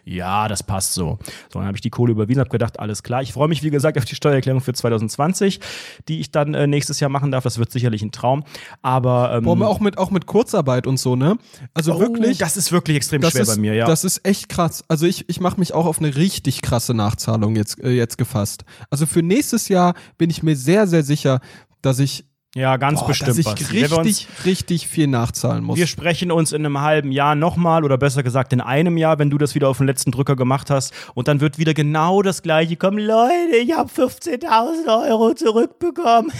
ja, 0.05 0.47
das 0.47 0.63
passt 0.63 0.93
so. 0.93 1.19
So, 1.51 1.59
dann 1.59 1.65
habe 1.65 1.75
ich 1.75 1.81
die 1.81 1.89
Kohle 1.89 2.11
überwiesen, 2.11 2.39
habe 2.39 2.49
gedacht, 2.49 2.79
alles 2.79 3.03
klar. 3.03 3.21
Ich 3.21 3.33
freue 3.33 3.47
mich, 3.47 3.63
wie 3.63 3.69
gesagt, 3.69 3.97
auf 3.97 4.05
die 4.05 4.15
Steuererklärung 4.15 4.61
für 4.61 4.73
2020, 4.73 5.59
die 6.07 6.19
ich 6.19 6.31
dann 6.31 6.53
äh, 6.53 6.65
nächstes 6.65 6.99
Jahr 6.99 7.09
machen 7.09 7.31
darf. 7.31 7.43
Das 7.43 7.57
wird 7.57 7.71
sicherlich 7.71 8.01
ein 8.01 8.11
Traum. 8.11 8.43
Aber 8.81 9.33
ähm, 9.35 9.43
Boah, 9.43 9.67
auch 9.67 9.79
mit, 9.79 9.97
auch 9.97 10.11
mit 10.11 10.25
Kurzarbeit 10.25 10.87
und 10.87 10.97
so, 10.97 11.15
ne? 11.15 11.37
Also 11.73 11.95
oh, 11.95 11.99
wirklich. 11.99 12.37
das 12.37 12.55
ist 12.55 12.71
wirklich 12.71 12.97
extrem 12.97 13.21
schwer 13.21 13.41
ist, 13.41 13.55
bei 13.55 13.59
mir, 13.59 13.73
ja. 13.73 13.85
Das 13.85 14.03
ist 14.03 14.25
echt 14.25 14.49
krass. 14.49 14.83
Also 14.87 15.05
ich, 15.05 15.27
ich 15.29 15.41
mache 15.41 15.59
mich 15.59 15.73
auch 15.73 15.85
auf 15.85 15.99
eine 15.99 16.15
richtig 16.15 16.61
krasse 16.61 16.93
Nachzahlung 16.93 17.55
jetzt, 17.55 17.83
äh, 17.83 17.91
jetzt 17.91 18.17
gefasst. 18.17 18.63
Also 18.89 19.05
für 19.05 19.21
nächstes 19.21 19.67
Jahr 19.67 19.93
bin 20.17 20.29
ich 20.29 20.41
mir 20.41 20.55
sehr, 20.55 20.87
sehr 20.87 21.03
sicher, 21.03 21.41
dass 21.81 21.99
ich, 21.99 22.25
ja, 22.57 22.77
ganz 22.77 23.01
boah, 23.01 23.07
bestimmt 23.09 23.29
dass 23.29 23.37
ich 23.37 23.45
was. 23.45 23.71
Richtig, 23.71 24.27
richtig 24.43 24.87
viel 24.87 25.05
nachzahlen 25.05 25.63
muss. 25.63 25.77
Wir 25.77 25.85
sprechen 25.85 26.31
uns 26.31 26.51
in 26.53 26.65
einem 26.65 26.81
halben 26.81 27.11
Jahr 27.11 27.35
nochmal 27.35 27.83
oder 27.83 27.99
besser 27.99 28.23
gesagt 28.23 28.51
in 28.51 28.61
einem 28.61 28.97
Jahr, 28.97 29.19
wenn 29.19 29.29
du 29.29 29.37
das 29.37 29.53
wieder 29.53 29.69
auf 29.69 29.77
den 29.77 29.85
letzten 29.85 30.09
Drücker 30.09 30.35
gemacht 30.35 30.71
hast. 30.71 30.91
Und 31.13 31.27
dann 31.27 31.39
wird 31.39 31.59
wieder 31.59 31.75
genau 31.75 32.23
das 32.23 32.41
gleiche 32.41 32.75
kommen. 32.75 32.97
Leute, 32.97 33.57
ich 33.61 33.73
habe 33.77 33.91
15.000 33.91 35.07
Euro 35.07 35.35
zurückbekommen. 35.35 36.31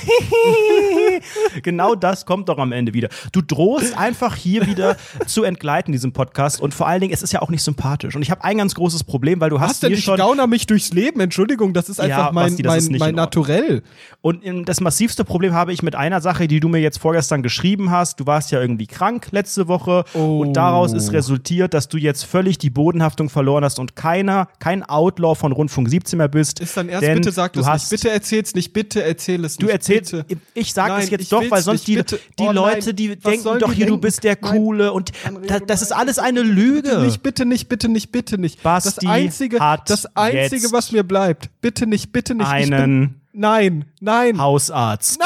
genau 1.62 1.94
das 1.94 2.26
kommt 2.26 2.50
doch 2.50 2.58
am 2.58 2.72
Ende 2.72 2.96
wieder. 2.96 3.10
Du 3.32 3.42
drohst 3.42 3.96
einfach 3.96 4.36
hier 4.36 4.66
wieder 4.66 4.98
zu 5.28 5.44
entgleiten, 5.44 5.92
diesem 5.92 6.14
Podcast. 6.14 6.60
Und 6.60 6.74
vor 6.74 6.88
allen 6.88 7.02
Dingen, 7.02 7.14
es 7.14 7.22
ist 7.22 7.32
ja 7.32 7.44
auch 7.44 7.50
nicht 7.50 7.62
sympathisch. 7.62 8.16
Und 8.16 8.24
ich 8.24 8.32
habe 8.32 8.44
ein 8.44 8.58
ganz 8.58 8.74
großes 8.74 9.04
Problem, 9.04 9.40
weil 9.40 9.52
du 9.52 9.60
hast 9.60 9.84
denn? 9.84 9.90
hier 9.90 10.00
Ich 10.00 10.06
schon... 10.06 10.18
gauner 10.18 10.48
mich 10.48 10.66
durchs 10.66 10.94
Leben. 10.94 11.20
Entschuldigung, 11.20 11.74
das 11.74 11.90
ist 11.90 12.00
einfach 12.00 12.18
Ja, 12.18 12.32
mein, 12.32 12.46
Basti, 12.48 12.64
das 12.64 12.72
mein, 12.72 12.96
ist 12.96 13.00
mein. 13.00 13.14
Naturell. 13.14 13.84
Und 14.22 14.44
ähm, 14.44 14.66
das 14.66 14.82
massivste 14.82 15.24
Problem 15.24 15.54
habe 15.54 15.72
ich 15.74 15.84
mit 15.84 15.94
einer 16.08 16.22
Sache, 16.22 16.48
die 16.48 16.60
du 16.60 16.68
mir 16.70 16.80
jetzt 16.80 16.98
vorgestern 17.00 17.44
geschrieben 17.44 17.92
hast. 17.92 18.20
Du 18.20 18.26
warst 18.26 18.52
ja 18.52 18.60
irgendwie 18.60 18.88
krank 18.88 19.28
letzte 19.32 19.68
Woche 19.68 20.04
Oh. 20.14 20.40
und 20.40 20.54
daraus 20.54 20.94
ist 20.94 21.12
resultiert, 21.14 21.74
dass 21.74 21.88
du 21.90 21.98
jetzt 21.98 22.24
völlig 22.26 22.58
die 22.58 22.70
Bodenhaftung 22.70 23.30
verloren 23.30 23.64
hast 23.64 23.78
und 23.80 23.96
keiner, 23.96 24.48
kein 24.60 24.84
Outlaw 24.84 25.36
von 25.36 25.52
Rundfunk 25.52 25.90
17 25.90 26.18
mehr 26.18 26.28
bist. 26.28 26.60
Ist 26.60 26.76
dann 26.78 26.90
erst, 26.90 27.04
denn 27.04 27.16
bitte 27.20 27.32
sag 27.32 27.54
du 27.54 27.60
das 27.60 27.70
hast, 27.70 27.92
nicht. 27.92 28.02
Bitte 28.02 28.14
erzähl's 28.14 28.56
nicht. 28.56 28.74
Bitte 28.74 29.04
erzähl 29.04 29.46
es 29.46 29.58
Du 29.58 29.66
nicht. 29.66 29.74
erzählst, 29.74 30.12
bitte. 30.28 30.42
ich 30.54 30.74
sag 30.74 30.88
Nein, 30.90 31.04
es 31.04 31.10
jetzt 31.10 31.32
doch, 31.32 31.44
weil 31.52 31.62
sonst 31.62 31.82
nicht, 31.82 31.88
die, 31.88 31.96
bitte. 31.98 32.20
die 32.40 32.44
Oh 32.48 32.52
Leute, 32.52 32.88
nein, 32.88 32.96
die 32.96 33.10
was 33.24 33.32
denken 33.32 33.60
doch 33.60 33.70
die 33.70 33.76
hier, 33.76 33.86
du 33.86 33.92
denken? 33.94 34.02
bist 34.02 34.24
der 34.24 34.38
Nein. 34.42 34.52
Coole 34.52 34.94
und 34.94 35.12
da, 35.48 35.60
das 35.60 35.82
ist 35.82 35.90
nein. 35.92 36.00
alles 36.00 36.20
eine 36.20 36.42
Bitte 36.42 36.54
Lüge. 36.54 36.98
nicht, 37.00 37.22
bitte 37.24 37.46
nicht, 37.46 37.70
bitte 37.70 37.90
nicht, 37.90 38.12
bitte 38.12 38.38
nicht. 38.38 38.64
Basti 38.64 39.06
das 39.06 39.14
einzige, 39.14 39.60
hat 39.60 39.90
das 39.90 40.06
einzige, 40.16 40.72
was 40.72 40.92
mir 40.92 41.04
bleibt. 41.04 41.50
Bitte 41.62 41.86
nicht, 41.88 42.12
bitte 42.12 42.34
nicht. 42.36 42.48
Einen 42.48 43.22
nein, 43.34 43.86
nein. 44.00 44.40
Hausarzt. 44.40 45.20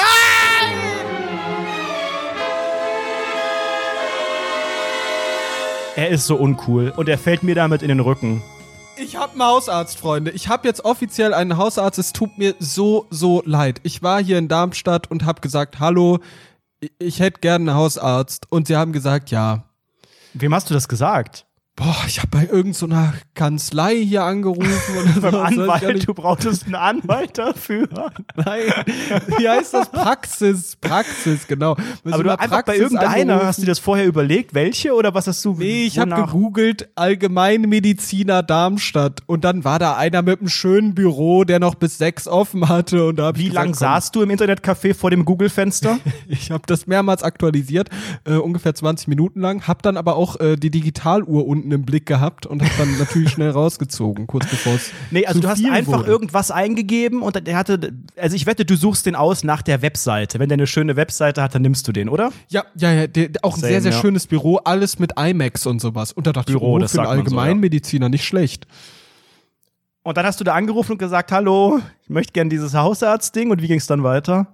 Er 5.96 6.10
ist 6.10 6.26
so 6.26 6.36
uncool 6.36 6.94
und 6.96 7.10
er 7.10 7.18
fällt 7.18 7.44
mir 7.44 7.56
damit 7.56 7.82
in 7.82 7.90
den 7.90 8.00
Rücken. 8.00 8.42
Ich 8.98 9.16
habe 9.16 9.34
einen 9.34 9.44
Hausarzt, 9.44 9.98
Freunde. 9.98 10.32
Ich 10.32 10.48
habe 10.48 10.68
jetzt 10.68 10.86
offiziell 10.86 11.34
einen 11.34 11.58
Hausarzt. 11.58 11.98
Es 12.00 12.14
tut 12.14 12.38
mir 12.38 12.56
so, 12.60 13.08
so 13.10 13.42
leid. 13.46 13.80
Ich 13.84 14.04
war 14.04 14.22
hier 14.22 14.38
in 14.38 14.48
Darmstadt 14.48 15.10
und 15.10 15.26
habe 15.26 15.42
gesagt, 15.42 15.80
hallo, 15.80 16.20
ich- 17.00 17.20
hätte 17.20 17.40
gerne 17.42 17.72
einen 17.72 17.78
Hausarzt. 17.78 18.46
Und 18.52 18.68
sie 18.68 18.76
haben 18.76 18.94
gesagt, 18.94 19.32
ja. 19.32 19.64
Wem 20.34 20.54
hast 20.54 20.70
du 20.70 20.74
das 20.74 20.88
gesagt? 20.88 21.46
Boah, 21.78 21.96
ich 22.06 22.20
habe 22.20 22.28
bei 22.30 22.46
irgendeiner 22.46 23.14
Kanzlei 23.34 23.96
hier 23.96 24.24
angerufen. 24.24 24.70
Oder 24.98 25.22
Beim 25.32 25.32
so. 25.32 25.62
Anwalt, 25.62 26.08
du 26.08 26.14
brauchtest 26.14 26.66
einen 26.66 26.76
Anwalt 26.76 27.38
dafür. 27.38 27.88
Nein, 28.36 28.62
wie 29.38 29.48
heißt 29.48 29.74
das? 29.74 29.90
Praxis, 29.90 30.76
Praxis, 30.76 31.48
genau. 31.48 31.78
So 32.04 32.14
Aber 32.14 32.24
du 32.24 32.38
einfach 32.38 32.64
bei 32.64 32.76
irgendeiner, 32.78 33.10
angerufen. 33.34 33.48
hast 33.48 33.58
du 33.60 33.62
dir 33.64 33.72
das 33.72 33.80
vorher 33.80 34.06
überlegt, 34.06 34.54
welche 34.54 34.94
oder 34.94 35.14
was 35.14 35.28
hast 35.28 35.44
du? 35.46 35.56
Nee, 35.58 35.86
ich 35.86 35.98
habe 35.98 36.14
gegoogelt 36.14 36.90
Allgemeinmediziner 36.96 38.44
Darmstadt 38.44 39.22
und 39.26 39.44
dann 39.46 39.64
war 39.64 39.80
da 39.80 39.96
einer 39.96 40.22
mit 40.22 40.40
einem 40.40 40.50
schönen 40.50 40.94
Büro, 40.94 41.46
der 41.46 41.60
noch 41.60 41.76
bis 41.76 41.98
sechs 41.98 42.28
offen 42.28 42.68
hatte 42.68 43.08
und 43.08 43.16
da 43.16 43.36
Wie 43.36 43.46
gesagt, 43.46 43.56
lang 43.56 43.66
komm, 43.68 43.74
saßt 43.76 44.16
du 44.16 44.22
im 44.22 44.30
Internetcafé 44.30 44.94
vor 44.94 45.10
dem 45.10 45.26
Google-Fenster? 45.26 45.98
Ich 46.28 46.52
habe 46.52 46.64
das 46.66 46.88
mehrmals 46.88 47.24
aktualisiert, 47.24 47.90
äh, 48.26 48.36
ungefähr 48.36 48.74
20 48.74 49.08
Minuten 49.08 49.42
lang, 49.42 49.68
hab 49.68 49.82
dann 49.82 49.98
aber 49.98 50.16
auch 50.16 50.40
äh, 50.40 50.56
die 50.56 50.70
Digitaluhr 50.70 51.48
unten 51.48 51.71
im 51.72 51.84
Blick 51.84 52.06
gehabt 52.06 52.46
und 52.46 52.62
hab 52.62 52.78
dann 52.78 52.98
natürlich 53.00 53.32
schnell 53.32 53.50
rausgezogen, 53.50 54.28
kurz 54.28 54.50
bevor 54.50 54.76
es 54.76 54.92
Nee, 55.12 55.26
also 55.26 55.40
du 55.40 55.48
hast 55.48 55.64
einfach 55.66 56.00
wurde. 56.00 56.10
irgendwas 56.10 56.52
eingegeben 56.52 57.22
und 57.22 57.46
der 57.48 57.56
hatte, 57.56 57.94
also 58.18 58.36
ich 58.36 58.46
wette, 58.46 58.66
du 58.66 58.76
suchst 58.76 59.06
den 59.06 59.16
aus 59.16 59.44
nach 59.44 59.62
der 59.62 59.82
Webseite. 59.82 60.40
Wenn 60.40 60.50
der 60.50 60.58
eine 60.58 60.68
schöne 60.68 60.96
Webseite 60.96 61.42
hat, 61.42 61.56
dann 61.56 61.62
nimmst 61.62 61.88
du 61.88 61.92
den, 61.92 62.10
oder? 62.10 62.32
Ja, 62.50 62.64
ja, 62.76 62.92
ja, 62.92 63.08
der, 63.08 63.30
auch 63.42 63.56
ein 63.56 63.62
Same, 63.62 63.72
sehr, 63.72 63.82
sehr 63.82 63.92
ja. 63.92 64.00
schönes 64.00 64.28
Büro, 64.28 64.58
alles 64.58 65.00
mit 65.00 65.14
IMAX 65.20 65.66
und 65.66 65.82
sowas. 65.82 66.14
Und 66.14 66.28
da 66.28 66.34
dachte 66.34 66.52
Büro, 66.52 66.66
ich, 66.66 66.76
oh, 66.76 66.80
das 66.80 66.92
für 66.92 67.00
einen 67.02 67.08
man 67.08 67.18
so, 67.18 67.36
ja. 67.36 67.42
Allgemeinmediziner 67.42 68.10
nicht 68.10 68.26
schlecht. 68.26 68.68
Und 70.04 70.18
dann 70.18 70.26
hast 70.26 70.40
du 70.40 70.44
da 70.44 70.56
angerufen 70.56 70.94
und 70.94 70.98
gesagt, 70.98 71.32
hallo, 71.32 71.80
ich 72.04 72.10
möchte 72.10 72.34
gerne 72.34 72.50
dieses 72.50 72.74
Hausarztding 72.74 73.52
und 73.52 73.62
wie 73.62 73.68
ging 73.68 73.78
es 73.78 73.88
dann 73.88 74.04
weiter? 74.04 74.48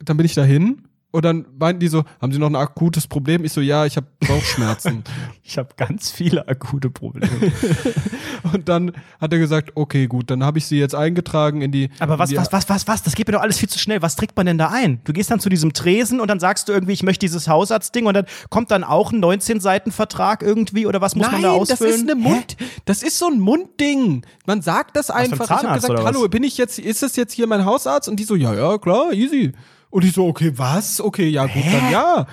Dann 0.00 0.16
bin 0.16 0.26
ich 0.26 0.34
dahin 0.34 0.88
und 1.12 1.24
dann 1.24 1.44
meinten 1.58 1.80
die 1.80 1.88
so, 1.88 2.04
haben 2.20 2.32
Sie 2.32 2.38
noch 2.38 2.48
ein 2.48 2.56
akutes 2.56 3.06
Problem? 3.06 3.44
Ich 3.44 3.52
so, 3.52 3.60
ja, 3.60 3.84
ich 3.86 3.96
habe 3.96 4.06
Bauchschmerzen. 4.26 5.04
Ich 5.44 5.58
habe 5.58 5.70
ganz 5.76 6.10
viele 6.10 6.46
akute 6.48 6.88
Probleme. 6.88 7.28
und 8.52 8.68
dann 8.68 8.92
hat 9.20 9.32
er 9.32 9.38
gesagt, 9.40 9.72
okay, 9.74 10.06
gut, 10.06 10.30
dann 10.30 10.44
habe 10.44 10.58
ich 10.58 10.66
Sie 10.66 10.78
jetzt 10.78 10.94
eingetragen 10.94 11.60
in 11.62 11.72
die. 11.72 11.90
Aber 11.98 12.18
was, 12.18 12.30
die, 12.30 12.36
was, 12.36 12.52
was, 12.52 12.68
was, 12.68 12.86
was? 12.86 13.02
Das 13.02 13.16
geht 13.16 13.26
mir 13.26 13.32
doch 13.32 13.42
alles 13.42 13.58
viel 13.58 13.68
zu 13.68 13.78
schnell. 13.78 14.00
Was 14.00 14.16
trägt 14.16 14.36
man 14.36 14.46
denn 14.46 14.56
da 14.56 14.68
ein? 14.68 15.00
Du 15.04 15.12
gehst 15.12 15.30
dann 15.30 15.40
zu 15.40 15.48
diesem 15.48 15.72
Tresen 15.72 16.20
und 16.20 16.28
dann 16.28 16.40
sagst 16.40 16.68
du 16.68 16.72
irgendwie, 16.72 16.92
ich 16.92 17.02
möchte 17.02 17.26
dieses 17.26 17.48
Hausarztding 17.48 18.06
und 18.06 18.14
dann 18.14 18.26
kommt 18.50 18.70
dann 18.70 18.84
auch 18.84 19.12
ein 19.12 19.22
19-Seiten-Vertrag 19.22 20.42
irgendwie 20.42 20.86
oder 20.86 21.00
was 21.00 21.16
muss 21.16 21.26
Nein, 21.26 21.34
man 21.34 21.42
da 21.42 21.50
ausfüllen? 21.50 21.90
das 21.90 22.00
ist 22.00 22.10
eine 22.10 22.14
Mund, 22.14 22.56
das 22.84 23.02
ist 23.02 23.18
so 23.18 23.26
ein 23.26 23.40
Mundding. 23.40 24.24
Man 24.46 24.62
sagt 24.62 24.96
das 24.96 25.10
ein 25.10 25.32
einfach. 25.32 25.44
Ich 25.44 25.50
habe 25.50 25.74
gesagt, 25.74 25.94
was? 25.94 26.04
hallo, 26.04 26.28
bin 26.28 26.44
ich 26.44 26.56
jetzt, 26.56 26.78
ist 26.78 27.02
das 27.02 27.16
jetzt 27.16 27.32
hier 27.32 27.46
mein 27.46 27.64
Hausarzt? 27.64 28.08
Und 28.08 28.16
die 28.16 28.24
so, 28.24 28.36
ja, 28.36 28.54
ja, 28.54 28.78
klar, 28.78 29.12
easy. 29.12 29.52
Und 29.92 30.04
ich 30.04 30.14
so, 30.14 30.26
okay, 30.26 30.52
was? 30.56 31.02
Okay, 31.02 31.28
ja, 31.28 31.44
gut, 31.44 31.64
dann 31.70 31.92
ja. 31.92 32.26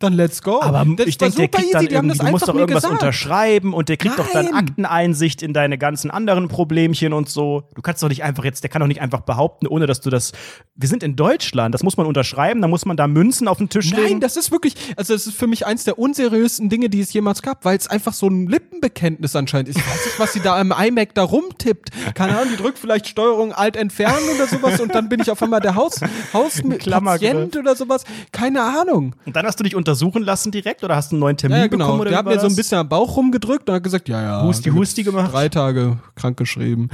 Dann 0.00 0.12
let's 0.12 0.42
go. 0.42 0.62
Aber 0.62 0.84
das 0.96 1.08
ich 1.08 1.18
denke, 1.18 1.36
der 1.36 1.48
kriegt 1.48 1.74
dann 1.74 1.86
die 1.86 1.92
irgendwie, 1.92 2.16
das 2.16 2.24
du 2.24 2.30
musst 2.30 2.46
doch 2.46 2.54
irgendwas 2.54 2.84
gesagt. 2.84 3.02
unterschreiben 3.02 3.74
und 3.74 3.88
der 3.88 3.96
kriegt 3.96 4.16
doch 4.16 4.30
dann 4.32 4.44
Nein. 4.44 4.54
Akteneinsicht 4.54 5.42
in 5.42 5.52
deine 5.52 5.76
ganzen 5.76 6.12
anderen 6.12 6.46
Problemchen 6.46 7.12
und 7.12 7.28
so. 7.28 7.64
Du 7.74 7.82
kannst 7.82 8.00
doch 8.02 8.08
nicht 8.08 8.22
einfach 8.22 8.44
jetzt, 8.44 8.62
der 8.62 8.70
kann 8.70 8.78
doch 8.78 8.86
nicht 8.86 9.00
einfach 9.00 9.22
behaupten, 9.22 9.66
ohne 9.66 9.86
dass 9.86 10.00
du 10.00 10.08
das. 10.08 10.30
Wir 10.76 10.88
sind 10.88 11.02
in 11.02 11.16
Deutschland, 11.16 11.74
das 11.74 11.82
muss 11.82 11.96
man 11.96 12.06
unterschreiben, 12.06 12.62
da 12.62 12.68
muss 12.68 12.86
man 12.86 12.96
da 12.96 13.08
Münzen 13.08 13.48
auf 13.48 13.58
den 13.58 13.70
Tisch 13.70 13.90
Nein, 13.90 14.02
legen. 14.04 14.20
das 14.20 14.36
ist 14.36 14.52
wirklich, 14.52 14.74
also 14.96 15.14
das 15.14 15.26
ist 15.26 15.36
für 15.36 15.48
mich 15.48 15.66
eins 15.66 15.82
der 15.82 15.98
unseriösesten 15.98 16.68
Dinge, 16.68 16.88
die 16.90 17.00
es 17.00 17.12
jemals 17.12 17.42
gab, 17.42 17.64
weil 17.64 17.76
es 17.76 17.88
einfach 17.88 18.12
so 18.12 18.28
ein 18.28 18.46
Lippenbekenntnis 18.46 19.34
anscheinend 19.34 19.70
ist. 19.70 19.78
Ich 19.78 19.84
weiß 19.86 20.04
nicht, 20.06 20.20
was 20.20 20.32
sie 20.32 20.40
da 20.40 20.60
im 20.60 20.72
iMac 20.72 21.14
da 21.14 21.24
rumtippt. 21.24 21.90
Keine 22.14 22.38
Ahnung, 22.38 22.50
die 22.52 22.62
drückt 22.62 22.78
vielleicht 22.78 23.08
Steuerung 23.08 23.52
Alt 23.52 23.74
entfernen 23.74 24.28
oder 24.36 24.46
sowas 24.46 24.78
und 24.78 24.94
dann 24.94 25.08
bin 25.08 25.18
ich 25.18 25.28
auf 25.32 25.42
einmal 25.42 25.60
der 25.60 25.74
Haus, 25.74 26.00
Klammergriff. 26.78 27.32
Hauspatient 27.32 27.56
oder 27.56 27.74
sowas. 27.74 28.04
Keine 28.30 28.62
Ahnung. 28.62 29.16
Und 29.26 29.34
dann 29.34 29.44
hast 29.44 29.58
du 29.58 29.64
dich 29.64 29.74
untersuchen 29.88 30.22
lassen 30.22 30.50
direkt 30.52 30.84
oder 30.84 30.96
hast 30.96 31.12
du 31.12 31.16
einen 31.16 31.20
neuen 31.20 31.36
Termin 31.36 31.56
Ja, 31.56 31.62
ja 31.62 31.66
genau. 31.68 31.86
bekommen? 31.86 32.00
Oder 32.02 32.10
Der 32.10 32.18
hat 32.18 32.26
mir 32.26 32.34
so 32.34 32.40
ein 32.46 32.48
das? 32.48 32.56
bisschen 32.56 32.78
am 32.78 32.88
Bauch 32.88 33.16
rumgedrückt 33.16 33.68
und 33.68 33.74
hat 33.74 33.82
gesagt, 33.82 34.08
ja, 34.08 34.22
ja. 34.22 34.42
Husti, 34.42 34.70
Husti 34.70 35.02
gemacht? 35.02 35.32
Drei 35.32 35.48
Tage 35.48 35.98
krankgeschrieben 36.14 36.90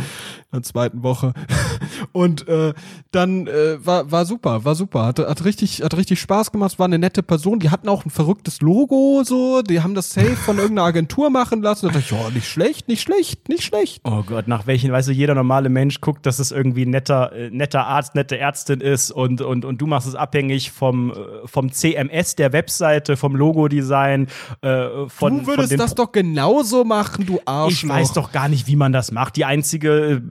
in 0.55 0.61
der 0.61 0.63
zweiten 0.63 1.03
Woche. 1.03 1.33
Und 2.13 2.47
äh, 2.47 2.75
dann 3.11 3.49
äh, 3.49 3.85
war, 3.85 4.11
war 4.11 4.25
super, 4.25 4.65
war 4.65 4.75
super. 4.77 5.07
Hat, 5.07 5.19
hat, 5.19 5.45
richtig, 5.45 5.83
hat 5.83 5.97
richtig 5.97 6.21
Spaß 6.21 6.53
gemacht, 6.53 6.79
war 6.79 6.87
eine 6.87 6.99
nette 6.99 7.23
Person. 7.23 7.59
Die 7.59 7.71
hatten 7.71 7.89
auch 7.89 8.05
ein 8.05 8.11
verrücktes 8.11 8.61
Logo, 8.61 9.23
so. 9.25 9.63
Die 9.63 9.81
haben 9.83 9.95
das 9.95 10.11
safe 10.11 10.37
von 10.37 10.59
irgendeiner 10.59 10.87
Agentur 10.87 11.31
machen 11.31 11.63
lassen. 11.63 11.87
Da 11.87 11.93
dachte 11.93 12.05
ich, 12.05 12.11
ja, 12.11 12.31
nicht 12.31 12.47
schlecht, 12.49 12.87
nicht 12.89 13.03
schlecht, 13.03 13.49
nicht 13.49 13.65
schlecht. 13.65 14.01
Oh 14.05 14.23
Gott, 14.23 14.47
nach 14.47 14.67
welchen, 14.67 14.93
weißt 14.93 15.09
du, 15.09 15.13
jeder 15.13 15.35
normale 15.35 15.69
Mensch 15.69 16.01
guckt, 16.01 16.25
dass 16.27 16.39
es 16.39 16.53
irgendwie 16.53 16.87
ein 16.87 16.91
netter, 16.91 17.33
äh, 17.33 17.51
netter 17.51 17.87
Arzt, 17.87 18.15
nette 18.15 18.39
Ärztin 18.39 18.81
ist 18.81 19.11
und, 19.11 19.41
und, 19.41 19.65
und 19.65 19.81
du 19.81 19.87
machst 19.87 20.07
es 20.07 20.15
abhängig 20.15 20.71
vom, 20.71 21.11
äh, 21.11 21.15
vom 21.47 21.73
CMS 21.73 22.37
der 22.37 22.53
Webseite, 22.85 23.17
vom 23.17 23.35
Logodesign, 23.35 24.29
äh, 24.61 25.09
von, 25.09 25.39
du 25.39 25.47
würdest 25.47 25.71
von 25.71 25.79
das 25.79 25.95
doch 25.95 26.13
genauso 26.13 26.85
machen, 26.85 27.25
du 27.27 27.41
Arschloch. 27.45 27.71
Ich 27.71 27.89
weiß 27.89 28.13
doch 28.13 28.31
gar 28.31 28.49
nicht, 28.49 28.67
wie 28.67 28.77
man 28.77 28.93
das 28.93 29.11
macht. 29.11 29.37
Die 29.37 29.45
einzige, 29.45 30.23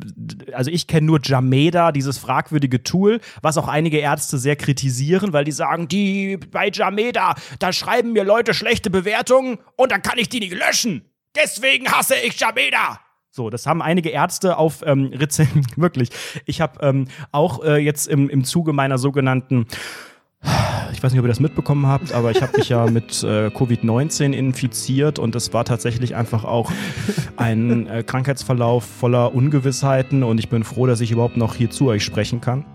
äh, 0.47 0.53
also 0.53 0.69
ich 0.69 0.88
kenne 0.88 1.07
nur 1.07 1.19
Jameda, 1.21 1.91
dieses 1.91 2.17
fragwürdige 2.17 2.84
Tool, 2.84 3.19
was 3.41 3.57
auch 3.57 3.67
einige 3.67 3.97
Ärzte 3.97 4.38
sehr 4.38 4.55
kritisieren, 4.55 5.34
weil 5.34 5.45
die 5.45 5.51
sagen, 5.51 5.88
die 5.88 6.38
bei 6.38 6.69
Jameda, 6.71 7.35
da 7.59 7.73
schreiben 7.73 8.13
mir 8.13 8.23
Leute 8.23 8.53
schlechte 8.53 8.89
Bewertungen 8.89 9.57
und 9.75 9.91
dann 9.91 10.01
kann 10.01 10.17
ich 10.17 10.30
die 10.30 10.39
nicht 10.39 10.53
löschen. 10.53 11.09
Deswegen 11.35 11.91
hasse 11.91 12.15
ich 12.23 12.39
Jameda. 12.39 12.99
So, 13.35 13.49
das 13.49 13.65
haben 13.65 13.81
einige 13.81 14.09
Ärzte 14.09 14.57
auf 14.57 14.84
ähm, 14.85 15.11
Rezen 15.11 15.65
wirklich. 15.75 16.09
Ich 16.45 16.61
habe 16.61 16.85
ähm, 16.85 17.07
auch 17.31 17.63
äh, 17.63 17.77
jetzt 17.77 18.07
im, 18.07 18.30
im 18.30 18.43
Zuge 18.43 18.73
meiner 18.73 18.99
sogenannten 18.99 19.65
ich 20.91 21.02
weiß 21.02 21.11
nicht, 21.11 21.20
ob 21.20 21.26
ihr 21.26 21.30
das 21.30 21.40
mitbekommen 21.40 21.88
habt, 21.88 22.14
aber 22.14 22.32
ich 22.32 22.41
habe 22.41 22.57
mich 22.57 22.70
ja 22.70 22.86
mit 22.86 23.24
äh, 23.24 23.48
Covid-19 23.48 24.34
infiziert 24.34 25.20
und 25.20 25.36
es 25.36 25.53
war 25.53 25.65
tatsächlich 25.65 26.15
einfach 26.15 26.44
auch 26.44 26.72
ein 27.38 27.88
äh, 27.88 28.03
Krankheitsverlauf 28.03 28.86
voller 28.86 29.34
Ungewissheiten 29.34 30.24
und 30.24 30.38
ich 30.38 30.49
bin 30.49 30.64
froh, 30.64 30.86
dass 30.86 31.02
ich 31.02 31.11
überhaupt 31.11 31.38
noch 31.38 31.56
hier 31.56 31.70
zu 31.70 31.88
euch 31.88 32.03
sprechen 32.03 32.41
kann. 32.41 32.65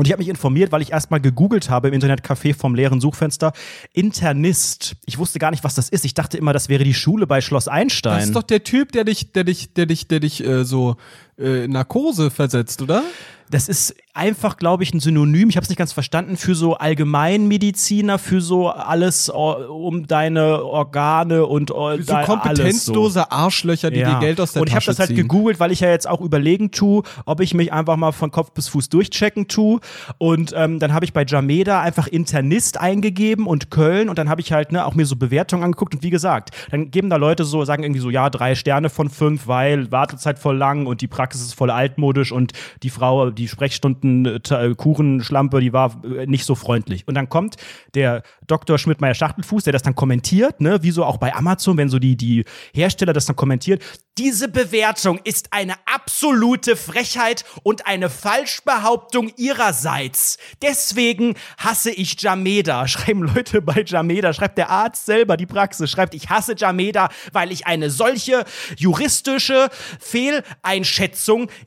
Und 0.00 0.06
ich 0.06 0.12
habe 0.12 0.20
mich 0.20 0.30
informiert, 0.30 0.72
weil 0.72 0.80
ich 0.80 0.92
erstmal 0.92 1.20
gegoogelt 1.20 1.68
habe 1.68 1.88
im 1.88 1.94
Internetcafé 1.94 2.54
vom 2.54 2.74
leeren 2.74 3.02
Suchfenster. 3.02 3.52
Internist. 3.92 4.96
Ich 5.04 5.18
wusste 5.18 5.38
gar 5.38 5.50
nicht, 5.50 5.62
was 5.62 5.74
das 5.74 5.90
ist. 5.90 6.06
Ich 6.06 6.14
dachte 6.14 6.38
immer, 6.38 6.54
das 6.54 6.70
wäre 6.70 6.84
die 6.84 6.94
Schule 6.94 7.26
bei 7.26 7.42
Schloss 7.42 7.68
Einstein. 7.68 8.14
Das 8.14 8.24
ist 8.24 8.34
doch 8.34 8.42
der 8.42 8.64
Typ, 8.64 8.92
der 8.92 9.04
dich, 9.04 9.32
der 9.32 9.44
dich, 9.44 9.74
der 9.74 9.84
dich, 9.84 10.08
der 10.08 10.20
dich 10.20 10.42
äh, 10.42 10.64
so 10.64 10.96
äh, 11.40 11.66
Narkose 11.68 12.30
versetzt, 12.30 12.82
oder? 12.82 13.02
Das 13.50 13.68
ist 13.68 13.96
einfach, 14.14 14.56
glaube 14.58 14.84
ich, 14.84 14.94
ein 14.94 15.00
Synonym, 15.00 15.48
ich 15.48 15.56
habe 15.56 15.64
es 15.64 15.68
nicht 15.70 15.78
ganz 15.78 15.92
verstanden, 15.92 16.36
für 16.36 16.54
so 16.54 16.74
Allgemeinmediziner, 16.76 18.18
für 18.18 18.40
so 18.40 18.68
alles 18.68 19.28
äh, 19.28 19.32
um 19.32 20.06
deine 20.06 20.64
Organe 20.64 21.46
und 21.46 21.70
äh, 21.70 21.74
So 21.74 22.12
dein- 22.12 22.26
kompetenzlose 22.26 23.20
alles 23.22 23.30
so. 23.30 23.36
Arschlöcher, 23.44 23.90
die 23.90 24.02
dir 24.04 24.18
Geld 24.20 24.40
aus 24.40 24.52
der 24.52 24.62
Und 24.62 24.68
ich 24.68 24.74
habe 24.74 24.80
Tasche 24.84 24.90
das 24.92 24.98
halt 25.00 25.08
ziehen. 25.08 25.16
gegoogelt, 25.16 25.60
weil 25.60 25.72
ich 25.72 25.80
ja 25.80 25.88
jetzt 25.88 26.08
auch 26.08 26.20
überlegen 26.20 26.70
tue, 26.70 27.02
ob 27.24 27.40
ich 27.40 27.54
mich 27.54 27.72
einfach 27.72 27.96
mal 27.96 28.12
von 28.12 28.30
Kopf 28.30 28.52
bis 28.52 28.68
Fuß 28.68 28.88
durchchecken 28.88 29.48
tue. 29.48 29.80
Und 30.18 30.52
ähm, 30.56 30.78
dann 30.78 30.92
habe 30.92 31.04
ich 31.04 31.12
bei 31.12 31.24
Jameda 31.24 31.80
einfach 31.80 32.06
Internist 32.06 32.78
eingegeben 32.78 33.46
und 33.46 33.70
Köln 33.70 34.08
und 34.08 34.18
dann 34.18 34.28
habe 34.28 34.40
ich 34.40 34.52
halt 34.52 34.72
ne, 34.72 34.84
auch 34.86 34.94
mir 34.94 35.06
so 35.06 35.16
Bewertungen 35.16 35.62
angeguckt 35.64 35.94
und 35.94 36.02
wie 36.02 36.10
gesagt, 36.10 36.50
dann 36.70 36.90
geben 36.90 37.10
da 37.10 37.16
Leute 37.16 37.44
so, 37.44 37.64
sagen 37.64 37.82
irgendwie 37.82 38.00
so, 38.00 38.10
ja, 38.10 38.28
drei 38.30 38.54
Sterne 38.54 38.90
von 38.90 39.08
fünf, 39.08 39.46
weil 39.46 39.90
Wartezeit 39.90 40.38
voll 40.38 40.56
lang 40.56 40.86
und 40.86 41.00
die 41.00 41.08
Praxis 41.08 41.29
ist 41.36 41.54
voll 41.54 41.70
altmodisch 41.70 42.32
und 42.32 42.52
die 42.82 42.90
Frau, 42.90 43.30
die 43.30 43.48
Sprechstunden 43.48 44.26
äh, 44.26 44.40
äh, 44.50 44.74
Kuchenschlampe, 44.74 45.60
die 45.60 45.72
war 45.72 46.02
äh, 46.04 46.26
nicht 46.26 46.44
so 46.44 46.54
freundlich. 46.54 47.06
Und 47.06 47.14
dann 47.14 47.28
kommt 47.28 47.56
der 47.94 48.22
Dr. 48.46 48.78
Schmidt-Meyer 48.78 49.14
Schachtelfuß, 49.14 49.64
der 49.64 49.72
das 49.72 49.82
dann 49.82 49.94
kommentiert, 49.94 50.60
ne, 50.60 50.82
wie 50.82 50.90
so 50.90 51.04
auch 51.04 51.18
bei 51.18 51.34
Amazon, 51.34 51.76
wenn 51.76 51.88
so 51.88 51.98
die, 51.98 52.16
die 52.16 52.44
Hersteller 52.72 53.12
das 53.12 53.26
dann 53.26 53.36
kommentiert. 53.36 53.82
Diese 54.18 54.48
Bewertung 54.48 55.18
ist 55.24 55.52
eine 55.52 55.74
absolute 55.86 56.76
Frechheit 56.76 57.44
und 57.62 57.86
eine 57.86 58.10
Falschbehauptung 58.10 59.32
ihrerseits. 59.36 60.36
Deswegen 60.60 61.36
hasse 61.56 61.90
ich 61.90 62.20
Jameda. 62.20 62.86
Schreiben 62.88 63.22
Leute 63.22 63.62
bei 63.62 63.82
Jameda, 63.86 64.32
schreibt 64.32 64.58
der 64.58 64.68
Arzt 64.68 65.06
selber, 65.06 65.36
die 65.36 65.46
Praxis, 65.46 65.90
schreibt, 65.90 66.14
ich 66.14 66.28
hasse 66.28 66.54
Jameda, 66.56 67.08
weil 67.32 67.52
ich 67.52 67.66
eine 67.66 67.88
solche 67.88 68.44
juristische 68.76 69.70
Fehleinschätzung 70.00 71.09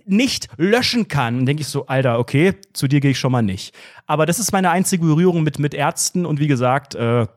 nicht 0.06 0.48
löschen 0.58 1.08
kann. 1.08 1.40
Und 1.40 1.46
denke 1.46 1.62
ich 1.62 1.68
so, 1.68 1.86
Alter, 1.88 2.20
okay, 2.20 2.56
zu 2.74 2.88
dir 2.88 3.00
gehe 3.00 3.12
ich 3.12 3.20
schon 3.20 3.32
mal 3.32 3.42
nicht. 3.42 3.76
Aber 4.06 4.26
das 4.26 4.40
ist 4.40 4.52
meine 4.52 4.70
einzige 4.70 5.06
Berührung 5.06 5.44
mit, 5.44 5.60
mit 5.60 5.74
Ärzten 5.74 6.26
und 6.26 6.40
wie 6.40 6.48
gesagt, 6.48 6.96
äh, 6.96 7.28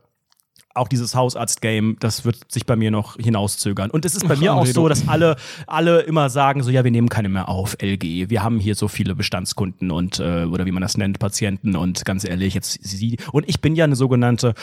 auch 0.77 0.89
dieses 0.89 1.15
Hausarzt-Game, 1.15 1.97
das 2.01 2.25
wird 2.25 2.53
sich 2.53 2.67
bei 2.67 2.77
mir 2.77 2.91
noch 2.91 3.17
hinauszögern. 3.17 3.91
Und 3.91 4.05
es 4.05 4.15
ist 4.15 4.29
bei 4.29 4.37
mir 4.37 4.55
auch 4.55 4.67
so, 4.67 4.89
dass 4.89 5.09
alle, 5.09 5.37
alle 5.67 6.01
immer 6.01 6.29
sagen, 6.29 6.63
so 6.63 6.71
ja, 6.71 6.85
wir 6.85 6.91
nehmen 6.91 7.09
keine 7.09 7.29
mehr 7.29 7.49
auf, 7.49 7.77
LG. 7.81 8.29
Wir 8.29 8.43
haben 8.43 8.59
hier 8.59 8.75
so 8.75 8.89
viele 8.89 9.15
Bestandskunden 9.15 9.91
und 9.91 10.21
äh, 10.21 10.45
oder 10.45 10.67
wie 10.67 10.73
man 10.73 10.83
das 10.83 10.97
nennt, 10.97 11.19
Patienten 11.19 11.77
und 11.77 12.05
ganz 12.05 12.29
ehrlich, 12.29 12.55
jetzt 12.55 12.79
sie. 12.83 13.17
Und 13.33 13.49
ich 13.49 13.61
bin 13.61 13.75
ja 13.75 13.85
eine 13.85 13.97
sogenannte, 13.97 14.55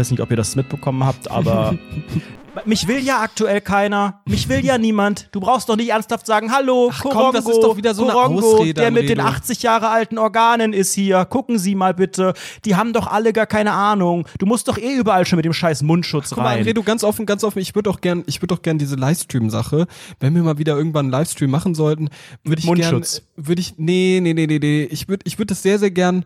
weiß 0.00 0.10
nicht, 0.10 0.20
ob 0.20 0.30
ihr 0.30 0.36
das 0.36 0.56
mitbekommen 0.56 1.04
habt, 1.04 1.30
aber 1.30 1.76
mich 2.64 2.88
will 2.88 3.00
ja 3.00 3.20
aktuell 3.20 3.60
keiner. 3.60 4.22
Mich 4.26 4.48
will 4.48 4.64
ja 4.64 4.78
niemand. 4.78 5.28
Du 5.32 5.40
brauchst 5.40 5.68
doch 5.68 5.76
nicht 5.76 5.90
ernsthaft 5.90 6.26
sagen, 6.26 6.50
hallo, 6.52 6.90
Ach 6.90 7.02
komm, 7.02 7.12
Korongo, 7.12 7.32
das 7.32 7.46
ist 7.46 7.60
doch 7.60 7.76
wieder 7.76 7.94
so 7.94 8.04
eine 8.04 8.12
Korongo, 8.12 8.54
Ausrede, 8.54 8.80
der 8.80 8.90
mit 8.90 9.08
den 9.10 9.20
Anredo. 9.20 9.36
80 9.36 9.62
Jahre 9.62 9.90
alten 9.90 10.16
Organen 10.16 10.72
ist 10.72 10.94
hier. 10.94 11.24
Gucken 11.26 11.58
Sie 11.58 11.74
mal 11.74 11.92
bitte. 11.92 12.32
Die 12.64 12.76
haben 12.76 12.94
doch 12.94 13.06
alle 13.06 13.34
gar 13.34 13.46
keine 13.46 13.72
Ahnung. 13.72 14.26
Du 14.38 14.46
musst 14.46 14.68
doch 14.68 14.78
eh 14.78 14.94
überall 14.94 15.26
schon 15.26 15.36
mit 15.36 15.44
dem 15.44 15.52
scheiß 15.52 15.82
Mundschutz 15.82 16.30
Guck 16.30 16.38
mal, 16.38 16.46
rein. 16.46 16.64
André, 16.64 16.72
du 16.72 16.82
ganz 16.82 17.04
offen, 17.04 17.26
ganz 17.26 17.44
offen. 17.44 17.58
Ich 17.58 17.74
würde 17.74 17.90
auch 17.90 18.00
gern, 18.00 18.24
ich 18.26 18.40
würde 18.40 18.54
auch 18.54 18.62
gern 18.62 18.78
diese 18.78 18.96
Livestream-Sache, 18.96 19.86
wenn 20.18 20.34
wir 20.34 20.42
mal 20.42 20.58
wieder 20.58 20.76
irgendwann 20.76 21.06
einen 21.06 21.12
Livestream 21.12 21.50
machen 21.50 21.74
sollten, 21.74 22.08
würde 22.42 22.60
ich 22.60 22.66
Mundschutz. 22.66 23.22
gern, 23.36 23.46
würde 23.48 23.60
ich, 23.60 23.74
nee, 23.76 24.20
nee, 24.22 24.32
nee, 24.32 24.46
nee, 24.46 24.58
nee. 24.58 24.84
Ich 24.84 25.08
würde, 25.08 25.24
ich 25.26 25.38
würde 25.38 25.48
das 25.48 25.62
sehr, 25.62 25.78
sehr 25.78 25.90
gern. 25.90 26.24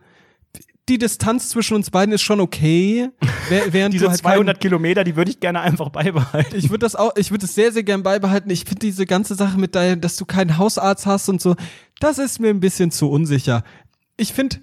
Die 0.88 0.98
Distanz 0.98 1.48
zwischen 1.48 1.74
uns 1.74 1.90
beiden 1.90 2.12
ist 2.14 2.20
schon 2.22 2.40
okay, 2.40 3.08
während 3.70 3.94
Diese 3.94 4.04
du 4.04 4.10
halt 4.10 4.20
200 4.20 4.60
Kilometer, 4.60 5.02
die 5.02 5.16
würde 5.16 5.30
ich 5.30 5.40
gerne 5.40 5.60
einfach 5.62 5.88
beibehalten. 5.88 6.54
ich 6.56 6.68
würde 6.68 6.80
das 6.80 6.94
auch, 6.94 7.12
ich 7.16 7.30
würde 7.30 7.46
es 7.46 7.54
sehr, 7.54 7.72
sehr 7.72 7.82
gern 7.84 8.02
beibehalten. 8.02 8.50
Ich 8.50 8.64
finde 8.64 8.80
diese 8.80 9.06
ganze 9.06 9.34
Sache 9.34 9.58
mit 9.58 9.74
deinem, 9.74 10.00
dass 10.02 10.16
du 10.16 10.26
keinen 10.26 10.58
Hausarzt 10.58 11.06
hast 11.06 11.28
und 11.30 11.40
so, 11.40 11.56
das 12.00 12.18
ist 12.18 12.38
mir 12.38 12.50
ein 12.50 12.60
bisschen 12.60 12.90
zu 12.90 13.10
unsicher. 13.10 13.64
Ich 14.18 14.34
finde, 14.34 14.58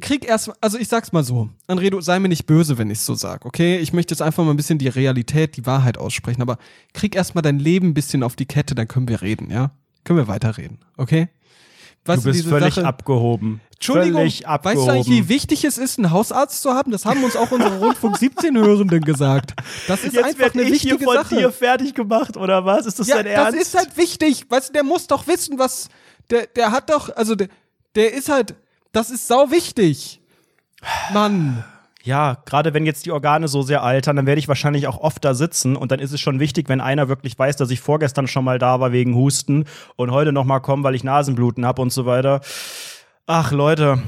krieg 0.00 0.28
erst, 0.28 0.50
also 0.60 0.76
ich 0.78 0.88
sag's 0.88 1.12
mal 1.12 1.24
so, 1.24 1.48
Anredo, 1.68 2.02
sei 2.02 2.18
mir 2.18 2.28
nicht 2.28 2.44
böse, 2.46 2.76
wenn 2.76 2.90
ich 2.90 3.00
so 3.00 3.14
sag, 3.14 3.46
okay? 3.46 3.78
Ich 3.78 3.94
möchte 3.94 4.12
jetzt 4.12 4.20
einfach 4.20 4.44
mal 4.44 4.50
ein 4.50 4.56
bisschen 4.58 4.78
die 4.78 4.88
Realität, 4.88 5.56
die 5.56 5.64
Wahrheit 5.64 5.96
aussprechen, 5.96 6.42
aber 6.42 6.58
krieg 6.92 7.16
erst 7.16 7.34
mal 7.34 7.40
dein 7.42 7.58
Leben 7.58 7.88
ein 7.88 7.94
bisschen 7.94 8.22
auf 8.22 8.36
die 8.36 8.46
Kette, 8.46 8.74
dann 8.74 8.88
können 8.88 9.08
wir 9.08 9.22
reden, 9.22 9.50
ja? 9.50 9.70
Können 10.04 10.18
wir 10.18 10.28
weiterreden, 10.28 10.80
okay? 10.98 11.28
Weißt 12.04 12.24
Du 12.24 12.30
bist 12.30 12.46
völlig 12.46 12.74
Sache- 12.74 12.86
abgehoben. 12.86 13.60
Entschuldigung, 13.76 14.20
völlig 14.20 14.40
weißt 14.42 14.46
abgehoben. 14.46 14.86
du 14.86 14.92
eigentlich, 14.92 15.08
wie 15.08 15.28
wichtig 15.28 15.64
es 15.64 15.78
ist, 15.78 15.98
einen 15.98 16.10
Hausarzt 16.10 16.62
zu 16.62 16.72
haben? 16.72 16.90
Das 16.92 17.04
haben 17.04 17.22
uns 17.22 17.36
auch 17.36 17.50
unsere 17.50 17.78
Rundfunk 17.78 18.16
17 18.18 18.56
Hörenden 18.56 19.02
gesagt. 19.02 19.52
Das 19.86 20.02
ist 20.02 20.14
Jetzt 20.14 20.24
einfach 20.24 20.54
eine 20.54 20.62
ich 20.62 20.80
hier 20.82 20.92
wichtige 20.92 21.04
von 21.04 21.14
Sache. 21.14 21.36
dir 21.36 21.52
fertig 21.52 21.94
gemacht, 21.94 22.36
oder 22.36 22.64
was? 22.64 22.86
Ist 22.86 22.98
das 22.98 23.06
Ja, 23.06 23.16
dein 23.22 23.26
das 23.26 23.54
Ernst? 23.54 23.60
ist 23.60 23.76
halt 23.76 23.96
wichtig. 23.96 24.46
Weißt 24.50 24.70
du, 24.70 24.72
der 24.72 24.82
muss 24.84 25.06
doch 25.06 25.26
wissen, 25.26 25.58
was. 25.58 25.88
Der, 26.30 26.46
der 26.46 26.70
hat 26.72 26.90
doch. 26.90 27.14
Also, 27.14 27.34
der, 27.34 27.48
der 27.94 28.14
ist 28.14 28.28
halt. 28.30 28.54
Das 28.92 29.10
ist 29.10 29.28
sau 29.28 29.50
wichtig. 29.50 30.20
Mann. 31.12 31.64
Ja, 32.02 32.38
gerade 32.46 32.72
wenn 32.72 32.86
jetzt 32.86 33.04
die 33.04 33.10
Organe 33.10 33.48
so 33.48 33.62
sehr 33.62 33.82
altern, 33.82 34.14
dann 34.16 34.26
werde 34.26 34.38
ich 34.38 34.46
wahrscheinlich 34.46 34.86
auch 34.86 34.98
oft 35.00 35.24
da 35.24 35.34
sitzen 35.34 35.74
und 35.74 35.90
dann 35.90 35.98
ist 35.98 36.12
es 36.12 36.20
schon 36.20 36.38
wichtig, 36.38 36.68
wenn 36.68 36.80
einer 36.80 37.08
wirklich 37.08 37.36
weiß, 37.36 37.56
dass 37.56 37.68
ich 37.70 37.80
vorgestern 37.80 38.28
schon 38.28 38.44
mal 38.44 38.60
da 38.60 38.78
war 38.78 38.92
wegen 38.92 39.16
Husten 39.16 39.64
und 39.96 40.12
heute 40.12 40.30
noch 40.32 40.44
mal 40.44 40.60
komme, 40.60 40.84
weil 40.84 40.94
ich 40.94 41.02
Nasenbluten 41.02 41.66
habe 41.66 41.82
und 41.82 41.92
so 41.92 42.06
weiter. 42.06 42.40
Ach 43.28 43.50
Leute, 43.50 43.98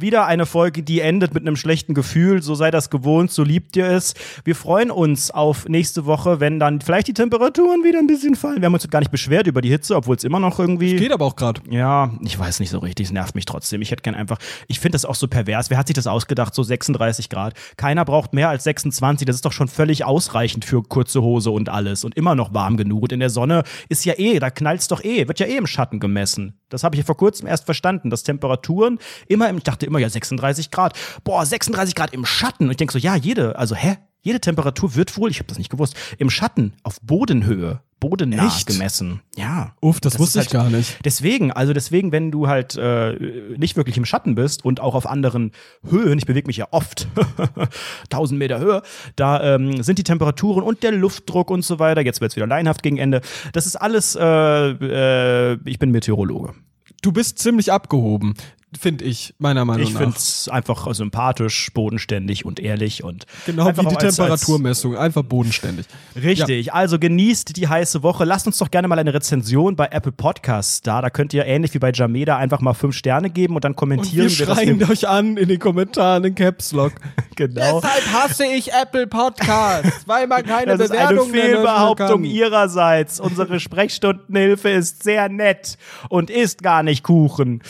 wieder 0.00 0.26
eine 0.26 0.46
Folge, 0.46 0.82
die 0.82 1.00
endet 1.00 1.34
mit 1.34 1.46
einem 1.46 1.56
schlechten 1.56 1.94
Gefühl. 1.94 2.42
So 2.42 2.54
sei 2.54 2.70
das 2.70 2.90
gewohnt, 2.90 3.30
so 3.30 3.42
liebt 3.42 3.76
ihr 3.76 3.86
es. 3.86 4.14
Wir 4.44 4.56
freuen 4.56 4.90
uns 4.90 5.30
auf 5.30 5.68
nächste 5.68 6.06
Woche, 6.06 6.40
wenn 6.40 6.58
dann 6.58 6.80
vielleicht 6.80 7.08
die 7.08 7.14
Temperaturen 7.14 7.84
wieder 7.84 7.98
ein 7.98 8.06
bisschen 8.06 8.34
fallen. 8.34 8.60
Wir 8.60 8.66
haben 8.66 8.74
uns 8.74 8.88
gar 8.88 9.00
nicht 9.00 9.10
beschwert 9.10 9.46
über 9.46 9.60
die 9.60 9.68
Hitze, 9.68 9.96
obwohl 9.96 10.16
es 10.16 10.24
immer 10.24 10.40
noch 10.40 10.58
irgendwie. 10.58 10.96
Geht 10.96 11.12
aber 11.12 11.24
auch 11.24 11.36
gerade. 11.36 11.60
Ja, 11.70 12.12
ich 12.22 12.38
weiß 12.38 12.60
nicht 12.60 12.70
so 12.70 12.78
richtig, 12.78 13.06
es 13.06 13.12
nervt 13.12 13.34
mich 13.34 13.44
trotzdem. 13.44 13.82
Ich 13.82 13.90
hätte 13.90 14.02
gern 14.02 14.14
einfach, 14.14 14.38
ich 14.68 14.80
finde 14.80 14.96
das 14.96 15.04
auch 15.04 15.14
so 15.14 15.28
pervers. 15.28 15.70
Wer 15.70 15.78
hat 15.78 15.86
sich 15.86 15.94
das 15.94 16.06
ausgedacht, 16.06 16.54
so 16.54 16.62
36 16.62 17.28
Grad? 17.28 17.54
Keiner 17.76 18.04
braucht 18.04 18.32
mehr 18.34 18.48
als 18.48 18.64
26, 18.64 19.26
das 19.26 19.36
ist 19.36 19.44
doch 19.44 19.52
schon 19.52 19.68
völlig 19.68 20.04
ausreichend 20.04 20.64
für 20.64 20.82
kurze 20.82 21.22
Hose 21.22 21.50
und 21.50 21.68
alles 21.68 22.04
und 22.04 22.16
immer 22.16 22.34
noch 22.34 22.54
warm 22.54 22.76
genug. 22.76 23.04
Und 23.04 23.12
in 23.12 23.20
der 23.20 23.30
Sonne 23.30 23.62
ist 23.88 24.04
ja 24.04 24.14
eh, 24.16 24.38
da 24.38 24.50
knallt's 24.50 24.88
doch 24.88 25.02
eh, 25.04 25.28
wird 25.28 25.40
ja 25.40 25.46
eh 25.46 25.56
im 25.56 25.66
Schatten 25.66 26.00
gemessen. 26.00 26.54
Das 26.68 26.84
habe 26.84 26.94
ich 26.94 27.00
ja 27.00 27.04
vor 27.04 27.16
kurzem 27.16 27.46
erst 27.48 27.64
verstanden, 27.64 28.10
dass 28.10 28.22
Temperaturen 28.22 28.98
immer 29.26 29.48
im, 29.48 29.58
ich 29.58 29.64
dachte 29.64 29.86
immer 29.90 29.98
ja 29.98 30.08
36 30.08 30.70
Grad. 30.70 30.94
Boah, 31.24 31.44
36 31.44 31.94
Grad 31.94 32.14
im 32.14 32.24
Schatten. 32.24 32.64
Und 32.64 32.70
ich 32.70 32.76
denke 32.78 32.92
so, 32.92 32.98
ja, 32.98 33.16
jede, 33.16 33.58
also 33.58 33.74
hä? 33.74 33.98
Jede 34.22 34.38
Temperatur 34.38 34.96
wird 34.96 35.16
wohl, 35.16 35.30
ich 35.30 35.38
habe 35.38 35.48
das 35.48 35.56
nicht 35.56 35.70
gewusst, 35.70 35.94
im 36.18 36.28
Schatten 36.28 36.74
auf 36.82 37.00
Bodenhöhe, 37.00 37.80
bodennah 38.00 38.48
Echt? 38.48 38.66
gemessen. 38.66 39.22
Ja. 39.34 39.74
Uff, 39.80 39.98
das, 39.98 40.12
Das 40.12 40.20
wusste 40.20 40.40
ist 40.40 40.46
ich 40.46 40.52
gar 40.52 40.68
nicht. 40.68 40.98
Deswegen, 41.06 41.52
also 41.52 41.72
deswegen, 41.72 42.12
wenn 42.12 42.30
du 42.30 42.46
halt 42.46 42.76
äh, 42.76 43.14
nicht 43.56 43.78
wirklich 43.78 43.96
im 43.96 44.04
Schatten 44.04 44.34
bist 44.34 44.62
und 44.62 44.78
auch 44.80 44.94
auf 44.94 45.06
anderen 45.08 45.52
Höhen, 45.88 46.18
ich 46.18 46.26
bewege 46.26 46.48
mich 46.48 46.58
ja 46.58 46.68
oft 46.70 47.08
1000 48.10 48.38
Meter 48.38 48.58
Höhe, 48.58 48.82
da 49.16 49.54
ähm, 49.54 49.82
sind 49.82 49.98
die 49.98 50.04
Temperaturen 50.04 50.64
und 50.64 50.82
der 50.82 50.92
Luftdruck 50.92 51.50
und 51.50 51.64
so 51.64 51.78
weiter, 51.78 52.02
jetzt 52.02 52.20
wird's 52.20 52.36
wieder 52.36 52.46
leinhaft 52.46 52.82
gegen 52.82 52.98
Ende, 52.98 53.22
das 53.54 53.64
ist 53.64 53.76
alles, 53.76 54.16
äh, 54.16 54.24
äh, 54.24 55.58
ich 55.64 55.78
bin 55.78 55.92
Meteorologe. 55.92 56.52
Du 57.00 57.12
bist 57.12 57.38
ziemlich 57.38 57.72
abgehoben, 57.72 58.34
finde 58.78 59.04
ich, 59.04 59.34
meiner 59.38 59.64
Meinung 59.64 59.82
Ich 59.86 59.92
nach. 59.94 60.00
finde 60.00 60.16
es 60.16 60.48
einfach 60.48 60.92
sympathisch, 60.94 61.70
bodenständig 61.74 62.44
und 62.44 62.60
ehrlich 62.60 63.02
und 63.02 63.26
Genau 63.46 63.66
wie 63.66 63.72
die 63.86 63.96
als- 63.96 64.16
Temperaturmessung, 64.16 64.96
einfach 64.96 65.22
bodenständig. 65.24 65.86
Als, 66.14 66.24
richtig, 66.24 66.72
also 66.72 66.98
genießt 66.98 67.56
die 67.56 67.66
heiße 67.68 68.02
Woche. 68.02 68.24
Lasst 68.24 68.46
uns 68.46 68.58
doch 68.58 68.70
gerne 68.70 68.86
mal 68.88 68.98
eine 68.98 69.12
Rezension 69.12 69.74
bei 69.76 69.88
Apple 69.90 70.12
Podcasts 70.12 70.82
da. 70.82 71.00
Da 71.02 71.10
könnt 71.10 71.34
ihr 71.34 71.46
ähnlich 71.46 71.74
wie 71.74 71.78
bei 71.78 71.90
Jameda 71.92 72.36
einfach 72.36 72.60
mal 72.60 72.74
fünf 72.74 72.94
Sterne 72.96 73.30
geben 73.30 73.54
und 73.56 73.64
dann 73.64 73.72
Und 73.72 73.76
kommentieren 73.76 74.30
wir 74.30 74.46
das 74.46 74.56
schreien 74.56 74.82
euch 74.90 75.08
an 75.08 75.36
in 75.36 75.48
den 75.48 75.58
Kommentaren 75.58 76.24
in 76.24 76.34
Caps 76.34 76.72
Lock. 76.72 76.92
genau. 77.36 77.80
Deshalb 77.80 78.12
hasse 78.12 78.44
ich 78.46 78.72
Apple 78.72 79.06
Podcasts, 79.08 80.06
weil 80.06 80.26
man 80.26 80.44
keine 80.44 80.76
Das 80.76 80.80
ist 80.80 80.90
eine 80.92 81.08
Bewertung 81.08 81.30
mehr 81.32 81.40
löschen 81.42 81.54
Fehlbehauptung 81.56 82.08
kann. 82.22 82.24
ihrerseits. 82.24 83.18
Unsere 83.20 83.58
Sprechstundenhilfe 83.58 84.70
ist 84.70 85.02
sehr 85.02 85.28
nett 85.28 85.76
und 86.08 86.30
ist 86.30 86.62
gar 86.62 86.82
nicht 86.82 87.02
Kuchen. 87.02 87.62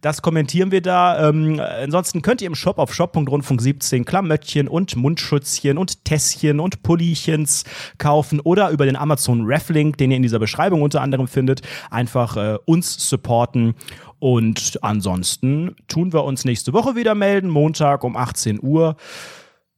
Das 0.00 0.22
kommentieren 0.38 0.70
wir 0.70 0.80
da. 0.82 1.28
Ähm, 1.30 1.60
ansonsten 1.60 2.22
könnt 2.22 2.40
ihr 2.42 2.46
im 2.46 2.54
Shop 2.54 2.78
auf 2.78 2.94
shop.rundfunk17 2.94 4.04
Klamöttchen 4.04 4.68
und 4.68 4.94
Mundschützchen 4.94 5.76
und 5.76 6.04
Tässchen 6.04 6.60
und 6.60 6.84
Pullichens 6.84 7.64
kaufen 7.98 8.38
oder 8.38 8.70
über 8.70 8.86
den 8.86 8.94
Amazon 8.94 9.44
Reflink, 9.46 9.96
den 9.98 10.12
ihr 10.12 10.16
in 10.18 10.22
dieser 10.22 10.38
Beschreibung 10.38 10.82
unter 10.82 11.00
anderem 11.00 11.26
findet, 11.26 11.62
einfach 11.90 12.36
äh, 12.36 12.56
uns 12.66 13.08
supporten. 13.08 13.74
Und 14.20 14.78
ansonsten 14.82 15.74
tun 15.88 16.12
wir 16.12 16.22
uns 16.22 16.44
nächste 16.44 16.72
Woche 16.72 16.94
wieder 16.94 17.16
melden, 17.16 17.50
Montag 17.50 18.04
um 18.04 18.16
18 18.16 18.60
Uhr. 18.62 18.94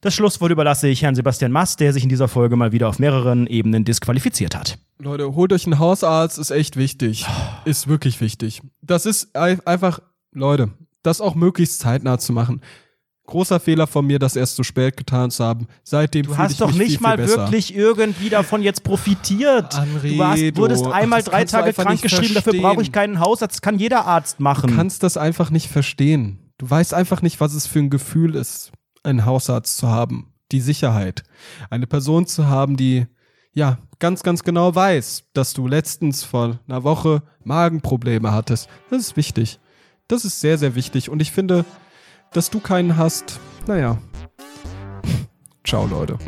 Das 0.03 0.15
Schlusswort 0.15 0.51
überlasse 0.51 0.89
ich 0.89 1.03
Herrn 1.03 1.15
Sebastian 1.15 1.53
Mast, 1.53 1.81
der 1.81 1.93
sich 1.95 2.03
in 2.03 2.09
dieser 2.09 2.27
Folge 2.28 2.57
mal 2.57 2.73
wieder 2.73 2.89
auf 2.89 2.99
mehreren 2.99 3.47
Ebenen 3.47 3.85
disqualifiziert 3.85 4.55
hat. 4.55 4.78
Leute, 4.99 5.35
holt 5.35 5.53
euch 5.53 5.66
einen 5.66 5.78
Hausarzt, 5.78 6.39
ist 6.39 6.51
echt 6.51 6.77
wichtig. 6.77 7.27
Ist 7.66 7.87
wirklich 7.89 8.20
wichtig. 8.23 8.62
Das 8.82 9.05
ist 9.05 9.37
ei- 9.37 9.59
einfach, 9.66 10.01
Leute, 10.32 10.70
das 11.02 11.20
auch 11.20 11.35
möglichst 11.35 11.81
zeitnah 11.81 12.19
zu 12.19 12.32
machen. 12.32 12.61
Großer 13.27 13.61
Fehler 13.61 13.86
von 13.86 14.07
mir, 14.07 14.19
das 14.19 14.35
erst 14.35 14.57
so 14.57 14.65
spät 14.65 14.97
getan 14.97 15.31
zu 15.31 15.44
haben. 15.44 15.69
Seitdem 15.85 16.24
Du 16.24 16.35
fühle 16.35 16.47
ich 16.47 16.51
hast 16.51 16.61
doch 16.61 16.69
mich 16.69 16.78
nicht 16.78 16.98
viel, 16.98 17.01
mal 17.01 17.16
viel 17.16 17.28
wirklich 17.28 17.74
irgendwie 17.74 18.28
davon 18.28 18.61
jetzt 18.62 18.82
profitiert. 18.82 19.74
Anredo, 19.77 20.16
du 20.16 20.24
hast, 20.24 20.57
wurdest 20.57 20.86
einmal 20.86 21.23
drei 21.23 21.44
du 21.44 21.51
Tage 21.51 21.66
einfach 21.69 21.85
krank 21.85 21.93
nicht 21.94 22.02
geschrieben, 22.02 22.35
dafür 22.35 22.55
brauche 22.55 22.82
ich 22.82 22.90
keinen 22.90 23.20
Hausarzt. 23.20 23.57
Das 23.57 23.62
kann 23.62 23.78
jeder 23.78 24.05
Arzt 24.05 24.40
Du 24.40 24.43
machen. 24.43 24.74
kannst 24.74 25.05
das 25.05 25.16
einfach 25.16 25.51
nicht 25.51 25.69
verstehen. 25.69 26.51
Du 26.59 26.69
weißt 26.69 26.93
einfach 26.93 27.23
nicht, 27.23 27.40
was 27.40 27.55
es 27.55 27.66
für 27.66 27.78
ein 27.78 27.90
Gefühl 27.90 28.35
ist, 28.35 28.73
einen 29.05 29.24
Hausarzt 29.24 29.77
zu 29.77 29.89
haben. 29.89 30.32
Die 30.51 30.61
Sicherheit. 30.61 31.23
Eine 31.70 31.86
Person 31.86 32.27
zu 32.27 32.48
haben, 32.48 32.77
die 32.77 33.07
ja 33.52 33.78
ganz, 34.01 34.24
ganz 34.24 34.43
genau 34.43 34.74
weiß, 34.74 35.24
dass 35.32 35.52
du 35.55 35.69
letztens 35.69 36.24
vor 36.24 36.59
einer 36.66 36.82
Woche 36.82 37.23
Magenprobleme 37.44 38.32
hattest. 38.32 38.69
Das 38.90 39.01
ist 39.01 39.16
wichtig. 39.16 39.61
Das 40.11 40.24
ist 40.24 40.41
sehr, 40.41 40.59
sehr 40.59 40.74
wichtig. 40.74 41.09
Und 41.09 41.23
ich 41.23 41.31
finde, 41.31 41.65
dass 42.32 42.51
du 42.51 42.59
keinen 42.59 42.97
hast, 42.97 43.39
naja. 43.69 43.97
Ciao, 45.65 45.87
Leute. 45.87 46.19